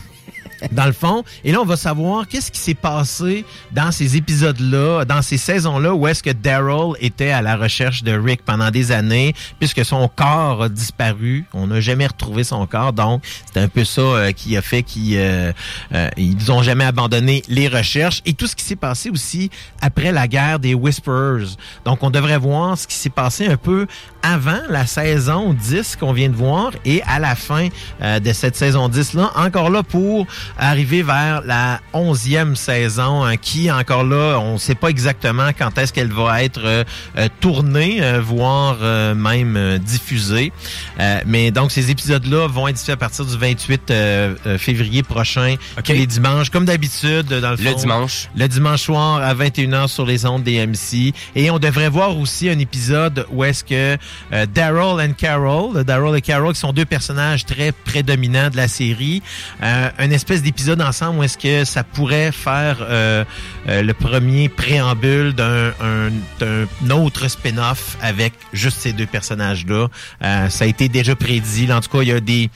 dans 0.73 0.87
le 0.87 0.93
fond. 0.93 1.25
Et 1.45 1.53
là, 1.53 1.61
on 1.61 1.65
va 1.65 1.77
savoir 1.77 2.27
qu'est-ce 2.29 2.51
qui 2.51 2.61
s'est 2.61 2.75
passé 2.75 3.45
dans 3.73 3.93
ces 3.93 4.17
épisodes-là, 4.17 5.05
dans 5.05 5.23
ces 5.23 5.37
saisons-là, 5.39 5.95
où 5.95 6.07
est-ce 6.07 6.23
que 6.23 6.31
Daryl 6.31 6.95
était 7.01 7.31
à 7.31 7.43
la 7.43 7.57
recherche 7.57 8.03
de 8.03 8.13
Rick 8.13 8.45
pendant 8.45 8.71
des 8.71 8.93
années, 8.93 9.35
puisque 9.59 9.85
son 9.85 10.09
corps 10.09 10.65
a 10.65 10.69
disparu. 10.69 11.45
On 11.53 11.67
n'a 11.67 11.81
jamais 11.81 12.07
retrouvé 12.07 12.45
son 12.45 12.67
corps. 12.67 12.93
Donc, 12.93 13.23
c'est 13.53 13.61
un 13.61 13.69
peu 13.69 13.85
ça 13.85 14.01
euh, 14.01 14.33
qui 14.33 14.57
a 14.57 14.63
fait 14.63 14.83
qu'ils 14.83 15.17
euh, 15.17 15.53
euh, 15.95 16.11
ont 16.49 16.63
jamais 16.63 16.85
abandonné 16.85 17.43
les 17.49 17.69
recherches. 17.69 18.23
Et 18.25 18.35
tout 18.35 18.47
ce 18.47 18.57
qui 18.57 18.65
s'est 18.65 18.77
passé 18.77 19.11
aussi 19.11 19.51
après 19.81 20.13
la 20.13 20.29
guerre 20.29 20.59
des 20.59 20.75
Whisperers. 20.75 21.57
Donc, 21.85 22.03
on 22.03 22.11
devrait 22.11 22.39
voir 22.39 22.79
ce 22.79 22.87
qui 22.87 22.97
s'est 22.97 23.11
passé 23.11 23.47
un 23.47 23.57
peu 23.57 23.87
avant 24.27 24.61
la 24.69 24.87
saison 24.87 25.53
10 25.53 25.97
qu'on 25.97 26.13
vient 26.13 26.29
de 26.29 26.35
voir 26.35 26.73
et 26.85 27.01
à 27.05 27.21
la 27.21 27.37
fin 27.37 27.69
euh, 28.03 28.19
de 28.19 28.33
cette 28.33 28.57
saison 28.57 28.89
10-là, 28.89 29.31
encore 29.37 29.71
là 29.71 29.85
pour 29.85 30.27
arriver 30.59 31.03
vers 31.03 31.43
la 31.45 31.81
11e 31.95 32.55
saison 32.55 33.25
hein, 33.25 33.37
qui, 33.37 33.71
encore 33.71 34.05
là, 34.05 34.39
on 34.39 34.55
ne 34.55 34.59
sait 34.59 34.75
pas 34.75 34.89
exactement 34.89 35.51
quand 35.59 35.77
est-ce 35.79 35.93
qu'elle 35.93 36.13
va 36.13 36.43
être 36.43 36.61
euh, 36.65 36.85
euh, 37.19 37.29
tournée, 37.41 37.99
euh, 38.03 38.21
voire 38.21 38.79
euh, 38.83 39.15
même 39.15 39.57
euh, 39.57 39.79
diffusée. 39.79 40.53
Euh, 41.01 41.21
mais 41.27 41.51
donc, 41.51 41.71
ces 41.73 41.91
épisodes-là 41.91 42.47
vont 42.49 42.69
être 42.69 42.75
diffusés 42.77 42.93
à 42.93 42.97
partir 42.97 43.25
du 43.25 43.37
28 43.37 43.91
euh, 43.91 44.35
euh, 44.47 44.59
février 44.59 45.03
prochain, 45.03 45.57
tous 45.85 45.93
les 45.93 46.07
dimanches, 46.07 46.51
comme 46.51 46.65
d'habitude, 46.65 47.27
dans 47.29 47.51
le 47.51 47.57
Le 47.57 47.71
fond. 47.73 47.77
dimanche. 47.79 48.29
Le 48.37 48.49
dimanche 48.49 48.83
soir 48.83 49.23
à 49.23 49.35
21h 49.35 49.89
sur 49.89 50.07
les 50.07 50.27
ondes 50.27 50.43
des 50.43 50.67
MC. 50.67 51.13
Et 51.35 51.51
on 51.51 51.59
devrait 51.59 51.89
voir 51.89 52.17
aussi 52.19 52.49
un 52.49 52.59
épisode 52.59 53.27
où 53.31 53.45
est-ce 53.45 53.65
que 53.65 53.97
euh, 54.33 54.47
Daryl 54.53 55.01
and 55.09 55.15
Carol, 55.19 55.85
Daryl 55.85 56.17
et 56.17 56.21
Carol, 56.21 56.53
qui 56.55 56.61
sont 56.61 56.73
deux 56.73 56.85
personnages 56.85 57.45
très 57.45 57.73
prédominants 57.73 58.51
de 58.51 58.57
la 58.57 58.69
série, 58.69 59.23
euh, 59.63 59.89
un 59.99 60.11
espèce 60.11 60.36
d'épisode 60.43 60.81
ensemble 60.83 61.19
où 61.19 61.23
est-ce 61.23 61.39
que 61.39 61.65
ça 61.65 61.85
pourrait 61.85 62.33
faire 62.33 62.79
euh, 62.81 63.25
euh, 63.69 63.83
le 63.83 63.95
premier 63.95 64.49
préambule 64.49 65.33
d'un 65.35 65.69
un- 65.81 66.11
d'un 66.41 66.91
autre 66.91 67.29
spin-off 67.29 67.97
avec 68.03 68.33
juste 68.53 68.79
ces 68.79 68.93
deux 68.93 69.07
personnages-là. 69.07 69.89
Euh, 70.23 70.49
ça 70.49 70.65
a 70.65 70.67
été 70.67 70.89
déjà 70.89 71.15
prédit. 71.17 71.73
En 71.73 71.81
tout 71.81 71.91
cas, 71.91 72.03
il 72.03 72.09
y 72.09 72.13
a 72.13 72.21
des... 72.21 72.51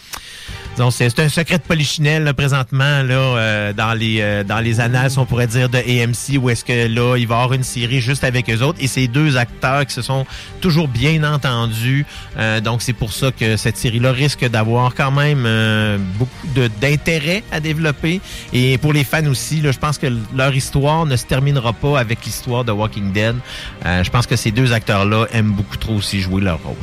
disons, 0.88 0.90
C'est 0.90 1.20
un 1.20 1.28
secret 1.28 1.58
de 1.58 1.62
polichinelle 1.62 2.24
là, 2.24 2.34
présentement 2.34 3.02
là, 3.02 3.14
euh, 3.14 3.72
dans 3.72 3.92
les 3.92 4.20
euh, 4.20 4.44
dans 4.44 4.60
les 4.60 4.80
annales, 4.80 5.10
on 5.16 5.26
pourrait 5.26 5.46
dire, 5.46 5.68
de 5.68 5.78
AMC, 5.78 6.38
où 6.40 6.50
est-ce 6.50 6.64
que 6.64 6.88
là, 6.88 7.16
il 7.16 7.26
va 7.26 7.34
y 7.34 7.38
avoir 7.38 7.52
une 7.52 7.62
série 7.62 8.00
juste 8.00 8.24
avec 8.24 8.48
eux 8.50 8.62
autres. 8.62 8.78
Et 8.80 8.86
ces 8.86 9.08
deux 9.08 9.36
acteurs 9.36 9.86
qui 9.86 9.94
se 9.94 10.02
sont 10.02 10.26
toujours 10.60 10.88
bien 10.88 11.24
entendus. 11.24 12.06
Euh, 12.38 12.60
donc, 12.60 12.82
c'est 12.82 12.92
pour 12.92 13.12
ça 13.12 13.32
que 13.32 13.56
cette 13.56 13.76
série-là 13.76 14.12
risque 14.12 14.48
d'avoir 14.48 14.94
quand 14.94 15.10
même 15.10 15.44
euh, 15.46 15.98
beaucoup 16.18 16.46
d'intérêt 16.80 17.42
à 17.50 17.60
développer. 17.60 18.20
Et 18.52 18.78
pour 18.78 18.92
les 18.92 19.04
fans 19.04 19.26
aussi, 19.26 19.60
là, 19.60 19.72
je 19.72 19.78
pense 19.78 19.98
que 19.98 20.06
leur 20.34 20.54
histoire 20.54 21.06
ne 21.06 21.16
se 21.16 21.26
terminera 21.26 21.72
pas 21.72 21.98
avec 21.98 22.24
l'histoire 22.24 22.64
de 22.64 22.72
Walking 22.72 23.12
Dead. 23.12 23.36
Euh, 23.86 24.04
je 24.04 24.10
pense 24.10 24.26
que 24.26 24.36
ces 24.36 24.50
deux 24.50 24.72
acteurs-là 24.72 25.26
aiment 25.32 25.52
beaucoup 25.52 25.76
trop 25.76 25.94
aussi 25.94 26.20
jouer 26.20 26.42
leur 26.42 26.62
rôle. 26.62 26.76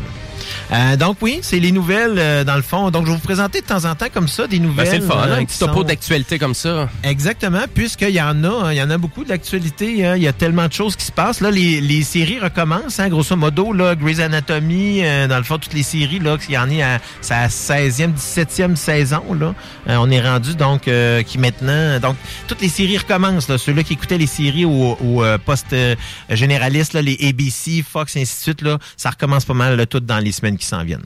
Euh, 0.72 0.98
donc 0.98 1.18
oui, 1.22 1.40
c'est 1.44 1.60
les 1.60 1.72
nouvelles 1.72 2.16
euh, 2.18 2.44
dans 2.44 2.58
le 2.58 2.62
fond. 2.62 2.92
Donc 2.92 3.06
je 3.06 3.12
vais 3.12 3.16
vous 3.18 3.24
présenter 3.24 3.62
de 3.62 3.66
temps 3.66 3.86
en 3.86 3.96
temps 3.96 4.08
comme 4.14 4.28
ça 4.28 4.48
des 4.48 4.60
Ben, 4.60 4.66
nouvelles. 4.68 4.88
c'est 4.88 4.98
le 5.00 5.06
fun, 5.06 5.16
euh, 5.18 5.34
hein, 5.36 5.38
un 5.42 5.46
petit 5.46 5.60
topo 5.60 5.76
sont- 5.76 5.84
d'actualité 5.84 6.38
comme 6.40 6.54
ça. 6.54 6.90
Exactement, 7.04 7.62
puisqu'il 7.74 8.10
y 8.10 8.22
en 8.22 8.44
a, 8.44 8.48
hein, 8.66 8.74
il 8.74 8.78
y 8.78 8.82
en 8.82 8.90
a 8.90 8.98
beaucoup 8.98 9.24
d'actualités. 9.24 10.06
hein. 10.06 10.16
Il 10.18 10.24
y 10.24 10.28
a 10.28 10.34
tellement 10.34 10.68
de 10.68 10.74
choses 10.74 10.98
qui 10.98 11.06
se 11.06 11.12
passent. 11.14 11.40
Là, 11.40 11.52
les, 11.52 11.80
les 11.80 12.04
séries 12.04 12.40
recommencent, 12.40 13.00
hein, 13.00 13.08
grosso 13.08 13.36
modo. 13.38 13.72
Là, 13.72 13.96
Grey's 13.96 14.20
Anatomy, 14.20 15.06
euh, 15.06 15.28
dans 15.28 15.38
le 15.38 15.44
fond, 15.44 15.58
toutes 15.58 15.74
les 15.74 15.84
séries, 15.84 16.20
là, 16.20 16.38
qu'il 16.38 16.54
y 16.56 16.58
en 16.58 16.70
est 16.70 16.82
à 16.82 17.00
sa 17.22 17.48
16e, 17.48 18.12
17e 18.14 18.76
saison. 18.76 19.24
Là, 19.40 19.56
Euh, 19.88 19.96
on 20.02 20.10
est 20.12 20.22
rendu 20.22 20.54
donc 20.56 20.90
euh, 20.90 21.24
qui 21.24 21.38
maintenant, 21.38 21.98
donc 22.02 22.18
toutes 22.48 22.62
les 22.62 22.68
séries 22.70 22.98
recommencent. 22.98 23.48
Là, 23.48 23.58
ceux-là 23.58 23.84
qui 23.84 23.94
écoutaient 23.94 24.18
les 24.18 24.28
séries 24.28 24.66
au, 24.66 24.98
au 25.02 25.24
poste 25.46 25.74
généraliste, 26.30 26.94
là, 26.94 27.02
les 27.02 27.18
ABC, 27.22 27.84
Fox, 27.90 28.16
et 28.18 28.22
ainsi 28.22 28.36
de 28.38 28.42
suite, 28.42 28.62
là, 28.62 28.78
ça 28.98 29.12
recommence 29.12 29.46
pas 29.46 29.54
mal 29.54 29.78
là, 29.78 29.86
tout 29.86 30.02
dans 30.02 30.20
les 30.20 30.32
semaines 30.34 30.57
qui 30.58 30.66
s'en 30.66 30.84
viennent. 30.84 31.06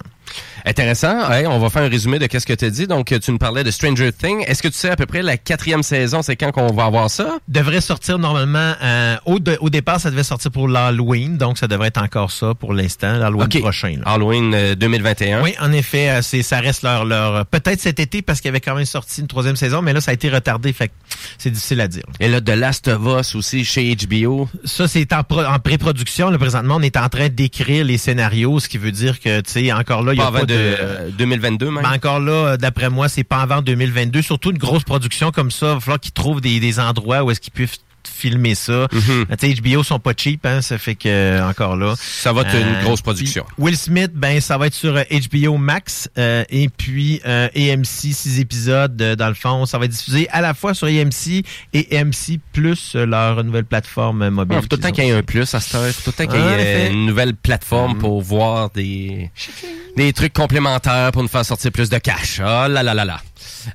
Intéressant. 0.66 1.18
On 1.50 1.60
va 1.60 1.70
faire 1.70 1.84
un 1.84 1.90
résumé 1.90 2.20
de 2.20 2.28
qu'est-ce 2.28 2.46
que 2.46 2.54
tu 2.54 2.66
as 2.66 2.70
dit. 2.70 2.88
Donc, 2.88 3.14
tu 3.20 3.32
nous 3.32 3.38
parlais 3.38 3.64
de 3.64 3.72
Stranger 3.72 4.12
Things. 4.14 4.44
Est-ce 4.48 4.62
que 4.62 4.68
tu 4.68 4.76
sais 4.76 4.90
à 4.90 4.96
peu 4.96 5.06
près 5.06 5.22
la 5.22 5.38
quatrième 5.38 5.84
saison, 5.84 6.22
c'est 6.22 6.36
quand 6.36 6.52
qu'on 6.52 6.72
va 6.74 6.86
avoir 6.86 7.10
ça? 7.10 7.38
devrait 7.48 7.82
sortir 7.82 8.20
normalement 8.20 8.74
euh, 8.82 9.16
au, 9.26 9.40
de- 9.40 9.58
au 9.62 9.70
départ 9.70 10.00
ça 10.00 10.10
devait 10.12 10.24
sortir 10.24 10.52
pour 10.52 10.68
l'Halloween 10.68 11.38
donc 11.38 11.58
ça 11.58 11.68
devrait 11.68 11.88
être 11.90 12.02
encore 12.02 12.32
ça 12.32 12.54
pour 12.54 12.74
l'instant 12.74 13.18
l'Halloween 13.18 13.50
prochain 13.62 13.96
là. 13.98 14.04
Halloween 14.12 14.54
euh, 14.54 14.76
2021. 14.76 15.42
oui 15.44 15.54
en 15.60 15.72
effet 15.72 16.10
euh, 16.10 16.22
c'est 16.22 16.42
ça 16.44 16.60
reste 16.60 16.84
leur 16.84 17.04
leur 17.06 17.46
peut-être 17.48 17.80
cet 17.82 18.00
été 18.00 18.22
parce 18.22 18.40
qu'il 18.40 18.48
y 18.50 18.50
avait 18.50 18.62
quand 18.62 18.76
même 18.76 18.86
sorti 18.86 19.22
une 19.22 19.28
troisième 19.28 19.56
saison 19.56 19.82
mais 19.82 19.92
là 19.94 20.02
ça 20.02 20.12
a 20.12 20.14
été 20.14 20.30
retardé 20.30 20.72
fait 20.74 20.92
c'est 21.38 21.50
difficile 21.52 21.82
à 21.82 21.88
dire 21.88 22.04
Et 22.20 22.28
là, 22.30 22.40
The 22.42 22.50
Last 22.50 22.88
of 22.88 23.02
Us 23.20 23.36
aussi 23.36 23.66
chez 23.66 23.96
HBO. 23.96 24.48
ça 24.64 24.88
c'est 24.88 25.12
en, 25.14 25.24
pro- 25.24 25.44
en 25.44 25.60
pré-production 25.60 26.30
là 26.30 26.38
présentement 26.38 26.76
on 26.78 26.82
est 26.82 26.98
en 26.98 27.10
train 27.10 27.28
d'écrire 27.30 27.84
les 27.86 27.98
scénarios 27.98 28.60
ce 28.60 28.70
qui 28.70 28.78
veut 28.78 28.92
dire 28.92 29.20
que 29.20 29.42
tu 29.42 29.52
sais 29.52 29.72
encore 29.74 30.04
là 30.04 30.14
il 30.14 30.20
y 30.20 30.21
Pas 30.22 30.28
avant 30.28 30.46
de, 30.46 30.54
euh, 30.54 31.10
2022 31.18 31.72
même. 31.72 31.84
Mais 31.84 31.96
encore 31.96 32.20
là, 32.20 32.32
euh, 32.32 32.58
d'après 32.58 32.90
moi, 32.90 33.10
c'est 33.10 33.24
pas 33.24 33.42
avant 33.42 33.62
2022. 33.62 34.22
Surtout 34.22 34.52
une 34.52 34.58
grosse 34.58 34.84
production 34.84 35.32
comme 35.32 35.52
ça, 35.52 35.68
il 35.68 35.74
va 35.76 35.80
falloir 35.80 36.00
qu'ils 36.00 36.12
trouvent 36.12 36.42
des, 36.42 36.60
des 36.60 36.80
endroits 36.80 37.24
où 37.24 37.32
est-ce 37.32 37.42
qu'ils 37.42 37.54
peuvent 37.54 37.78
filmer 38.08 38.56
ça. 38.56 38.72
Euh, 38.72 38.88
Tu 39.40 39.56
sais, 39.56 39.62
HBO 39.62 39.84
sont 39.84 40.00
pas 40.00 40.14
cheap, 40.16 40.46
hein, 40.46 40.62
ça 40.62 40.78
fait 40.78 40.96
que 40.96 41.08
euh, 41.10 41.48
encore 41.50 41.76
là. 41.76 41.94
Ça 41.98 42.34
va 42.34 42.42
être 42.42 42.56
une 42.56 42.84
grosse 42.84 43.02
production. 43.02 43.46
Will 43.58 43.78
Smith, 43.78 44.12
ben 44.14 44.40
ça 44.42 44.58
va 44.58 44.68
être 44.68 44.74
sur 44.74 44.96
euh, 44.96 45.04
HBO 45.32 45.58
Max 45.58 46.10
euh, 46.18 46.44
et 46.50 46.70
puis 46.70 47.22
euh, 47.26 47.48
AMC 47.56 47.86
six 47.86 48.40
épisodes 48.40 49.02
euh, 49.02 49.16
dans 49.16 49.28
le 49.28 49.34
fond, 49.34 49.66
ça 49.66 49.78
va 49.78 49.86
être 49.86 49.92
diffusé 49.92 50.28
à 50.32 50.42
la 50.42 50.54
fois 50.54 50.74
sur 50.74 50.88
AMC 50.88 51.44
et 51.74 51.98
AMC 51.98 52.40
plus 52.54 52.94
euh, 52.96 53.06
leur 53.06 53.44
nouvelle 53.44 53.66
plateforme 53.66 54.22
euh, 54.24 54.32
mobile. 54.32 54.58
Il 54.58 54.62
faut 54.62 54.68
tout 54.68 54.76
le 54.78 54.82
temps 54.82 54.92
qu'il 54.92 55.04
y 55.06 55.08
ait 55.10 55.12
un 55.12 55.24
plus 55.24 55.54
à 55.54 55.60
cette 55.60 55.76
heure. 55.76 55.92
Faut 55.92 56.12
tout 56.12 56.18
le 56.20 56.26
temps 56.26 56.32
qu'il 56.32 56.42
y 56.42 56.44
ait 56.44 56.88
euh, 56.88 56.92
une 56.92 57.06
nouvelle 57.06 57.36
plateforme 57.36 57.98
pour 57.98 58.22
voir 58.22 58.70
des, 58.72 59.30
des 59.98 60.14
trucs 60.14 60.34
complémentaires 60.34 61.12
pour 61.12 61.22
nous 61.22 61.30
faire 61.30 61.46
sortir 61.46 61.72
plus 61.72 61.90
de 61.90 61.98
cash. 61.98 62.40
Oh 62.40 62.44
là 62.68 62.84
là 62.84 62.94
là 62.94 63.06
là. 63.06 63.22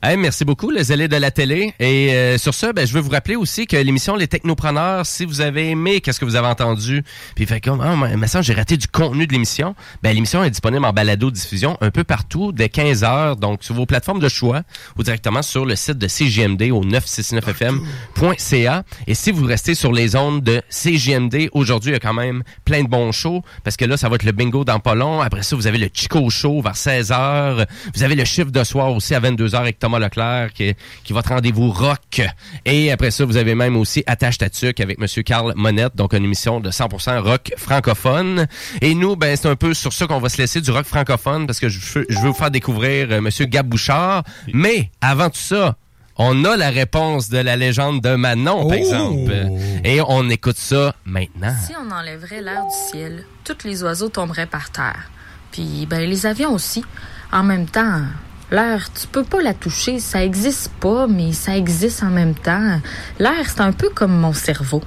Hey, 0.02 0.16
merci 0.16 0.44
beaucoup, 0.44 0.70
les 0.70 0.84
zélés 0.84 1.06
de 1.08 1.16
la 1.16 1.30
télé. 1.30 1.72
Et 1.78 2.10
euh, 2.12 2.38
sur 2.38 2.54
ce, 2.54 2.72
ben, 2.72 2.86
je 2.86 2.92
veux 2.92 3.00
vous 3.00 3.10
rappeler 3.10 3.36
aussi 3.36 3.66
que 3.66 3.76
l'émission 3.76 4.15
Les 4.16 4.28
Technopreneurs, 4.28 5.06
si 5.06 5.24
vous 5.24 5.40
avez 5.40 5.70
aimé, 5.70 6.00
qu'est-ce 6.00 6.20
que 6.20 6.24
vous 6.24 6.36
avez 6.36 6.48
entendu, 6.48 7.04
puis 7.34 7.46
fait 7.46 7.60
comme, 7.60 7.80
ah, 7.80 7.94
mais 8.16 8.26
ça, 8.26 8.42
j'ai 8.42 8.54
raté 8.54 8.76
du 8.76 8.86
contenu 8.88 9.26
de 9.26 9.32
l'émission, 9.32 9.74
ben, 10.02 10.12
l'émission 10.12 10.44
est 10.44 10.50
disponible 10.50 10.84
en 10.84 10.92
balado-diffusion 10.92 11.76
un 11.80 11.90
peu 11.90 12.04
partout, 12.04 12.52
dès 12.52 12.68
15 12.68 13.04
heures, 13.04 13.36
donc 13.36 13.64
sur 13.64 13.74
vos 13.74 13.86
plateformes 13.86 14.20
de 14.20 14.28
choix, 14.28 14.62
ou 14.96 15.02
directement 15.02 15.42
sur 15.42 15.64
le 15.64 15.76
site 15.76 15.98
de 15.98 16.08
CGMD 16.08 16.70
au 16.72 16.84
969fm.ca. 16.84 18.82
Et 19.06 19.14
si 19.14 19.30
vous 19.32 19.44
restez 19.44 19.74
sur 19.74 19.92
les 19.92 20.16
ondes 20.16 20.42
de 20.42 20.62
CGMD, 20.68 21.48
aujourd'hui, 21.52 21.90
il 21.90 21.94
y 21.94 21.96
a 21.96 22.00
quand 22.00 22.14
même 22.14 22.42
plein 22.64 22.82
de 22.82 22.88
bons 22.88 23.12
shows, 23.12 23.42
parce 23.64 23.76
que 23.76 23.84
là, 23.84 23.96
ça 23.96 24.08
va 24.08 24.16
être 24.16 24.24
le 24.24 24.32
bingo 24.32 24.64
dans 24.64 24.80
pas 24.80 24.94
long. 24.94 25.20
Après 25.20 25.42
ça, 25.42 25.56
vous 25.56 25.66
avez 25.66 25.78
le 25.78 25.88
Chico 25.92 26.28
Show 26.30 26.60
vers 26.62 26.76
16 26.76 27.12
heures. 27.12 27.66
Vous 27.94 28.02
avez 28.02 28.14
le 28.14 28.24
chiffre 28.24 28.50
de 28.50 28.64
soir 28.64 28.92
aussi 28.92 29.14
à 29.14 29.20
22 29.20 29.54
heures 29.54 29.60
avec 29.62 29.78
Thomas 29.78 29.98
Leclerc, 29.98 30.52
qui, 30.52 30.74
qui 31.04 31.12
est 31.12 31.14
votre 31.14 31.30
rendez-vous 31.30 31.70
rock. 31.70 32.22
Et 32.64 32.90
après 32.90 33.10
ça, 33.10 33.24
vous 33.24 33.36
avez 33.36 33.54
même 33.54 33.76
aussi 33.76 34.02
Attache 34.06 34.38
Tatuc 34.38 34.80
avec 34.80 34.98
Monsieur 34.98 35.22
Carl 35.22 35.52
Monette, 35.56 35.96
donc 35.96 36.12
une 36.14 36.24
émission 36.24 36.60
de 36.60 36.70
100% 36.70 37.18
rock 37.20 37.52
francophone. 37.56 38.46
Et 38.80 38.94
nous, 38.94 39.16
ben, 39.16 39.36
c'est 39.36 39.48
un 39.48 39.56
peu 39.56 39.74
sur 39.74 39.92
ça 39.92 40.06
qu'on 40.06 40.20
va 40.20 40.28
se 40.28 40.38
laisser 40.38 40.60
du 40.60 40.70
rock 40.70 40.86
francophone, 40.86 41.46
parce 41.46 41.60
que 41.60 41.68
je 41.68 41.98
veux, 41.98 42.06
je 42.08 42.18
veux 42.18 42.28
vous 42.28 42.34
faire 42.34 42.50
découvrir 42.50 43.08
euh, 43.10 43.20
Monsieur 43.20 43.46
Gab 43.46 43.66
Bouchard. 43.66 44.24
Mais, 44.52 44.90
avant 45.00 45.30
tout 45.30 45.38
ça, 45.38 45.76
on 46.18 46.44
a 46.44 46.56
la 46.56 46.70
réponse 46.70 47.28
de 47.28 47.38
la 47.38 47.56
légende 47.56 48.00
de 48.00 48.14
Manon, 48.14 48.68
par 48.68 48.78
exemple. 48.78 49.48
Et 49.84 50.00
on 50.00 50.28
écoute 50.30 50.56
ça 50.56 50.94
maintenant. 51.04 51.54
Si 51.66 51.72
on 51.76 51.90
enlèverait 51.90 52.40
l'air 52.40 52.64
du 52.64 52.90
ciel, 52.90 53.24
tous 53.44 53.64
les 53.64 53.82
oiseaux 53.82 54.08
tomberaient 54.08 54.46
par 54.46 54.70
terre. 54.70 55.10
Puis, 55.52 55.86
ben, 55.88 56.08
les 56.08 56.26
avions 56.26 56.52
aussi. 56.52 56.84
En 57.32 57.42
même 57.42 57.66
temps, 57.66 58.02
l'air, 58.50 58.88
tu 58.98 59.06
peux 59.08 59.24
pas 59.24 59.42
la 59.42 59.54
toucher. 59.54 59.98
Ça 60.00 60.24
existe 60.24 60.70
pas, 60.80 61.06
mais 61.06 61.32
ça 61.32 61.56
existe 61.56 62.02
en 62.02 62.10
même 62.10 62.34
temps. 62.34 62.80
L'air, 63.18 63.48
c'est 63.48 63.60
un 63.60 63.72
peu 63.72 63.88
comme 63.90 64.12
mon 64.18 64.32
cerveau. 64.32 64.82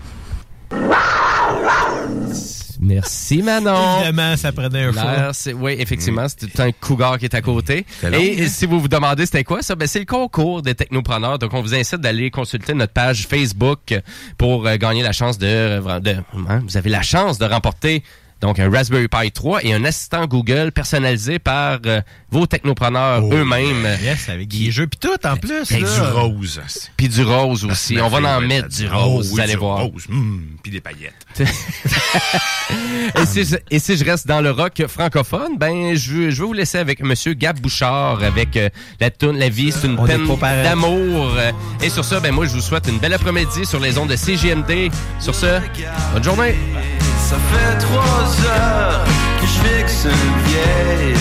Merci 2.81 3.43
Manon. 3.43 3.97
Évidemment, 4.05 4.37
ça 4.37 4.53
prenait 4.53 4.83
un 4.85 4.91
L'air, 4.91 5.27
fou. 5.27 5.31
c'est- 5.33 5.53
Oui, 5.53 5.75
effectivement, 5.77 6.25
c'est 6.29 6.47
tout 6.49 6.61
un 6.61 6.71
cougar 6.71 7.17
qui 7.17 7.25
est 7.25 7.35
à 7.35 7.41
côté. 7.41 7.85
Long, 8.03 8.17
Et 8.17 8.47
si 8.47 8.65
vous 8.65 8.79
vous 8.79 8.87
demandez 8.87 9.25
c'était 9.25 9.43
quoi 9.43 9.61
ça, 9.61 9.75
ben 9.75 9.85
c'est 9.85 9.99
le 9.99 10.05
concours 10.05 10.61
des 10.61 10.75
technopreneurs. 10.75 11.37
Donc 11.39 11.53
on 11.53 11.61
vous 11.61 11.75
incite 11.75 11.99
d'aller 11.99 12.31
consulter 12.31 12.73
notre 12.73 12.93
page 12.93 13.27
Facebook 13.27 13.93
pour 14.37 14.65
euh, 14.65 14.77
gagner 14.77 15.03
la 15.03 15.11
chance 15.11 15.37
de, 15.37 15.99
de- 15.99 16.15
hein, 16.47 16.61
vous 16.65 16.77
avez 16.77 16.89
la 16.89 17.01
chance 17.01 17.37
de 17.37 17.45
remporter 17.45 18.01
donc 18.41 18.59
un 18.59 18.69
Raspberry 18.69 19.07
Pi 19.07 19.31
3 19.31 19.63
et 19.65 19.73
un 19.73 19.83
assistant 19.83 20.25
Google 20.25 20.71
personnalisé 20.71 21.39
par 21.39 21.79
euh, 21.85 22.01
vos 22.31 22.45
technopreneurs 22.47 23.21
eux-mêmes. 23.21 23.85
Oh, 23.85 24.03
Yes, 24.03 24.29
avec 24.29 24.47
des 24.47 24.71
jeux 24.71 24.87
puis 24.87 24.99
tout 24.99 25.27
en 25.27 25.35
plus. 25.35 25.71
Avec 25.71 25.81
là. 25.81 25.95
du 25.95 26.17
rose. 26.17 26.61
Puis 26.95 27.09
du 27.09 27.23
rose 27.23 27.65
aussi. 27.65 27.97
On 27.99 28.07
va 28.07 28.37
en 28.37 28.41
mettre 28.41 28.69
du 28.69 28.87
oh, 28.93 28.97
rose, 28.97 29.27
oui, 29.27 29.33
vous 29.33 29.39
allez 29.41 29.53
du 29.53 29.59
voir. 29.59 29.79
rose, 29.79 30.05
hum, 30.09 30.43
puis 30.63 30.71
des 30.71 30.79
paillettes. 30.81 31.13
et, 31.39 33.25
si 33.25 33.43
je, 33.43 33.55
et 33.69 33.79
si 33.79 33.97
je 33.97 34.05
reste 34.05 34.27
dans 34.27 34.41
le 34.41 34.51
rock 34.51 34.83
francophone, 34.87 35.57
ben 35.57 35.95
je 35.95 36.11
veux, 36.11 36.29
je 36.31 36.41
veux 36.41 36.47
vous 36.47 36.53
laisser 36.53 36.77
avec 36.77 37.01
Monsieur 37.01 37.33
Gab 37.33 37.59
Bouchard 37.59 38.23
avec 38.23 38.55
euh, 38.57 38.69
la 38.99 39.09
tune 39.11 39.37
La 39.37 39.49
vie 39.49 39.71
c'est 39.71 39.87
une 39.87 39.99
On 39.99 40.05
peine 40.05 40.25
d'amour. 40.63 41.31
Et 41.81 41.89
sur 41.89 42.05
ça, 42.05 42.19
ben 42.19 42.31
moi 42.31 42.45
je 42.45 42.51
vous 42.51 42.61
souhaite 42.61 42.87
une 42.87 42.99
belle 42.99 43.13
après-midi 43.13 43.65
sur 43.65 43.79
les 43.79 43.97
ondes 43.97 44.09
de 44.09 44.15
CGMD. 44.15 44.91
Sur 45.19 45.35
ce, 45.35 45.59
bonne 46.13 46.23
journée. 46.23 46.55
Ça 47.29 47.37
fait 47.37 47.77
trois 47.77 48.25
heures 48.47 49.05
que 49.39 49.45
je 49.45 49.59
fixe 49.59 50.05
une 50.05 50.37
vieille 50.49 51.15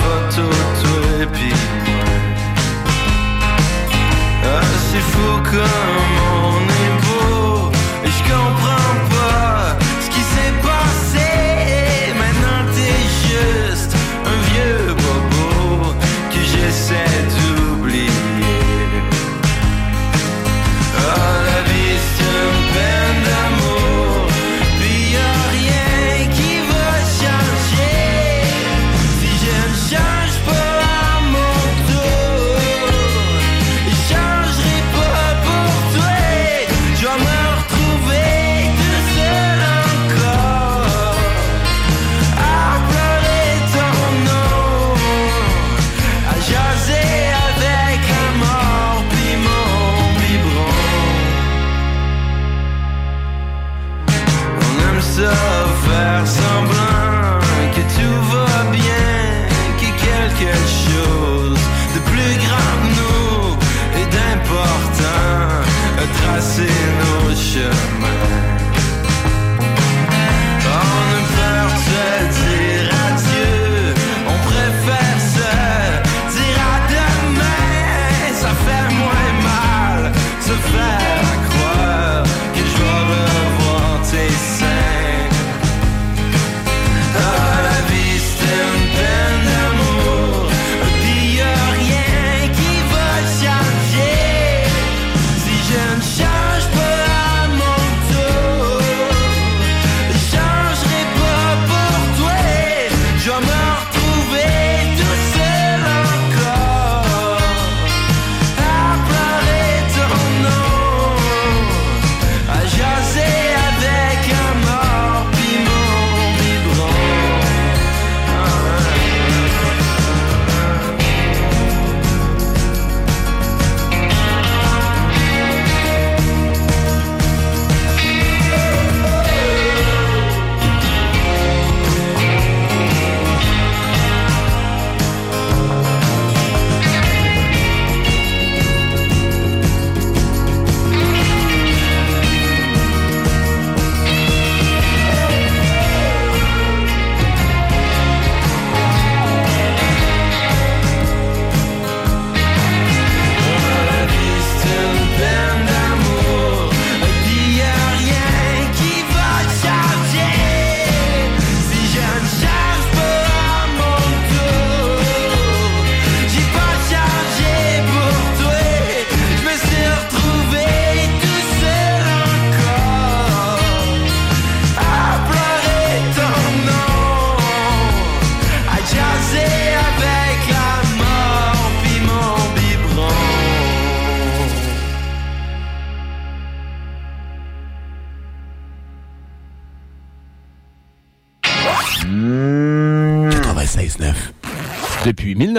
photo 0.00 0.48
toi 0.82 1.22
et 1.22 1.26
puis 1.26 1.54
moi. 1.86 2.04
Ah, 4.44 4.60
c'est 4.90 5.04
fou 5.12 5.40
comme 5.44 6.21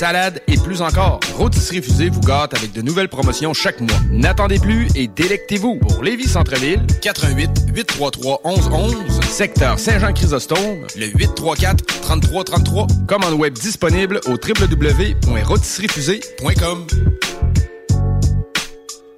salade 0.00 0.40
et 0.46 0.56
plus 0.56 0.80
encore. 0.80 1.20
Rôtisserie 1.36 1.82
fusée 1.82 2.08
vous 2.08 2.22
gâte 2.22 2.54
avec 2.54 2.72
de 2.72 2.80
nouvelles 2.80 3.10
promotions 3.10 3.52
chaque 3.52 3.82
mois. 3.82 4.00
N'attendez 4.10 4.58
plus 4.58 4.88
et 4.94 5.08
délectez-vous. 5.08 5.76
Pour 5.76 6.02
Lévis 6.02 6.26
Centre-Ville, 6.26 6.86
88 7.02 7.50
833 7.74 8.40
1111, 8.46 9.20
secteur 9.20 9.78
Saint-Jean-Chrysostome, 9.78 10.86
le 10.96 11.08
834 11.08 11.84
3333. 11.84 12.86
Commande 13.06 13.34
web 13.34 13.52
disponible 13.52 14.22
au 14.26 14.30
www.rôtisseriefusée.com. 14.30 16.86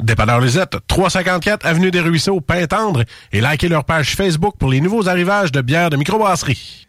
Dépanneur 0.00 0.40
Lisette, 0.40 0.78
354 0.86 1.66
Avenue 1.66 1.90
des 1.90 2.00
Ruisseaux, 2.00 2.40
Pintendre, 2.40 3.04
et 3.32 3.40
likez 3.40 3.68
leur 3.68 3.84
page 3.84 4.16
Facebook 4.16 4.56
pour 4.58 4.70
les 4.70 4.80
nouveaux 4.80 5.08
arrivages 5.08 5.52
de 5.52 5.60
bières 5.60 5.90
de 5.90 5.96
microbrasserie. 5.96 6.88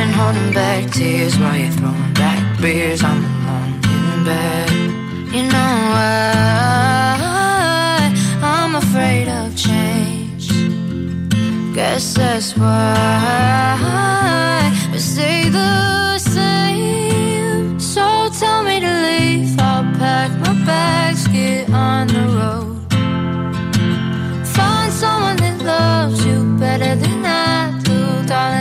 Been 0.00 0.14
holding 0.14 0.52
back 0.54 0.90
tears 0.92 1.36
while 1.38 1.54
you're 1.54 1.70
throwing 1.72 2.14
back 2.14 2.58
beers. 2.58 3.02
I'm 3.04 3.22
alone 3.22 3.74
in 4.14 4.24
bed. 4.24 4.70
You 5.34 5.42
know 5.52 5.72
why 5.92 7.20
I'm 8.40 8.76
afraid 8.76 9.28
of 9.28 9.54
change. 9.54 10.48
Guess 11.74 12.14
that's 12.14 12.56
why 12.56 13.76
we 14.90 14.98
stay 14.98 15.50
the 15.50 16.18
same. 16.18 17.78
So 17.78 18.30
tell 18.40 18.62
me 18.62 18.80
to 18.80 18.92
leave. 19.06 19.58
I'll 19.60 19.84
pack 19.98 20.30
my 20.40 20.54
bags, 20.64 21.26
get 21.28 21.68
on 21.68 22.06
the 22.06 22.24
road. 22.38 22.78
Find 24.56 24.90
someone 25.02 25.36
that 25.44 25.58
loves 25.62 26.24
you 26.24 26.56
better 26.58 26.94
than 26.96 27.26
I 27.26 27.78
do, 27.84 28.26
darling. 28.26 28.59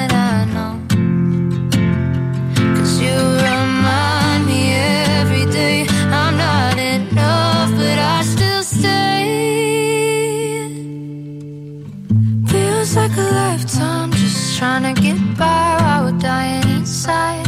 Trying 14.60 14.94
to 14.94 15.02
get 15.02 15.18
by 15.38 15.78
while 15.80 16.04
we're 16.04 16.20
dying 16.20 16.68
inside. 16.76 17.48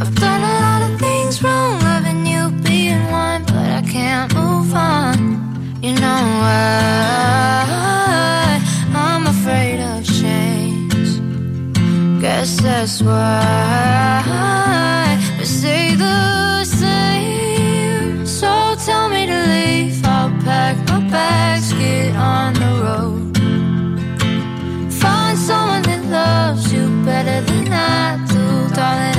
I've 0.00 0.14
done 0.14 0.42
a 0.52 0.54
lot 0.64 0.82
of 0.88 1.00
things 1.00 1.42
wrong, 1.42 1.80
loving 1.80 2.24
you 2.24 2.50
being 2.62 3.02
one, 3.10 3.42
but 3.46 3.68
I 3.80 3.82
can't 3.82 4.32
move 4.32 4.72
on. 4.72 5.18
You 5.82 5.94
know 5.94 6.22
why 6.42 7.66
I'm 8.94 9.26
afraid 9.26 9.80
of 9.80 10.04
change. 10.04 11.20
Guess 12.20 12.60
that's 12.60 13.02
why 13.02 14.22
we 15.36 15.44
stay 15.44 15.96
the 15.96 16.64
same. 16.64 18.24
So 18.24 18.76
tell 18.86 19.08
me 19.08 19.26
to 19.26 19.46
leave. 19.54 20.06
I'll 20.06 20.30
pack 20.44 20.76
my 20.88 21.00
bags, 21.10 21.72
get 21.72 22.14
on 22.14 22.55
better 27.06 27.40
than 27.46 27.72
I 27.72 28.16
do, 28.26 28.74
darling. 28.74 29.15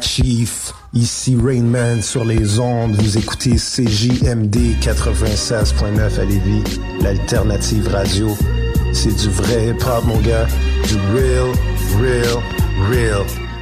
Chief. 0.00 0.72
Ici 0.94 1.36
Rainman 1.40 2.02
sur 2.02 2.24
les 2.24 2.58
ondes. 2.58 2.94
Vous 2.96 3.18
écoutez 3.18 3.56
CJMD 3.56 4.78
96.9 4.80 6.20
à 6.20 6.24
Lévis, 6.24 6.80
l'alternative 7.00 7.88
radio. 7.88 8.36
C'est 8.92 9.14
du 9.14 9.28
vrai 9.28 9.68
hip-hop, 9.68 10.04
mon 10.04 10.18
gars. 10.20 10.46
Du 10.86 10.96
real, 11.14 11.52
real, 12.00 12.42
real. 12.90 13.47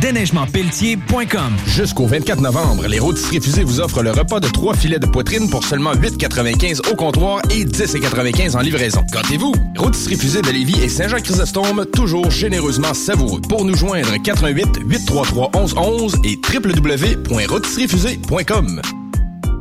déneigementpelletier.com. 0.00 1.56
Jusqu'au 1.66 2.06
24 2.06 2.40
novembre, 2.40 2.86
les 2.86 2.98
rôtisseries 2.98 3.40
fusées 3.40 3.64
vous 3.64 3.80
offrent 3.80 4.02
le 4.02 4.10
repas 4.10 4.40
de 4.40 4.48
trois 4.48 4.74
filets 4.74 4.98
de 4.98 5.06
poitrine 5.06 5.48
pour 5.50 5.64
seulement 5.64 5.94
8,95 5.94 6.92
au 6.92 6.96
comptoir 6.96 7.40
et 7.50 7.64
10,95 7.64 8.56
en 8.56 8.60
livraison. 8.60 9.02
Gâtez-vous! 9.12 9.54
Rôtisserie 9.76 10.16
fusée 10.16 10.42
de 10.42 10.50
Lévis 10.50 10.82
et 10.82 10.88
Saint-Jean-Chrysostome, 10.88 11.86
toujours 11.86 12.30
généreusement 12.30 12.94
savoureux. 12.94 13.40
Pour 13.48 13.64
nous 13.64 13.76
joindre, 13.76 14.14
88 14.22 14.80
833 14.86 15.50
1111 15.54 16.16
et 16.24 16.38
www.rôtisseriefusée.com. 16.52 19.03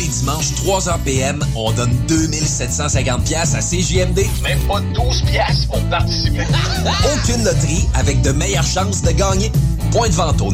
les 0.00 0.08
dimanches, 0.08 0.52
3h 0.64 0.98
PM, 1.04 1.44
on 1.56 1.72
donne 1.72 1.92
2750 2.08 3.24
pièces 3.24 3.54
à 3.54 3.60
CJMD. 3.60 4.26
Même 4.42 4.58
pas 4.66 4.80
12 4.80 5.22
pièces 5.30 5.66
pour 5.66 5.80
participer. 5.90 6.44
Aucune 7.12 7.44
loterie 7.44 7.86
avec 7.94 8.22
de 8.22 8.32
meilleures 8.32 8.64
chances 8.64 9.02
de 9.02 9.12
gagner. 9.12 9.50
Point 9.92 10.08
de 10.08 10.14
vente 10.14 10.40
au 10.40 10.50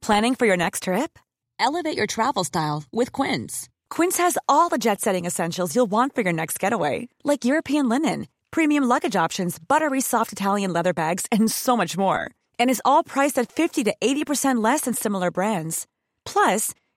Planning 0.00 0.34
for 0.34 0.46
your 0.46 0.56
next 0.56 0.82
trip? 0.82 1.18
Elevate 1.58 1.96
your 1.96 2.06
travel 2.06 2.44
style 2.44 2.84
with 2.92 3.10
Quince. 3.10 3.68
Quince 3.88 4.18
has 4.18 4.36
all 4.48 4.68
the 4.68 4.76
jet 4.76 5.00
setting 5.00 5.24
essentials 5.24 5.74
you'll 5.74 5.90
want 5.90 6.14
for 6.14 6.20
your 6.22 6.32
next 6.32 6.58
getaway, 6.58 7.08
like 7.24 7.46
European 7.46 7.88
linen, 7.88 8.26
premium 8.50 8.84
luggage 8.84 9.16
options, 9.16 9.58
buttery 9.58 10.02
soft 10.02 10.30
Italian 10.32 10.74
leather 10.74 10.92
bags, 10.92 11.26
and 11.32 11.50
so 11.50 11.74
much 11.74 11.96
more. 11.96 12.30
And 12.58 12.68
is 12.68 12.82
all 12.84 13.02
priced 13.02 13.38
at 13.38 13.50
50 13.50 13.84
to 13.84 13.94
80% 13.98 14.62
less 14.62 14.82
than 14.82 14.92
similar 14.92 15.30
brands. 15.30 15.86
Plus, 16.26 16.74